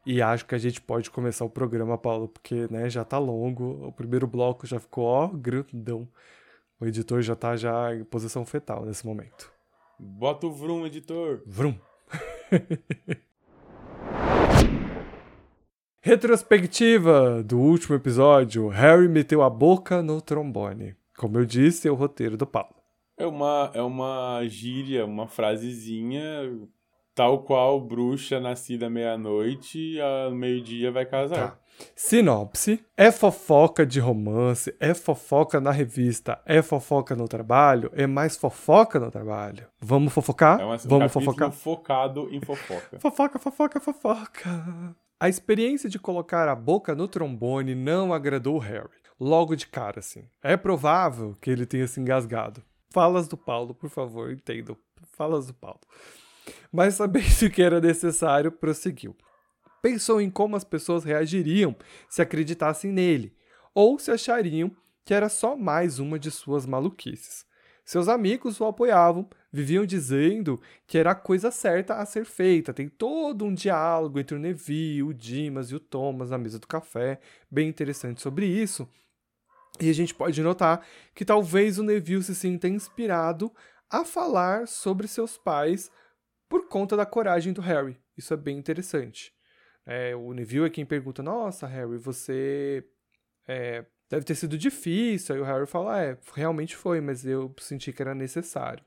E 0.05 0.21
acho 0.21 0.45
que 0.45 0.55
a 0.55 0.57
gente 0.57 0.81
pode 0.81 1.11
começar 1.11 1.45
o 1.45 1.49
programa, 1.49 1.97
Paulo, 1.97 2.27
porque 2.27 2.67
né, 2.71 2.89
já 2.89 3.03
tá 3.05 3.17
longo. 3.19 3.85
O 3.87 3.91
primeiro 3.91 4.25
bloco 4.27 4.65
já 4.65 4.79
ficou, 4.79 5.05
ó, 5.05 5.27
grandão. 5.27 6.07
O 6.79 6.85
editor 6.85 7.21
já 7.21 7.35
tá 7.35 7.55
já 7.55 7.93
em 7.95 8.03
posição 8.03 8.43
fetal 8.45 8.83
nesse 8.85 9.05
momento. 9.05 9.51
Bota 9.99 10.47
o 10.47 10.51
Vrum, 10.51 10.85
editor. 10.87 11.41
Vrum. 11.45 11.75
Retrospectiva 16.03 17.43
do 17.43 17.59
último 17.59 17.95
episódio. 17.95 18.67
Harry 18.69 19.07
meteu 19.07 19.43
a 19.43 19.49
boca 19.49 20.01
no 20.01 20.19
trombone. 20.19 20.95
Como 21.15 21.37
eu 21.37 21.45
disse, 21.45 21.87
é 21.87 21.91
o 21.91 21.95
roteiro 21.95 22.35
do 22.35 22.47
Paulo. 22.47 22.73
É 23.21 23.27
uma, 23.27 23.71
é 23.75 23.81
uma 23.83 24.41
gíria, 24.47 25.05
uma 25.05 25.27
frasezinha, 25.27 26.51
tal 27.13 27.43
qual 27.43 27.79
bruxa 27.79 28.39
nascida 28.39 28.89
meia-noite, 28.89 29.99
ao 30.01 30.31
meio-dia 30.31 30.91
vai 30.91 31.05
casar. 31.05 31.51
Tá. 31.51 31.57
Sinopse: 31.95 32.83
é 32.97 33.11
fofoca 33.11 33.85
de 33.85 33.99
romance, 33.99 34.75
é 34.79 34.95
fofoca 34.95 35.61
na 35.61 35.69
revista, 35.69 36.41
é 36.47 36.63
fofoca 36.63 37.15
no 37.15 37.27
trabalho, 37.27 37.91
é 37.93 38.07
mais 38.07 38.35
fofoca 38.35 38.99
no 38.99 39.11
trabalho. 39.11 39.67
Vamos 39.79 40.11
fofocar? 40.11 40.59
É 40.59 40.65
uma, 40.65 40.75
um 40.75 40.79
Vamos 40.79 41.13
fofocar? 41.13 41.51
focado 41.51 42.27
em 42.31 42.41
fofoca. 42.41 42.97
Fofoca, 42.99 43.37
fofoca, 43.37 43.79
fofoca. 43.79 44.95
A 45.19 45.29
experiência 45.29 45.87
de 45.87 45.99
colocar 45.99 46.49
a 46.49 46.55
boca 46.55 46.95
no 46.95 47.07
trombone 47.07 47.75
não 47.75 48.11
agradou 48.11 48.57
Harry. 48.57 48.89
Logo 49.19 49.55
de 49.55 49.67
cara, 49.67 49.99
assim. 49.99 50.23
É 50.41 50.57
provável 50.57 51.37
que 51.39 51.51
ele 51.51 51.67
tenha 51.67 51.85
se 51.85 51.99
engasgado. 51.99 52.63
Falas 52.91 53.27
do 53.27 53.37
Paulo, 53.37 53.73
por 53.73 53.89
favor, 53.89 54.31
entendam. 54.31 54.77
Falas 55.13 55.47
do 55.47 55.53
Paulo. 55.53 55.79
Mas 56.71 56.95
sabendo 56.95 57.49
que 57.49 57.61
era 57.61 57.79
necessário, 57.79 58.51
prosseguiu. 58.51 59.15
Pensou 59.81 60.21
em 60.21 60.29
como 60.29 60.55
as 60.55 60.63
pessoas 60.63 61.03
reagiriam 61.03 61.75
se 62.07 62.21
acreditassem 62.21 62.91
nele, 62.91 63.35
ou 63.73 63.97
se 63.97 64.11
achariam 64.11 64.71
que 65.03 65.13
era 65.13 65.29
só 65.29 65.55
mais 65.55 65.99
uma 65.99 66.19
de 66.19 66.29
suas 66.29 66.65
maluquices. 66.65 67.45
Seus 67.83 68.07
amigos 68.07 68.59
o 68.61 68.65
apoiavam, 68.65 69.27
viviam 69.51 69.85
dizendo 69.85 70.61
que 70.85 70.97
era 70.97 71.11
a 71.11 71.15
coisa 71.15 71.49
certa 71.49 71.95
a 71.95 72.05
ser 72.05 72.25
feita. 72.25 72.73
Tem 72.73 72.87
todo 72.87 73.43
um 73.43 73.53
diálogo 73.53 74.19
entre 74.19 74.35
o 74.35 74.39
Neville, 74.39 75.03
o 75.03 75.13
Dimas 75.13 75.71
e 75.71 75.75
o 75.75 75.79
Thomas 75.79 76.29
na 76.29 76.37
mesa 76.37 76.59
do 76.59 76.67
café, 76.67 77.19
bem 77.49 77.67
interessante 77.67 78.21
sobre 78.21 78.45
isso. 78.45 78.87
E 79.79 79.89
a 79.89 79.93
gente 79.93 80.13
pode 80.13 80.41
notar 80.41 80.85
que 81.15 81.25
talvez 81.25 81.79
o 81.79 81.83
Neville 81.83 82.23
se 82.23 82.35
sinta 82.35 82.67
inspirado 82.67 83.51
a 83.89 84.05
falar 84.05 84.67
sobre 84.67 85.07
seus 85.07 85.37
pais 85.37 85.91
por 86.47 86.67
conta 86.67 86.97
da 86.97 87.05
coragem 87.05 87.53
do 87.53 87.61
Harry. 87.61 87.97
Isso 88.17 88.33
é 88.33 88.37
bem 88.37 88.57
interessante. 88.57 89.33
É, 89.85 90.15
o 90.15 90.33
Neville 90.33 90.65
é 90.65 90.69
quem 90.69 90.85
pergunta: 90.85 91.23
Nossa, 91.23 91.65
Harry, 91.65 91.97
você 91.97 92.85
é, 93.47 93.85
deve 94.09 94.25
ter 94.25 94.35
sido 94.35 94.57
difícil. 94.57 95.35
Aí 95.35 95.41
o 95.41 95.45
Harry 95.45 95.65
fala: 95.65 96.01
É, 96.01 96.17
realmente 96.33 96.75
foi, 96.75 97.01
mas 97.01 97.25
eu 97.25 97.53
senti 97.59 97.91
que 97.91 98.01
era 98.01 98.13
necessário. 98.13 98.83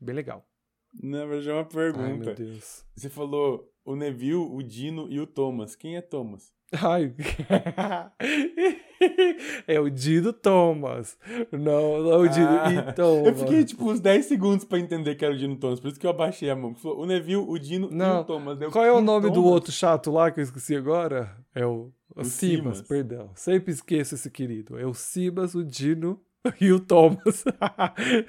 Bem 0.00 0.14
legal. 0.14 0.46
Na 0.94 1.26
verdade, 1.26 1.50
é 1.50 1.52
uma 1.52 1.64
pergunta. 1.64 2.04
Ai, 2.04 2.16
meu 2.18 2.34
Deus. 2.34 2.84
Você 2.96 3.10
falou 3.10 3.70
o 3.84 3.94
Neville, 3.94 4.36
o 4.36 4.62
Dino 4.62 5.06
e 5.10 5.20
o 5.20 5.26
Thomas. 5.26 5.76
Quem 5.76 5.96
é 5.96 6.00
Thomas? 6.00 6.52
Ai. 6.72 7.14
é 9.66 9.80
o 9.80 9.88
Dino 9.88 10.32
Thomas. 10.32 11.16
Não, 11.52 12.02
não 12.02 12.12
é 12.12 12.16
o 12.16 12.28
Dino 12.28 12.48
Ah, 12.48 12.72
e 12.72 12.92
Thomas. 12.94 13.26
Eu 13.26 13.34
fiquei 13.36 13.64
tipo 13.64 13.90
uns 13.90 14.00
10 14.00 14.24
segundos 14.26 14.64
pra 14.64 14.78
entender 14.78 15.14
que 15.14 15.24
era 15.24 15.34
o 15.34 15.36
Dino 15.36 15.56
Thomas, 15.56 15.80
por 15.80 15.88
isso 15.88 15.98
que 16.00 16.06
eu 16.06 16.10
abaixei 16.10 16.50
a 16.50 16.56
mão. 16.56 16.74
O 16.84 17.06
Neville, 17.06 17.44
o 17.46 17.58
Dino 17.58 17.88
e 17.90 17.94
Não. 17.94 18.20
o 18.20 18.24
Thomas. 18.24 18.60
Eu, 18.60 18.70
Qual 18.70 18.84
é 18.84 18.92
o 18.92 18.96
"Quem 18.96 19.04
nome 19.04 19.28
do 19.28 19.34
Thomas?" 19.34 19.50
outro 19.52 19.72
chato 19.72 20.10
lá 20.10 20.30
que 20.30 20.40
eu 20.40 20.44
esqueci 20.44 20.74
agora? 20.76 21.36
É 21.54 21.64
o, 21.64 21.92
o 22.14 22.20
O 22.20 22.24
Simas, 22.24 22.78
Simas. 22.78 22.82
perdão. 22.82 23.30
Sempre 23.34 23.72
esqueço 23.72 24.14
esse 24.14 24.30
querido. 24.30 24.78
É 24.78 24.86
o 24.86 24.94
Simas, 24.94 25.54
o 25.54 25.64
Dino 25.64 26.20
e 26.60 26.72
o 26.72 26.80
Thomas. 26.80 27.44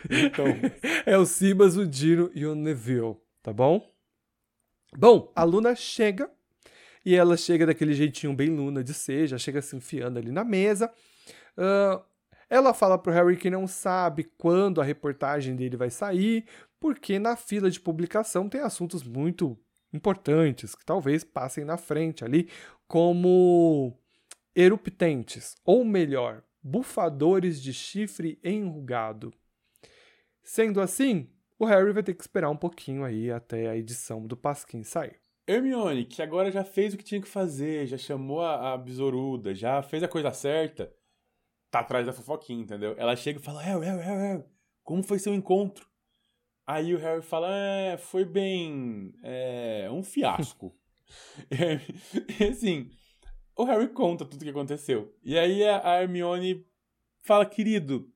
Então. 0.10 0.46
é 1.06 1.18
o 1.18 1.26
Simas, 1.26 1.78
o 1.78 1.86
Dino 1.86 2.30
e 2.34 2.46
o 2.46 2.56
Neville, 2.56 3.16
tá 3.42 3.52
bom? 3.54 3.82
Bom, 4.98 5.32
a 5.36 5.44
Luna 5.44 5.76
chega 5.76 6.30
e 7.10 7.16
ela 7.16 7.36
chega 7.36 7.66
daquele 7.66 7.96
jeitinho 7.96 8.36
bem 8.36 8.50
Luna 8.52 8.84
de 8.84 8.94
ser, 8.94 9.26
já 9.26 9.36
chega 9.36 9.64
se 9.64 9.76
enfiando 9.76 10.20
ali 10.20 10.32
na 10.32 10.44
mesa. 10.44 10.94
Ah, 11.58 12.04
ela 12.48 12.72
fala 12.72 13.00
pro 13.00 13.12
Harry 13.12 13.36
que 13.36 13.50
não 13.50 13.66
sabe 13.66 14.26
quando 14.38 14.80
a 14.80 14.84
reportagem 14.84 15.56
dele 15.56 15.76
vai 15.76 15.90
sair, 15.90 16.46
porque 16.80 17.18
na 17.18 17.36
fila 17.36 17.72
de 17.72 17.80
publicação 17.80 18.48
tem 18.48 18.62
assuntos 18.62 19.02
muito 19.02 19.58
importantes 19.92 20.76
que 20.76 20.86
talvez 20.86 21.24
passem 21.24 21.66
na 21.66 21.78
frente 21.78 22.24
ali, 22.24 22.48
como 22.88 23.98
eruptentes, 24.56 25.56
ou 25.66 25.84
melhor, 25.84 26.44
bufadores 26.62 27.60
de 27.60 27.74
chifre 27.74 28.40
enrugado. 28.44 29.34
Sendo 30.44 30.80
assim, 30.80 31.28
o 31.58 31.66
Harry 31.66 31.92
vai 31.92 32.04
ter 32.04 32.14
que 32.14 32.22
esperar 32.22 32.52
um 32.52 32.56
pouquinho 32.56 33.04
aí 33.04 33.32
até 33.32 33.68
a 33.68 33.76
edição 33.76 34.28
do 34.28 34.38
Pasquim 34.38 34.84
sair. 34.84 35.19
Hermione, 35.50 36.06
que 36.06 36.22
agora 36.22 36.52
já 36.52 36.64
fez 36.64 36.94
o 36.94 36.98
que 36.98 37.04
tinha 37.04 37.20
que 37.20 37.28
fazer, 37.28 37.88
já 37.88 37.98
chamou 37.98 38.42
a, 38.42 38.74
a 38.74 38.78
besouruda, 38.78 39.56
já 39.56 39.82
fez 39.82 40.04
a 40.04 40.08
coisa 40.08 40.32
certa, 40.32 40.94
tá 41.72 41.80
atrás 41.80 42.06
da 42.06 42.14
fofoquinha, 42.14 42.62
entendeu? 42.62 42.94
Ela 42.98 43.16
chega 43.16 43.40
e 43.40 43.42
fala, 43.42 43.62
Harry, 43.64 43.84
Harry, 43.84 44.04
Harry, 44.04 44.44
como 44.84 45.02
foi 45.02 45.18
seu 45.18 45.34
encontro? 45.34 45.90
Aí 46.68 46.94
o 46.94 47.00
Harry 47.00 47.24
fala, 47.24 47.48
é, 47.52 47.98
foi 47.98 48.24
bem, 48.26 49.12
é, 49.24 49.90
um 49.92 50.04
fiasco. 50.04 50.78
e 52.40 52.44
assim, 52.44 52.92
o 53.56 53.64
Harry 53.64 53.88
conta 53.88 54.26
tudo 54.26 54.42
o 54.42 54.44
que 54.44 54.52
aconteceu. 54.52 55.18
E 55.24 55.36
aí 55.36 55.66
a, 55.66 55.94
a 55.94 56.04
Hermione 56.04 56.64
fala, 57.22 57.44
querido, 57.44 58.08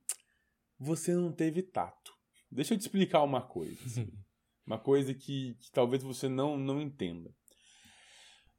você 0.78 1.12
não 1.12 1.32
teve 1.32 1.62
tato. 1.62 2.12
Deixa 2.48 2.74
eu 2.74 2.78
te 2.78 2.82
explicar 2.82 3.24
uma 3.24 3.42
coisa, 3.42 3.84
assim. 3.84 4.08
Uma 4.66 4.78
coisa 4.78 5.12
que, 5.12 5.54
que 5.60 5.70
talvez 5.70 6.02
você 6.02 6.28
não, 6.28 6.56
não 6.56 6.80
entenda. 6.80 7.30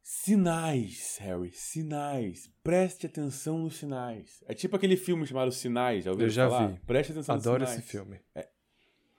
Sinais, 0.04 1.18
Harry, 1.20 1.52
sinais. 1.52 2.48
Preste 2.64 3.08
atenção 3.08 3.58
nos 3.58 3.76
sinais. 3.78 4.44
É 4.48 4.54
tipo 4.54 4.76
aquele 4.76 4.96
filme 4.96 5.26
chamado 5.26 5.52
Sinais, 5.52 6.04
já 6.04 6.12
ouviu 6.12 6.28
Eu 6.28 6.30
já 6.30 6.48
falar? 6.48 6.68
vi. 6.68 6.80
Preste 6.82 7.12
atenção 7.12 7.36
Adoro 7.36 7.62
nos 7.62 7.72
esse 7.72 7.82
sinais. 7.82 7.92
filme. 7.92 8.22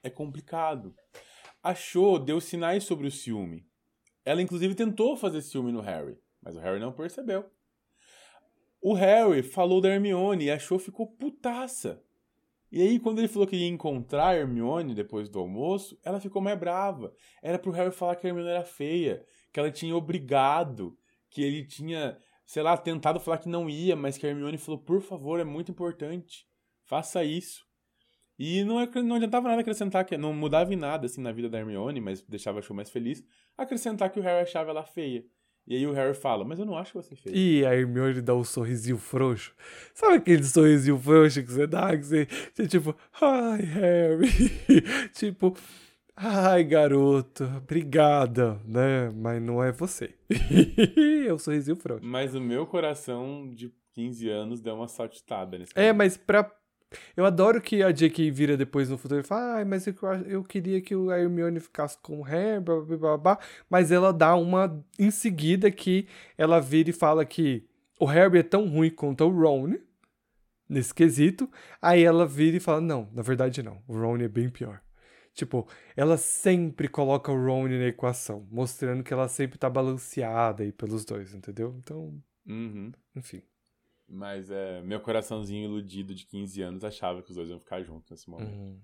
É 0.01 0.09
complicado. 0.09 0.95
A 1.61 1.75
Cho 1.75 2.17
deu 2.19 2.39
sinais 2.39 2.85
sobre 2.85 3.05
o 3.07 3.11
ciúme. 3.11 3.67
Ela 4.23 4.41
inclusive 4.41 4.75
tentou 4.75 5.17
fazer 5.17 5.41
ciúme 5.41 5.73
no 5.73 5.81
Harry, 5.81 6.17
mas 6.41 6.55
o 6.55 6.59
Harry 6.59 6.79
não 6.79 6.93
percebeu. 6.93 7.45
O 8.81 8.93
Harry 8.93 9.43
falou 9.43 9.81
da 9.81 9.89
Hermione 9.89 10.45
e 10.45 10.51
a 10.51 10.57
Cho 10.59 10.79
ficou 10.79 11.07
putaça. 11.07 12.01
E 12.71 12.81
aí, 12.81 12.99
quando 12.99 13.19
ele 13.19 13.27
falou 13.27 13.47
que 13.47 13.55
ia 13.55 13.67
encontrar 13.67 14.27
a 14.27 14.35
Hermione 14.35 14.93
depois 14.93 15.29
do 15.29 15.39
almoço, 15.39 15.97
ela 16.03 16.19
ficou 16.19 16.41
mais 16.41 16.59
brava. 16.59 17.13
Era 17.41 17.57
pro 17.57 17.71
Harry 17.71 17.91
falar 17.91 18.15
que 18.15 18.27
a 18.27 18.29
Hermione 18.29 18.49
era 18.49 18.63
feia, 18.65 19.25
que 19.53 19.59
ela 19.59 19.71
tinha 19.71 19.95
obrigado, 19.95 20.97
que 21.29 21.41
ele 21.41 21.65
tinha, 21.65 22.17
sei 22.45 22.61
lá, 22.63 22.75
tentado 22.75 23.19
falar 23.19 23.37
que 23.37 23.47
não 23.47 23.69
ia, 23.69 23.95
mas 23.95 24.17
que 24.17 24.25
a 24.25 24.29
Hermione 24.29 24.57
falou, 24.57 24.79
por 24.79 25.01
favor, 25.01 25.39
é 25.39 25.45
muito 25.45 25.71
importante, 25.71 26.45
faça 26.83 27.23
isso. 27.23 27.65
E 28.37 28.63
não, 28.63 28.79
é- 28.79 29.01
não 29.01 29.15
adiantava 29.15 29.47
nada 29.47 29.61
acrescentar, 29.61 30.05
que 30.05 30.17
não 30.17 30.33
mudava 30.33 30.73
em 30.73 30.77
nada 30.77 31.05
assim 31.07 31.21
na 31.21 31.31
vida 31.31 31.49
da 31.49 31.57
Hermione, 31.57 31.99
mas 32.01 32.21
deixava 32.21 32.59
a 32.59 32.61
Cho 32.61 32.73
mais 32.73 32.89
feliz, 32.89 33.23
acrescentar 33.57 34.11
que 34.11 34.19
o 34.19 34.23
Harry 34.23 34.43
achava 34.43 34.69
ela 34.69 34.83
feia. 34.83 35.25
E 35.67 35.75
aí 35.75 35.85
o 35.85 35.91
Harry 35.91 36.13
fala, 36.13 36.45
mas 36.45 36.59
eu 36.59 36.65
não 36.65 36.77
acho 36.77 36.93
você 36.93 37.13
feia. 37.15 37.35
E 37.35 37.65
a 37.65 37.75
Hermione 37.75 38.21
dá 38.21 38.33
um 38.33 38.43
sorrisinho 38.43 38.97
frouxo. 38.97 39.53
Sabe 39.93 40.15
aquele 40.15 40.43
sorrisinho 40.43 40.97
frouxo 40.97 41.43
que 41.43 41.51
você 41.51 41.67
dá? 41.67 41.89
Que 41.97 42.03
você, 42.03 42.27
você 42.53 42.67
tipo, 42.67 42.95
ai, 43.21 43.61
Harry. 43.63 44.29
tipo, 45.13 45.55
ai, 46.15 46.63
garoto, 46.63 47.43
obrigada, 47.57 48.61
né? 48.65 49.09
Mas 49.13 49.41
não 49.41 49.61
é 49.61 49.71
você. 49.73 50.15
é 51.27 51.33
o 51.33 51.37
sorrisinho 51.37 51.75
frouxo. 51.75 52.05
Mas 52.05 52.33
o 52.33 52.39
meu 52.39 52.65
coração 52.65 53.51
de 53.53 53.69
15 53.93 54.29
anos 54.29 54.61
deu 54.61 54.75
uma 54.75 54.87
saltitada 54.87 55.57
nesse 55.57 55.73
É, 55.75 55.87
momento. 55.91 55.97
mas 55.97 56.15
pra. 56.17 56.49
Eu 57.15 57.25
adoro 57.25 57.61
que 57.61 57.83
a 57.83 57.91
J.K. 57.91 58.31
vira 58.31 58.55
depois 58.55 58.89
no 58.89 58.97
futuro 58.97 59.19
e 59.21 59.23
fala, 59.23 59.55
ai, 59.55 59.65
mas 59.65 59.85
eu, 59.87 59.93
eu 60.25 60.43
queria 60.43 60.81
que 60.81 60.95
o 60.95 61.11
Hermione 61.11 61.59
ficasse 61.59 61.97
com 62.01 62.19
o 62.19 62.23
Harry, 62.23 62.61
blá, 62.61 62.79
blá, 62.81 62.97
blá, 62.97 63.17
blá. 63.17 63.39
Mas 63.69 63.91
ela 63.91 64.13
dá 64.13 64.35
uma 64.35 64.83
em 64.97 65.11
seguida 65.11 65.69
que 65.69 66.07
ela 66.37 66.59
vira 66.61 66.89
e 66.89 66.93
fala 66.93 67.25
que 67.25 67.65
o 67.99 68.05
Harry 68.05 68.39
é 68.39 68.43
tão 68.43 68.67
ruim 68.69 68.89
quanto 68.89 69.25
o 69.25 69.29
Ron, 69.29 69.75
nesse 70.69 70.93
quesito. 70.93 71.49
Aí 71.81 72.03
ela 72.03 72.25
vira 72.25 72.57
e 72.57 72.59
fala, 72.61 72.79
não, 72.79 73.09
na 73.13 73.21
verdade 73.21 73.61
não, 73.61 73.81
o 73.87 73.93
Ron 73.97 74.17
é 74.19 74.27
bem 74.27 74.49
pior. 74.49 74.81
Tipo, 75.33 75.67
ela 75.95 76.17
sempre 76.17 76.87
coloca 76.87 77.31
o 77.31 77.45
Ron 77.45 77.67
na 77.67 77.87
equação, 77.87 78.47
mostrando 78.49 79.03
que 79.03 79.13
ela 79.13 79.27
sempre 79.27 79.57
tá 79.57 79.69
balanceada 79.69 80.63
aí 80.63 80.71
pelos 80.71 81.05
dois, 81.05 81.33
entendeu? 81.33 81.75
Então, 81.79 82.19
Uhum. 82.47 82.91
enfim. 83.15 83.41
Mas 84.07 84.49
é, 84.49 84.81
meu 84.81 85.01
coraçãozinho 85.01 85.65
iludido 85.65 86.15
de 86.15 86.25
15 86.25 86.61
anos 86.61 86.83
achava 86.83 87.21
que 87.21 87.29
os 87.29 87.35
dois 87.35 87.49
iam 87.49 87.59
ficar 87.59 87.83
juntos 87.83 88.09
nesse 88.09 88.29
momento. 88.29 88.57
Uhum. 88.57 88.81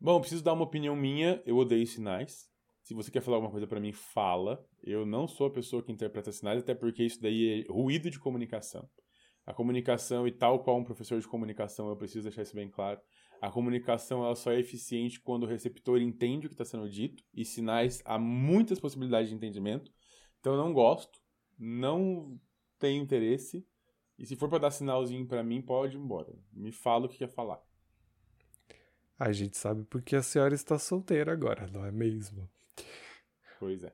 Bom, 0.00 0.18
preciso 0.20 0.42
dar 0.42 0.54
uma 0.54 0.64
opinião 0.64 0.96
minha. 0.96 1.42
Eu 1.44 1.56
odeio 1.56 1.86
sinais. 1.86 2.50
Se 2.82 2.94
você 2.94 3.10
quer 3.10 3.20
falar 3.20 3.36
alguma 3.36 3.52
coisa 3.52 3.66
pra 3.66 3.78
mim, 3.78 3.92
fala. 3.92 4.64
Eu 4.82 5.06
não 5.06 5.28
sou 5.28 5.46
a 5.46 5.52
pessoa 5.52 5.82
que 5.82 5.92
interpreta 5.92 6.32
sinais, 6.32 6.60
até 6.60 6.74
porque 6.74 7.04
isso 7.04 7.20
daí 7.20 7.64
é 7.68 7.72
ruído 7.72 8.10
de 8.10 8.18
comunicação. 8.18 8.88
A 9.46 9.52
comunicação, 9.52 10.26
e 10.26 10.32
tal 10.32 10.62
qual 10.62 10.78
um 10.78 10.84
professor 10.84 11.20
de 11.20 11.28
comunicação, 11.28 11.88
eu 11.88 11.96
preciso 11.96 12.24
deixar 12.24 12.42
isso 12.42 12.54
bem 12.54 12.68
claro. 12.68 13.00
A 13.40 13.50
comunicação 13.50 14.24
ela 14.24 14.34
só 14.34 14.52
é 14.52 14.60
eficiente 14.60 15.20
quando 15.20 15.44
o 15.44 15.48
receptor 15.48 16.00
entende 16.00 16.46
o 16.46 16.48
que 16.48 16.54
está 16.54 16.64
sendo 16.64 16.88
dito, 16.88 17.22
e 17.34 17.44
sinais 17.44 18.00
há 18.04 18.18
muitas 18.18 18.80
possibilidades 18.80 19.28
de 19.28 19.34
entendimento. 19.34 19.92
Então 20.38 20.54
eu 20.54 20.58
não 20.58 20.72
gosto, 20.72 21.20
não 21.58 22.38
tenho 22.78 23.02
interesse. 23.02 23.66
E 24.22 24.26
se 24.26 24.36
for 24.36 24.48
pra 24.48 24.58
dar 24.58 24.70
sinalzinho 24.70 25.26
pra 25.26 25.42
mim, 25.42 25.60
pode 25.60 25.96
ir 25.96 26.00
embora. 26.00 26.32
Me 26.52 26.70
fala 26.70 27.06
o 27.06 27.08
que 27.08 27.18
quer 27.18 27.28
falar. 27.28 27.60
A 29.18 29.32
gente 29.32 29.56
sabe 29.56 29.84
porque 29.90 30.14
a 30.14 30.22
senhora 30.22 30.54
está 30.54 30.78
solteira 30.78 31.32
agora, 31.32 31.66
não 31.66 31.84
é 31.84 31.90
mesmo? 31.90 32.48
Pois 33.58 33.82
é. 33.82 33.92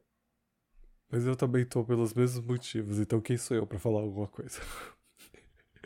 Mas 1.10 1.24
eu 1.24 1.34
também 1.34 1.64
tô 1.64 1.82
pelos 1.82 2.12
mesmos 2.12 2.44
motivos, 2.44 2.98
então 2.98 3.22
quem 3.22 3.38
sou 3.38 3.56
eu 3.56 3.66
pra 3.66 3.78
falar 3.78 4.00
alguma 4.00 4.26
coisa? 4.26 4.60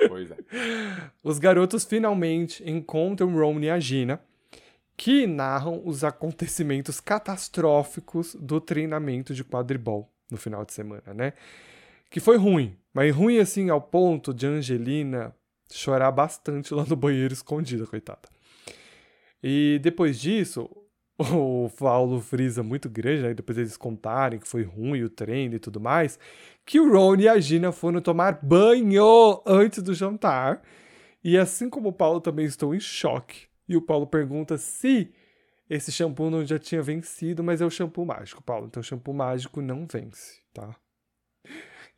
Pois 0.09 0.29
é. 0.33 0.37
Os 1.23 1.39
garotos 1.39 1.85
finalmente 1.85 2.69
encontram 2.69 3.33
Ron 3.33 3.61
e 3.61 3.71
a 3.71 3.79
Gina, 3.79 4.21
que 4.97 5.25
narram 5.25 5.83
os 5.87 6.03
acontecimentos 6.03 6.99
catastróficos 6.99 8.35
do 8.35 8.61
treinamento 8.61 9.35
de 9.35 9.45
quadribol 9.45 10.13
no 10.29 10.37
final 10.37 10.65
de 10.65 10.73
semana, 10.73 11.15
né? 11.15 11.33
Que 12.13 12.21
foi 12.21 12.37
ruim, 12.37 12.77
mas 12.93 13.15
ruim 13.15 13.39
assim 13.39 13.71
ao 13.71 13.81
ponto 13.81 14.35
de 14.35 14.47
Angelina 14.47 15.35
chorar 15.73 16.13
bastante 16.13 16.75
lá 16.75 16.85
no 16.85 16.95
banheiro 16.95 17.33
escondida, 17.33 17.87
coitada. 17.87 18.29
E 19.43 19.81
depois 19.83 20.21
disso, 20.21 20.69
o 21.19 21.71
Paulo 21.79 22.21
frisa 22.21 22.63
muito 22.63 22.91
grande, 22.91 23.23
né? 23.23 23.33
Depois 23.33 23.57
eles 23.57 23.79
contarem 23.79 24.39
que 24.39 24.47
foi 24.47 24.63
ruim 24.63 25.03
o 25.03 25.09
treino 25.09 25.55
e 25.55 25.59
tudo 25.59 25.81
mais, 25.81 26.19
que 26.67 26.79
o 26.79 26.93
Ron 26.93 27.17
e 27.17 27.29
a 27.31 27.41
Gina 27.41 27.73
foram 27.73 28.03
tomar 28.03 28.41
banho 28.43 29.43
antes 29.47 29.83
do 29.83 29.95
jantar. 29.95 30.63
E 31.25 31.39
assim 31.39 31.71
como 31.71 31.89
o 31.89 31.93
Paulo 31.95 32.21
também 32.21 32.45
estou 32.45 32.75
em 32.75 32.81
choque. 32.81 33.47
E 33.67 33.75
o 33.75 33.81
Paulo 33.81 34.07
pergunta 34.07 34.59
se 34.59 35.11
esse 35.71 35.91
shampoo 35.91 36.29
não 36.29 36.45
já 36.45 36.59
tinha 36.59 36.83
vencido, 36.83 37.43
mas 37.43 37.63
é 37.63 37.65
o 37.65 37.71
shampoo 37.71 38.05
mágico, 38.05 38.43
Paulo. 38.43 38.67
Então 38.67 38.83
o 38.83 38.85
shampoo 38.85 39.15
mágico 39.15 39.63
não 39.63 39.87
vence, 39.91 40.43
tá? 40.53 40.77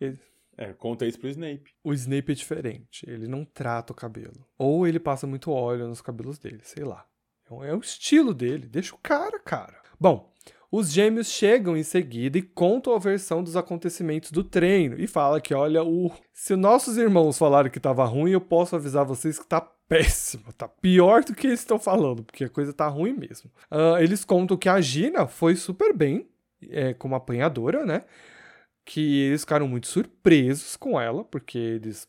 Ele- 0.06 0.18
É, 0.56 0.72
conta 0.72 1.04
isso 1.06 1.18
pro 1.18 1.28
Snape. 1.28 1.72
o 1.82 1.92
Snape 1.92 2.30
é 2.32 2.34
diferente. 2.34 3.04
Ele 3.08 3.26
não 3.26 3.44
trata 3.44 3.92
o 3.92 3.96
cabelo. 3.96 4.46
Ou 4.56 4.86
ele 4.86 5.00
passa 5.00 5.26
muito 5.26 5.50
óleo 5.50 5.88
nos 5.88 6.00
cabelos 6.00 6.38
dele, 6.38 6.60
sei 6.62 6.84
lá. 6.84 7.04
É 7.50 7.52
o- 7.54 7.64
É 7.64 7.74
o 7.74 7.80
estilo 7.80 8.32
dele. 8.32 8.66
Deixa 8.68 8.94
o 8.94 8.98
cara, 8.98 9.38
cara. 9.40 9.80
Bom, 9.98 10.32
Os 10.76 10.90
gêmeos 10.90 11.28
chegam 11.28 11.76
em 11.76 11.84
seguida 11.84 12.36
e 12.36 12.42
contam 12.42 12.96
a 12.96 12.98
versão 12.98 13.44
dos 13.44 13.54
acontecimentos 13.56 14.32
do 14.32 14.42
treino 14.42 14.98
e 14.98 15.06
fala 15.06 15.40
que, 15.40 15.54
olha, 15.54 15.84
o 15.84 16.10
se 16.32 16.56
nossos 16.56 16.96
irmãos 16.96 17.38
falaram 17.38 17.70
que 17.70 17.78
tava 17.78 18.04
ruim, 18.04 18.32
eu 18.32 18.40
posso 18.40 18.74
avisar 18.74 19.04
vocês 19.04 19.38
que 19.38 19.46
tá 19.46 19.60
péssimo, 19.60 20.52
tá 20.52 20.66
pior 20.66 21.22
do 21.22 21.32
que 21.32 21.46
eles 21.46 21.60
estão 21.60 21.78
falando, 21.78 22.24
porque 22.24 22.42
a 22.42 22.48
coisa 22.48 22.72
tá 22.72 22.88
ruim 22.88 23.12
mesmo. 23.12 23.52
Uh, 23.70 23.98
eles 24.00 24.24
contam 24.24 24.56
que 24.56 24.68
a 24.68 24.80
Gina 24.80 25.28
foi 25.28 25.54
super 25.54 25.94
bem 25.96 26.28
é, 26.68 26.92
como 26.92 27.14
apanhadora, 27.14 27.86
né? 27.86 28.02
Que 28.84 29.22
eles 29.22 29.42
ficaram 29.42 29.66
muito 29.66 29.86
surpresos 29.86 30.76
com 30.76 31.00
ela, 31.00 31.24
porque 31.24 31.58
eles 31.58 32.06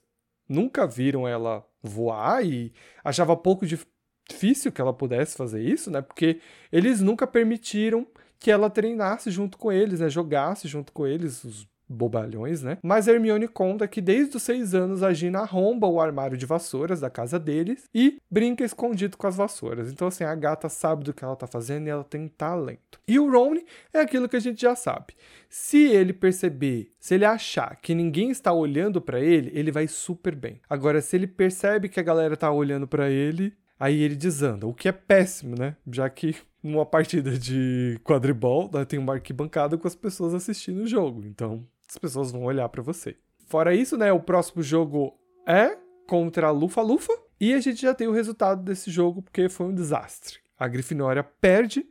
nunca 0.47 0.85
viram 0.85 1.27
ela 1.27 1.65
voar 1.81 2.45
e 2.45 2.73
achava 3.03 3.35
pouco 3.35 3.65
difícil 3.65 4.71
que 4.71 4.81
ela 4.81 4.93
pudesse 4.93 5.37
fazer 5.37 5.61
isso, 5.61 5.89
né? 5.89 6.01
Porque 6.01 6.41
eles 6.71 7.01
nunca 7.01 7.25
permitiram 7.25 8.07
que 8.39 8.51
ela 8.51 8.69
treinasse 8.69 9.31
junto 9.31 9.57
com 9.57 9.71
eles, 9.71 9.99
né? 9.99 10.09
Jogasse 10.09 10.67
junto 10.67 10.91
com 10.91 11.07
eles, 11.07 11.43
os 11.43 11.67
bobalhões, 11.87 12.61
né? 12.61 12.77
Mas 12.83 13.07
Hermione 13.07 13.47
conta 13.47 13.87
que 13.87 14.01
desde 14.01 14.37
os 14.37 14.43
seis 14.43 14.73
anos 14.73 15.03
a 15.03 15.13
Gina 15.13 15.39
arromba 15.39 15.87
o 15.87 15.99
armário 16.01 16.37
de 16.37 16.45
vassouras 16.45 16.99
da 16.99 17.09
casa 17.09 17.39
deles 17.39 17.89
e 17.93 18.17
brinca 18.29 18.63
escondido 18.63 19.17
com 19.17 19.27
as 19.27 19.35
vassouras. 19.35 19.91
Então, 19.91 20.07
assim, 20.07 20.23
a 20.23 20.35
gata 20.35 20.69
sabe 20.69 21.03
do 21.03 21.13
que 21.13 21.23
ela 21.23 21.35
tá 21.35 21.47
fazendo 21.47 21.87
e 21.87 21.89
ela 21.89 22.03
tem 22.03 22.27
talento. 22.27 22.99
E 23.07 23.19
o 23.19 23.31
Ron 23.31 23.55
é 23.93 23.99
aquilo 23.99 24.27
que 24.27 24.35
a 24.35 24.39
gente 24.39 24.61
já 24.61 24.75
sabe. 24.75 25.13
Se 25.49 25.83
ele 25.83 26.13
perceber, 26.13 26.91
se 26.99 27.13
ele 27.13 27.25
achar 27.25 27.77
que 27.81 27.93
ninguém 27.93 28.29
está 28.29 28.51
olhando 28.51 28.99
para 29.01 29.19
ele, 29.19 29.51
ele 29.53 29.71
vai 29.71 29.87
super 29.87 30.35
bem. 30.35 30.59
Agora, 30.69 31.01
se 31.01 31.15
ele 31.15 31.27
percebe 31.27 31.87
que 31.87 31.99
a 31.99 32.03
galera 32.03 32.35
tá 32.35 32.51
olhando 32.51 32.87
para 32.87 33.09
ele, 33.09 33.53
aí 33.79 34.01
ele 34.01 34.15
desanda, 34.15 34.65
o 34.67 34.73
que 34.73 34.87
é 34.87 34.91
péssimo, 34.91 35.55
né? 35.57 35.75
Já 35.91 36.09
que 36.09 36.35
numa 36.65 36.85
partida 36.85 37.37
de 37.37 37.99
quadribol, 38.03 38.69
né, 38.73 38.83
tem 38.85 38.97
uma 38.97 39.13
arquibancada 39.13 39.77
com 39.77 39.87
as 39.87 39.95
pessoas 39.95 40.33
assistindo 40.33 40.81
o 40.81 40.87
jogo. 40.87 41.23
Então, 41.25 41.65
as 41.89 41.97
pessoas 41.97 42.31
vão 42.31 42.43
olhar 42.43 42.67
para 42.69 42.81
você. 42.81 43.17
Fora 43.47 43.73
isso, 43.73 43.97
né, 43.97 44.11
o 44.11 44.19
próximo 44.19 44.61
jogo 44.63 45.17
é 45.45 45.77
contra 46.07 46.47
a 46.47 46.51
Lufa 46.51 46.81
Lufa 46.81 47.13
e 47.39 47.53
a 47.53 47.59
gente 47.59 47.81
já 47.81 47.93
tem 47.93 48.07
o 48.07 48.13
resultado 48.13 48.63
desse 48.63 48.89
jogo 48.89 49.21
porque 49.21 49.49
foi 49.49 49.67
um 49.67 49.73
desastre. 49.73 50.39
A 50.57 50.67
Grifinória 50.67 51.23
perde. 51.23 51.87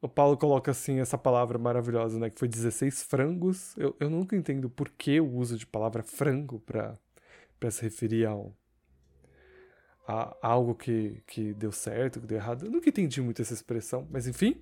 O 0.00 0.08
Paulo 0.08 0.36
coloca 0.36 0.70
assim 0.70 1.00
essa 1.00 1.18
palavra 1.18 1.58
maravilhosa, 1.58 2.18
né, 2.18 2.30
que 2.30 2.38
foi 2.38 2.48
16 2.48 3.02
frangos. 3.02 3.76
Eu, 3.76 3.96
eu 3.98 4.08
nunca 4.08 4.36
entendo 4.36 4.70
por 4.70 4.88
que 4.90 5.20
o 5.20 5.34
uso 5.34 5.58
de 5.58 5.66
palavra 5.66 6.02
frango 6.02 6.60
para 6.60 6.96
para 7.58 7.70
se 7.70 7.82
referir 7.82 8.26
a, 8.26 8.34
a 10.06 10.36
algo 10.40 10.74
que, 10.74 11.22
que 11.26 11.52
deu 11.54 11.72
certo, 11.72 12.20
que 12.20 12.26
deu 12.26 12.38
errado. 12.38 12.66
Eu 12.66 12.70
nunca 12.70 12.88
entendi 12.88 13.20
muito 13.20 13.42
essa 13.42 13.54
expressão, 13.54 14.06
mas 14.10 14.26
enfim. 14.26 14.60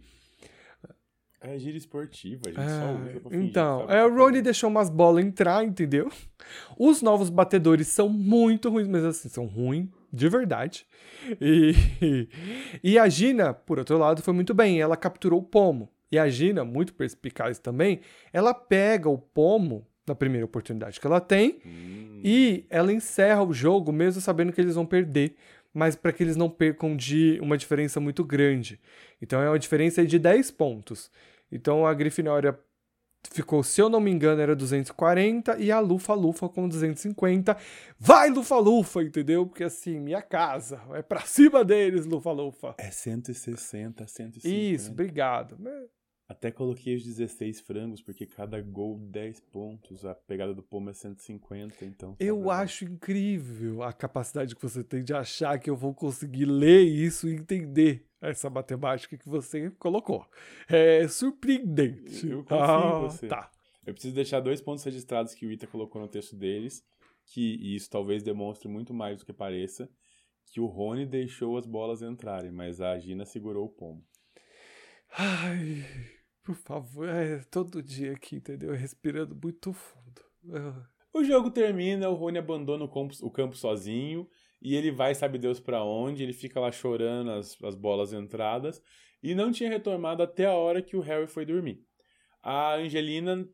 É 1.48 1.58
gira 1.58 1.76
esportiva, 1.76 2.42
a 2.46 2.48
gente 2.50 2.60
é, 2.60 2.68
só 2.68 2.92
usa 2.92 3.20
pra 3.20 3.30
fingir, 3.30 3.46
Então, 3.46 3.90
é, 3.90 4.04
o 4.04 4.14
Rony 4.14 4.42
deixou 4.42 4.68
umas 4.68 4.90
bolas 4.90 5.24
entrar, 5.24 5.64
entendeu? 5.64 6.10
Os 6.78 7.02
novos 7.02 7.30
batedores 7.30 7.88
são 7.88 8.08
muito 8.08 8.68
ruins, 8.68 8.88
mas 8.88 9.04
assim, 9.04 9.28
são 9.28 9.46
ruins 9.46 9.88
de 10.12 10.28
verdade. 10.28 10.86
E, 11.40 12.28
e 12.82 12.98
a 12.98 13.08
Gina, 13.08 13.52
por 13.52 13.78
outro 13.78 13.98
lado, 13.98 14.22
foi 14.22 14.32
muito 14.32 14.54
bem. 14.54 14.80
Ela 14.80 14.96
capturou 14.96 15.40
o 15.40 15.42
pomo. 15.42 15.90
E 16.10 16.18
a 16.18 16.28
Gina, 16.28 16.64
muito 16.64 16.94
perspicaz 16.94 17.58
também, 17.58 18.00
ela 18.32 18.54
pega 18.54 19.08
o 19.08 19.18
pomo 19.18 19.86
na 20.06 20.14
primeira 20.14 20.44
oportunidade 20.44 21.00
que 21.00 21.06
ela 21.06 21.20
tem 21.20 21.58
hum. 21.66 22.20
e 22.22 22.64
ela 22.70 22.92
encerra 22.92 23.42
o 23.42 23.52
jogo 23.52 23.92
mesmo 23.92 24.20
sabendo 24.20 24.52
que 24.52 24.60
eles 24.60 24.76
vão 24.76 24.86
perder, 24.86 25.34
mas 25.74 25.96
para 25.96 26.12
que 26.12 26.22
eles 26.22 26.36
não 26.36 26.48
percam 26.48 26.96
de 26.96 27.40
uma 27.42 27.58
diferença 27.58 27.98
muito 27.98 28.24
grande. 28.24 28.80
Então 29.20 29.42
é 29.42 29.48
uma 29.48 29.58
diferença 29.58 30.06
de 30.06 30.18
10 30.18 30.52
pontos. 30.52 31.10
Então 31.50 31.86
a 31.86 31.94
Grifinória 31.94 32.58
ficou, 33.30 33.62
se 33.62 33.80
eu 33.80 33.88
não 33.88 34.00
me 34.00 34.10
engano, 34.10 34.40
era 34.40 34.54
240 34.54 35.58
e 35.58 35.70
a 35.70 35.80
Lufa 35.80 36.14
Lufa 36.14 36.48
com 36.48 36.68
250. 36.68 37.56
Vai 37.98 38.30
Lufa 38.30 38.56
Lufa, 38.56 39.02
entendeu? 39.02 39.46
Porque 39.46 39.64
assim, 39.64 39.98
minha 39.98 40.22
casa, 40.22 40.80
é 40.92 41.02
pra 41.02 41.20
cima 41.20 41.64
deles, 41.64 42.06
Lufa 42.06 42.30
Lufa. 42.32 42.74
É 42.78 42.90
160, 42.90 44.06
150. 44.06 44.48
Isso, 44.48 44.90
obrigado. 44.92 45.58
Até 46.28 46.50
coloquei 46.50 46.96
os 46.96 47.04
16 47.04 47.60
frangos, 47.60 48.02
porque 48.02 48.26
cada 48.26 48.60
gol 48.60 48.98
10 48.98 49.40
pontos, 49.40 50.04
a 50.04 50.12
pegada 50.12 50.52
do 50.52 50.62
Pomo 50.62 50.90
é 50.90 50.92
150, 50.92 51.84
então. 51.84 52.16
Tá 52.16 52.24
eu 52.24 52.50
acho 52.50 52.84
incrível 52.84 53.84
a 53.84 53.92
capacidade 53.92 54.56
que 54.56 54.62
você 54.62 54.82
tem 54.82 55.04
de 55.04 55.14
achar 55.14 55.56
que 55.60 55.70
eu 55.70 55.76
vou 55.76 55.94
conseguir 55.94 56.46
ler 56.46 56.82
isso 56.82 57.28
e 57.28 57.34
entender 57.36 58.04
essa 58.20 58.50
matemática 58.50 59.16
que 59.16 59.28
você 59.28 59.70
colocou. 59.78 60.26
É 60.68 61.06
surpreendente. 61.06 62.28
Eu 62.28 62.42
confio 62.42 62.56
ah, 62.58 62.98
em 62.98 63.00
você. 63.02 63.28
Tá. 63.28 63.48
Eu 63.86 63.92
preciso 63.92 64.14
deixar 64.16 64.40
dois 64.40 64.60
pontos 64.60 64.82
registrados 64.82 65.32
que 65.32 65.46
o 65.46 65.52
Ita 65.52 65.68
colocou 65.68 66.02
no 66.02 66.08
texto 66.08 66.34
deles, 66.34 66.84
que 67.24 67.74
isso 67.76 67.88
talvez 67.88 68.24
demonstre 68.24 68.68
muito 68.68 68.92
mais 68.92 69.20
do 69.20 69.24
que 69.24 69.32
pareça, 69.32 69.88
que 70.46 70.60
o 70.60 70.66
Rony 70.66 71.06
deixou 71.06 71.56
as 71.56 71.66
bolas 71.66 72.02
entrarem, 72.02 72.50
mas 72.50 72.80
a 72.80 72.98
Gina 72.98 73.24
segurou 73.24 73.66
o 73.66 73.68
pomo. 73.68 74.04
Ai, 75.16 75.84
por 76.46 76.54
favor, 76.54 77.08
é 77.08 77.40
todo 77.50 77.82
dia 77.82 78.12
aqui, 78.12 78.36
entendeu? 78.36 78.72
Respirando 78.72 79.34
muito 79.34 79.72
fundo. 79.72 80.22
O 81.12 81.24
jogo 81.24 81.50
termina, 81.50 82.08
o 82.08 82.14
Rony 82.14 82.38
abandona 82.38 82.84
o 82.84 82.88
campo, 82.88 83.14
o 83.20 83.30
campo 83.30 83.56
sozinho 83.56 84.28
e 84.62 84.76
ele 84.76 84.92
vai, 84.92 85.12
sabe 85.12 85.38
Deus 85.38 85.58
para 85.58 85.82
onde, 85.82 86.22
ele 86.22 86.32
fica 86.32 86.60
lá 86.60 86.70
chorando 86.70 87.32
as, 87.32 87.60
as 87.64 87.74
bolas 87.74 88.12
entradas 88.12 88.80
e 89.20 89.34
não 89.34 89.50
tinha 89.50 89.68
retomado 89.68 90.22
até 90.22 90.46
a 90.46 90.54
hora 90.54 90.80
que 90.80 90.96
o 90.96 91.00
Harry 91.00 91.26
foi 91.26 91.44
dormir. 91.44 91.82
A 92.40 92.76
Angelina 92.76 93.44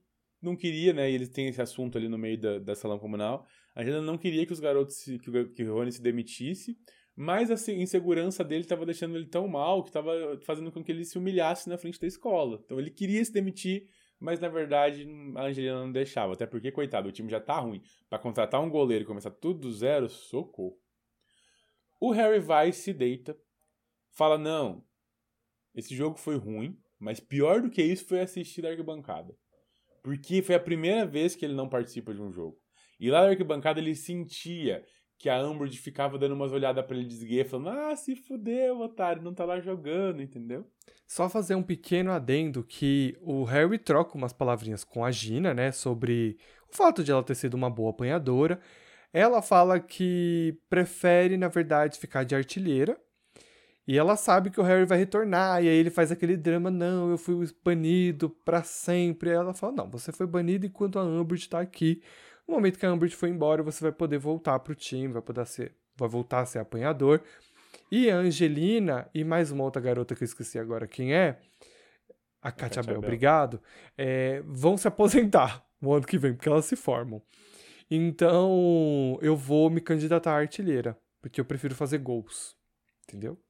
não 0.43 0.55
queria, 0.55 0.93
né? 0.93 1.11
E 1.11 1.14
eles 1.14 1.30
têm 1.30 1.49
esse 1.49 1.62
assunto 1.62 1.97
ali 1.97 2.09
no 2.09 2.18
meio 2.18 2.38
da, 2.38 2.59
da 2.59 2.74
salão 2.74 2.99
comunal. 2.99 3.47
A 3.74 3.80
Angelina 3.80 4.03
não 4.03 4.18
queria 4.18 4.45
que 4.45 4.53
os 4.53 4.61
garotos, 4.61 5.03
que, 5.03 5.45
que 5.55 5.64
o 5.64 5.74
Rony 5.74 5.93
se 5.93 6.03
demitisse, 6.03 6.76
mas 7.15 7.51
a 7.51 7.73
insegurança 7.73 8.43
dele 8.43 8.63
estava 8.63 8.87
deixando 8.87 9.17
ele 9.17 9.27
tão 9.27 9.47
mal 9.47 9.83
que 9.83 9.91
estava 9.91 10.41
fazendo 10.45 10.73
com 10.73 10.83
que 10.83 10.91
ele 10.91 11.05
se 11.05 11.19
humilhasse 11.19 11.69
na 11.69 11.77
frente 11.77 12.01
da 12.01 12.07
escola. 12.07 12.61
Então 12.65 12.79
ele 12.79 12.91
queria 12.91 13.23
se 13.25 13.33
demitir, 13.33 13.89
mas 14.19 14.41
na 14.41 14.49
verdade 14.49 15.07
a 15.37 15.45
Angelina 15.45 15.81
não 15.81 15.93
deixava. 15.93 16.33
Até 16.33 16.47
porque, 16.47 16.73
coitado, 16.73 17.09
o 17.09 17.13
time 17.13 17.31
já 17.31 17.41
tá 17.41 17.59
ruim. 17.59 17.83
Para 18.09 18.19
contratar 18.19 18.63
um 18.63 18.71
goleiro 18.71 19.05
e 19.05 19.07
começar 19.07 19.31
tudo 19.31 19.61
do 19.61 19.73
zero, 19.73 20.09
socorro. 20.09 20.79
O 22.01 22.11
Harry 22.11 22.41
vai 22.41 22.73
se 22.73 22.93
deita, 22.93 23.37
fala: 24.11 24.39
Não, 24.39 24.83
esse 25.75 25.95
jogo 25.95 26.19
foi 26.19 26.37
ruim, 26.37 26.79
mas 26.99 27.21
pior 27.21 27.61
do 27.61 27.71
que 27.71 27.83
isso 27.83 28.07
foi 28.07 28.21
assistir 28.21 28.63
da 28.63 28.71
arquibancada. 28.71 29.37
Porque 30.03 30.43
foi 30.43 30.55
a 30.55 30.61
primeira 30.61 31.07
vez 31.07 31.37
que 31.37 31.45
ele 31.45 31.55
não 31.55 31.69
participa 31.69 32.13
de 32.13 32.21
um 32.21 32.33
jogo. 32.33 32.59
E 32.99 33.11
lá 33.11 33.23
na 33.23 33.29
arquibancada 33.29 33.81
ele 33.81 33.95
sentia 33.95 34.85
que 35.23 35.31
a 35.31 35.41
Umbridge 35.41 35.79
ficava 35.79 36.18
dando 36.18 36.35
umas 36.35 36.51
olhadas 36.51 36.85
pra 36.85 36.97
ele 36.97 37.07
de 37.07 37.45
falando, 37.45 37.68
ah, 37.68 37.95
se 37.95 38.16
fudeu, 38.16 38.81
otário, 38.81 39.23
não 39.23 39.33
tá 39.33 39.45
lá 39.45 39.61
jogando, 39.61 40.20
entendeu? 40.20 40.66
Só 41.07 41.29
fazer 41.29 41.55
um 41.55 41.62
pequeno 41.62 42.11
adendo 42.11 42.64
que 42.64 43.16
o 43.20 43.45
Harry 43.45 43.79
troca 43.79 44.18
umas 44.18 44.33
palavrinhas 44.33 44.83
com 44.83 45.05
a 45.05 45.12
Gina, 45.12 45.55
né, 45.55 45.70
sobre 45.70 46.37
o 46.68 46.75
fato 46.75 47.05
de 47.05 47.12
ela 47.12 47.23
ter 47.23 47.37
sido 47.37 47.55
uma 47.55 47.70
boa 47.70 47.91
apanhadora. 47.91 48.59
Ela 49.12 49.41
fala 49.41 49.79
que 49.79 50.59
prefere, 50.68 51.37
na 51.37 51.47
verdade, 51.47 52.01
ficar 52.01 52.25
de 52.25 52.35
artilheira. 52.35 52.99
E 53.87 53.97
ela 53.97 54.16
sabe 54.16 54.51
que 54.51 54.61
o 54.61 54.64
Harry 54.64 54.85
vai 54.85 54.99
retornar, 54.99 55.62
e 55.62 55.68
aí 55.68 55.77
ele 55.77 55.91
faz 55.91 56.11
aquele 56.11 56.37
drama, 56.37 56.68
não, 56.68 57.11
eu 57.11 57.18
fui 57.18 57.49
banido 57.64 58.29
para 58.29 58.64
sempre. 58.64 59.31
E 59.31 59.35
ela 59.35 59.55
fala, 59.55 59.73
não, 59.73 59.89
você 59.89 60.11
foi 60.11 60.27
banido 60.27 60.66
enquanto 60.66 60.99
a 60.99 61.05
Umbridge 61.05 61.49
tá 61.49 61.61
aqui. 61.61 62.03
No 62.53 62.59
momento 62.59 62.79
que 62.79 62.85
a 62.85 62.93
Umbridge 62.93 63.17
for 63.17 63.31
embora, 63.31 63.63
você 63.63 63.83
vai 63.83 63.93
poder 63.93 64.19
voltar 64.19 64.59
pro 64.59 64.75
time, 64.75 65.09
vai 65.09 65.23
poder 65.23 65.47
ser, 65.47 65.75
vai 65.97 66.07
voltar 66.07 66.41
a 66.41 66.45
ser 66.45 66.59
apanhador. 66.59 67.23
E 67.91 68.11
a 68.11 68.17
Angelina 68.17 69.09
e 69.15 69.25
mais 69.25 69.51
uma 69.51 69.65
outra 69.65 69.81
garota 69.81 70.15
que 70.15 70.23
eu 70.23 70.27
esqueci 70.27 70.59
agora 70.59 70.87
quem 70.87 71.15
é, 71.15 71.41
a 72.43 72.53
Katia 72.53 72.83
Bell, 72.83 72.99
obrigado, 72.99 73.59
é, 73.97 74.43
vão 74.45 74.77
se 74.77 74.87
aposentar 74.87 75.67
no 75.81 75.95
ano 75.95 76.07
que 76.07 76.19
vem, 76.19 76.35
porque 76.35 76.47
elas 76.47 76.67
se 76.67 76.77
formam. 76.77 77.23
Então, 77.91 79.19
eu 79.23 79.35
vou 79.35 79.71
me 79.71 79.81
candidatar 79.81 80.33
à 80.33 80.37
artilheira, 80.37 80.95
porque 81.23 81.41
eu 81.41 81.47
prefiro 81.47 81.75
fazer 81.75 81.97
gols, 82.01 82.55
entendeu? 83.09 83.43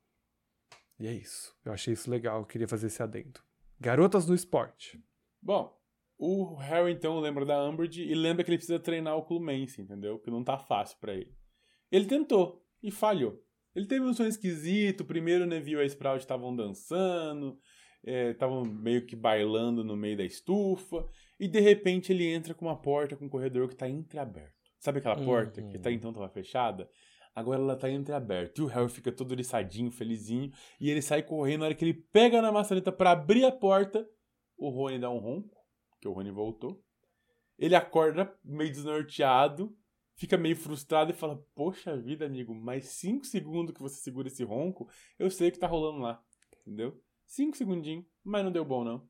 E 1.01 1.09
é 1.09 1.13
isso. 1.13 1.53
Eu 1.65 1.73
achei 1.73 1.93
isso 1.93 2.09
legal, 2.09 2.39
eu 2.39 2.47
queria 2.47 2.69
fazer 2.69 2.87
esse 2.87 3.03
adendo. 3.03 3.41
Garotas 3.81 4.29
no 4.29 4.35
esporte. 4.35 5.05
Bom, 5.43 5.77
o 6.25 6.55
Harry, 6.55 6.93
então, 6.93 7.19
lembra 7.19 7.45
da 7.45 7.69
Umbridge 7.69 8.01
e 8.01 8.15
lembra 8.15 8.45
que 8.45 8.51
ele 8.51 8.57
precisa 8.57 8.79
treinar 8.79 9.17
o 9.17 9.25
Clumense, 9.25 9.83
entendeu? 9.83 10.21
Que 10.21 10.31
não 10.31 10.45
tá 10.45 10.57
fácil 10.57 10.97
para 11.01 11.15
ele. 11.15 11.35
Ele 11.91 12.05
tentou 12.05 12.65
e 12.81 12.93
falhou. 12.93 13.43
Ele 13.75 13.87
teve 13.87 14.05
um 14.05 14.15
sonho 14.15 14.29
esquisito. 14.29 15.05
Primeiro 15.05 15.43
o 15.43 15.47
Neville 15.49 15.81
e 15.81 15.83
a 15.83 15.85
Sprout 15.85 16.21
estavam 16.21 16.55
dançando, 16.55 17.59
estavam 18.05 18.63
é, 18.63 18.69
meio 18.69 19.05
que 19.05 19.17
bailando 19.17 19.83
no 19.83 19.97
meio 19.97 20.17
da 20.17 20.25
estufa. 20.25 21.05
E 21.41 21.49
de 21.49 21.59
repente 21.59 22.13
ele 22.13 22.29
entra 22.29 22.55
com 22.55 22.67
uma 22.67 22.81
porta 22.81 23.17
com 23.17 23.25
um 23.25 23.29
corredor 23.29 23.69
que 23.69 23.75
tá 23.75 23.89
entreaberto. 23.89 24.55
Sabe 24.79 25.01
aquela 25.01 25.17
porta 25.17 25.61
uhum. 25.61 25.71
que 25.71 25.77
até 25.77 25.91
então 25.91 26.13
tava 26.13 26.29
fechada? 26.29 26.89
Agora 27.35 27.61
ela 27.61 27.75
tá 27.75 27.91
entreaberta. 27.91 28.61
E 28.61 28.65
o 28.65 28.69
Harry 28.69 28.89
fica 28.91 29.11
todo 29.11 29.33
oriçadinho, 29.33 29.91
felizinho. 29.91 30.53
E 30.81 30.89
ele 30.89 31.03
sai 31.03 31.25
correndo. 31.25 31.61
Na 31.61 31.67
hora 31.67 31.75
que 31.75 31.85
ele 31.85 31.95
pega 31.95 32.41
na 32.41 32.53
maçaneta 32.53 32.93
para 32.93 33.11
abrir 33.11 33.45
a 33.45 33.51
porta, 33.51 34.07
o 34.57 34.69
Rony 34.69 35.01
dá 35.01 35.11
um 35.11 35.19
ronco, 35.19 35.62
que 36.03 36.09
o 36.09 36.13
Rony 36.13 36.33
voltou. 36.33 36.85
Ele 37.57 37.77
acorda 37.77 38.37
meio 38.45 38.73
desnorteado, 38.73 39.75
fica 40.17 40.37
meio 40.37 40.57
frustrado 40.57 41.13
e 41.13 41.15
fala: 41.15 41.43
Poxa 41.55 41.97
vida, 41.97 42.27
amigo, 42.27 42.53
mais 42.53 42.87
cinco 42.87 43.25
segundos 43.25 43.73
que 43.73 43.81
você 43.81 44.01
segura 44.01 44.27
esse 44.27 44.43
ronco, 44.43 44.89
eu 45.17 45.31
sei 45.31 45.49
o 45.49 45.53
que 45.53 45.61
tá 45.61 45.69
rolando 45.69 46.01
lá. 46.01 46.21
Entendeu? 46.61 47.01
Cinco 47.25 47.57
segundinhos, 47.57 48.05
mas 48.23 48.45
não 48.45 48.51
deu 48.51 48.65
bom, 48.65 48.83
não. 48.85 49.09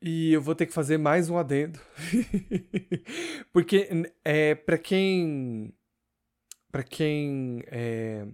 E 0.00 0.32
eu 0.32 0.40
vou 0.40 0.54
ter 0.54 0.66
que 0.66 0.72
fazer 0.72 0.96
mais 0.96 1.28
um 1.28 1.36
adendo. 1.36 1.78
Porque 3.52 3.88
é 4.24 4.54
para 4.54 4.78
quem 4.78 5.74
para 6.70 6.82
quem 6.82 7.62
é, 7.66 8.26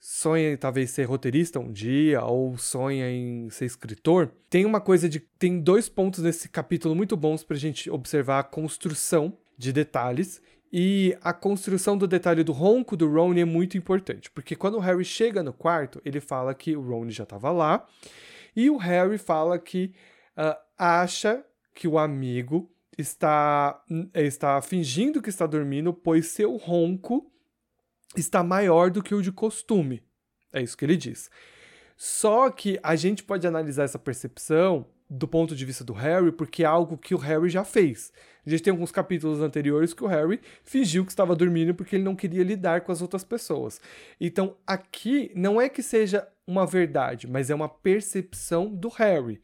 sonha 0.00 0.52
em 0.52 0.56
talvez 0.56 0.90
ser 0.90 1.04
roteirista 1.04 1.60
um 1.60 1.70
dia 1.70 2.24
ou 2.24 2.56
sonha 2.56 3.10
em 3.10 3.50
ser 3.50 3.66
escritor, 3.66 4.32
tem 4.48 4.64
uma 4.64 4.80
coisa 4.80 5.08
de 5.08 5.20
tem 5.20 5.60
dois 5.60 5.88
pontos 5.90 6.24
nesse 6.24 6.48
capítulo 6.48 6.96
muito 6.96 7.16
bons 7.16 7.44
para 7.44 7.56
a 7.56 7.60
gente 7.60 7.90
observar 7.90 8.38
a 8.38 8.44
construção 8.44 9.36
de 9.58 9.72
detalhes 9.72 10.40
e 10.72 11.16
a 11.20 11.32
construção 11.32 11.98
do 11.98 12.06
detalhe 12.06 12.42
do 12.42 12.52
ronco 12.52 12.96
do 12.96 13.12
Ron 13.12 13.34
é 13.34 13.44
muito 13.44 13.76
importante, 13.76 14.30
porque 14.30 14.54
quando 14.54 14.76
o 14.76 14.80
Harry 14.80 15.04
chega 15.04 15.42
no 15.42 15.52
quarto, 15.52 16.00
ele 16.04 16.20
fala 16.20 16.54
que 16.54 16.76
o 16.76 16.80
Ron 16.80 17.10
já 17.10 17.24
estava 17.24 17.50
lá, 17.50 17.84
e 18.54 18.70
o 18.70 18.76
Harry 18.76 19.18
fala 19.18 19.58
que 19.58 19.92
uh, 20.38 20.56
acha 20.78 21.44
que 21.74 21.88
o 21.88 21.98
amigo 21.98 22.70
está, 22.96 23.82
está 24.14 24.60
fingindo 24.62 25.20
que 25.20 25.28
está 25.28 25.46
dormindo, 25.46 25.92
pois 25.92 26.26
seu 26.26 26.56
ronco 26.56 27.29
está 28.16 28.42
maior 28.42 28.90
do 28.90 29.02
que 29.02 29.14
o 29.14 29.22
de 29.22 29.32
costume. 29.32 30.02
É 30.52 30.60
isso 30.62 30.76
que 30.76 30.84
ele 30.84 30.96
diz. 30.96 31.30
Só 31.96 32.50
que 32.50 32.78
a 32.82 32.96
gente 32.96 33.22
pode 33.22 33.46
analisar 33.46 33.84
essa 33.84 33.98
percepção 33.98 34.86
do 35.08 35.26
ponto 35.26 35.56
de 35.56 35.64
vista 35.64 35.82
do 35.82 35.92
Harry, 35.92 36.30
porque 36.30 36.62
é 36.62 36.66
algo 36.66 36.96
que 36.96 37.14
o 37.14 37.18
Harry 37.18 37.50
já 37.50 37.64
fez. 37.64 38.12
A 38.46 38.48
gente 38.48 38.62
tem 38.62 38.70
alguns 38.70 38.92
capítulos 38.92 39.40
anteriores 39.40 39.92
que 39.92 40.04
o 40.04 40.06
Harry 40.06 40.40
fingiu 40.62 41.04
que 41.04 41.10
estava 41.10 41.34
dormindo 41.34 41.74
porque 41.74 41.96
ele 41.96 42.04
não 42.04 42.14
queria 42.14 42.44
lidar 42.44 42.82
com 42.82 42.92
as 42.92 43.02
outras 43.02 43.24
pessoas. 43.24 43.80
Então, 44.20 44.56
aqui 44.66 45.32
não 45.34 45.60
é 45.60 45.68
que 45.68 45.82
seja 45.82 46.26
uma 46.46 46.64
verdade, 46.64 47.26
mas 47.26 47.50
é 47.50 47.54
uma 47.54 47.68
percepção 47.68 48.72
do 48.72 48.88
Harry 48.88 49.40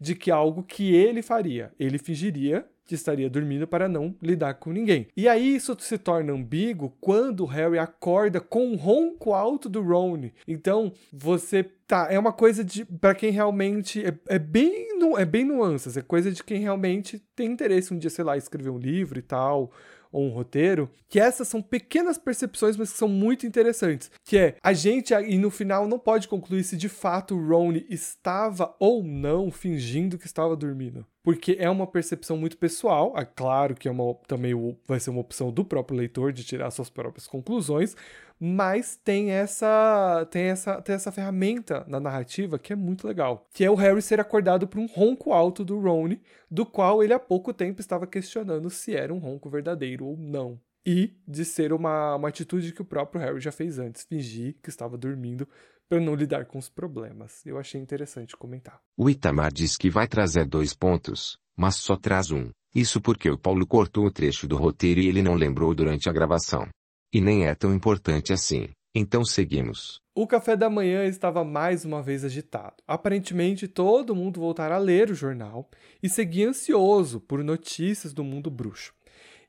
de 0.00 0.14
que 0.14 0.30
é 0.30 0.34
algo 0.34 0.62
que 0.62 0.94
ele 0.94 1.22
faria. 1.22 1.72
Ele 1.78 1.98
fingiria 1.98 2.66
que 2.90 2.96
estaria 2.96 3.30
dormindo 3.30 3.68
para 3.68 3.88
não 3.88 4.16
lidar 4.20 4.54
com 4.54 4.72
ninguém. 4.72 5.06
E 5.16 5.28
aí 5.28 5.54
isso 5.54 5.76
se 5.78 5.96
torna 5.96 6.32
ambíguo 6.32 6.92
quando 7.00 7.44
o 7.44 7.46
Harry 7.46 7.78
acorda 7.78 8.40
com 8.40 8.66
um 8.66 8.74
ronco 8.74 9.32
alto 9.32 9.68
do 9.68 9.80
Ron. 9.80 10.30
Então, 10.46 10.92
você 11.12 11.62
tá, 11.62 12.08
é 12.10 12.18
uma 12.18 12.32
coisa 12.32 12.64
de 12.64 12.84
para 12.84 13.14
quem 13.14 13.30
realmente 13.30 14.04
é, 14.04 14.12
é 14.26 14.38
bem 14.40 14.88
é 15.16 15.24
bem 15.24 15.44
nuances, 15.44 15.96
é 15.96 16.02
coisa 16.02 16.32
de 16.32 16.42
quem 16.42 16.60
realmente 16.60 17.22
tem 17.34 17.52
interesse 17.52 17.94
um 17.94 17.98
dia, 17.98 18.10
sei 18.10 18.24
lá, 18.24 18.36
escrever 18.36 18.70
um 18.70 18.78
livro 18.78 19.18
e 19.18 19.22
tal, 19.22 19.70
ou 20.12 20.26
um 20.26 20.30
roteiro, 20.30 20.90
que 21.08 21.20
essas 21.20 21.46
são 21.46 21.62
pequenas 21.62 22.18
percepções, 22.18 22.76
mas 22.76 22.92
que 22.92 22.98
são 22.98 23.08
muito 23.08 23.46
interessantes. 23.46 24.10
Que 24.24 24.36
é, 24.36 24.56
a 24.62 24.72
gente, 24.72 25.14
e 25.14 25.38
no 25.38 25.50
final, 25.50 25.86
não 25.86 25.98
pode 25.98 26.26
concluir 26.26 26.64
se 26.64 26.76
de 26.76 26.88
fato 26.88 27.36
o 27.36 27.48
Ron 27.48 27.74
estava 27.88 28.74
ou 28.78 29.02
não 29.04 29.50
fingindo 29.50 30.18
que 30.18 30.26
estava 30.26 30.56
dormindo. 30.56 31.06
Porque 31.22 31.56
é 31.58 31.68
uma 31.68 31.86
percepção 31.86 32.36
muito 32.36 32.56
pessoal, 32.56 33.12
é 33.16 33.24
claro 33.24 33.74
que 33.74 33.86
é 33.86 33.90
uma, 33.90 34.14
também 34.26 34.54
vai 34.86 34.98
ser 34.98 35.10
uma 35.10 35.20
opção 35.20 35.52
do 35.52 35.64
próprio 35.64 35.98
leitor 35.98 36.32
de 36.32 36.42
tirar 36.44 36.70
suas 36.70 36.88
próprias 36.88 37.26
conclusões, 37.26 37.94
mas 38.38 38.96
tem 38.96 39.30
essa 39.30 40.26
tem 40.30 40.44
essa 40.44 40.80
tem 40.80 40.94
essa 40.94 41.12
ferramenta 41.12 41.84
na 41.86 42.00
narrativa 42.00 42.58
que 42.58 42.72
é 42.72 42.76
muito 42.76 43.06
legal, 43.06 43.46
que 43.52 43.62
é 43.62 43.70
o 43.70 43.74
Harry 43.74 44.00
ser 44.00 44.18
acordado 44.18 44.66
por 44.66 44.78
um 44.78 44.86
ronco 44.86 45.32
alto 45.34 45.62
do 45.62 45.78
Ron, 45.78 46.16
do 46.50 46.64
qual 46.64 47.04
ele 47.04 47.12
há 47.12 47.18
pouco 47.18 47.52
tempo 47.52 47.82
estava 47.82 48.06
questionando 48.06 48.70
se 48.70 48.96
era 48.96 49.12
um 49.12 49.18
ronco 49.18 49.50
verdadeiro 49.50 50.06
ou 50.06 50.16
não. 50.16 50.58
E 50.86 51.14
de 51.28 51.44
ser 51.44 51.74
uma, 51.74 52.16
uma 52.16 52.28
atitude 52.28 52.72
que 52.72 52.80
o 52.80 52.86
próprio 52.86 53.20
Harry 53.20 53.38
já 53.38 53.52
fez 53.52 53.78
antes, 53.78 54.04
fingir 54.04 54.56
que 54.62 54.70
estava 54.70 54.96
dormindo 54.96 55.46
para 55.90 55.98
não 55.98 56.14
lidar 56.14 56.46
com 56.46 56.56
os 56.56 56.68
problemas. 56.68 57.44
Eu 57.44 57.58
achei 57.58 57.80
interessante 57.80 58.36
comentar. 58.36 58.80
O 58.96 59.10
Itamar 59.10 59.52
diz 59.52 59.76
que 59.76 59.90
vai 59.90 60.06
trazer 60.06 60.46
dois 60.46 60.72
pontos, 60.72 61.36
mas 61.56 61.74
só 61.74 61.96
traz 61.96 62.30
um. 62.30 62.48
Isso 62.72 63.00
porque 63.00 63.28
o 63.28 63.36
Paulo 63.36 63.66
cortou 63.66 64.06
o 64.06 64.10
trecho 64.12 64.46
do 64.46 64.56
roteiro 64.56 65.00
e 65.00 65.08
ele 65.08 65.20
não 65.20 65.34
lembrou 65.34 65.74
durante 65.74 66.08
a 66.08 66.12
gravação. 66.12 66.68
E 67.12 67.20
nem 67.20 67.44
é 67.44 67.56
tão 67.56 67.74
importante 67.74 68.32
assim. 68.32 68.68
Então 68.94 69.24
seguimos. 69.24 70.00
O 70.14 70.28
café 70.28 70.56
da 70.56 70.70
manhã 70.70 71.04
estava 71.06 71.42
mais 71.42 71.84
uma 71.84 72.00
vez 72.00 72.24
agitado. 72.24 72.76
Aparentemente, 72.86 73.66
todo 73.66 74.14
mundo 74.14 74.38
voltara 74.38 74.76
a 74.76 74.78
ler 74.78 75.10
o 75.10 75.14
jornal 75.14 75.68
e 76.00 76.08
seguia 76.08 76.48
ansioso 76.48 77.20
por 77.20 77.42
notícias 77.42 78.12
do 78.12 78.22
mundo 78.22 78.48
bruxo. 78.48 78.94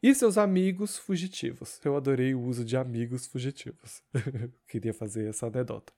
E 0.02 0.16
seus 0.16 0.38
amigos 0.38 0.97
fugitivos. 0.97 1.80
Eu 1.86 1.95
adorei 1.95 2.34
o 2.34 2.41
uso 2.41 2.66
de 2.66 2.76
amigos 2.76 3.28
fugitivos. 3.28 4.02
Queria 4.68 4.93
fazer 4.93 5.30
essa 5.30 5.47
anedota. 5.47 5.93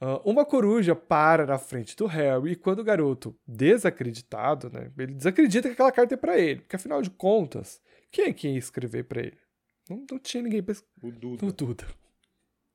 Uh, 0.00 0.30
uma 0.30 0.44
coruja 0.44 0.94
para 0.94 1.46
na 1.46 1.58
frente 1.58 1.96
do 1.96 2.06
Harry 2.06 2.52
e 2.52 2.56
quando 2.56 2.80
o 2.80 2.84
garoto, 2.84 3.34
desacreditado, 3.46 4.70
né, 4.70 4.90
ele 4.98 5.14
desacredita 5.14 5.68
que 5.68 5.72
aquela 5.72 5.92
carta 5.92 6.14
é 6.14 6.16
para 6.16 6.38
ele, 6.38 6.60
porque 6.60 6.76
afinal 6.76 7.00
de 7.00 7.08
contas, 7.08 7.80
quem 8.10 8.26
é 8.26 8.32
que 8.32 8.48
ia 8.48 8.58
escrever 8.58 9.04
para 9.04 9.22
ele? 9.22 9.38
Não, 9.88 10.04
não 10.10 10.18
tinha 10.18 10.42
ninguém 10.42 10.62
pra... 10.62 10.74
O 11.02 11.10
Duda. 11.10 11.46
O 11.46 11.52
Duda. 11.52 11.86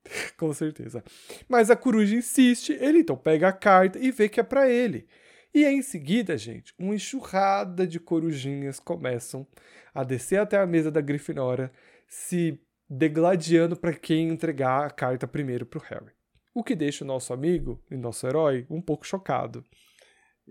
Com 0.38 0.51
certeza. 0.54 1.04
Mas 1.47 1.70
a 1.70 1.76
coruja 1.76 2.16
insiste, 2.16 2.74
ele 2.74 2.99
então 2.99 3.16
pega 3.16 3.47
a 3.47 3.54
carta 3.54 3.99
e 3.99 4.12
vê 4.12 4.28
que 4.28 4.39
é 4.39 4.43
para 4.43 4.70
ele. 4.70 5.08
E 5.54 5.66
aí, 5.66 5.76
em 5.76 5.82
seguida, 5.84 6.36
gente, 6.36 6.74
uma 6.80 6.95
enxurrada 6.95 7.86
de 7.86 7.99
corujinhas 7.99 8.80
começam 8.80 9.47
a 9.93 10.04
descer 10.04 10.39
até 10.39 10.58
a 10.58 10.66
mesa 10.66 10.89
da 10.89 10.99
Grifinória, 10.99 11.72
se 12.08 12.60
degladiando 12.89 13.76
para 13.76 13.93
quem 13.93 14.30
entregar 14.30 14.86
a 14.86 14.89
carta 14.89 15.28
primeiro 15.28 15.66
para 15.66 15.80
o 15.80 15.84
Harry. 15.84 16.14
O 16.56 16.64
que 16.64 16.76
deixa 16.76 17.04
o 17.04 17.08
nosso 17.08 17.34
amigo 17.34 17.84
e 17.91 17.95
nosso 17.95 18.26
herói 18.26 18.66
um 18.70 18.82
pouco 18.82 19.06
chocado. 19.06 19.64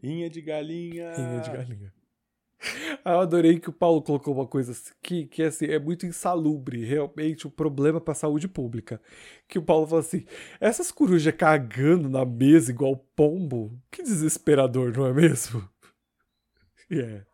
Inha 0.03 0.31
de 0.31 0.41
galinha. 0.41 1.13
Inha 1.19 1.41
de 1.41 1.51
galinha. 1.51 2.02
Eu 3.05 3.21
adorei 3.21 3.59
que 3.59 3.69
o 3.69 3.73
Paulo 3.73 4.03
colocou 4.03 4.35
uma 4.35 4.47
coisa 4.47 4.73
que, 5.03 5.27
que 5.27 5.43
assim, 5.43 5.67
é 5.67 5.79
muito 5.79 6.07
insalubre, 6.07 6.85
realmente 6.85 7.47
um 7.47 7.51
problema 7.51 8.01
para 8.01 8.13
a 8.13 8.17
saúde 8.17 8.49
pública. 8.49 9.01
Que 9.49 9.59
o 9.59 9.63
Paulo 9.63 9.87
fala 9.87 10.01
assim: 10.01 10.25
essas 10.61 10.93
corujas 10.93 11.35
cagando 11.35 12.09
na 12.09 12.25
mesa 12.25 12.71
igual 12.71 12.97
pombo, 13.17 13.79
que 13.91 14.03
desesperador, 14.03 14.97
não 14.97 15.07
é 15.07 15.13
mesmo? 15.13 15.69
Yeah. 16.91 17.25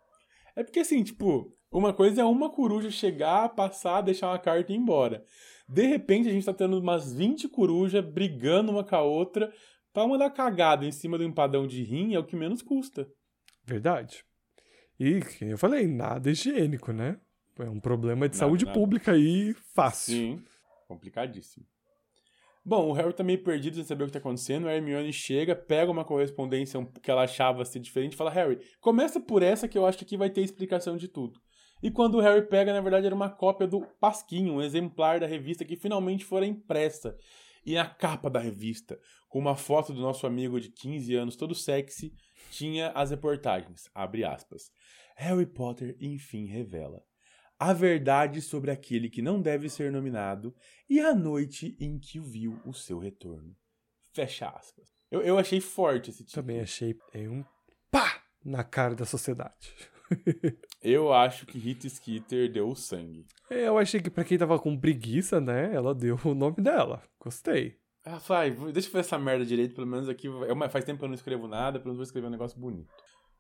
É 0.54 0.62
porque 0.62 0.78
assim, 0.78 1.02
tipo, 1.02 1.52
uma 1.72 1.92
coisa 1.92 2.20
é 2.20 2.24
uma 2.24 2.48
coruja 2.48 2.92
chegar, 2.92 3.48
passar, 3.48 4.02
deixar 4.02 4.28
uma 4.28 4.38
carta 4.38 4.70
e 4.70 4.76
ir 4.76 4.78
embora. 4.78 5.24
De 5.68 5.84
repente 5.84 6.28
a 6.28 6.32
gente 6.32 6.46
tá 6.46 6.54
tendo 6.54 6.78
umas 6.78 7.12
20 7.12 7.48
corujas 7.48 8.04
brigando 8.04 8.70
uma 8.70 8.84
com 8.84 8.94
a 8.94 9.02
outra 9.02 9.52
pra 9.92 10.06
mandar 10.06 10.30
cagada 10.30 10.86
em 10.86 10.92
cima 10.92 11.18
do 11.18 11.24
empadão 11.24 11.66
de 11.66 11.82
rim 11.82 12.14
é 12.14 12.20
o 12.20 12.24
que 12.24 12.36
menos 12.36 12.62
custa. 12.62 13.10
Verdade. 13.64 14.24
E, 14.98 15.20
eu 15.42 15.58
falei, 15.58 15.86
nada 15.86 16.30
higiênico, 16.30 16.92
né? 16.92 17.18
É 17.58 17.68
um 17.68 17.80
problema 17.80 18.28
de 18.28 18.36
nada, 18.36 18.46
saúde 18.46 18.64
nada. 18.64 18.78
pública 18.78 19.12
aí 19.12 19.54
fácil. 19.74 20.14
Sim, 20.14 20.44
complicadíssimo. 20.86 21.66
Bom, 22.64 22.90
o 22.90 22.92
Harry 22.92 23.12
tá 23.14 23.24
meio 23.24 23.42
perdido 23.42 23.76
sem 23.76 23.84
saber 23.84 24.04
o 24.04 24.06
que 24.06 24.12
tá 24.12 24.18
acontecendo. 24.18 24.68
A 24.68 24.74
Hermione 24.74 25.12
chega, 25.12 25.56
pega 25.56 25.90
uma 25.90 26.04
correspondência 26.04 26.86
que 27.02 27.10
ela 27.10 27.22
achava 27.22 27.64
ser 27.64 27.78
diferente 27.78 28.12
e 28.12 28.16
fala: 28.16 28.30
Harry, 28.30 28.60
começa 28.80 29.18
por 29.18 29.42
essa 29.42 29.66
que 29.66 29.78
eu 29.78 29.86
acho 29.86 29.96
que 29.96 30.04
aqui 30.04 30.16
vai 30.16 30.28
ter 30.28 30.42
explicação 30.42 30.96
de 30.96 31.08
tudo. 31.08 31.40
E 31.82 31.90
quando 31.90 32.16
o 32.16 32.20
Harry 32.20 32.46
pega, 32.46 32.72
na 32.72 32.80
verdade 32.80 33.06
era 33.06 33.14
uma 33.14 33.30
cópia 33.30 33.66
do 33.66 33.80
Pasquinho, 34.00 34.54
um 34.54 34.62
exemplar 34.62 35.20
da 35.20 35.26
revista 35.26 35.64
que 35.64 35.76
finalmente 35.76 36.24
fora 36.24 36.44
impressa. 36.44 37.16
E 37.64 37.76
a 37.76 37.86
capa 37.86 38.28
da 38.28 38.40
revista, 38.40 38.98
com 39.28 39.38
uma 39.38 39.56
foto 39.56 39.92
do 39.92 40.00
nosso 40.00 40.26
amigo 40.26 40.60
de 40.60 40.70
15 40.70 41.14
anos, 41.14 41.36
todo 41.36 41.54
sexy, 41.54 42.12
tinha 42.50 42.90
as 42.90 43.10
reportagens, 43.10 43.88
abre 43.94 44.24
aspas. 44.24 44.70
Harry 45.16 45.46
Potter 45.46 45.96
enfim 46.00 46.46
revela 46.46 47.02
a 47.58 47.72
verdade 47.72 48.40
sobre 48.40 48.70
aquele 48.70 49.10
que 49.10 49.20
não 49.20 49.42
deve 49.42 49.68
ser 49.68 49.90
nominado 49.90 50.54
e 50.88 51.00
a 51.00 51.14
noite 51.14 51.76
em 51.80 51.98
que 51.98 52.20
viu 52.20 52.60
o 52.64 52.72
seu 52.72 52.98
retorno. 52.98 53.54
Fecha 54.12 54.48
aspas. 54.48 54.86
Eu, 55.10 55.22
eu 55.22 55.38
achei 55.38 55.60
forte 55.60 56.10
esse 56.10 56.24
título. 56.24 56.42
Também 56.42 56.60
achei 56.60 56.96
é 57.12 57.28
um 57.28 57.44
pá 57.90 58.22
na 58.44 58.62
cara 58.62 58.94
da 58.94 59.04
sociedade. 59.04 59.74
eu 60.80 61.12
acho 61.12 61.46
que 61.46 61.58
Rita 61.58 61.88
Skeeter 61.88 62.50
deu 62.50 62.68
o 62.68 62.76
sangue. 62.76 63.26
É, 63.50 63.66
eu 63.66 63.76
achei 63.76 64.00
que 64.00 64.10
para 64.10 64.24
quem 64.24 64.38
tava 64.38 64.58
com 64.58 64.78
preguiça, 64.78 65.40
né, 65.40 65.74
ela 65.74 65.94
deu 65.94 66.18
o 66.24 66.34
nome 66.34 66.62
dela. 66.62 67.02
Gostei. 67.18 67.76
Ah, 68.10 68.18
vai, 68.26 68.50
deixa 68.50 68.88
eu 68.88 68.92
fazer 68.92 69.00
essa 69.00 69.18
merda 69.18 69.44
direito, 69.44 69.74
pelo 69.74 69.86
menos 69.86 70.08
aqui. 70.08 70.28
É 70.28 70.68
faz 70.70 70.82
tempo 70.82 70.98
que 70.98 71.04
eu 71.04 71.08
não 71.08 71.14
escrevo 71.14 71.46
nada, 71.46 71.78
pelo 71.78 71.90
menos 71.90 71.98
vou 71.98 72.04
escrever 72.04 72.26
um 72.26 72.30
negócio 72.30 72.58
bonito. 72.58 72.88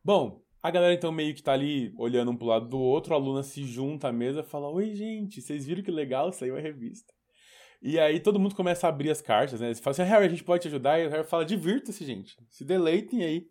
Bom, 0.04 0.42
a 0.62 0.70
galera 0.70 0.92
então 0.92 1.10
meio 1.10 1.34
que 1.34 1.42
tá 1.42 1.54
ali 1.54 1.90
olhando 1.96 2.30
um 2.30 2.36
pro 2.36 2.48
lado 2.48 2.68
do 2.68 2.78
outro, 2.78 3.14
a 3.14 3.16
Luna 3.16 3.42
se 3.42 3.64
junta 3.64 4.08
à 4.08 4.12
mesa 4.12 4.40
e 4.40 4.44
fala: 4.44 4.68
Oi, 4.68 4.94
gente, 4.94 5.40
vocês 5.40 5.64
viram 5.64 5.82
que 5.82 5.90
legal? 5.90 6.30
Saiu 6.32 6.54
a 6.54 6.60
revista. 6.60 7.14
E 7.80 7.98
aí 7.98 8.20
todo 8.20 8.38
mundo 8.38 8.54
começa 8.54 8.86
a 8.86 8.90
abrir 8.90 9.08
as 9.08 9.22
cartas, 9.22 9.60
né? 9.60 9.68
Eles 9.68 9.80
falam 9.80 9.92
assim: 9.92 10.02
Harry, 10.02 10.26
a 10.26 10.28
gente 10.28 10.44
pode 10.44 10.62
te 10.62 10.68
ajudar? 10.68 10.98
E 10.98 11.06
o 11.06 11.10
Harry 11.10 11.24
fala: 11.24 11.46
Divirta-se, 11.46 12.04
gente. 12.04 12.36
Se 12.50 12.62
deleitem 12.62 13.24
aí. 13.24 13.46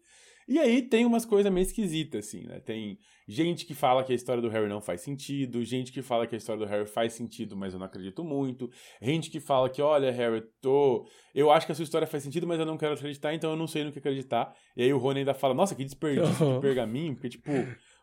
E 0.48 0.58
aí 0.60 0.82
tem 0.82 1.06
umas 1.06 1.26
coisas 1.26 1.52
meio 1.52 1.64
esquisitas, 1.64 2.28
assim, 2.28 2.44
né? 2.46 2.60
Tem 2.60 2.98
gente 3.28 3.66
que 3.66 3.74
fala 3.74 4.04
que 4.04 4.14
a 4.14 4.16
história 4.16 4.42
do 4.42 4.48
Harry 4.48 4.70
não 4.70 4.80
faz 4.80 5.02
sentido, 5.02 5.64
gente 5.64 5.92
que 5.92 6.02
fala 6.02 6.26
que 6.26 6.36
a 6.36 6.38
história 6.38 6.66
do 6.66 6.70
Harry 6.70 6.86
faz 6.86 7.14
sentido, 7.14 7.58
mas 7.58 7.74
eu 7.74 7.80
não 7.80 7.86
acredito 7.86 8.24
muito, 8.24 8.70
gente 9.02 9.30
que 9.30 9.42
fala 9.42 9.70
que, 9.70 9.82
olha, 9.82 10.10
Harry, 10.10 10.42
tô... 10.62 11.06
eu 11.36 11.52
acho 11.52 11.66
que 11.66 11.74
a 11.74 11.76
sua 11.76 11.84
história 11.84 12.08
faz 12.08 12.24
sentido, 12.24 12.48
mas 12.48 12.60
eu 12.60 12.66
não 12.66 12.78
quero 12.78 12.94
acreditar, 12.94 13.34
então 13.34 13.52
eu 13.52 13.58
não 13.58 13.68
sei 13.68 13.84
no 13.84 13.92
que 13.92 14.00
acreditar. 14.00 14.56
E 14.76 14.84
aí 14.84 14.94
o 14.94 14.98
Rony 14.98 15.20
ainda 15.20 15.34
fala, 15.34 15.54
nossa, 15.54 15.76
que 15.76 15.84
desperdício 15.84 16.54
de 16.56 16.60
pergaminho, 16.62 17.14
porque, 17.16 17.30
tipo, 17.30 17.52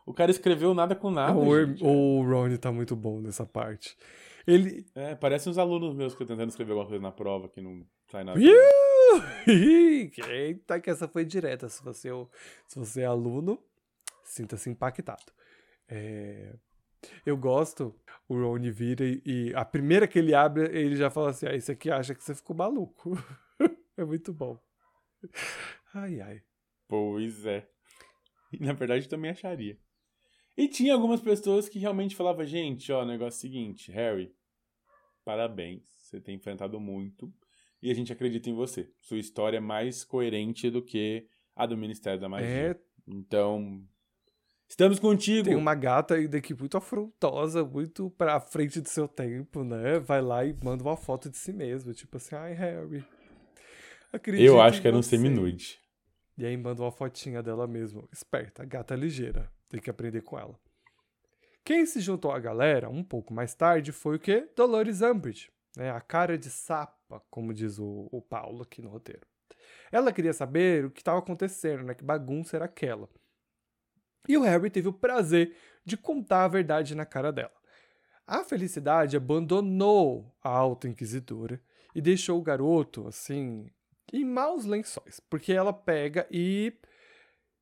o 0.05 0.13
cara 0.13 0.29
escreveu 0.29 0.73
nada 0.73 0.95
com 0.95 1.09
nada. 1.09 1.37
O, 1.37 1.65
gente. 1.65 1.83
o 1.83 2.21
Ron 2.21 2.55
tá 2.57 2.71
muito 2.71 2.95
bom 2.95 3.19
nessa 3.19 3.45
parte. 3.45 3.97
Ele. 4.45 4.85
É, 4.93 5.15
parece 5.15 5.49
uns 5.49 5.57
alunos 5.57 5.95
meus 5.95 6.13
que 6.13 6.21
eu 6.21 6.27
tentando 6.27 6.49
escrever 6.49 6.73
alguma 6.73 6.87
coisa 6.87 7.01
na 7.01 7.11
prova 7.11 7.49
que 7.49 7.59
não 7.59 7.83
sai 8.11 8.23
nada. 8.23 8.39
Eita, 10.29 10.79
que 10.79 10.89
essa 10.89 11.07
foi 11.07 11.25
direta. 11.25 11.69
Se 11.69 11.83
você, 11.83 12.09
é 12.09 12.27
se 12.67 12.79
você 12.79 13.01
é 13.01 13.05
aluno, 13.05 13.61
sinta-se 14.23 14.69
impactado. 14.69 15.31
É... 15.87 16.55
Eu 17.25 17.37
gosto, 17.37 17.95
o 18.27 18.35
Ron 18.35 18.59
vira 18.71 19.05
e, 19.05 19.21
e, 19.25 19.53
a 19.55 19.63
primeira 19.63 20.07
que 20.07 20.17
ele 20.17 20.33
abre, 20.33 20.65
ele 20.75 20.95
já 20.95 21.09
fala 21.09 21.29
assim: 21.29 21.45
Ah, 21.45 21.55
esse 21.55 21.71
aqui 21.71 21.91
acha 21.91 22.15
que 22.15 22.23
você 22.23 22.33
ficou 22.33 22.55
maluco. 22.55 23.11
é 23.95 24.03
muito 24.03 24.33
bom. 24.33 24.59
Ai, 25.93 26.19
ai. 26.19 26.41
Pois 26.87 27.45
é. 27.45 27.67
E 28.51 28.63
na 28.63 28.73
verdade 28.73 29.07
também 29.07 29.31
acharia. 29.31 29.77
E 30.57 30.67
tinha 30.67 30.93
algumas 30.93 31.21
pessoas 31.21 31.69
que 31.69 31.79
realmente 31.79 32.15
falavam: 32.15 32.45
gente, 32.45 32.91
ó, 32.91 33.05
negócio 33.05 33.37
é 33.37 33.39
o 33.39 33.41
seguinte, 33.41 33.91
Harry, 33.91 34.35
parabéns, 35.23 35.83
você 35.91 36.19
tem 36.19 36.35
enfrentado 36.35 36.79
muito 36.79 37.31
e 37.85 37.91
a 37.91 37.93
gente 37.93 38.11
acredita 38.11 38.49
em 38.49 38.53
você. 38.53 38.89
Sua 38.99 39.19
história 39.19 39.57
é 39.57 39.59
mais 39.61 40.03
coerente 40.03 40.71
do 40.71 40.81
que 40.81 41.27
a 41.55 41.67
do 41.67 41.77
Ministério 41.77 42.19
da 42.19 42.27
Magia. 42.27 42.47
É... 42.47 42.75
Então, 43.07 43.79
estamos 44.67 44.97
contigo. 44.97 45.49
Tem 45.49 45.55
uma 45.55 45.75
gata 45.75 46.15
ainda 46.15 46.41
que 46.41 46.55
muito 46.55 46.75
afrontosa, 46.75 47.63
muito 47.63 48.09
pra 48.09 48.39
frente 48.39 48.81
do 48.81 48.89
seu 48.89 49.07
tempo, 49.07 49.63
né? 49.63 49.99
Vai 49.99 50.19
lá 50.19 50.43
e 50.43 50.57
manda 50.63 50.83
uma 50.83 50.97
foto 50.97 51.29
de 51.29 51.37
si 51.37 51.53
mesmo, 51.53 51.93
tipo 51.93 52.17
assim, 52.17 52.33
ai, 52.33 52.53
Harry. 52.53 53.05
Eu 54.35 54.59
acho 54.59 54.81
que 54.81 54.87
era 54.87 54.97
um 54.97 55.03
seminude. 55.03 55.79
E 56.35 56.43
aí 56.43 56.57
manda 56.57 56.81
uma 56.81 56.91
fotinha 56.91 57.43
dela 57.43 57.67
mesmo. 57.67 58.09
Esperta, 58.11 58.65
gata 58.65 58.95
ligeira. 58.95 59.51
Tem 59.69 59.79
que 59.79 59.91
aprender 59.91 60.21
com 60.21 60.39
ela. 60.39 60.59
Quem 61.63 61.85
se 61.85 62.01
juntou 62.01 62.31
à 62.31 62.39
galera 62.39 62.89
um 62.89 63.03
pouco 63.03 63.31
mais 63.31 63.53
tarde 63.53 63.91
foi 63.91 64.15
o 64.15 64.19
quê? 64.19 64.49
Dolores 64.55 65.03
Umbridge, 65.03 65.51
né? 65.77 65.91
a 65.91 66.01
cara 66.01 66.35
de 66.35 66.49
sapa, 67.05 67.23
como 67.29 67.53
diz 67.53 67.79
o, 67.79 68.09
o 68.11 68.21
Paulo 68.21 68.63
aqui 68.63 68.81
no 68.81 68.89
roteiro. 68.89 69.25
Ela 69.91 70.11
queria 70.11 70.33
saber 70.33 70.85
o 70.85 70.91
que 70.91 71.01
estava 71.01 71.19
acontecendo, 71.19 71.83
né? 71.83 71.93
que 71.93 72.03
bagunça 72.03 72.57
era 72.57 72.65
aquela. 72.65 73.07
E 74.27 74.37
o 74.37 74.41
Harry 74.41 74.69
teve 74.69 74.87
o 74.87 74.93
prazer 74.93 75.55
de 75.83 75.95
contar 75.95 76.45
a 76.45 76.47
verdade 76.47 76.95
na 76.95 77.05
cara 77.05 77.31
dela. 77.31 77.53
A 78.25 78.43
Felicidade 78.43 79.15
abandonou 79.15 80.35
a 80.43 80.49
Alta 80.49 80.87
Inquisidora 80.87 81.61
e 81.93 82.01
deixou 82.01 82.39
o 82.39 82.43
garoto, 82.43 83.07
assim, 83.07 83.69
em 84.11 84.25
maus 84.25 84.65
lençóis, 84.65 85.19
porque 85.19 85.53
ela 85.53 85.71
pega 85.71 86.27
e 86.31 86.73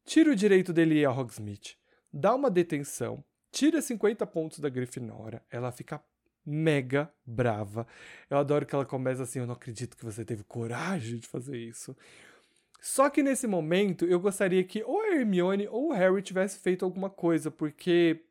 tira 0.05 0.31
o 0.31 0.35
direito 0.35 0.71
dele 0.71 1.03
a 1.03 1.11
Hogsmeade, 1.11 1.77
dá 2.11 2.33
uma 2.33 2.49
detenção, 2.49 3.23
tira 3.51 3.81
50 3.81 4.25
pontos 4.25 4.59
da 4.59 4.69
Grifinória, 4.69 5.43
ela 5.51 5.71
fica 5.71 6.01
mega 6.45 7.11
brava. 7.25 7.87
Eu 8.29 8.37
adoro 8.37 8.65
que 8.65 8.75
ela 8.75 8.85
começa 8.85 9.23
assim: 9.23 9.39
Eu 9.39 9.47
não 9.47 9.53
acredito 9.53 9.97
que 9.97 10.05
você 10.05 10.25
teve 10.25 10.43
coragem 10.43 11.17
de 11.17 11.27
fazer 11.27 11.57
isso. 11.57 11.95
Só 12.81 13.09
que 13.09 13.23
nesse 13.23 13.47
momento 13.47 14.05
eu 14.05 14.19
gostaria 14.19 14.63
que 14.63 14.83
ou 14.83 14.99
a 15.01 15.15
Hermione 15.15 15.67
ou 15.69 15.89
o 15.89 15.93
Harry 15.93 16.21
tivesse 16.21 16.59
feito 16.59 16.83
alguma 16.83 17.09
coisa, 17.09 17.49
porque 17.49 18.25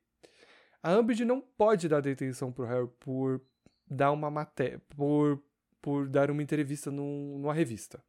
a 0.83 0.99
Umbridge 0.99 1.25
não 1.25 1.41
pode 1.41 1.89
dar 1.89 2.01
detenção 2.01 2.53
pro 2.53 2.67
Harry 2.67 2.89
por 3.01 3.41
dar 3.89 4.13
uma 4.13 4.31
matéria, 4.31 4.79
por, 4.91 5.43
por 5.81 6.07
dar 6.09 6.31
uma 6.31 6.43
entrevista 6.43 6.91
num, 6.91 7.39
numa 7.39 7.55
revista. 7.55 8.03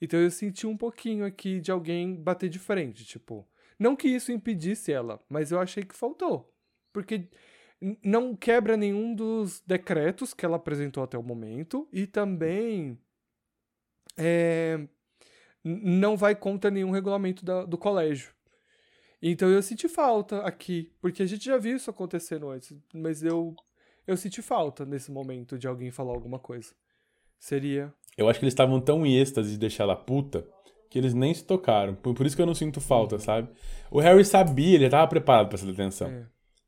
Então 0.00 0.20
eu 0.20 0.30
senti 0.30 0.66
um 0.68 0.76
pouquinho 0.76 1.24
aqui 1.24 1.60
de 1.60 1.72
alguém 1.72 2.14
bater 2.14 2.48
de 2.48 2.58
frente, 2.58 3.04
tipo, 3.04 3.44
não 3.78 3.96
que 3.96 4.08
isso 4.08 4.30
impedisse 4.30 4.92
ela, 4.92 5.20
mas 5.28 5.50
eu 5.50 5.58
achei 5.58 5.84
que 5.84 5.96
faltou. 5.96 6.52
Porque 6.92 7.28
não 8.02 8.34
quebra 8.34 8.76
nenhum 8.76 9.14
dos 9.14 9.62
decretos 9.66 10.32
que 10.32 10.44
ela 10.44 10.56
apresentou 10.56 11.02
até 11.02 11.18
o 11.18 11.22
momento 11.22 11.88
e 11.92 12.06
também 12.06 12.98
é, 14.16 14.86
não 15.62 16.16
vai 16.16 16.34
contra 16.34 16.70
nenhum 16.70 16.90
regulamento 16.90 17.44
da, 17.44 17.64
do 17.64 17.76
colégio. 17.76 18.34
Então 19.20 19.48
eu 19.48 19.62
senti 19.62 19.88
falta 19.88 20.40
aqui, 20.42 20.92
porque 21.00 21.22
a 21.22 21.26
gente 21.26 21.44
já 21.44 21.56
viu 21.58 21.76
isso 21.76 21.90
acontecendo 21.90 22.48
antes, 22.48 22.72
mas 22.94 23.22
eu 23.22 23.54
eu 24.06 24.16
senti 24.16 24.40
falta 24.40 24.86
nesse 24.86 25.10
momento 25.10 25.58
de 25.58 25.66
alguém 25.66 25.90
falar 25.90 26.12
alguma 26.12 26.38
coisa. 26.38 26.72
Seria. 27.38 27.92
Eu 28.16 28.28
acho 28.28 28.38
que 28.38 28.44
eles 28.44 28.52
estavam 28.52 28.80
tão 28.80 29.04
em 29.04 29.18
êxtase 29.18 29.50
de 29.50 29.58
deixar 29.58 29.84
ela 29.84 29.96
puta 29.96 30.46
que 30.88 30.96
eles 30.96 31.12
nem 31.12 31.34
se 31.34 31.44
tocaram. 31.44 31.94
Por, 31.94 32.14
por 32.14 32.24
isso 32.24 32.36
que 32.36 32.40
eu 32.40 32.46
não 32.46 32.54
sinto 32.54 32.80
falta, 32.80 33.18
sabe? 33.18 33.48
O 33.90 33.98
Harry 33.98 34.24
sabia, 34.24 34.76
ele 34.76 34.88
tava 34.88 35.08
preparado 35.08 35.48
para 35.48 35.56
essa 35.56 35.66
detenção. 35.66 36.08
É. 36.08 36.26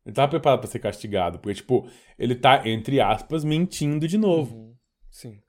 Ele 0.09 0.15
tava 0.15 0.31
preparado 0.31 0.61
para 0.61 0.71
ser 0.71 0.79
castigado, 0.79 1.39
porque, 1.39 1.57
tipo, 1.57 1.87
ele 2.19 2.35
tá, 2.35 2.67
entre 2.67 2.99
aspas, 2.99 3.45
mentindo 3.45 4.09
de 4.09 4.17
novo. 4.17 4.57
Uhum. 4.57 4.75
Sim. 5.11 5.43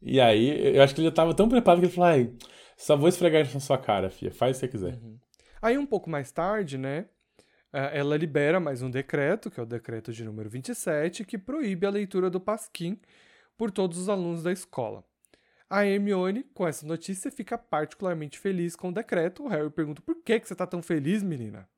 E 0.00 0.18
aí, 0.18 0.74
eu 0.74 0.82
acho 0.82 0.94
que 0.94 1.02
ele 1.02 1.08
já 1.08 1.14
tava 1.14 1.34
tão 1.34 1.46
preparado 1.46 1.80
que 1.80 1.86
ele 1.86 1.92
falou, 1.92 2.08
ai, 2.08 2.32
só 2.74 2.96
vou 2.96 3.10
esfregar 3.10 3.42
isso 3.42 3.52
na 3.52 3.60
sua 3.60 3.76
cara, 3.76 4.08
filha, 4.08 4.32
faz 4.32 4.56
o 4.56 4.60
que 4.60 4.60
você 4.60 4.68
quiser. 4.68 4.94
Uhum. 4.94 5.18
Aí, 5.60 5.76
um 5.76 5.84
pouco 5.84 6.08
mais 6.08 6.32
tarde, 6.32 6.78
né, 6.78 7.04
é, 7.70 7.98
ela 7.98 8.16
libera 8.16 8.58
mais 8.58 8.80
um 8.80 8.90
decreto, 8.90 9.50
que 9.50 9.60
é 9.60 9.62
o 9.62 9.66
decreto 9.66 10.10
de 10.10 10.24
número 10.24 10.48
27, 10.48 11.22
que 11.22 11.36
proíbe 11.36 11.86
a 11.86 11.90
leitura 11.90 12.30
do 12.30 12.40
Pasquim 12.40 12.98
por 13.58 13.70
todos 13.70 13.98
os 13.98 14.08
alunos 14.08 14.42
da 14.42 14.50
escola. 14.50 15.04
A 15.68 15.84
Hermione, 15.84 16.44
com 16.54 16.66
essa 16.66 16.86
notícia, 16.86 17.30
fica 17.30 17.58
particularmente 17.58 18.38
feliz 18.38 18.74
com 18.74 18.88
o 18.88 18.94
decreto. 18.94 19.44
O 19.44 19.48
Harry 19.48 19.68
pergunta: 19.68 20.00
por 20.00 20.14
que, 20.22 20.40
que 20.40 20.46
você 20.46 20.54
está 20.54 20.66
tão 20.66 20.80
feliz, 20.80 21.22
menina? 21.22 21.68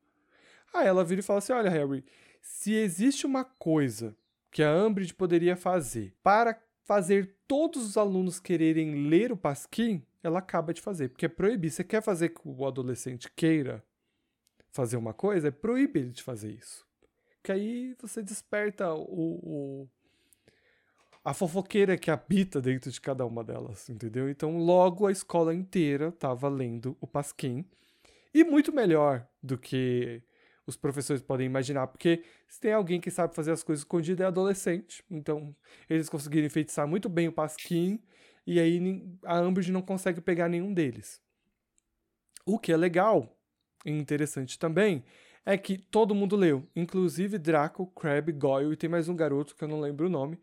Aí 0.73 0.87
ela 0.87 1.03
vira 1.03 1.19
e 1.19 1.23
fala 1.23 1.39
assim: 1.39 1.53
olha, 1.53 1.69
Harry, 1.69 2.03
se 2.41 2.73
existe 2.73 3.25
uma 3.25 3.43
coisa 3.43 4.15
que 4.49 4.63
a 4.63 4.85
Umbridge 4.85 5.13
poderia 5.13 5.55
fazer 5.55 6.13
para 6.21 6.59
fazer 6.83 7.35
todos 7.47 7.85
os 7.85 7.97
alunos 7.97 8.39
quererem 8.39 9.07
ler 9.07 9.31
o 9.31 9.37
Pasquim, 9.37 10.05
ela 10.23 10.39
acaba 10.39 10.73
de 10.73 10.81
fazer, 10.81 11.09
porque 11.09 11.25
é 11.25 11.29
proibir. 11.29 11.71
Você 11.71 11.83
quer 11.83 12.01
fazer 12.01 12.29
que 12.29 12.41
o 12.43 12.65
adolescente 12.65 13.29
queira 13.35 13.83
fazer 14.71 14.97
uma 14.97 15.13
coisa, 15.13 15.49
é 15.49 15.51
proibir 15.51 16.03
ele 16.03 16.11
de 16.11 16.23
fazer 16.23 16.51
isso. 16.51 16.85
Que 17.43 17.51
aí 17.51 17.95
você 17.99 18.21
desperta 18.21 18.93
o, 18.93 19.83
o 19.83 19.89
a 21.23 21.33
fofoqueira 21.33 21.97
que 21.97 22.09
habita 22.09 22.59
dentro 22.59 22.89
de 22.89 22.99
cada 22.99 23.25
uma 23.25 23.43
delas, 23.43 23.89
entendeu? 23.89 24.29
Então, 24.29 24.57
logo 24.57 25.05
a 25.05 25.11
escola 25.11 25.53
inteira 25.53 26.07
estava 26.07 26.49
lendo 26.49 26.97
o 26.99 27.05
Pasquim. 27.05 27.63
E 28.33 28.43
muito 28.43 28.73
melhor 28.73 29.27
do 29.41 29.57
que 29.57 30.23
os 30.71 30.77
professores 30.77 31.21
podem 31.21 31.45
imaginar, 31.45 31.87
porque 31.87 32.23
se 32.47 32.59
tem 32.59 32.73
alguém 32.73 32.99
que 32.99 33.11
sabe 33.11 33.35
fazer 33.35 33.51
as 33.51 33.63
coisas 33.63 33.81
escondidas 33.81 34.23
é 34.23 34.27
adolescente. 34.27 35.03
Então, 35.09 35.55
eles 35.89 36.09
conseguiram 36.09 36.47
enfeitiçar 36.47 36.87
muito 36.87 37.07
bem 37.07 37.27
o 37.27 37.31
Pasquim, 37.31 38.01
e 38.45 38.59
aí 38.59 38.79
a 39.23 39.41
Umbridge 39.41 39.71
não 39.71 39.81
consegue 39.81 40.19
pegar 40.19 40.49
nenhum 40.49 40.73
deles. 40.73 41.21
O 42.45 42.57
que 42.57 42.71
é 42.71 42.77
legal 42.77 43.37
e 43.85 43.91
interessante 43.91 44.57
também 44.57 45.03
é 45.45 45.57
que 45.57 45.77
todo 45.77 46.15
mundo 46.15 46.35
leu, 46.35 46.67
inclusive 46.75 47.37
Draco, 47.37 47.87
Crabbe, 47.87 48.31
Goyle 48.31 48.73
e 48.73 48.77
tem 48.77 48.89
mais 48.89 49.09
um 49.09 49.15
garoto 49.15 49.55
que 49.55 49.63
eu 49.63 49.67
não 49.67 49.79
lembro 49.79 50.07
o 50.07 50.09
nome, 50.09 50.39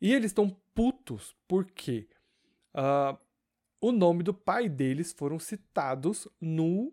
e 0.00 0.14
eles 0.14 0.30
estão 0.30 0.56
putos 0.74 1.34
porque 1.46 2.08
uh, 2.74 3.18
o 3.80 3.92
nome 3.92 4.22
do 4.22 4.32
pai 4.32 4.68
deles 4.68 5.12
foram 5.12 5.38
citados 5.38 6.28
no, 6.40 6.92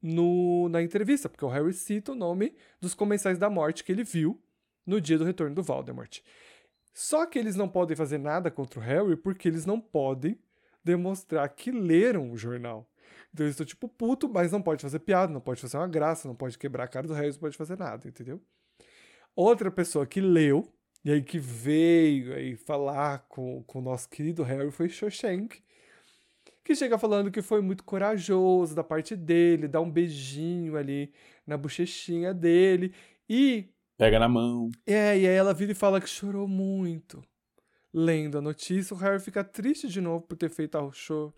no, 0.00 0.68
na 0.68 0.82
entrevista, 0.82 1.28
porque 1.28 1.44
o 1.44 1.48
Harry 1.48 1.72
cita 1.72 2.12
o 2.12 2.14
nome 2.14 2.54
dos 2.80 2.94
comensais 2.94 3.38
da 3.38 3.50
morte 3.50 3.82
que 3.82 3.92
ele 3.92 4.04
viu 4.04 4.40
no 4.86 5.00
dia 5.00 5.18
do 5.18 5.24
retorno 5.24 5.54
do 5.54 5.62
Voldemort. 5.62 6.20
Só 6.94 7.26
que 7.26 7.38
eles 7.38 7.56
não 7.56 7.68
podem 7.68 7.96
fazer 7.96 8.18
nada 8.18 8.50
contra 8.50 8.80
o 8.80 8.82
Harry 8.82 9.16
porque 9.16 9.48
eles 9.48 9.66
não 9.66 9.80
podem 9.80 10.38
demonstrar 10.82 11.48
que 11.50 11.70
leram 11.70 12.32
o 12.32 12.36
jornal. 12.36 12.88
Então 13.32 13.44
eles 13.44 13.54
estão 13.54 13.66
tipo 13.66 13.88
puto, 13.88 14.28
mas 14.28 14.52
não 14.52 14.62
pode 14.62 14.82
fazer 14.82 14.98
piada, 15.00 15.32
não 15.32 15.40
pode 15.40 15.60
fazer 15.60 15.76
uma 15.76 15.88
graça, 15.88 16.26
não 16.26 16.34
pode 16.34 16.58
quebrar 16.58 16.84
a 16.84 16.88
cara 16.88 17.06
do 17.06 17.14
Harry, 17.14 17.30
não 17.30 17.38
pode 17.38 17.56
fazer 17.56 17.78
nada, 17.78 18.08
entendeu? 18.08 18.40
Outra 19.36 19.70
pessoa 19.70 20.06
que 20.06 20.20
leu 20.20 20.72
e 21.04 21.12
aí 21.12 21.22
que 21.22 21.38
veio 21.38 22.34
aí 22.34 22.56
falar 22.56 23.26
com, 23.28 23.62
com 23.64 23.78
o 23.78 23.82
nosso 23.82 24.08
querido 24.08 24.42
Harry 24.42 24.70
foi 24.70 24.88
Shoshank, 24.88 25.62
que 26.68 26.76
chega 26.76 26.98
falando 26.98 27.30
que 27.30 27.40
foi 27.40 27.62
muito 27.62 27.82
corajoso 27.82 28.74
da 28.74 28.84
parte 28.84 29.16
dele, 29.16 29.66
dá 29.66 29.80
um 29.80 29.90
beijinho 29.90 30.76
ali 30.76 31.10
na 31.46 31.56
bochechinha 31.56 32.34
dele 32.34 32.92
e... 33.26 33.70
Pega 33.96 34.18
na 34.18 34.28
mão. 34.28 34.70
É, 34.86 35.18
e 35.18 35.26
aí 35.26 35.34
ela 35.34 35.54
vira 35.54 35.72
e 35.72 35.74
fala 35.74 35.98
que 35.98 36.06
chorou 36.06 36.46
muito. 36.46 37.24
Lendo 37.90 38.36
a 38.36 38.42
notícia, 38.42 38.94
o 38.94 38.98
Harry 38.98 39.18
fica 39.18 39.42
triste 39.42 39.88
de 39.88 39.98
novo 39.98 40.26
por 40.26 40.36
ter 40.36 40.50
feito 40.50 40.76
a 40.76 40.92
cho 40.92 41.32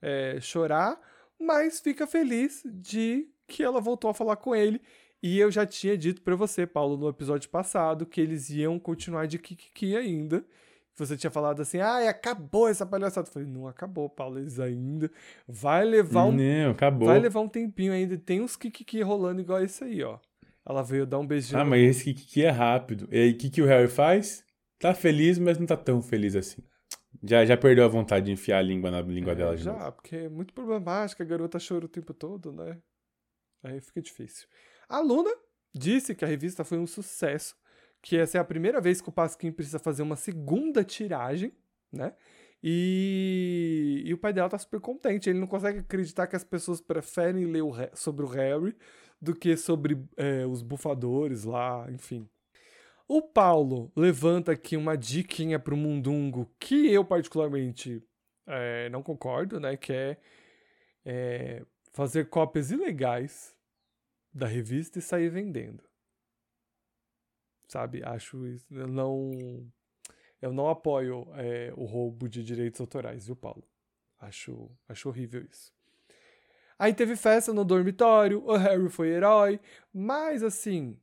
é, 0.00 0.38
chorar, 0.40 0.98
mas 1.38 1.78
fica 1.78 2.06
feliz 2.06 2.62
de 2.64 3.28
que 3.46 3.62
ela 3.62 3.82
voltou 3.82 4.08
a 4.08 4.14
falar 4.14 4.36
com 4.36 4.56
ele. 4.56 4.80
E 5.22 5.38
eu 5.38 5.50
já 5.50 5.66
tinha 5.66 5.94
dito 5.94 6.22
para 6.22 6.36
você, 6.36 6.66
Paulo, 6.66 6.96
no 6.96 7.06
episódio 7.06 7.50
passado, 7.50 8.06
que 8.06 8.18
eles 8.18 8.48
iam 8.48 8.78
continuar 8.78 9.26
de 9.26 9.38
Kikiki 9.38 9.94
ainda. 9.94 10.42
Você 10.96 11.16
tinha 11.16 11.30
falado 11.30 11.60
assim, 11.60 11.78
ah, 11.80 12.08
acabou 12.08 12.68
essa 12.68 12.86
palhaçada. 12.86 13.28
Eu 13.28 13.32
falei, 13.32 13.48
não 13.48 13.66
acabou, 13.66 14.08
Paulo, 14.08 14.38
eles 14.38 14.60
ainda. 14.60 15.10
Vai 15.48 15.84
levar 15.84 16.26
um. 16.26 16.32
Não, 16.32 16.70
acabou. 16.70 17.08
Vai 17.08 17.18
levar 17.18 17.40
um 17.40 17.48
tempinho 17.48 17.92
ainda. 17.92 18.16
Tem 18.16 18.40
uns 18.40 18.56
Kikiki 18.56 19.02
rolando 19.02 19.40
igual 19.40 19.62
esse 19.62 19.82
aí, 19.82 20.02
ó. 20.04 20.18
Ela 20.64 20.82
veio 20.82 21.04
dar 21.04 21.18
um 21.18 21.26
beijinho. 21.26 21.60
Ah, 21.60 21.64
mas 21.64 21.82
esse 21.82 22.04
Kikiki 22.04 22.44
é 22.44 22.50
rápido. 22.50 23.08
E 23.10 23.18
aí, 23.18 23.30
o 23.32 23.36
que, 23.36 23.50
que 23.50 23.60
o 23.60 23.66
Harry 23.66 23.88
faz? 23.88 24.44
Tá 24.78 24.94
feliz, 24.94 25.38
mas 25.38 25.58
não 25.58 25.66
tá 25.66 25.76
tão 25.76 26.00
feliz 26.00 26.36
assim. 26.36 26.62
Já, 27.22 27.44
já 27.44 27.56
perdeu 27.56 27.84
a 27.84 27.88
vontade 27.88 28.26
de 28.26 28.32
enfiar 28.32 28.58
a 28.58 28.62
língua 28.62 28.90
na 28.90 29.00
língua 29.00 29.32
É, 29.32 29.34
dela 29.34 29.56
de 29.56 29.62
já, 29.64 29.72
novo. 29.72 29.92
porque 29.92 30.16
é 30.16 30.28
muito 30.28 30.52
problemático, 30.54 31.22
a 31.22 31.26
garota 31.26 31.58
chora 31.58 31.86
o 31.86 31.88
tempo 31.88 32.12
todo, 32.14 32.52
né? 32.52 32.78
Aí 33.62 33.80
fica 33.80 34.00
difícil. 34.02 34.46
A 34.88 35.00
Luna 35.00 35.30
disse 35.74 36.14
que 36.14 36.24
a 36.24 36.28
revista 36.28 36.64
foi 36.64 36.78
um 36.78 36.86
sucesso, 36.86 37.56
que 38.04 38.18
essa 38.18 38.36
é 38.36 38.40
a 38.40 38.44
primeira 38.44 38.82
vez 38.82 39.00
que 39.00 39.08
o 39.08 39.12
Pasquim 39.12 39.50
precisa 39.50 39.78
fazer 39.78 40.02
uma 40.02 40.14
segunda 40.14 40.84
tiragem, 40.84 41.54
né? 41.90 42.12
E, 42.62 44.02
e 44.04 44.12
o 44.12 44.18
pai 44.18 44.30
dela 44.30 44.50
tá 44.50 44.58
super 44.58 44.78
contente. 44.78 45.30
Ele 45.30 45.38
não 45.38 45.46
consegue 45.46 45.78
acreditar 45.78 46.26
que 46.26 46.36
as 46.36 46.44
pessoas 46.44 46.82
preferem 46.82 47.46
ler 47.46 47.62
o 47.62 47.72
sobre 47.94 48.26
o 48.26 48.28
Harry 48.28 48.76
do 49.20 49.34
que 49.34 49.56
sobre 49.56 49.98
é, 50.18 50.44
os 50.44 50.60
bufadores 50.62 51.44
lá, 51.44 51.90
enfim. 51.90 52.28
O 53.08 53.22
Paulo 53.22 53.90
levanta 53.96 54.52
aqui 54.52 54.76
uma 54.76 54.98
diquinha 54.98 55.58
pro 55.58 55.76
Mundungo 55.76 56.52
que 56.60 56.92
eu 56.92 57.06
particularmente 57.06 58.02
é, 58.46 58.90
não 58.90 59.02
concordo, 59.02 59.58
né? 59.58 59.78
Que 59.78 59.92
é, 59.94 60.16
é, 61.06 61.62
fazer 61.90 62.28
cópias 62.28 62.70
ilegais 62.70 63.56
da 64.30 64.46
revista 64.46 64.98
e 64.98 65.02
sair 65.02 65.30
vendendo. 65.30 65.82
Sabe? 67.68 68.02
Acho 68.04 68.46
isso. 68.46 68.66
Eu 68.70 68.86
não. 68.86 69.66
Eu 70.40 70.52
não 70.52 70.68
apoio 70.68 71.26
é, 71.36 71.72
o 71.76 71.84
roubo 71.84 72.28
de 72.28 72.44
direitos 72.44 72.80
autorais, 72.80 73.26
viu, 73.26 73.34
Paulo? 73.34 73.64
Acho, 74.20 74.70
acho 74.88 75.08
horrível 75.08 75.42
isso. 75.50 75.72
Aí 76.78 76.92
teve 76.92 77.16
festa 77.16 77.52
no 77.52 77.64
dormitório, 77.64 78.42
o 78.44 78.56
Harry 78.56 78.90
foi 78.90 79.08
herói, 79.08 79.60
mas 79.92 80.42
assim. 80.42 80.98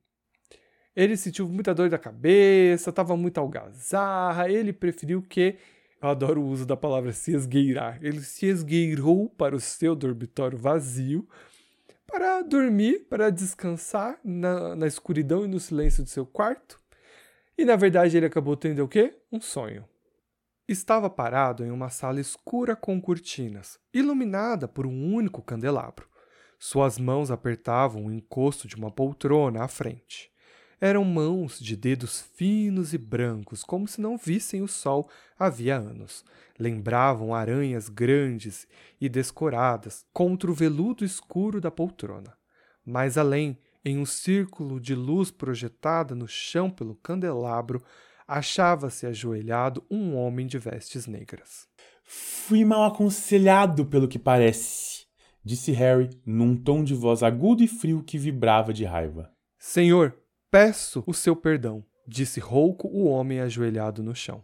Ele 0.95 1.16
sentiu 1.16 1.47
muita 1.47 1.74
dor 1.74 1.89
da 1.89 1.97
cabeça, 1.97 2.91
tava 2.91 3.16
muito 3.16 3.39
algazarra, 3.39 4.49
ele 4.49 4.74
preferiu 4.74 5.22
que. 5.22 5.57
Eu 6.01 6.09
adoro 6.09 6.41
o 6.41 6.47
uso 6.47 6.66
da 6.66 6.76
palavra 6.76 7.14
se 7.14 7.32
esgueirar. 7.32 7.99
Ele 8.03 8.22
se 8.22 8.47
esgueirou 8.47 9.30
para 9.30 9.55
o 9.55 9.59
seu 9.59 9.95
dormitório 9.95 10.57
vazio 10.57 11.28
para 12.12 12.41
dormir, 12.41 13.07
para 13.09 13.30
descansar 13.30 14.20
na, 14.24 14.76
na 14.76 14.86
escuridão 14.86 15.45
e 15.45 15.47
no 15.47 15.59
silêncio 15.59 16.03
do 16.03 16.09
seu 16.09 16.26
quarto. 16.26 16.80
E 17.57 17.64
na 17.64 17.76
verdade 17.76 18.18
ele 18.18 18.26
acabou 18.26 18.57
tendo 18.57 18.84
o 18.84 18.88
quê? 18.88 19.18
Um 19.32 19.39
sonho. 19.39 19.88
Estava 20.68 21.09
parado 21.09 21.66
em 21.66 21.72
uma 21.72 21.89
sala 21.89 22.20
escura 22.20 22.76
com 22.76 23.01
cortinas, 23.01 23.80
iluminada 23.93 24.68
por 24.68 24.86
um 24.86 25.14
único 25.14 25.41
candelabro. 25.41 26.07
Suas 26.59 26.99
mãos 26.99 27.32
apertavam 27.32 28.05
o 28.05 28.12
encosto 28.12 28.68
de 28.68 28.76
uma 28.76 28.91
poltrona 28.91 29.64
à 29.64 29.68
frente. 29.68 30.31
Eram 30.84 31.06
mãos 31.06 31.60
de 31.60 31.76
dedos 31.76 32.22
finos 32.36 32.92
e 32.92 32.98
brancos, 32.98 33.64
como 33.64 33.88
se 33.88 34.02
não 34.02 34.18
vissem 34.18 34.64
o 34.64 34.68
sol 34.68 35.08
havia 35.38 35.78
anos. 35.78 36.26
Lembravam 36.58 37.36
aranhas 37.36 37.88
grandes 37.88 38.68
e 39.00 39.08
descoradas 39.08 40.04
contra 40.12 40.50
o 40.50 40.56
veludo 40.56 41.06
escuro 41.06 41.62
da 41.62 41.70
poltrona. 41.70 42.36
Mais 42.84 43.16
além, 43.16 43.60
em 43.86 44.00
um 44.00 44.08
círculo 44.08 44.80
de 44.80 44.96
luz 44.96 45.30
projetada 45.30 46.16
no 46.16 46.28
chão 46.28 46.68
pelo 46.68 46.96
candelabro, 46.96 47.84
achava-se 48.28 49.06
ajoelhado 49.06 49.86
um 49.88 50.16
homem 50.16 50.48
de 50.48 50.58
vestes 50.58 51.06
negras. 51.06 51.68
Fui 52.04 52.66
mal 52.66 52.86
aconselhado, 52.86 53.86
pelo 53.86 54.08
que 54.08 54.18
parece, 54.18 55.06
disse 55.46 55.72
Harry, 55.74 56.10
num 56.26 56.56
tom 56.56 56.84
de 56.84 56.96
voz 56.96 57.22
agudo 57.22 57.64
e 57.64 57.68
frio 57.68 58.04
que 58.04 58.18
vibrava 58.18 58.74
de 58.74 58.84
raiva. 58.84 59.32
Senhor, 59.60 60.21
peço 60.52 61.02
o 61.08 61.14
seu 61.14 61.34
perdão, 61.34 61.84
disse 62.06 62.41
rouco 62.41 62.89
o 62.89 63.06
homem 63.06 63.39
ajoelhado 63.39 64.04
no 64.04 64.14
chão. 64.14 64.43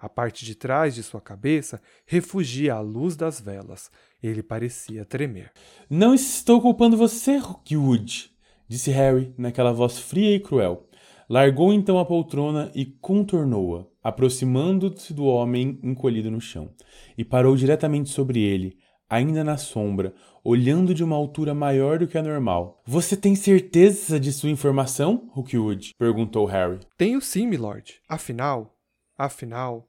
A 0.00 0.08
parte 0.08 0.44
de 0.44 0.54
trás 0.54 0.94
de 0.94 1.02
sua 1.02 1.20
cabeça 1.20 1.80
refugia 2.04 2.74
a 2.74 2.80
luz 2.80 3.16
das 3.16 3.40
velas. 3.40 3.90
Ele 4.22 4.42
parecia 4.42 5.04
tremer. 5.04 5.52
Não 5.88 6.12
estou 6.12 6.60
culpando 6.60 6.96
você, 6.96 7.38
Rookwood, 7.38 8.30
disse 8.68 8.90
Harry 8.90 9.32
naquela 9.38 9.72
voz 9.72 9.98
fria 9.98 10.34
e 10.34 10.40
cruel. 10.40 10.88
Largou 11.30 11.72
então 11.72 11.98
a 11.98 12.04
poltrona 12.04 12.70
e 12.74 12.84
contornou-a, 12.84 13.86
aproximando-se 14.02 15.14
do 15.14 15.24
homem 15.24 15.78
encolhido 15.82 16.30
no 16.30 16.40
chão, 16.40 16.68
e 17.16 17.24
parou 17.24 17.56
diretamente 17.56 18.10
sobre 18.10 18.40
ele, 18.40 18.76
ainda 19.08 19.44
na 19.44 19.56
sombra, 19.56 20.14
olhando 20.42 20.94
de 20.94 21.02
uma 21.02 21.16
altura 21.16 21.54
maior 21.54 21.98
do 21.98 22.06
que 22.06 22.18
a 22.18 22.22
normal. 22.22 22.82
Você 22.86 23.16
tem 23.16 23.34
certeza 23.34 24.18
de 24.18 24.32
sua 24.32 24.50
informação, 24.50 25.28
Rookwood? 25.32 25.92
perguntou 25.98 26.46
Harry. 26.46 26.80
Tenho 26.96 27.20
sim, 27.20 27.46
milord. 27.46 28.00
Afinal, 28.08 28.76
afinal, 29.16 29.88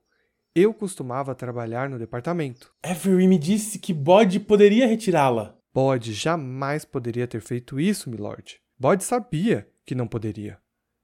eu 0.55 0.73
costumava 0.73 1.35
trabalhar 1.35 1.89
no 1.89 1.99
departamento. 1.99 2.71
Avery 2.81 3.27
me 3.27 3.37
disse 3.37 3.77
que 3.77 3.93
Bode 3.93 4.39
poderia 4.39 4.87
retirá-la. 4.87 5.55
Bode 5.73 6.13
jamais 6.13 6.85
poderia 6.85 7.27
ter 7.27 7.41
feito 7.41 7.77
isso, 7.77 8.09
milord. 8.09 8.57
Bode 8.79 9.03
sabia 9.03 9.67
que 9.85 9.93
não 9.93 10.07
poderia. 10.07 10.57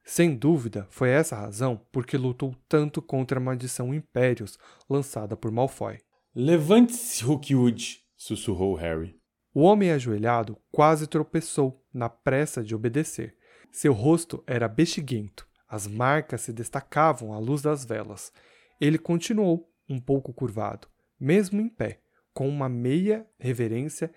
Sem 0.04 0.36
dúvida, 0.36 0.88
foi 0.90 1.10
essa 1.10 1.36
a 1.36 1.42
razão 1.42 1.80
porque 1.92 2.18
lutou 2.18 2.56
tanto 2.68 3.02
contra 3.02 3.40
a 3.40 3.44
maldição 3.44 3.94
Impérios 3.94 4.58
lançada 4.90 5.36
por 5.36 5.52
Malfoy. 5.52 6.00
Levante-se, 6.34 7.26
Rookwood, 7.26 8.00
sussurrou 8.16 8.74
Harry. 8.76 9.20
O 9.54 9.64
homem 9.64 9.92
ajoelhado 9.92 10.58
quase 10.72 11.06
tropeçou 11.06 11.86
na 11.94 12.08
pressa 12.08 12.64
de 12.64 12.74
obedecer. 12.74 13.36
Seu 13.70 13.92
rosto 13.92 14.42
era 14.48 14.70
bexiguento, 14.70 15.46
as 15.68 15.86
marcas 15.86 16.40
se 16.40 16.54
destacavam 16.54 17.34
à 17.34 17.38
luz 17.38 17.62
das 17.62 17.84
velas. 17.84 18.32
Ele 18.80 18.98
continuou, 18.98 19.70
um 19.90 20.00
pouco 20.00 20.34
curvado, 20.34 20.88
mesmo 21.20 21.60
em 21.60 21.68
pé, 21.68 22.00
com 22.34 22.48
uma 22.48 22.70
meia 22.70 23.28
reverência 23.38 24.10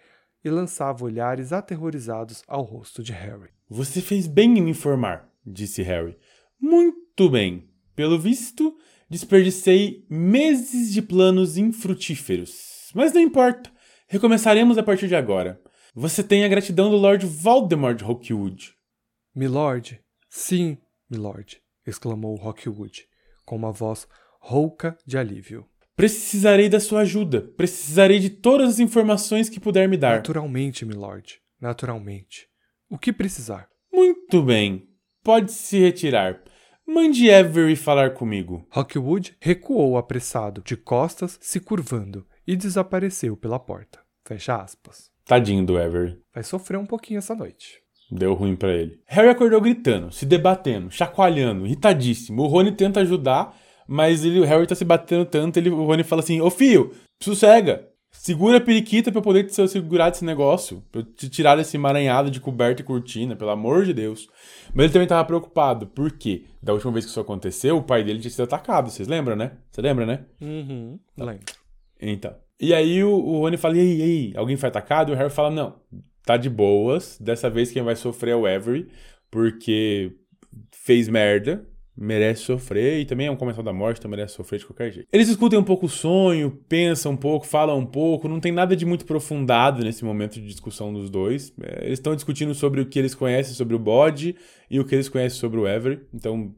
e 0.44 0.48
lançava 0.48 1.04
olhares 1.04 1.52
aterrorizados 1.52 2.44
ao 2.46 2.62
rosto 2.62 3.02
de 3.02 3.12
Harry. 3.12 3.50
Você 3.68 4.00
fez 4.00 4.28
bem 4.28 4.58
em 4.58 4.62
me 4.62 4.70
informar, 4.70 5.28
disse 5.44 5.82
Harry. 5.82 6.16
Muito 6.60 7.28
bem. 7.28 7.68
Pelo 7.96 8.18
visto, 8.20 8.76
desperdicei 9.08 10.04
meses 10.08 10.92
de 10.92 11.02
planos 11.02 11.56
infrutíferos. 11.56 12.90
Mas 12.94 13.12
não 13.12 13.20
importa. 13.20 13.70
Recomeçaremos 14.08 14.78
a 14.78 14.82
partir 14.82 15.08
de 15.08 15.16
agora. 15.16 15.60
Você 15.94 16.22
tem 16.22 16.44
a 16.44 16.48
gratidão 16.48 16.90
do 16.90 16.96
Lord 16.96 17.24
Voldemort 17.26 18.00
Rookwood. 18.02 18.72
Milord, 19.34 20.00
sim, 20.28 20.78
milord, 21.10 21.60
exclamou 21.86 22.36
Rockwood, 22.36 23.04
com 23.44 23.56
uma 23.56 23.72
voz 23.72 24.06
rouca 24.40 24.96
de 25.06 25.18
alívio. 25.18 25.66
Precisarei 25.96 26.68
da 26.68 26.80
sua 26.80 27.00
ajuda. 27.00 27.40
Precisarei 27.56 28.18
de 28.18 28.30
todas 28.30 28.70
as 28.70 28.78
informações 28.80 29.48
que 29.48 29.60
puder 29.60 29.88
me 29.88 29.96
dar. 29.96 30.16
Naturalmente, 30.16 30.84
milord, 30.84 31.40
naturalmente. 31.60 32.48
O 32.90 32.98
que 32.98 33.12
precisar? 33.12 33.68
Muito 33.92 34.42
bem. 34.42 34.88
Pode 35.22 35.52
se 35.52 35.78
retirar. 35.78 36.42
Mande 36.86 37.30
Avery 37.32 37.76
falar 37.76 38.10
comigo. 38.10 38.66
Rockwood 38.70 39.34
recuou 39.40 39.96
apressado, 39.96 40.62
de 40.62 40.76
costas, 40.76 41.38
se 41.40 41.58
curvando, 41.58 42.26
e 42.46 42.54
desapareceu 42.54 43.36
pela 43.36 43.58
porta. 43.58 44.00
Fecha 44.22 44.56
aspas. 44.56 45.10
Tadinho 45.24 45.64
do 45.64 45.78
Avery. 45.78 46.18
Vai 46.32 46.44
sofrer 46.44 46.76
um 46.76 46.84
pouquinho 46.84 47.18
essa 47.18 47.34
noite. 47.34 47.80
Deu 48.10 48.34
ruim 48.34 48.54
pra 48.54 48.70
ele. 48.70 49.00
Harry 49.06 49.30
acordou 49.30 49.62
gritando, 49.62 50.12
se 50.12 50.26
debatendo, 50.26 50.90
chacoalhando, 50.90 51.64
irritadíssimo. 51.66 52.42
O 52.42 52.46
Rony 52.46 52.72
tenta 52.72 53.00
ajudar, 53.00 53.56
mas 53.88 54.22
ele, 54.22 54.40
o 54.40 54.44
Harry 54.44 54.66
tá 54.66 54.74
se 54.74 54.84
batendo 54.84 55.24
tanto, 55.24 55.56
ele, 55.56 55.70
o 55.70 55.86
Rony 55.86 56.04
fala 56.04 56.20
assim: 56.20 56.40
Ô 56.42 56.50
filho, 56.50 56.92
sossega. 57.22 57.88
Segura 58.16 58.56
a 58.56 58.60
periquita 58.60 59.10
pra 59.10 59.18
eu 59.18 59.22
poder 59.22 59.44
te 59.44 59.68
segurar 59.68 60.08
desse 60.08 60.24
negócio. 60.24 60.82
Pra 60.90 61.02
eu 61.02 61.04
te 61.04 61.28
tirar 61.28 61.56
desse 61.56 61.76
emaranhado 61.76 62.30
de 62.30 62.40
coberta 62.40 62.80
e 62.80 62.84
cortina, 62.84 63.36
pelo 63.36 63.50
amor 63.50 63.84
de 63.84 63.92
Deus. 63.92 64.28
Mas 64.72 64.84
ele 64.84 64.92
também 64.92 65.08
tava 65.08 65.24
preocupado, 65.26 65.88
porque 65.88 66.44
da 66.62 66.72
última 66.72 66.92
vez 66.92 67.04
que 67.04 67.10
isso 67.10 67.20
aconteceu, 67.20 67.76
o 67.76 67.82
pai 67.82 68.02
dele 68.02 68.20
tinha 68.20 68.30
sido 68.30 68.44
atacado. 68.44 68.88
Vocês 68.88 69.08
lembram, 69.08 69.36
né? 69.36 69.52
Você 69.70 69.82
lembra, 69.82 70.06
né? 70.06 70.24
Uhum, 70.40 70.98
lembro. 71.18 71.44
Então. 72.00 72.34
E 72.58 72.72
aí 72.72 73.02
o, 73.04 73.10
o 73.10 73.40
Rony 73.40 73.56
fala: 73.56 73.76
e 73.76 73.80
aí, 73.80 73.98
e 73.98 74.02
aí, 74.02 74.32
alguém 74.36 74.56
foi 74.56 74.68
atacado? 74.68 75.10
E 75.10 75.14
o 75.14 75.18
Harry 75.18 75.30
fala: 75.30 75.50
não, 75.50 75.74
tá 76.24 76.36
de 76.36 76.48
boas. 76.48 77.18
Dessa 77.20 77.50
vez 77.50 77.72
quem 77.72 77.82
vai 77.82 77.96
sofrer 77.96 78.30
é 78.30 78.36
o 78.36 78.46
Avery, 78.46 78.88
porque 79.30 80.12
fez 80.70 81.08
merda. 81.08 81.68
Merece 81.96 82.42
sofrer 82.42 83.00
e 83.00 83.04
também 83.04 83.26
é 83.26 83.30
um 83.30 83.36
comensal 83.36 83.62
da 83.62 83.72
morte, 83.72 83.98
então 83.98 84.10
merece 84.10 84.34
sofrer 84.34 84.58
de 84.58 84.66
qualquer 84.66 84.90
jeito. 84.90 85.08
Eles 85.12 85.28
discutem 85.28 85.58
um 85.58 85.62
pouco 85.64 85.86
o 85.86 85.88
sonho, 85.88 86.50
pensam 86.68 87.12
um 87.12 87.16
pouco, 87.16 87.46
falam 87.46 87.78
um 87.78 87.86
pouco, 87.86 88.26
não 88.28 88.40
tem 88.40 88.50
nada 88.50 88.74
de 88.74 88.84
muito 88.84 89.02
aprofundado 89.04 89.84
nesse 89.84 90.04
momento 90.04 90.34
de 90.40 90.46
discussão 90.46 90.92
dos 90.92 91.08
dois. 91.08 91.52
É, 91.62 91.84
eles 91.86 91.98
estão 92.00 92.14
discutindo 92.14 92.54
sobre 92.54 92.80
o 92.80 92.86
que 92.86 92.98
eles 92.98 93.14
conhecem 93.14 93.54
sobre 93.54 93.74
o 93.76 93.78
bode 93.78 94.34
e 94.70 94.80
o 94.80 94.84
que 94.84 94.94
eles 94.94 95.08
conhecem 95.08 95.38
sobre 95.38 95.60
o 95.60 95.66
Avery, 95.66 96.00
então 96.12 96.52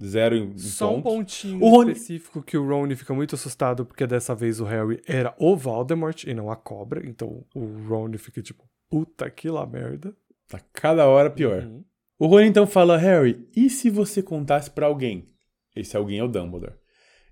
zero 0.00 0.36
em, 0.36 0.56
Só 0.58 0.94
um 0.94 1.02
pontos. 1.02 1.12
pontinho 1.42 1.60
O 1.60 1.70
Rony- 1.70 1.90
específico 1.92 2.40
que 2.40 2.56
o 2.56 2.64
Ron 2.68 2.94
fica 2.94 3.12
muito 3.12 3.34
assustado 3.34 3.84
porque 3.84 4.06
dessa 4.06 4.32
vez 4.32 4.60
o 4.60 4.64
Harry 4.64 5.00
era 5.08 5.34
o 5.38 5.56
Voldemort 5.56 6.22
e 6.24 6.32
não 6.32 6.52
a 6.52 6.56
cobra. 6.56 7.04
Então 7.04 7.44
o 7.52 7.66
Ron 7.88 8.12
fica 8.16 8.40
tipo, 8.40 8.62
puta 8.88 9.28
que 9.28 9.48
lá 9.50 9.66
merda. 9.66 10.14
Tá 10.48 10.60
cada 10.72 11.04
hora 11.06 11.28
pior. 11.28 11.64
Uhum. 11.64 11.82
O 12.18 12.26
Rony 12.26 12.48
então 12.48 12.66
fala, 12.66 12.96
Harry, 12.96 13.46
e 13.54 13.70
se 13.70 13.88
você 13.88 14.20
contasse 14.20 14.70
pra 14.70 14.86
alguém? 14.86 15.28
Esse 15.76 15.96
alguém 15.96 16.18
é 16.18 16.24
o 16.24 16.28
Dumbledore. 16.28 16.74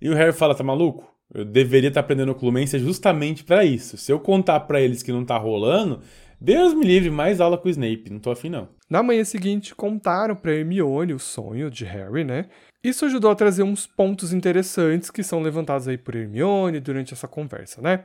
E 0.00 0.08
o 0.08 0.14
Harry 0.14 0.32
fala, 0.32 0.54
tá 0.54 0.62
maluco? 0.62 1.12
Eu 1.34 1.44
deveria 1.44 1.88
estar 1.88 2.00
aprendendo 2.00 2.30
oclumência 2.30 2.78
justamente 2.78 3.42
pra 3.42 3.64
isso. 3.64 3.96
Se 3.96 4.12
eu 4.12 4.20
contar 4.20 4.60
pra 4.60 4.80
eles 4.80 5.02
que 5.02 5.10
não 5.10 5.24
tá 5.24 5.36
rolando, 5.36 6.00
Deus 6.40 6.72
me 6.72 6.84
livre, 6.84 7.10
mais 7.10 7.40
aula 7.40 7.58
com 7.58 7.66
o 7.66 7.70
Snape. 7.70 8.10
Não 8.10 8.20
tô 8.20 8.30
afim, 8.30 8.48
não. 8.48 8.68
Na 8.88 9.02
manhã 9.02 9.24
seguinte, 9.24 9.74
contaram 9.74 10.36
pra 10.36 10.54
Hermione 10.54 11.14
o 11.14 11.18
sonho 11.18 11.68
de 11.68 11.84
Harry, 11.84 12.22
né? 12.22 12.48
Isso 12.84 13.04
ajudou 13.06 13.32
a 13.32 13.34
trazer 13.34 13.64
uns 13.64 13.88
pontos 13.88 14.32
interessantes 14.32 15.10
que 15.10 15.24
são 15.24 15.42
levantados 15.42 15.88
aí 15.88 15.98
por 15.98 16.14
Hermione 16.14 16.78
durante 16.78 17.12
essa 17.12 17.26
conversa, 17.26 17.82
né? 17.82 18.04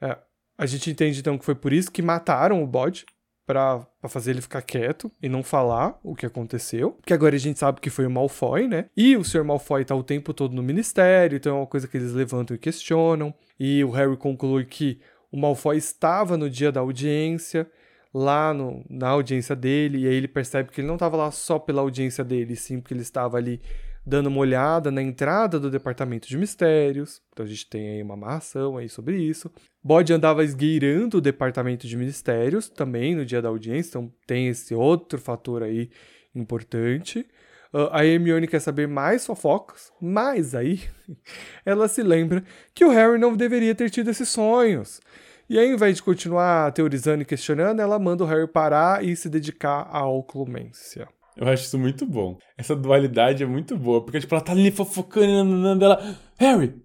É, 0.00 0.16
a 0.56 0.64
gente 0.64 0.90
entende 0.90 1.20
então 1.20 1.36
que 1.36 1.44
foi 1.44 1.54
por 1.54 1.70
isso 1.72 1.92
que 1.92 2.00
mataram 2.00 2.62
o 2.62 2.66
bode, 2.66 3.04
pra 3.46 3.86
fazer 4.08 4.30
ele 4.32 4.40
ficar 4.40 4.62
quieto 4.62 5.10
e 5.22 5.28
não 5.28 5.42
falar 5.42 5.98
o 6.02 6.14
que 6.14 6.26
aconteceu. 6.26 6.98
Que 7.04 7.12
agora 7.12 7.36
a 7.36 7.38
gente 7.38 7.58
sabe 7.58 7.80
que 7.80 7.90
foi 7.90 8.06
o 8.06 8.10
Malfoy, 8.10 8.66
né? 8.66 8.86
E 8.96 9.16
o 9.16 9.24
Sr. 9.24 9.44
Malfoy 9.44 9.84
tá 9.84 9.94
o 9.94 10.02
tempo 10.02 10.32
todo 10.32 10.54
no 10.54 10.62
ministério, 10.62 11.36
então 11.36 11.56
é 11.56 11.60
uma 11.60 11.66
coisa 11.66 11.86
que 11.86 11.96
eles 11.96 12.12
levantam 12.12 12.54
e 12.54 12.58
questionam. 12.58 13.34
E 13.58 13.84
o 13.84 13.90
Harry 13.90 14.16
conclui 14.16 14.64
que 14.64 14.98
o 15.30 15.36
Malfoy 15.36 15.76
estava 15.76 16.36
no 16.36 16.48
dia 16.48 16.70
da 16.72 16.80
audiência 16.80 17.68
lá 18.12 18.54
no- 18.54 18.84
na 18.88 19.08
audiência 19.08 19.56
dele, 19.56 19.98
e 19.98 20.06
aí 20.06 20.14
ele 20.14 20.28
percebe 20.28 20.70
que 20.70 20.80
ele 20.80 20.86
não 20.86 20.94
estava 20.94 21.16
lá 21.16 21.30
só 21.32 21.58
pela 21.58 21.80
audiência 21.82 22.22
dele, 22.22 22.54
sim 22.54 22.80
porque 22.80 22.94
ele 22.94 23.02
estava 23.02 23.36
ali 23.36 23.60
dando 24.06 24.26
uma 24.28 24.38
olhada 24.38 24.90
na 24.90 25.02
entrada 25.02 25.58
do 25.58 25.70
departamento 25.70 26.28
de 26.28 26.36
mistérios. 26.38 27.20
Então 27.32 27.44
a 27.44 27.48
gente 27.48 27.68
tem 27.68 27.88
aí 27.88 28.02
uma 28.02 28.14
amarração 28.14 28.76
aí 28.76 28.88
sobre 28.88 29.16
isso. 29.16 29.50
Bode 29.86 30.14
andava 30.14 30.42
esgueirando 30.42 31.18
o 31.18 31.20
departamento 31.20 31.86
de 31.86 31.94
mistérios 31.94 32.70
também 32.70 33.14
no 33.14 33.26
dia 33.26 33.42
da 33.42 33.50
audiência, 33.50 33.90
então 33.90 34.10
tem 34.26 34.48
esse 34.48 34.74
outro 34.74 35.18
fator 35.18 35.62
aí 35.62 35.90
importante. 36.34 37.26
Ah, 37.70 37.98
a 38.00 38.06
Hermione 38.06 38.48
quer 38.48 38.60
saber 38.60 38.88
mais 38.88 39.26
fofocas, 39.26 39.92
mas 40.00 40.54
aí 40.54 40.80
ela 41.66 41.86
se 41.86 42.02
lembra 42.02 42.42
que 42.72 42.82
o 42.82 42.88
Harry 42.88 43.18
não 43.18 43.36
deveria 43.36 43.74
ter 43.74 43.90
tido 43.90 44.08
esses 44.08 44.30
sonhos. 44.30 45.02
E 45.50 45.58
aí, 45.58 45.68
ao 45.68 45.74
invés 45.74 45.96
de 45.96 46.02
continuar 46.02 46.72
teorizando 46.72 47.20
e 47.20 47.26
questionando, 47.26 47.80
ela 47.80 47.98
manda 47.98 48.24
o 48.24 48.26
Harry 48.26 48.48
parar 48.48 49.04
e 49.04 49.14
se 49.14 49.28
dedicar 49.28 49.86
à 49.90 50.06
oclumência. 50.06 51.06
Eu 51.36 51.46
acho 51.46 51.64
isso 51.64 51.78
muito 51.78 52.06
bom. 52.06 52.38
Essa 52.56 52.74
dualidade 52.74 53.42
é 53.42 53.46
muito 53.46 53.76
boa, 53.76 54.02
porque 54.02 54.18
tipo, 54.18 54.34
ela 54.34 54.42
tá 54.42 54.52
ali 54.52 54.70
fofocando, 54.70 55.84
ela... 55.84 56.16
Harry, 56.38 56.82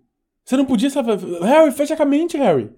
você 0.50 0.58
não 0.58 0.66
podia 0.66 0.90
saber... 0.90 1.16
Harry, 1.44 1.72
fecha 1.72 1.94
a 1.94 2.06
mente, 2.08 2.36
Harry. 2.36 2.72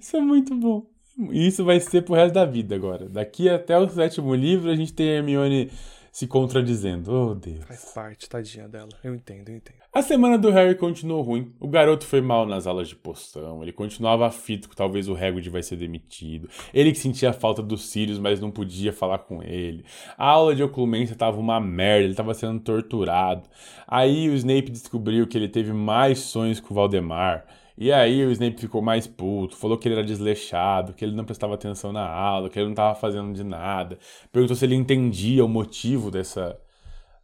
Isso 0.00 0.16
é 0.16 0.20
muito 0.20 0.52
bom. 0.52 0.84
E 1.30 1.46
isso 1.46 1.64
vai 1.64 1.78
ser 1.78 2.02
pro 2.02 2.16
resto 2.16 2.34
da 2.34 2.44
vida 2.44 2.74
agora. 2.74 3.08
Daqui 3.08 3.48
até 3.48 3.78
o 3.78 3.88
sétimo 3.88 4.34
livro, 4.34 4.68
a 4.68 4.74
gente 4.74 4.92
tem 4.92 5.10
a 5.10 5.12
Hermione 5.18 5.70
se 6.10 6.26
contradizendo. 6.26 7.12
Oh, 7.12 7.34
Deus. 7.36 7.62
Faz 7.66 7.92
parte, 7.94 8.28
tadinha 8.28 8.68
dela. 8.68 8.88
Eu 9.04 9.14
entendo, 9.14 9.48
eu 9.48 9.54
entendo. 9.54 9.83
A 9.94 10.02
semana 10.02 10.36
do 10.36 10.50
Harry 10.50 10.74
continuou 10.74 11.22
ruim. 11.22 11.52
O 11.60 11.68
garoto 11.68 12.04
foi 12.04 12.20
mal 12.20 12.44
nas 12.44 12.66
aulas 12.66 12.88
de 12.88 12.96
poção. 12.96 13.62
Ele 13.62 13.70
continuava 13.70 14.26
aflito 14.26 14.68
que 14.68 14.74
talvez 14.74 15.08
o 15.08 15.14
Hagrid 15.14 15.48
vai 15.48 15.62
ser 15.62 15.76
demitido. 15.76 16.48
Ele 16.74 16.90
que 16.90 16.98
sentia 16.98 17.32
falta 17.32 17.62
dos 17.62 17.86
Sirius, 17.86 18.18
mas 18.18 18.40
não 18.40 18.50
podia 18.50 18.92
falar 18.92 19.18
com 19.18 19.40
ele. 19.40 19.84
A 20.18 20.26
aula 20.26 20.52
de 20.52 20.64
oclumência 20.64 21.14
tava 21.14 21.38
uma 21.38 21.60
merda. 21.60 22.06
Ele 22.06 22.14
tava 22.16 22.34
sendo 22.34 22.58
torturado. 22.58 23.48
Aí 23.86 24.28
o 24.28 24.34
Snape 24.34 24.68
descobriu 24.68 25.28
que 25.28 25.38
ele 25.38 25.48
teve 25.48 25.72
mais 25.72 26.18
sonhos 26.18 26.58
com 26.58 26.74
o 26.74 26.74
Valdemar. 26.74 27.46
E 27.78 27.92
aí 27.92 28.26
o 28.26 28.32
Snape 28.32 28.60
ficou 28.60 28.82
mais 28.82 29.06
puto, 29.06 29.56
falou 29.56 29.78
que 29.78 29.86
ele 29.86 29.94
era 29.94 30.04
desleixado, 30.04 30.92
que 30.92 31.04
ele 31.04 31.14
não 31.14 31.24
prestava 31.24 31.54
atenção 31.54 31.92
na 31.92 32.04
aula, 32.04 32.50
que 32.50 32.58
ele 32.58 32.66
não 32.66 32.74
tava 32.74 32.96
fazendo 32.96 33.32
de 33.32 33.44
nada. 33.44 33.96
Perguntou 34.32 34.56
se 34.56 34.64
ele 34.64 34.74
entendia 34.74 35.44
o 35.44 35.48
motivo 35.48 36.10
dessa, 36.10 36.58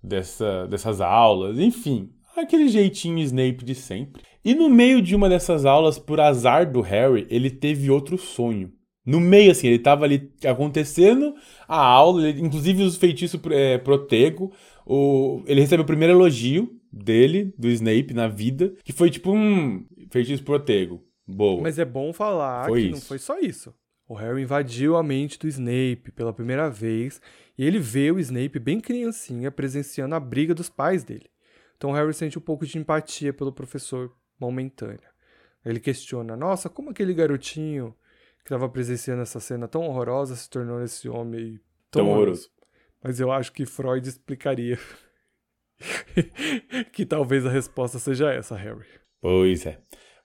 dessa, 0.01 0.69
dessas 0.69 1.01
aulas, 1.01 1.59
enfim, 1.59 2.11
aquele 2.41 2.69
jeitinho 2.69 3.19
Snape 3.19 3.65
de 3.65 3.75
sempre. 3.75 4.23
E 4.45 4.55
no 4.55 4.69
meio 4.71 5.01
de 5.03 5.15
uma 5.15 5.29
dessas 5.29 5.65
aulas, 5.65 5.99
por 5.99 6.21
azar 6.21 6.71
do 6.71 6.81
Harry, 6.81 7.27
ele 7.31 7.51
teve 7.51 7.91
outro 7.91 8.17
sonho. 8.19 8.73
No 9.05 9.19
meio, 9.21 9.51
assim, 9.51 9.67
ele 9.69 9.79
tava 9.79 10.05
ali 10.05 10.31
acontecendo 10.45 11.35
a 11.67 11.77
aula, 11.79 12.29
ele- 12.29 12.41
inclusive 12.41 12.83
os 12.83 12.97
feitiços 12.97 13.41
é, 13.51 13.79
protego. 13.79 14.53
O, 14.87 15.43
ele 15.47 15.61
recebe 15.61 15.83
o 15.83 15.87
primeiro 15.87 16.15
elogio 16.15 16.71
dele, 16.93 17.53
do 17.59 17.69
Snape, 17.69 18.13
na 18.15 18.29
vida, 18.29 18.75
que 18.85 18.93
foi 18.93 19.11
tipo 19.11 19.33
um 19.33 19.85
feitiço 20.11 20.43
protego. 20.43 21.03
Boa. 21.27 21.63
Mas 21.63 21.79
é 21.79 21.85
bom 21.85 22.13
falar 22.13 22.67
Foi 22.67 22.83
que 22.83 22.91
não 22.91 22.99
isso. 22.99 23.07
foi 23.07 23.19
só 23.19 23.39
isso. 23.39 23.73
O 24.09 24.15
Harry 24.15 24.43
invadiu 24.43 24.97
a 24.97 25.03
mente 25.03 25.39
do 25.39 25.47
Snape 25.47 26.11
pela 26.17 26.33
primeira 26.33 26.69
vez 26.69 27.21
e 27.57 27.65
ele 27.65 27.79
vê 27.79 28.11
o 28.11 28.19
Snape 28.19 28.59
bem 28.59 28.81
criancinha 28.81 29.51
presenciando 29.53 30.15
a 30.17 30.21
briga 30.21 30.53
dos 30.55 30.69
pais 30.69 31.05
dele. 31.05 31.27
Então 31.81 31.93
Harry 31.93 32.13
sente 32.13 32.39
um 32.39 32.43
pouco 32.43 32.67
de 32.67 32.77
empatia 32.77 33.33
pelo 33.33 33.51
professor 33.51 34.15
momentânea. 34.39 35.09
Ele 35.65 35.81
questiona: 35.81 36.37
Nossa, 36.37 36.69
como 36.69 36.91
aquele 36.91 37.15
garotinho 37.15 37.97
que 38.41 38.45
estava 38.45 38.69
presenciando 38.69 39.23
essa 39.23 39.41
cena 39.41 39.67
tão 39.67 39.89
horrorosa 39.89 40.37
se 40.37 40.49
tornou 40.51 40.83
esse 40.83 41.09
homem 41.09 41.59
tão, 41.91 42.05
Tão 42.05 42.13
horroroso. 42.13 42.51
Mas 43.03 43.19
eu 43.19 43.33
acho 43.33 43.51
que 43.51 43.65
Freud 43.65 44.07
explicaria 44.07 44.79
que 46.93 47.07
talvez 47.07 47.47
a 47.47 47.51
resposta 47.51 47.99
seja 47.99 48.31
essa, 48.31 48.55
Harry. 48.55 48.87
Pois 49.19 49.65
é. 49.65 49.79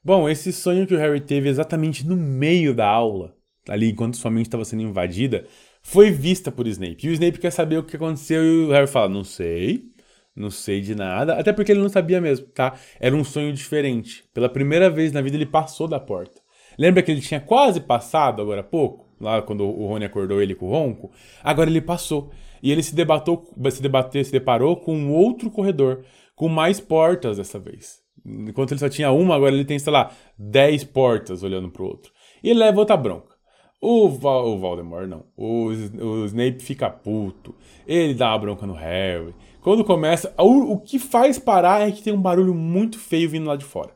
Bom, 0.03 0.27
esse 0.27 0.51
sonho 0.51 0.85
que 0.85 0.93
o 0.93 0.97
Harry 0.97 1.21
teve 1.21 1.47
exatamente 1.47 2.05
no 2.05 2.17
meio 2.17 2.75
da 2.75 2.85
aula, 2.85 3.33
ali 3.69 3.91
enquanto 3.91 4.17
sua 4.17 4.29
mente 4.29 4.47
estava 4.47 4.65
sendo 4.65 4.81
invadida, 4.81 5.47
foi 5.81 6.11
vista 6.11 6.51
por 6.51 6.67
Snape. 6.67 7.07
E 7.07 7.09
o 7.11 7.13
Snape 7.13 7.39
quer 7.39 7.51
saber 7.51 7.77
o 7.77 7.83
que 7.83 7.95
aconteceu 7.95 8.43
e 8.43 8.65
o 8.65 8.71
Harry 8.71 8.87
fala: 8.87 9.07
Não 9.07 9.23
sei, 9.23 9.94
não 10.35 10.49
sei 10.49 10.81
de 10.81 10.93
nada. 10.93 11.33
Até 11.39 11.53
porque 11.53 11.71
ele 11.71 11.81
não 11.81 11.89
sabia 11.89 12.19
mesmo, 12.19 12.47
tá? 12.47 12.73
Era 12.99 13.15
um 13.15 13.23
sonho 13.23 13.53
diferente. 13.53 14.25
Pela 14.33 14.49
primeira 14.49 14.89
vez 14.89 15.11
na 15.11 15.21
vida 15.21 15.37
ele 15.37 15.45
passou 15.45 15.87
da 15.87 15.99
porta. 15.99 16.41
Lembra 16.77 17.01
que 17.01 17.11
ele 17.11 17.21
tinha 17.21 17.39
quase 17.39 17.79
passado 17.79 18.41
agora 18.41 18.61
há 18.61 18.63
pouco? 18.63 19.05
Lá 19.19 19.41
quando 19.41 19.63
o 19.63 19.87
Rony 19.87 20.05
acordou 20.05 20.41
ele 20.41 20.53
com 20.53 20.67
o 20.67 20.71
ronco? 20.71 21.11
Agora 21.41 21.69
ele 21.69 21.81
passou. 21.81 22.31
E 22.61 22.71
ele 22.71 22.83
se 22.83 22.93
debatou, 22.93 23.47
se 23.71 23.81
debateu, 23.81 24.23
se 24.23 24.31
deparou 24.31 24.75
com 24.75 24.95
um 24.95 25.13
outro 25.13 25.49
corredor, 25.49 26.03
com 26.35 26.49
mais 26.49 26.79
portas 26.79 27.37
dessa 27.37 27.57
vez. 27.57 28.03
Enquanto 28.25 28.71
ele 28.71 28.79
só 28.79 28.89
tinha 28.89 29.11
uma, 29.11 29.35
agora 29.35 29.53
ele 29.53 29.63
tem, 29.63 29.77
sei 29.77 29.93
lá, 29.93 30.11
10 30.37 30.83
portas 30.85 31.43
olhando 31.43 31.69
pro 31.69 31.85
outro. 31.85 32.11
E 32.43 32.49
ele 32.49 32.59
leva 32.59 32.79
outra 32.79 32.97
bronca. 32.97 33.34
O, 33.81 34.09
Val, 34.09 34.47
o 34.47 34.57
Voldemort, 34.57 35.07
não. 35.07 35.25
O, 35.35 35.67
o 35.67 36.25
Snape 36.25 36.59
fica 36.59 36.89
puto. 36.89 37.53
Ele 37.85 38.13
dá 38.13 38.29
uma 38.29 38.39
bronca 38.39 38.65
no 38.65 38.73
Harry. 38.73 39.35
Quando 39.61 39.83
começa. 39.83 40.33
O, 40.37 40.73
o 40.73 40.79
que 40.79 40.97
faz 40.97 41.37
parar 41.37 41.87
é 41.87 41.91
que 41.91 42.01
tem 42.01 42.13
um 42.13 42.21
barulho 42.21 42.53
muito 42.53 42.97
feio 42.97 43.29
vindo 43.29 43.47
lá 43.47 43.55
de 43.55 43.65
fora. 43.65 43.95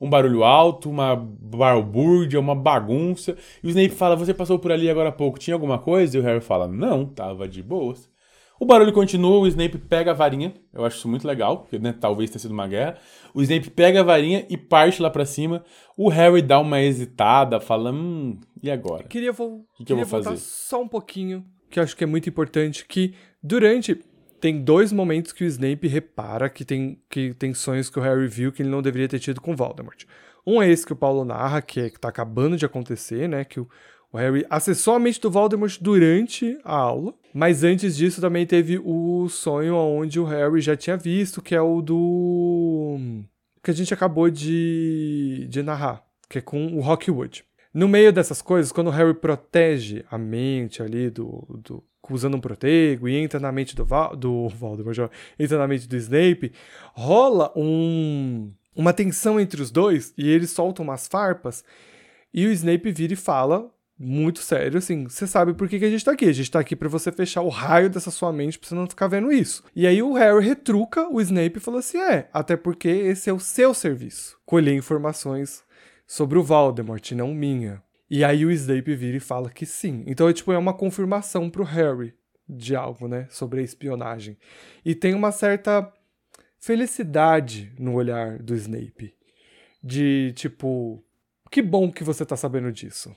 Um 0.00 0.10
barulho 0.10 0.44
alto, 0.44 0.90
uma 0.90 1.16
balbúrdia, 1.16 2.38
uma 2.38 2.54
bagunça. 2.54 3.36
E 3.62 3.66
o 3.66 3.70
Snape 3.70 3.94
fala: 3.94 4.16
Você 4.16 4.34
passou 4.34 4.58
por 4.58 4.70
ali 4.70 4.90
agora 4.90 5.08
há 5.08 5.12
pouco, 5.12 5.38
tinha 5.38 5.54
alguma 5.54 5.78
coisa? 5.78 6.16
E 6.16 6.20
o 6.20 6.22
Harry 6.22 6.40
fala: 6.40 6.68
Não, 6.68 7.06
tava 7.06 7.48
de 7.48 7.62
boas. 7.62 8.08
O 8.58 8.64
barulho 8.64 8.92
continua, 8.92 9.38
o 9.38 9.46
Snape 9.46 9.78
pega 9.78 10.12
a 10.12 10.14
varinha. 10.14 10.54
Eu 10.72 10.84
acho 10.84 10.96
isso 10.96 11.08
muito 11.08 11.26
legal, 11.26 11.58
porque 11.58 11.78
né, 11.78 11.94
talvez 11.98 12.30
tenha 12.30 12.40
sido 12.40 12.52
uma 12.52 12.66
guerra. 12.66 12.96
O 13.34 13.42
Snape 13.42 13.70
pega 13.70 14.00
a 14.00 14.02
varinha 14.02 14.46
e 14.48 14.56
parte 14.56 15.02
lá 15.02 15.10
pra 15.10 15.26
cima. 15.26 15.62
O 15.96 16.08
Harry 16.08 16.40
dá 16.40 16.58
uma 16.58 16.80
hesitada, 16.80 17.60
fala: 17.60 17.92
Hum, 17.92 18.38
e 18.62 18.70
agora? 18.70 19.04
Queria, 19.04 19.32
vo 19.32 19.66
que 19.76 19.84
que 19.84 19.92
eu 19.92 19.96
queria 19.96 20.04
vou 20.04 20.10
voltar 20.22 20.30
fazer? 20.30 20.42
só 20.42 20.80
um 20.80 20.88
pouquinho, 20.88 21.44
que 21.70 21.78
eu 21.78 21.82
acho 21.82 21.96
que 21.96 22.04
é 22.04 22.06
muito 22.06 22.28
importante, 22.28 22.86
que 22.86 23.14
durante... 23.42 24.00
Tem 24.38 24.62
dois 24.62 24.92
momentos 24.92 25.32
que 25.32 25.44
o 25.44 25.46
Snape 25.46 25.88
repara 25.88 26.50
que 26.50 26.62
tem, 26.62 27.00
que 27.08 27.32
tem 27.32 27.54
sonhos 27.54 27.88
que 27.88 27.98
o 27.98 28.02
Harry 28.02 28.28
viu 28.28 28.52
que 28.52 28.60
ele 28.60 28.68
não 28.68 28.82
deveria 28.82 29.08
ter 29.08 29.18
tido 29.18 29.40
com 29.40 29.56
Voldemort. 29.56 30.04
Um 30.46 30.62
é 30.62 30.68
esse 30.68 30.84
que 30.84 30.92
o 30.92 30.96
Paulo 30.96 31.24
narra, 31.24 31.62
que, 31.62 31.80
é, 31.80 31.90
que 31.90 31.98
tá 31.98 32.08
acabando 32.08 32.56
de 32.56 32.64
acontecer, 32.66 33.28
né? 33.28 33.44
Que 33.44 33.58
o, 33.58 33.68
o 34.12 34.18
Harry 34.18 34.46
acessou 34.48 34.94
a 34.94 34.98
mente 34.98 35.20
do 35.20 35.30
Voldemort 35.30 35.78
durante 35.80 36.58
a 36.64 36.74
aula. 36.74 37.14
Mas 37.34 37.62
antes 37.64 37.96
disso 37.96 38.20
também 38.20 38.46
teve 38.46 38.78
o 38.82 39.28
sonho 39.28 39.74
onde 39.76 40.18
o 40.18 40.24
Harry 40.24 40.60
já 40.60 40.76
tinha 40.76 40.96
visto, 40.96 41.42
que 41.42 41.54
é 41.54 41.60
o 41.60 41.82
do... 41.82 42.98
que 43.62 43.70
a 43.70 43.74
gente 43.74 43.92
acabou 43.92 44.30
de, 44.30 45.46
de 45.50 45.62
narrar, 45.62 46.02
que 46.30 46.38
é 46.38 46.40
com 46.40 46.66
o 46.68 46.80
Rockwood. 46.80 47.44
No 47.74 47.86
meio 47.86 48.10
dessas 48.10 48.40
coisas, 48.40 48.72
quando 48.72 48.86
o 48.86 48.90
Harry 48.90 49.12
protege 49.12 50.02
a 50.10 50.16
mente 50.16 50.82
ali 50.82 51.10
do, 51.10 51.44
do 51.62 51.84
usando 52.08 52.36
um 52.36 52.40
protego 52.40 53.08
e 53.08 53.16
entra 53.16 53.40
na 53.40 53.50
mente 53.52 53.74
do, 53.74 53.84
Val, 53.84 54.16
do 54.16 54.48
Voldemort, 54.56 55.10
entra 55.38 55.58
na 55.58 55.68
mente 55.68 55.86
do 55.88 55.96
Snape, 55.96 56.52
rola 56.94 57.52
um, 57.56 58.50
uma 58.74 58.92
tensão 58.92 59.38
entre 59.38 59.60
os 59.60 59.70
dois 59.70 60.14
e 60.16 60.28
eles 60.28 60.50
soltam 60.50 60.84
umas 60.84 61.06
farpas 61.06 61.64
e 62.32 62.46
o 62.46 62.50
Snape 62.52 62.92
vira 62.92 63.12
e 63.12 63.16
fala 63.16 63.70
muito 63.98 64.40
sério, 64.40 64.76
assim, 64.76 65.04
você 65.04 65.26
sabe 65.26 65.54
por 65.54 65.68
que, 65.68 65.78
que 65.78 65.84
a 65.84 65.90
gente 65.90 66.04
tá 66.04 66.12
aqui. 66.12 66.26
A 66.26 66.32
gente 66.32 66.50
tá 66.50 66.60
aqui 66.60 66.76
para 66.76 66.88
você 66.88 67.10
fechar 67.10 67.40
o 67.40 67.48
raio 67.48 67.88
dessa 67.88 68.10
sua 68.10 68.32
mente 68.32 68.58
pra 68.58 68.68
você 68.68 68.74
não 68.74 68.86
ficar 68.86 69.08
vendo 69.08 69.32
isso. 69.32 69.64
E 69.74 69.86
aí 69.86 70.02
o 70.02 70.12
Harry 70.12 70.44
retruca 70.44 71.08
o 71.08 71.20
Snape 71.20 71.56
e 71.56 71.60
fala 71.60 71.78
assim: 71.78 71.98
é, 71.98 72.28
até 72.32 72.56
porque 72.56 72.88
esse 72.88 73.30
é 73.30 73.32
o 73.32 73.40
seu 73.40 73.72
serviço. 73.72 74.38
Colher 74.44 74.74
informações 74.74 75.64
sobre 76.06 76.38
o 76.38 76.42
Voldemort, 76.42 77.10
não 77.12 77.34
minha. 77.34 77.82
E 78.08 78.22
aí 78.22 78.44
o 78.44 78.50
Snape 78.50 78.94
vira 78.94 79.16
e 79.16 79.20
fala 79.20 79.50
que 79.50 79.64
sim. 79.64 80.04
Então 80.06 80.28
é 80.28 80.32
tipo, 80.32 80.52
é 80.52 80.58
uma 80.58 80.74
confirmação 80.74 81.48
pro 81.48 81.64
Harry 81.64 82.14
de 82.48 82.76
algo, 82.76 83.08
né? 83.08 83.26
Sobre 83.30 83.60
a 83.60 83.64
espionagem. 83.64 84.36
E 84.84 84.94
tem 84.94 85.14
uma 85.14 85.32
certa 85.32 85.90
felicidade 86.58 87.72
no 87.78 87.94
olhar 87.94 88.38
do 88.38 88.54
Snape. 88.54 89.14
De 89.82 90.32
tipo, 90.36 91.02
que 91.50 91.62
bom 91.62 91.90
que 91.90 92.04
você 92.04 92.24
tá 92.24 92.36
sabendo 92.36 92.70
disso. 92.70 93.14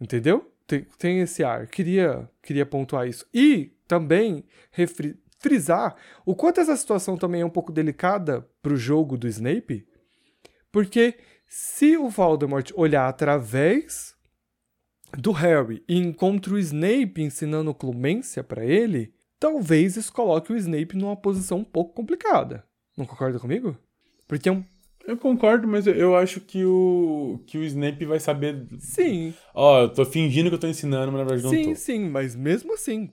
Entendeu? 0.00 0.50
Tem, 0.66 0.86
tem 0.98 1.20
esse 1.20 1.44
ar. 1.44 1.66
Queria, 1.66 2.28
queria 2.42 2.64
pontuar 2.64 3.06
isso. 3.06 3.26
E 3.34 3.72
também 3.86 4.44
refri, 4.70 5.18
frisar 5.38 5.96
o 6.24 6.34
quanto 6.34 6.60
essa 6.60 6.76
situação 6.76 7.16
também 7.16 7.40
é 7.40 7.44
um 7.44 7.50
pouco 7.50 7.72
delicada 7.72 8.48
pro 8.62 8.76
jogo 8.76 9.16
do 9.16 9.26
Snape. 9.26 9.86
Porque 10.70 11.18
se 11.46 11.96
o 11.96 12.08
Voldemort 12.08 12.70
olhar 12.76 13.08
através 13.08 14.14
do 15.18 15.32
Harry 15.32 15.82
e 15.88 15.98
encontra 15.98 16.54
o 16.54 16.58
Snape 16.58 17.20
ensinando 17.20 17.74
clemência 17.74 18.44
para 18.44 18.64
ele, 18.64 19.12
talvez 19.38 19.96
isso 19.96 20.12
coloque 20.12 20.52
o 20.52 20.56
Snape 20.56 20.96
numa 20.96 21.16
posição 21.16 21.58
um 21.58 21.64
pouco 21.64 21.94
complicada. 21.94 22.64
Não 22.96 23.04
concorda 23.04 23.40
comigo? 23.40 23.76
Porque 24.28 24.48
é 24.48 24.52
um 24.52 24.64
eu 25.06 25.16
concordo, 25.16 25.66
mas 25.66 25.86
eu 25.86 26.14
acho 26.14 26.40
que 26.40 26.64
o, 26.64 27.42
que 27.46 27.58
o 27.58 27.64
Snape 27.64 28.04
vai 28.04 28.20
saber. 28.20 28.66
Sim. 28.78 29.34
Ó, 29.54 29.82
eu 29.82 29.88
tô 29.88 30.04
fingindo 30.04 30.48
que 30.48 30.54
eu 30.54 30.60
tô 30.60 30.66
ensinando, 30.66 31.10
mas 31.12 31.20
na 31.20 31.26
verdade 31.26 31.48
sim, 31.48 31.56
não 31.62 31.72
tô. 31.72 31.78
Sim, 31.78 31.92
sim, 31.92 32.08
mas 32.08 32.36
mesmo 32.36 32.74
assim, 32.74 33.10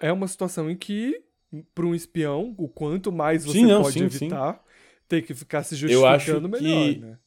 é 0.00 0.12
uma 0.12 0.28
situação 0.28 0.70
em 0.70 0.76
que, 0.76 1.22
para 1.74 1.86
um 1.86 1.94
espião, 1.94 2.54
o 2.58 2.68
quanto 2.68 3.10
mais 3.10 3.44
você 3.44 3.58
sim, 3.58 3.66
não, 3.66 3.82
pode 3.82 3.98
sim, 3.98 4.04
evitar, 4.04 4.54
sim. 4.54 4.60
ter 5.08 5.22
que 5.22 5.34
ficar 5.34 5.62
se 5.62 5.74
justificando 5.74 6.48
melhor, 6.48 6.94
que... 6.94 6.98
né? 7.00 7.18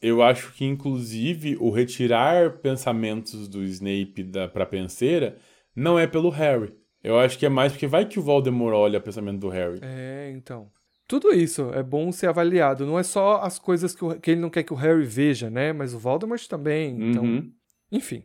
Eu 0.00 0.20
acho 0.20 0.52
que, 0.54 0.64
inclusive, 0.64 1.56
o 1.60 1.70
retirar 1.70 2.58
pensamentos 2.58 3.46
do 3.46 3.62
Snape 3.62 4.24
da, 4.24 4.48
pra 4.48 4.66
penseira 4.66 5.36
não 5.76 5.96
é 5.96 6.08
pelo 6.08 6.28
Harry. 6.28 6.74
Eu 7.04 7.18
acho 7.20 7.38
que 7.38 7.46
é 7.46 7.48
mais 7.48 7.72
porque 7.72 7.86
vai 7.86 8.04
que 8.04 8.18
o 8.18 8.22
Voldemort 8.22 8.74
olha 8.74 8.98
o 8.98 9.02
pensamento 9.02 9.38
do 9.38 9.48
Harry. 9.48 9.78
É, 9.80 10.32
então. 10.34 10.68
Tudo 11.12 11.30
isso 11.34 11.70
é 11.74 11.82
bom 11.82 12.10
ser 12.10 12.28
avaliado. 12.28 12.86
Não 12.86 12.98
é 12.98 13.02
só 13.02 13.42
as 13.42 13.58
coisas 13.58 13.94
que, 13.94 14.02
o, 14.02 14.18
que 14.18 14.30
ele 14.30 14.40
não 14.40 14.48
quer 14.48 14.62
que 14.62 14.72
o 14.72 14.76
Harry 14.76 15.04
veja, 15.04 15.50
né? 15.50 15.70
Mas 15.70 15.92
o 15.92 15.98
Voldemort 15.98 16.46
também. 16.46 17.10
Então, 17.10 17.22
uhum. 17.22 17.52
enfim. 17.92 18.24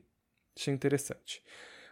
Achei 0.57 0.73
interessante. 0.73 1.43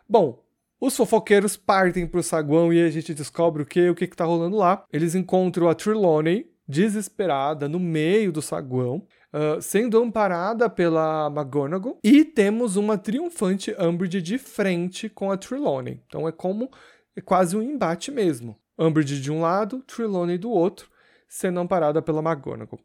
Bom, 0.07 0.41
os 0.80 0.95
fofoqueiros 0.95 1.57
partem 1.57 2.07
pro 2.07 2.23
saguão 2.23 2.72
e 2.72 2.81
a 2.81 2.89
gente 2.89 3.13
descobre 3.13 3.61
o 3.61 3.65
que, 3.65 3.89
o 3.89 3.93
que, 3.93 4.07
que 4.07 4.15
tá 4.15 4.23
rolando 4.23 4.55
lá. 4.55 4.85
Eles 4.89 5.15
encontram 5.15 5.67
a 5.67 5.76
Trelawney 5.76 6.49
desesperada 6.65 7.67
no 7.67 7.77
meio 7.77 8.31
do 8.31 8.41
saguão 8.41 9.05
uh, 9.34 9.61
sendo 9.61 10.01
amparada 10.01 10.69
pela 10.69 11.27
McGonagall, 11.27 11.99
e 12.01 12.23
temos 12.23 12.77
uma 12.77 12.97
triunfante 12.97 13.76
Umbridge 13.77 14.22
de 14.22 14.38
frente 14.38 15.09
com 15.09 15.30
a 15.30 15.35
Trelawney. 15.35 16.01
Então 16.07 16.26
é 16.26 16.31
como 16.31 16.72
é 17.17 17.19
quase 17.19 17.57
um 17.57 17.61
embate 17.61 18.11
mesmo. 18.11 18.57
Umbridge 18.77 19.22
de 19.22 19.31
um 19.31 19.41
lado, 19.41 19.81
Trelawney 19.84 20.38
do 20.38 20.49
outro, 20.49 20.89
sendo 21.27 21.60
amparada 21.60 22.02
pela 22.02 22.22
McGonagall. 22.22 22.80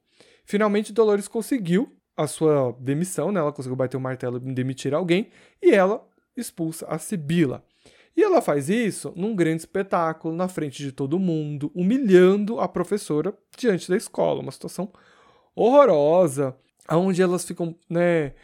Finalmente, 0.45 0.93
Dolores 0.93 1.29
conseguiu 1.29 1.97
a 2.17 2.27
sua 2.27 2.77
demissão, 2.79 3.33
né? 3.33 3.41
ela 3.41 3.53
conseguiu 3.53 3.77
bater 3.77 3.97
o 3.97 4.01
martelo 4.01 4.37
e 4.37 4.53
demitir 4.53 4.95
alguém, 4.95 5.31
e 5.63 5.71
ela 5.71 6.07
expulsa 6.37 6.87
a 6.87 6.99
Sibila. 6.99 7.65
E 8.17 8.23
ela 8.23 8.43
faz 8.43 8.69
isso 8.69 9.13
num 9.17 9.35
grande 9.35 9.63
espetáculo, 9.63 10.35
na 10.35 10.49
frente 10.49 10.83
de 10.83 10.93
todo 10.93 11.19
mundo, 11.19 11.71
humilhando 11.75 12.61
a 12.61 12.69
professora 12.69 13.33
diante 13.57 13.89
da 13.89 13.97
escola. 13.97 14.41
Uma 14.41 14.53
situação 14.53 14.93
horrorosa, 15.55 16.57
onde 16.91 17.23
elas 17.23 17.45
ficam, 17.45 17.75
né? 17.89 18.35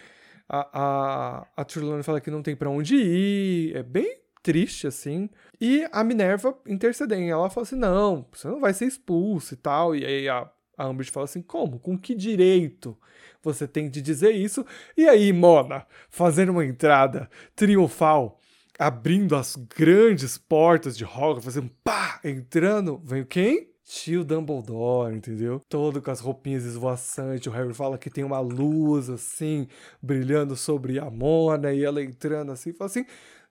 A, 0.48 0.68
a, 0.72 1.46
a 1.56 1.64
Trelawney 1.64 2.04
fala 2.04 2.20
que 2.20 2.30
não 2.30 2.42
tem 2.42 2.54
para 2.54 2.70
onde 2.70 2.94
ir, 2.94 3.76
é 3.76 3.82
bem 3.82 4.20
triste, 4.42 4.86
assim. 4.86 5.28
E 5.60 5.86
a 5.92 6.04
Minerva 6.04 6.56
intercedendo, 6.66 7.30
ela 7.30 7.50
fala 7.50 7.66
assim, 7.66 7.76
não, 7.76 8.26
você 8.32 8.48
não 8.48 8.60
vai 8.60 8.74
ser 8.74 8.86
expulso 8.86 9.54
e 9.54 9.56
tal. 9.56 9.94
E 9.94 10.04
aí 10.04 10.28
a, 10.28 10.50
a 10.76 10.88
Umbridge 10.88 11.10
fala 11.10 11.24
assim, 11.24 11.42
como? 11.42 11.78
Com 11.78 11.98
que 11.98 12.14
direito 12.14 12.96
você 13.42 13.66
tem 13.66 13.88
de 13.88 14.02
dizer 14.02 14.32
isso? 14.32 14.66
E 14.96 15.08
aí, 15.08 15.32
Mona, 15.32 15.86
fazendo 16.10 16.50
uma 16.50 16.64
entrada 16.64 17.30
triunfal, 17.54 18.40
abrindo 18.78 19.36
as 19.36 19.56
grandes 19.56 20.36
portas 20.36 20.96
de 20.96 21.04
Hogwarts, 21.04 21.44
fazendo 21.44 21.70
pá, 21.82 22.20
entrando, 22.24 23.00
vem 23.04 23.24
quem? 23.24 23.76
tio 23.86 24.24
Dumbledore, 24.24 25.14
entendeu? 25.14 25.60
Todo 25.68 26.02
com 26.02 26.10
as 26.10 26.18
roupinhas 26.18 26.64
esvoaçantes. 26.64 27.46
O 27.46 27.50
Harry 27.50 27.72
fala 27.72 27.96
que 27.96 28.10
tem 28.10 28.24
uma 28.24 28.40
luz 28.40 29.08
assim, 29.08 29.68
brilhando 30.02 30.56
sobre 30.56 30.98
a 30.98 31.08
Mona 31.08 31.72
e 31.72 31.84
ela 31.84 32.02
entrando 32.02 32.50
assim, 32.50 32.72
fala 32.72 32.90
assim, 32.90 33.06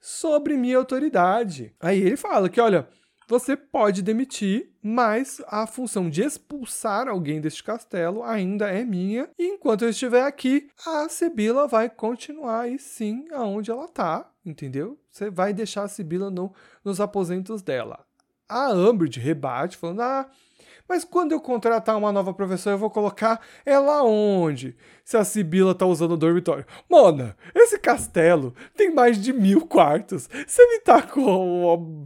sobre 0.06 0.56
minha 0.56 0.78
autoridade. 0.78 1.74
Aí 1.80 2.00
ele 2.00 2.16
fala 2.16 2.48
que, 2.48 2.62
olha, 2.62 2.88
você 3.28 3.58
pode 3.58 4.04
demitir, 4.04 4.72
mas 4.84 5.42
a 5.48 5.66
função 5.66 6.12
de 6.12 6.22
expulsar 6.22 7.08
alguém 7.08 7.42
deste 7.42 7.64
castelo 7.64 8.24
ainda 8.24 8.70
é 8.70 8.86
minha. 8.86 9.28
E 9.40 9.48
enquanto 9.48 9.82
eu 9.82 9.90
estiver 9.90 10.22
aqui, 10.22 10.70
a 10.86 11.10
Sibila 11.10 11.68
vai 11.68 11.90
continuar 11.90 12.62
aí 12.62 12.78
sim 12.78 13.26
aonde 13.34 13.72
ela 13.72 13.88
tá, 13.88 14.32
entendeu? 14.46 15.00
Você 15.10 15.32
vai 15.32 15.56
deixar 15.56 15.82
a 15.82 15.88
Sibila 15.88 16.30
no, 16.30 16.54
nos 16.84 17.02
aposentos 17.02 17.64
dela. 17.64 18.06
A 18.48 18.72
Umbridge 18.74 19.20
rebate, 19.20 19.76
falando: 19.76 20.02
Ah, 20.02 20.30
mas 20.88 21.04
quando 21.04 21.32
eu 21.32 21.42
contratar 21.42 21.98
uma 21.98 22.12
nova 22.12 22.34
professora, 22.34 22.76
eu 22.76 22.80
vou 22.80 22.90
colocar 22.90 23.42
ela 23.66 24.04
onde? 24.04 24.76
Se 25.04 25.18
a 25.18 25.24
Sibila 25.24 25.74
tá 25.74 25.86
usando 25.86 26.12
o 26.14 26.18
dormitório. 26.18 26.66
Mona, 26.90 27.36
esse 27.54 27.80
castelo 27.80 28.54
tem 28.76 28.94
mais 28.94 29.22
de 29.22 29.34
mil 29.34 29.66
quartos. 29.66 30.30
Você 30.46 30.66
me 30.68 30.80
tá 30.80 31.02
com 31.02 31.22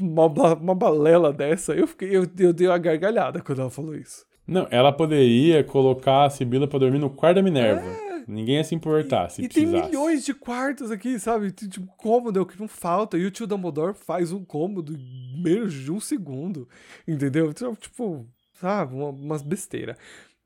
uma, 0.01 0.25
uma, 0.25 0.53
uma 0.53 0.75
balela 0.75 1.31
dessa? 1.31 1.73
Eu, 1.73 1.87
fiquei, 1.87 2.09
eu, 2.09 2.25
eu 2.37 2.53
dei 2.53 2.67
uma 2.67 2.77
gargalhada 2.77 3.41
quando 3.41 3.61
ela 3.61 3.69
falou 3.69 3.95
isso. 3.95 4.25
Não, 4.47 4.67
ela 4.71 4.91
poderia 4.91 5.63
colocar 5.63 6.25
a 6.25 6.29
Sibila 6.29 6.67
pra 6.67 6.79
dormir 6.79 6.97
no 6.97 7.09
quarto 7.09 7.35
da 7.35 7.43
Minerva. 7.43 7.85
É. 7.85 8.09
Ninguém 8.27 8.55
ia 8.55 8.63
se 8.63 8.75
importar 8.75 9.27
e, 9.27 9.29
se 9.31 9.41
e 9.41 9.47
precisasse. 9.47 9.81
tem 9.81 9.89
milhões 9.89 10.23
de 10.23 10.33
quartos 10.33 10.91
aqui, 10.91 11.19
sabe? 11.19 11.51
Tipo, 11.51 11.87
cômodo 11.97 12.37
é 12.37 12.41
o 12.41 12.45
que 12.45 12.59
não 12.59 12.67
falta. 12.67 13.17
E 13.17 13.25
o 13.25 13.31
tio 13.31 13.47
Dumbledore 13.47 13.95
faz 13.95 14.31
um 14.31 14.43
cômodo 14.45 14.93
em 14.93 15.41
menos 15.41 15.73
de 15.73 15.91
um 15.91 15.99
segundo. 15.99 16.67
Entendeu? 17.07 17.49
Então, 17.49 17.75
tipo, 17.75 18.27
sabe? 18.59 18.95
Umas 18.95 19.41
besteiras. 19.41 19.97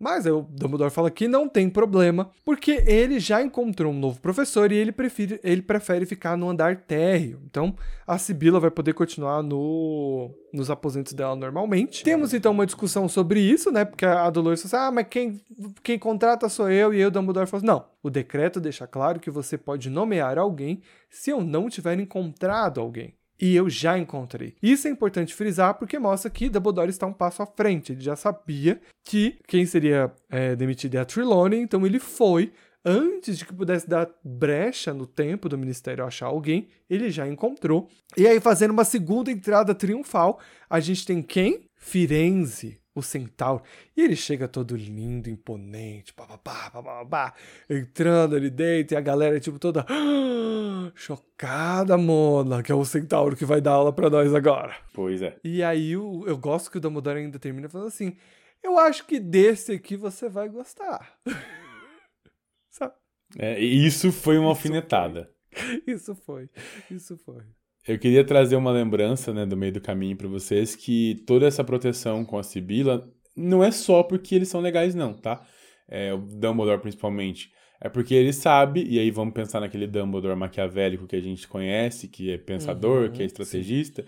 Mas 0.03 0.25
o 0.25 0.41
Dumbledore 0.49 0.91
fala 0.91 1.09
que 1.09 1.29
não 1.29 1.47
tem 1.47 1.69
problema, 1.69 2.29
porque 2.43 2.83
ele 2.85 3.21
já 3.21 3.41
encontrou 3.41 3.93
um 3.93 3.97
novo 3.97 4.19
professor 4.19 4.69
e 4.69 4.75
ele 4.75 4.91
prefere, 4.91 5.39
ele 5.41 5.61
prefere 5.61 6.05
ficar 6.05 6.35
no 6.35 6.49
andar 6.49 6.75
térreo. 6.75 7.39
Então, 7.45 7.73
a 8.05 8.17
Sibila 8.17 8.59
vai 8.59 8.69
poder 8.69 8.93
continuar 8.93 9.41
no, 9.41 10.29
nos 10.51 10.69
aposentos 10.69 11.13
dela 11.13 11.37
normalmente. 11.37 12.03
Temos 12.03 12.33
então 12.33 12.51
uma 12.51 12.65
discussão 12.65 13.07
sobre 13.07 13.39
isso, 13.39 13.71
né? 13.71 13.85
Porque 13.85 14.05
a 14.05 14.29
Dolores 14.29 14.61
fala 14.61 14.83
assim, 14.83 14.87
ah, 14.89 14.91
mas 14.91 15.07
quem, 15.09 15.41
quem 15.81 15.97
contrata 15.97 16.49
sou 16.49 16.69
eu. 16.69 16.93
E 16.93 16.97
aí 16.97 17.05
o 17.05 17.11
Dumbledore 17.11 17.47
fala 17.47 17.59
assim, 17.59 17.67
não, 17.67 17.85
o 18.01 18.09
decreto 18.09 18.59
deixa 18.59 18.85
claro 18.85 19.21
que 19.21 19.31
você 19.31 19.57
pode 19.57 19.89
nomear 19.89 20.37
alguém 20.37 20.81
se 21.09 21.29
eu 21.29 21.39
não 21.39 21.69
tiver 21.69 21.97
encontrado 21.97 22.81
alguém 22.81 23.15
e 23.43 23.57
eu 23.57 23.69
já 23.69 23.99
encontrei. 23.99 24.55
Isso 24.63 24.87
é 24.87 24.91
importante 24.91 25.35
frisar 25.35 25.73
porque 25.73 25.99
mostra 25.99 26.31
que 26.31 26.47
Dumbledore 26.47 26.89
está 26.89 27.05
um 27.05 27.11
passo 27.11 27.43
à 27.43 27.45
frente. 27.45 27.91
Ele 27.91 27.99
já 27.99 28.15
sabia 28.15 28.79
que 29.03 29.37
quem 29.45 29.65
seria 29.65 30.09
é, 30.29 30.55
demitido 30.55 30.95
é 30.95 30.99
a 30.99 31.05
Trelawney, 31.05 31.59
então 31.59 31.85
ele 31.85 31.99
foi 31.99 32.53
antes 32.85 33.37
de 33.37 33.45
que 33.45 33.53
pudesse 33.53 33.89
dar 33.89 34.09
brecha 34.23 34.93
no 34.93 35.05
tempo 35.05 35.49
do 35.49 35.57
ministério 35.57 36.05
achar 36.05 36.27
alguém, 36.27 36.69
ele 36.89 37.09
já 37.11 37.27
encontrou. 37.27 37.89
E 38.15 38.25
aí, 38.25 38.39
fazendo 38.39 38.71
uma 38.71 38.85
segunda 38.85 39.29
entrada 39.29 39.75
triunfal, 39.75 40.39
a 40.69 40.79
gente 40.79 41.05
tem 41.05 41.21
quem? 41.21 41.65
Firenze, 41.75 42.79
o 42.95 43.01
centauro. 43.01 43.63
E 43.95 44.01
ele 44.01 44.15
chega 44.15 44.47
todo 44.47 44.75
lindo, 44.75 45.29
imponente, 45.29 46.13
papapá, 46.13 46.69
papapá, 46.69 47.33
entrando 47.69 48.35
ali 48.35 48.49
dentro, 48.49 48.95
e 48.95 48.97
a 48.97 49.01
galera, 49.01 49.39
tipo, 49.39 49.59
toda 49.59 49.85
ah, 49.89 50.91
chocada, 50.95 51.97
Mona, 51.97 52.61
que 52.61 52.71
é 52.71 52.75
o 52.75 52.85
centauro 52.85 53.35
que 53.35 53.45
vai 53.45 53.61
dar 53.61 53.71
aula 53.71 53.93
pra 53.93 54.09
nós 54.09 54.33
agora. 54.33 54.75
Pois 54.93 55.21
é. 55.21 55.37
E 55.43 55.63
aí 55.63 55.91
eu, 55.91 56.23
eu 56.27 56.37
gosto 56.37 56.69
que 56.69 56.77
o 56.77 56.81
Dumbledore 56.81 57.19
ainda 57.19 57.39
termina 57.39 57.69
falando 57.69 57.87
assim: 57.87 58.15
eu 58.61 58.79
acho 58.79 59.05
que 59.05 59.19
desse 59.19 59.73
aqui 59.73 59.97
você 59.97 60.29
vai 60.29 60.47
gostar. 60.49 61.17
Sabe? 62.69 62.93
É, 63.37 63.59
isso 63.59 64.11
foi 64.11 64.37
uma 64.37 64.49
alfinetada. 64.49 65.31
Isso 65.85 66.15
foi, 66.15 66.49
isso 66.89 67.15
foi. 67.15 67.43
Eu 67.87 67.99
queria 67.99 68.23
trazer 68.23 68.55
uma 68.55 68.71
lembrança, 68.71 69.33
né, 69.33 69.45
do 69.45 69.57
meio 69.57 69.73
do 69.73 69.81
caminho 69.81 70.15
pra 70.15 70.27
vocês, 70.27 70.75
que 70.75 71.23
toda 71.27 71.45
essa 71.45 71.63
proteção 71.63 72.23
com 72.23 72.37
a 72.37 72.43
Sibila 72.43 73.09
não 73.35 73.63
é 73.63 73.71
só 73.71 74.03
porque 74.03 74.35
eles 74.35 74.47
são 74.47 74.61
legais, 74.61 74.95
não, 74.95 75.13
tá? 75.13 75.41
É, 75.87 76.13
o 76.13 76.17
Dumbledore, 76.17 76.81
principalmente. 76.81 77.51
É 77.81 77.89
porque 77.89 78.13
ele 78.13 78.31
sabe, 78.31 78.85
e 78.89 78.97
aí 78.97 79.11
vamos 79.11 79.33
pensar 79.33 79.59
naquele 79.59 79.85
Dumbledore 79.85 80.37
maquiavélico 80.37 81.05
que 81.05 81.17
a 81.17 81.21
gente 81.21 81.45
conhece, 81.47 82.07
que 82.07 82.31
é 82.31 82.37
pensador, 82.37 83.03
Uhum, 83.03 83.11
que 83.11 83.21
é 83.21 83.25
estrategista. 83.25 84.05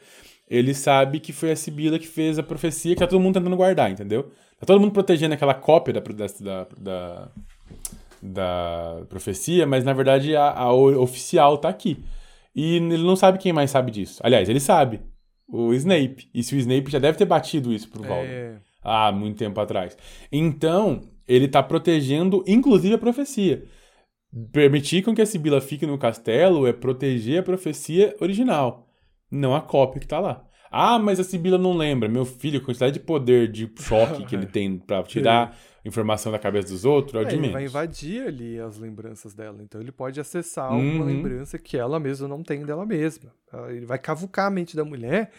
Ele 0.49 0.73
sabe 0.73 1.19
que 1.19 1.33
foi 1.33 1.51
a 1.51 1.55
Sibila 1.55 1.99
que 1.99 2.07
fez 2.07 2.39
a 2.39 2.43
profecia 2.43 2.93
que 2.93 2.99
tá 2.99 3.07
todo 3.07 3.19
mundo 3.19 3.33
tentando 3.33 3.57
guardar, 3.57 3.91
entendeu? 3.91 4.31
Tá 4.57 4.65
todo 4.65 4.79
mundo 4.79 4.93
protegendo 4.93 5.33
aquela 5.33 5.53
cópia 5.53 5.93
da, 5.93 6.01
da, 6.39 6.67
da, 6.77 7.31
da 8.21 9.05
profecia, 9.09 9.65
mas 9.65 9.83
na 9.83 9.91
verdade 9.91 10.35
a, 10.35 10.51
a 10.51 10.73
oficial 10.73 11.57
tá 11.57 11.67
aqui. 11.67 11.97
E 12.55 12.77
ele 12.77 13.03
não 13.03 13.15
sabe 13.15 13.37
quem 13.37 13.51
mais 13.51 13.71
sabe 13.71 13.91
disso. 13.91 14.21
Aliás, 14.23 14.47
ele 14.47 14.59
sabe. 14.59 15.01
O 15.47 15.73
Snape. 15.73 16.29
E 16.33 16.41
se 16.41 16.55
o 16.55 16.57
Snape 16.57 16.89
já 16.89 16.99
deve 16.99 17.17
ter 17.17 17.25
batido 17.25 17.73
isso 17.73 17.89
pro 17.89 18.01
Voldemort 18.01 18.27
É, 18.27 18.55
há 18.81 19.11
muito 19.11 19.37
tempo 19.37 19.59
atrás. 19.59 19.97
Então, 20.31 21.01
ele 21.27 21.47
tá 21.47 21.61
protegendo, 21.61 22.43
inclusive, 22.47 22.95
a 22.95 22.99
profecia. 22.99 23.63
Permitir 24.51 25.03
com 25.03 25.13
que 25.13 25.21
a 25.21 25.25
Sibila 25.25 25.61
fique 25.61 25.85
no 25.85 25.97
castelo 25.97 26.65
é 26.67 26.73
proteger 26.73 27.39
a 27.39 27.43
profecia 27.43 28.15
original, 28.19 28.87
não 29.31 29.55
a 29.55 29.61
cópia 29.61 30.01
que 30.01 30.07
tá 30.07 30.19
lá. 30.19 30.43
Ah, 30.69 30.99
mas 30.99 31.19
a 31.19 31.23
Sibila 31.23 31.57
não 31.57 31.77
lembra. 31.77 32.09
Meu 32.09 32.25
filho, 32.25 32.59
a 32.59 32.63
quantidade 32.63 32.93
de 32.93 32.99
poder 32.99 33.49
de 33.49 33.71
choque 33.79 34.25
que 34.25 34.35
ele 34.35 34.45
tem 34.51 34.77
pra 34.77 35.03
tirar 35.03 35.57
informação 35.85 36.31
da 36.31 36.39
cabeça 36.39 36.67
dos 36.69 36.83
outros 36.83 37.13
é 37.15 37.25
o 37.25 37.27
é, 37.27 37.29
de 37.29 37.35
ele 37.35 37.49
vai 37.49 37.63
invadir 37.65 38.27
ali 38.27 38.59
as 38.59 38.77
lembranças 38.77 39.33
dela. 39.33 39.59
Então 39.61 39.79
ele 39.79 39.91
pode 39.91 40.19
acessar 40.19 40.71
uma 40.71 40.79
Uhum. 40.79 41.05
lembrança 41.05 41.57
que 41.59 41.77
ela 41.77 41.99
mesma 41.99 42.27
não 42.27 42.41
tem 42.43 42.65
dela 42.65 42.85
mesma. 42.85 43.31
Ah, 43.53 43.67
Ele 43.71 43.85
vai 43.85 43.99
cavucar 43.99 44.47
a 44.47 44.49
mente 44.49 44.75
da 44.75 44.83
mulher 44.83 45.31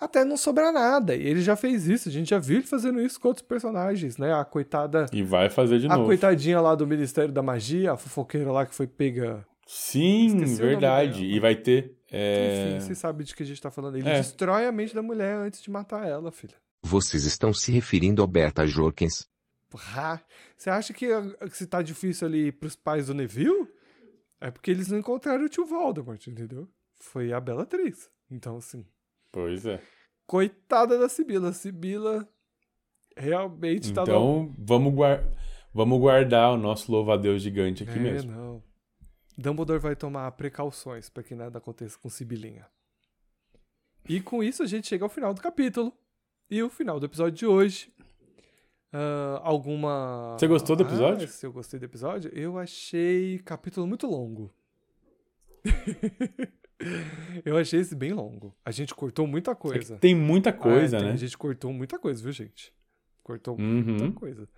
até 0.00 0.24
não 0.24 0.36
sobrar 0.36 0.72
nada. 0.72 1.14
E 1.14 1.26
ele 1.26 1.42
já 1.42 1.56
fez 1.56 1.86
isso. 1.88 2.08
A 2.08 2.12
gente 2.12 2.30
já 2.30 2.38
viu 2.38 2.58
ele 2.58 2.66
fazendo 2.66 3.00
isso 3.02 3.20
com 3.20 3.28
outros 3.28 3.46
personagens, 3.46 4.16
né? 4.16 4.32
A 4.32 4.44
coitada. 4.44 5.06
E 5.12 5.22
vai 5.22 5.50
fazer 5.50 5.78
de 5.78 5.86
A 5.86 5.90
novo. 5.96 6.06
coitadinha 6.06 6.60
lá 6.60 6.74
do 6.74 6.86
Ministério 6.86 7.32
da 7.34 7.42
Magia, 7.42 7.92
a 7.92 7.96
fofoqueira 7.96 8.50
lá 8.50 8.64
que 8.64 8.74
foi 8.74 8.86
pega. 8.86 9.44
Sim, 9.66 10.44
verdade. 10.56 11.24
E 11.24 11.38
vai 11.38 11.54
ter. 11.54 11.96
é, 12.10 12.74
Enfim, 12.76 12.86
você 12.86 12.94
sabe 12.94 13.22
de 13.24 13.34
que 13.34 13.42
a 13.42 13.46
gente 13.46 13.60
tá 13.60 13.70
falando. 13.70 13.96
Ele 13.96 14.08
É. 14.08 14.18
destrói 14.18 14.66
a 14.66 14.72
mente 14.72 14.94
da 14.94 15.02
mulher 15.02 15.36
antes 15.36 15.62
de 15.62 15.70
matar 15.70 16.08
ela, 16.08 16.32
filha. 16.32 16.54
Vocês 16.82 17.24
estão 17.24 17.52
se 17.52 17.70
referindo 17.70 18.20
ao 18.22 18.26
Berta 18.26 18.66
Jorkins? 18.66 19.28
Você 20.56 20.70
acha 20.70 20.92
que, 20.92 21.06
que 21.48 21.56
se 21.56 21.66
tá 21.66 21.82
difícil 21.82 22.26
ali 22.26 22.52
pros 22.52 22.74
pais 22.76 23.06
do 23.06 23.14
Neville? 23.14 23.68
É 24.40 24.50
porque 24.50 24.70
eles 24.70 24.88
não 24.88 24.98
encontraram 24.98 25.44
o 25.44 25.48
tio 25.48 25.66
Voldemort, 25.66 26.26
entendeu? 26.26 26.68
Foi 26.96 27.32
a 27.32 27.40
Bellatrix. 27.40 28.10
Então, 28.30 28.56
assim, 28.56 28.86
Pois 29.30 29.66
é. 29.66 29.82
coitada 30.26 30.98
da 30.98 31.08
Sibila. 31.08 31.52
Sibila 31.52 32.28
realmente 33.16 33.92
tá 33.92 34.02
Então, 34.02 34.54
vamos, 34.58 34.94
guar... 34.94 35.22
vamos 35.74 35.98
guardar 35.98 36.52
o 36.52 36.56
nosso 36.56 36.90
louva-a-Deus 36.90 37.42
gigante 37.42 37.82
aqui 37.82 37.98
é, 37.98 38.02
mesmo. 38.02 38.32
não. 38.32 38.62
Dumbledore 39.36 39.80
vai 39.80 39.96
tomar 39.96 40.30
precauções 40.32 41.08
pra 41.08 41.22
que 41.22 41.34
nada 41.34 41.58
aconteça 41.58 41.98
com 41.98 42.10
Sibilinha. 42.10 42.66
E 44.08 44.20
com 44.20 44.42
isso 44.42 44.62
a 44.62 44.66
gente 44.66 44.86
chega 44.86 45.04
ao 45.04 45.08
final 45.08 45.32
do 45.32 45.40
capítulo. 45.40 45.92
E 46.50 46.62
o 46.62 46.68
final 46.68 46.98
do 46.98 47.06
episódio 47.06 47.38
de 47.38 47.46
hoje. 47.46 47.92
Ah, 48.92 49.40
alguma. 49.44 50.36
Você 50.38 50.46
gostou 50.46 50.74
do 50.76 50.82
episódio? 50.82 51.24
Ah, 51.24 51.28
se 51.28 51.46
eu 51.46 51.52
gostei 51.52 51.78
do 51.78 51.84
episódio? 51.84 52.30
Eu 52.34 52.58
achei 52.58 53.38
capítulo 53.40 53.86
muito 53.86 54.06
longo. 54.06 54.52
eu 57.44 57.56
achei 57.56 57.80
esse 57.80 57.94
bem 57.94 58.12
longo. 58.12 58.54
A 58.64 58.70
gente 58.70 58.94
cortou 58.94 59.26
muita 59.26 59.52
É 59.52 59.54
coisa. 59.54 59.96
tem 59.98 60.14
muita 60.14 60.52
coisa, 60.52 60.96
Ah, 60.96 61.00
tem- 61.00 61.08
né? 61.08 61.14
A 61.14 61.18
gente 61.18 61.36
cortou 61.36 61.72
muita 61.72 61.98
coisa, 61.98 62.22
viu, 62.22 62.32
gente? 62.32 62.72
Cortou 63.22 63.56
Uhum. 63.58 63.82
muita 63.82 64.10
coisa. 64.12 64.48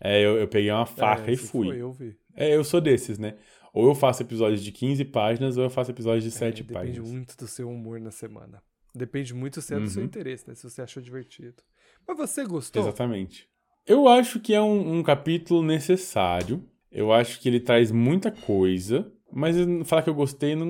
É, 0.00 0.20
eu, 0.24 0.36
eu 0.38 0.48
peguei 0.48 0.70
uma 0.70 0.86
faca 0.86 1.30
É, 1.30 1.34
e 1.34 1.36
fui. 1.36 1.68
Foi, 1.68 1.80
eu 1.80 1.92
vi. 1.92 2.16
É, 2.34 2.54
eu 2.56 2.64
sou 2.64 2.80
desses, 2.80 3.18
né? 3.18 3.36
Ou 3.72 3.88
eu 3.88 3.94
faço 3.94 4.22
episódios 4.22 4.62
de 4.62 4.70
15 4.70 5.04
páginas, 5.04 5.56
ou 5.56 5.64
eu 5.64 5.70
faço 5.70 5.90
episódios 5.90 6.24
de 6.24 6.30
7 6.30 6.60
É, 6.62 6.64
depende 6.64 6.72
páginas. 6.88 7.10
muito 7.10 7.36
do 7.36 7.46
seu 7.48 7.68
humor 7.68 8.00
na 8.00 8.10
semana. 8.10 8.62
Depende 8.94 9.34
muito 9.34 9.60
se 9.60 9.74
é 9.74 9.80
do 9.80 9.88
seu 9.88 10.00
Uhum. 10.00 10.06
interesse, 10.06 10.46
né? 10.48 10.54
Se 10.54 10.62
você 10.68 10.80
achou 10.80 11.02
divertido. 11.02 11.62
Mas 12.06 12.16
você 12.16 12.44
gostou? 12.44 12.80
Exatamente. 12.82 13.48
Eu 13.86 14.08
acho 14.08 14.40
que 14.40 14.54
é 14.54 14.60
um, 14.60 14.98
um 14.98 15.02
capítulo 15.02 15.62
necessário. 15.62 16.64
Eu 16.90 17.12
acho 17.12 17.40
que 17.40 17.48
ele 17.48 17.60
traz 17.60 17.90
muita 17.90 18.30
coisa. 18.30 19.10
Mas 19.32 19.56
falar 19.84 20.02
que 20.02 20.10
eu 20.10 20.14
gostei 20.14 20.54
não. 20.54 20.66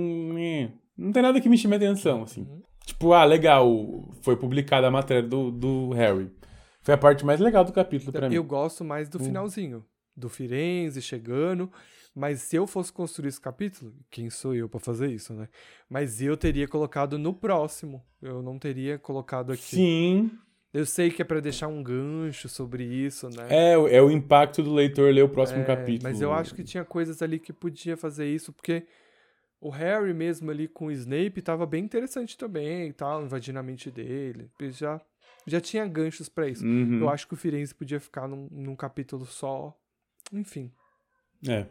Não 0.97 1.13
tem 1.13 1.23
nada 1.23 1.41
que 1.41 1.49
me 1.49 1.59
chame 1.59 1.75
a 1.75 1.77
atenção, 1.77 2.23
assim. 2.23 2.43
Uhum. 2.43 2.63
Tipo, 2.87 3.13
ah, 3.13 3.25
legal, 3.25 3.69
foi 4.23 4.37
publicada 4.37 4.87
a 4.87 4.91
matéria 4.91 5.23
do, 5.23 5.51
do 5.51 5.91
Harry. 5.91 6.31
Foi 6.83 6.95
a 6.95 6.99
parte 6.99 7.25
mais 7.25 7.41
legal 7.41 7.65
do 7.65 7.73
capítulo 7.73 8.13
pra 8.13 8.29
mim. 8.29 8.35
Eu 8.35 8.45
gosto 8.45 8.85
mais 8.85 9.09
Hum. 9.09 9.13
do 9.13 9.19
finalzinho. 9.21 9.85
Do 10.17 10.29
Firenze 10.29 11.01
chegando. 11.03 11.71
Mas 12.15 12.43
se 12.43 12.55
eu 12.57 12.67
fosse 12.67 12.93
construir 12.93 13.29
esse 13.29 13.41
capítulo, 13.41 13.93
quem 14.11 14.31
sou 14.31 14.55
eu 14.55 14.69
pra 14.69 14.79
fazer 14.79 15.11
isso, 15.11 15.35
né? 15.35 15.49
Mas 15.91 16.23
eu 16.23 16.37
teria 16.37 16.69
colocado 16.69 17.19
no 17.19 17.35
próximo. 17.35 18.03
Eu 18.23 18.41
não 18.41 18.57
teria 18.59 18.99
colocado 18.99 19.51
aqui. 19.51 19.63
Sim. 19.77 20.31
Eu 20.75 20.85
sei 20.85 21.09
que 21.09 21.23
é 21.23 21.25
pra 21.25 21.39
deixar 21.39 21.69
um 21.69 21.81
gancho 21.83 22.49
sobre 22.49 22.83
isso, 22.85 23.29
né? 23.31 23.47
É, 23.49 23.79
o- 23.79 23.87
é 23.87 24.03
o 24.03 24.11
impacto 24.11 24.61
do 24.61 24.75
leitor 24.75 25.15
ler 25.15 25.23
o 25.23 25.29
próximo 25.29 25.61
É, 25.61 25.65
capítulo. 25.65 26.03
Mas 26.03 26.21
eu 26.21 26.33
acho 26.33 26.53
que 26.53 26.65
tinha 26.65 26.85
coisas 26.85 27.23
ali 27.23 27.39
que 27.39 27.53
podia 27.53 27.97
fazer 27.97 28.27
isso, 28.27 28.53
porque 28.53 28.85
o 29.61 29.71
Harry 29.71 30.13
mesmo 30.13 30.51
ali 30.51 30.67
com 30.67 30.87
o 30.87 30.91
Snape 30.91 31.41
tava 31.41 31.65
bem 31.65 31.85
interessante 31.85 32.37
também 32.37 32.93
tal, 32.93 33.23
invadindo 33.25 33.59
a 33.61 33.63
mente 33.63 33.89
dele. 33.89 34.51
Ele 34.59 34.73
Já, 34.73 35.01
já 35.47 35.61
tinha 35.61 35.87
ganchos 35.87 36.29
pra 36.29 36.49
isso. 36.49 36.67
Uhum. 36.67 36.99
Eu 37.03 37.09
acho 37.09 37.29
que 37.29 37.35
o 37.35 37.37
Firenze 37.37 37.73
podia 37.73 38.01
ficar 38.01 38.27
num, 38.27 38.49
num 38.51 38.75
capítulo 38.75 39.25
só. 39.27 39.73
Enfim. 40.33 40.73
É. 41.49 41.67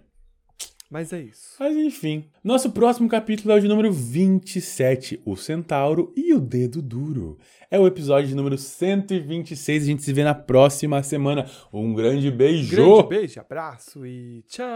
Mas 0.93 1.11
é 1.11 1.21
isso. 1.21 1.55
Mas 1.59 1.75
enfim. 1.75 2.29
Nosso 2.43 2.71
próximo 2.71 3.09
capítulo 3.09 3.51
é 3.51 3.57
o 3.57 3.59
de 3.59 3.67
número 3.67 3.91
27, 3.91 5.19
O 5.25 5.35
Centauro 5.35 6.13
e 6.15 6.31
o 6.35 6.39
Dedo 6.39 6.83
Duro. 6.83 7.39
É 7.71 7.79
o 7.79 7.87
episódio 7.87 8.27
de 8.29 8.35
número 8.35 8.59
126. 8.59 9.81
A 9.81 9.85
gente 9.87 10.03
se 10.03 10.13
vê 10.13 10.23
na 10.23 10.35
próxima 10.35 11.01
semana. 11.01 11.49
Um 11.73 11.95
grande 11.95 12.29
beijo! 12.29 12.75
Grande 12.75 13.07
beijo, 13.09 13.39
abraço 13.39 14.05
e 14.05 14.43
tchau. 14.47 14.67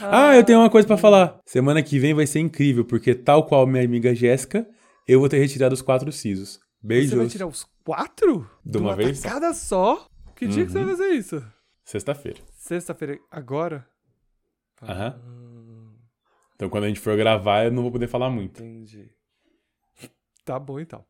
Ah, 0.00 0.34
eu 0.34 0.42
tenho 0.42 0.58
uma 0.58 0.70
coisa 0.70 0.88
pra 0.88 0.96
falar. 0.96 1.38
Semana 1.44 1.82
que 1.82 1.98
vem 1.98 2.14
vai 2.14 2.26
ser 2.26 2.40
incrível, 2.40 2.82
porque 2.86 3.14
tal 3.14 3.44
qual 3.46 3.66
minha 3.66 3.84
amiga 3.84 4.14
Jéssica, 4.14 4.66
eu 5.06 5.20
vou 5.20 5.28
ter 5.28 5.38
retirado 5.38 5.74
os 5.74 5.82
quatro 5.82 6.10
sisos. 6.10 6.58
Beijos. 6.82 7.10
Você 7.10 7.16
vai 7.16 7.26
tirar 7.26 7.46
os 7.46 7.66
quatro? 7.84 8.48
De 8.64 8.78
uma 8.78 8.96
vez 8.96 9.18
só. 9.18 9.28
tacada 9.28 9.52
só? 9.52 10.06
Que 10.34 10.46
dia 10.48 10.64
que 10.64 10.72
você 10.72 10.78
Uhum. 10.78 10.86
vai 10.86 10.96
fazer 10.96 11.10
isso? 11.10 11.44
Sexta-feira. 11.84 12.40
Sexta-feira, 12.56 13.18
agora? 13.30 13.86
Aham. 14.82 15.14
Ah, 15.14 15.41
Então 16.62 16.70
quando 16.70 16.84
a 16.84 16.88
gente 16.88 17.00
for 17.00 17.16
gravar, 17.16 17.64
eu 17.64 17.72
não 17.72 17.82
vou 17.82 17.90
poder 17.90 18.06
falar 18.06 18.30
muito. 18.30 18.62
entendi. 18.62 19.10
Tá 20.44 20.60
bom 20.60 20.78
então. 20.78 21.04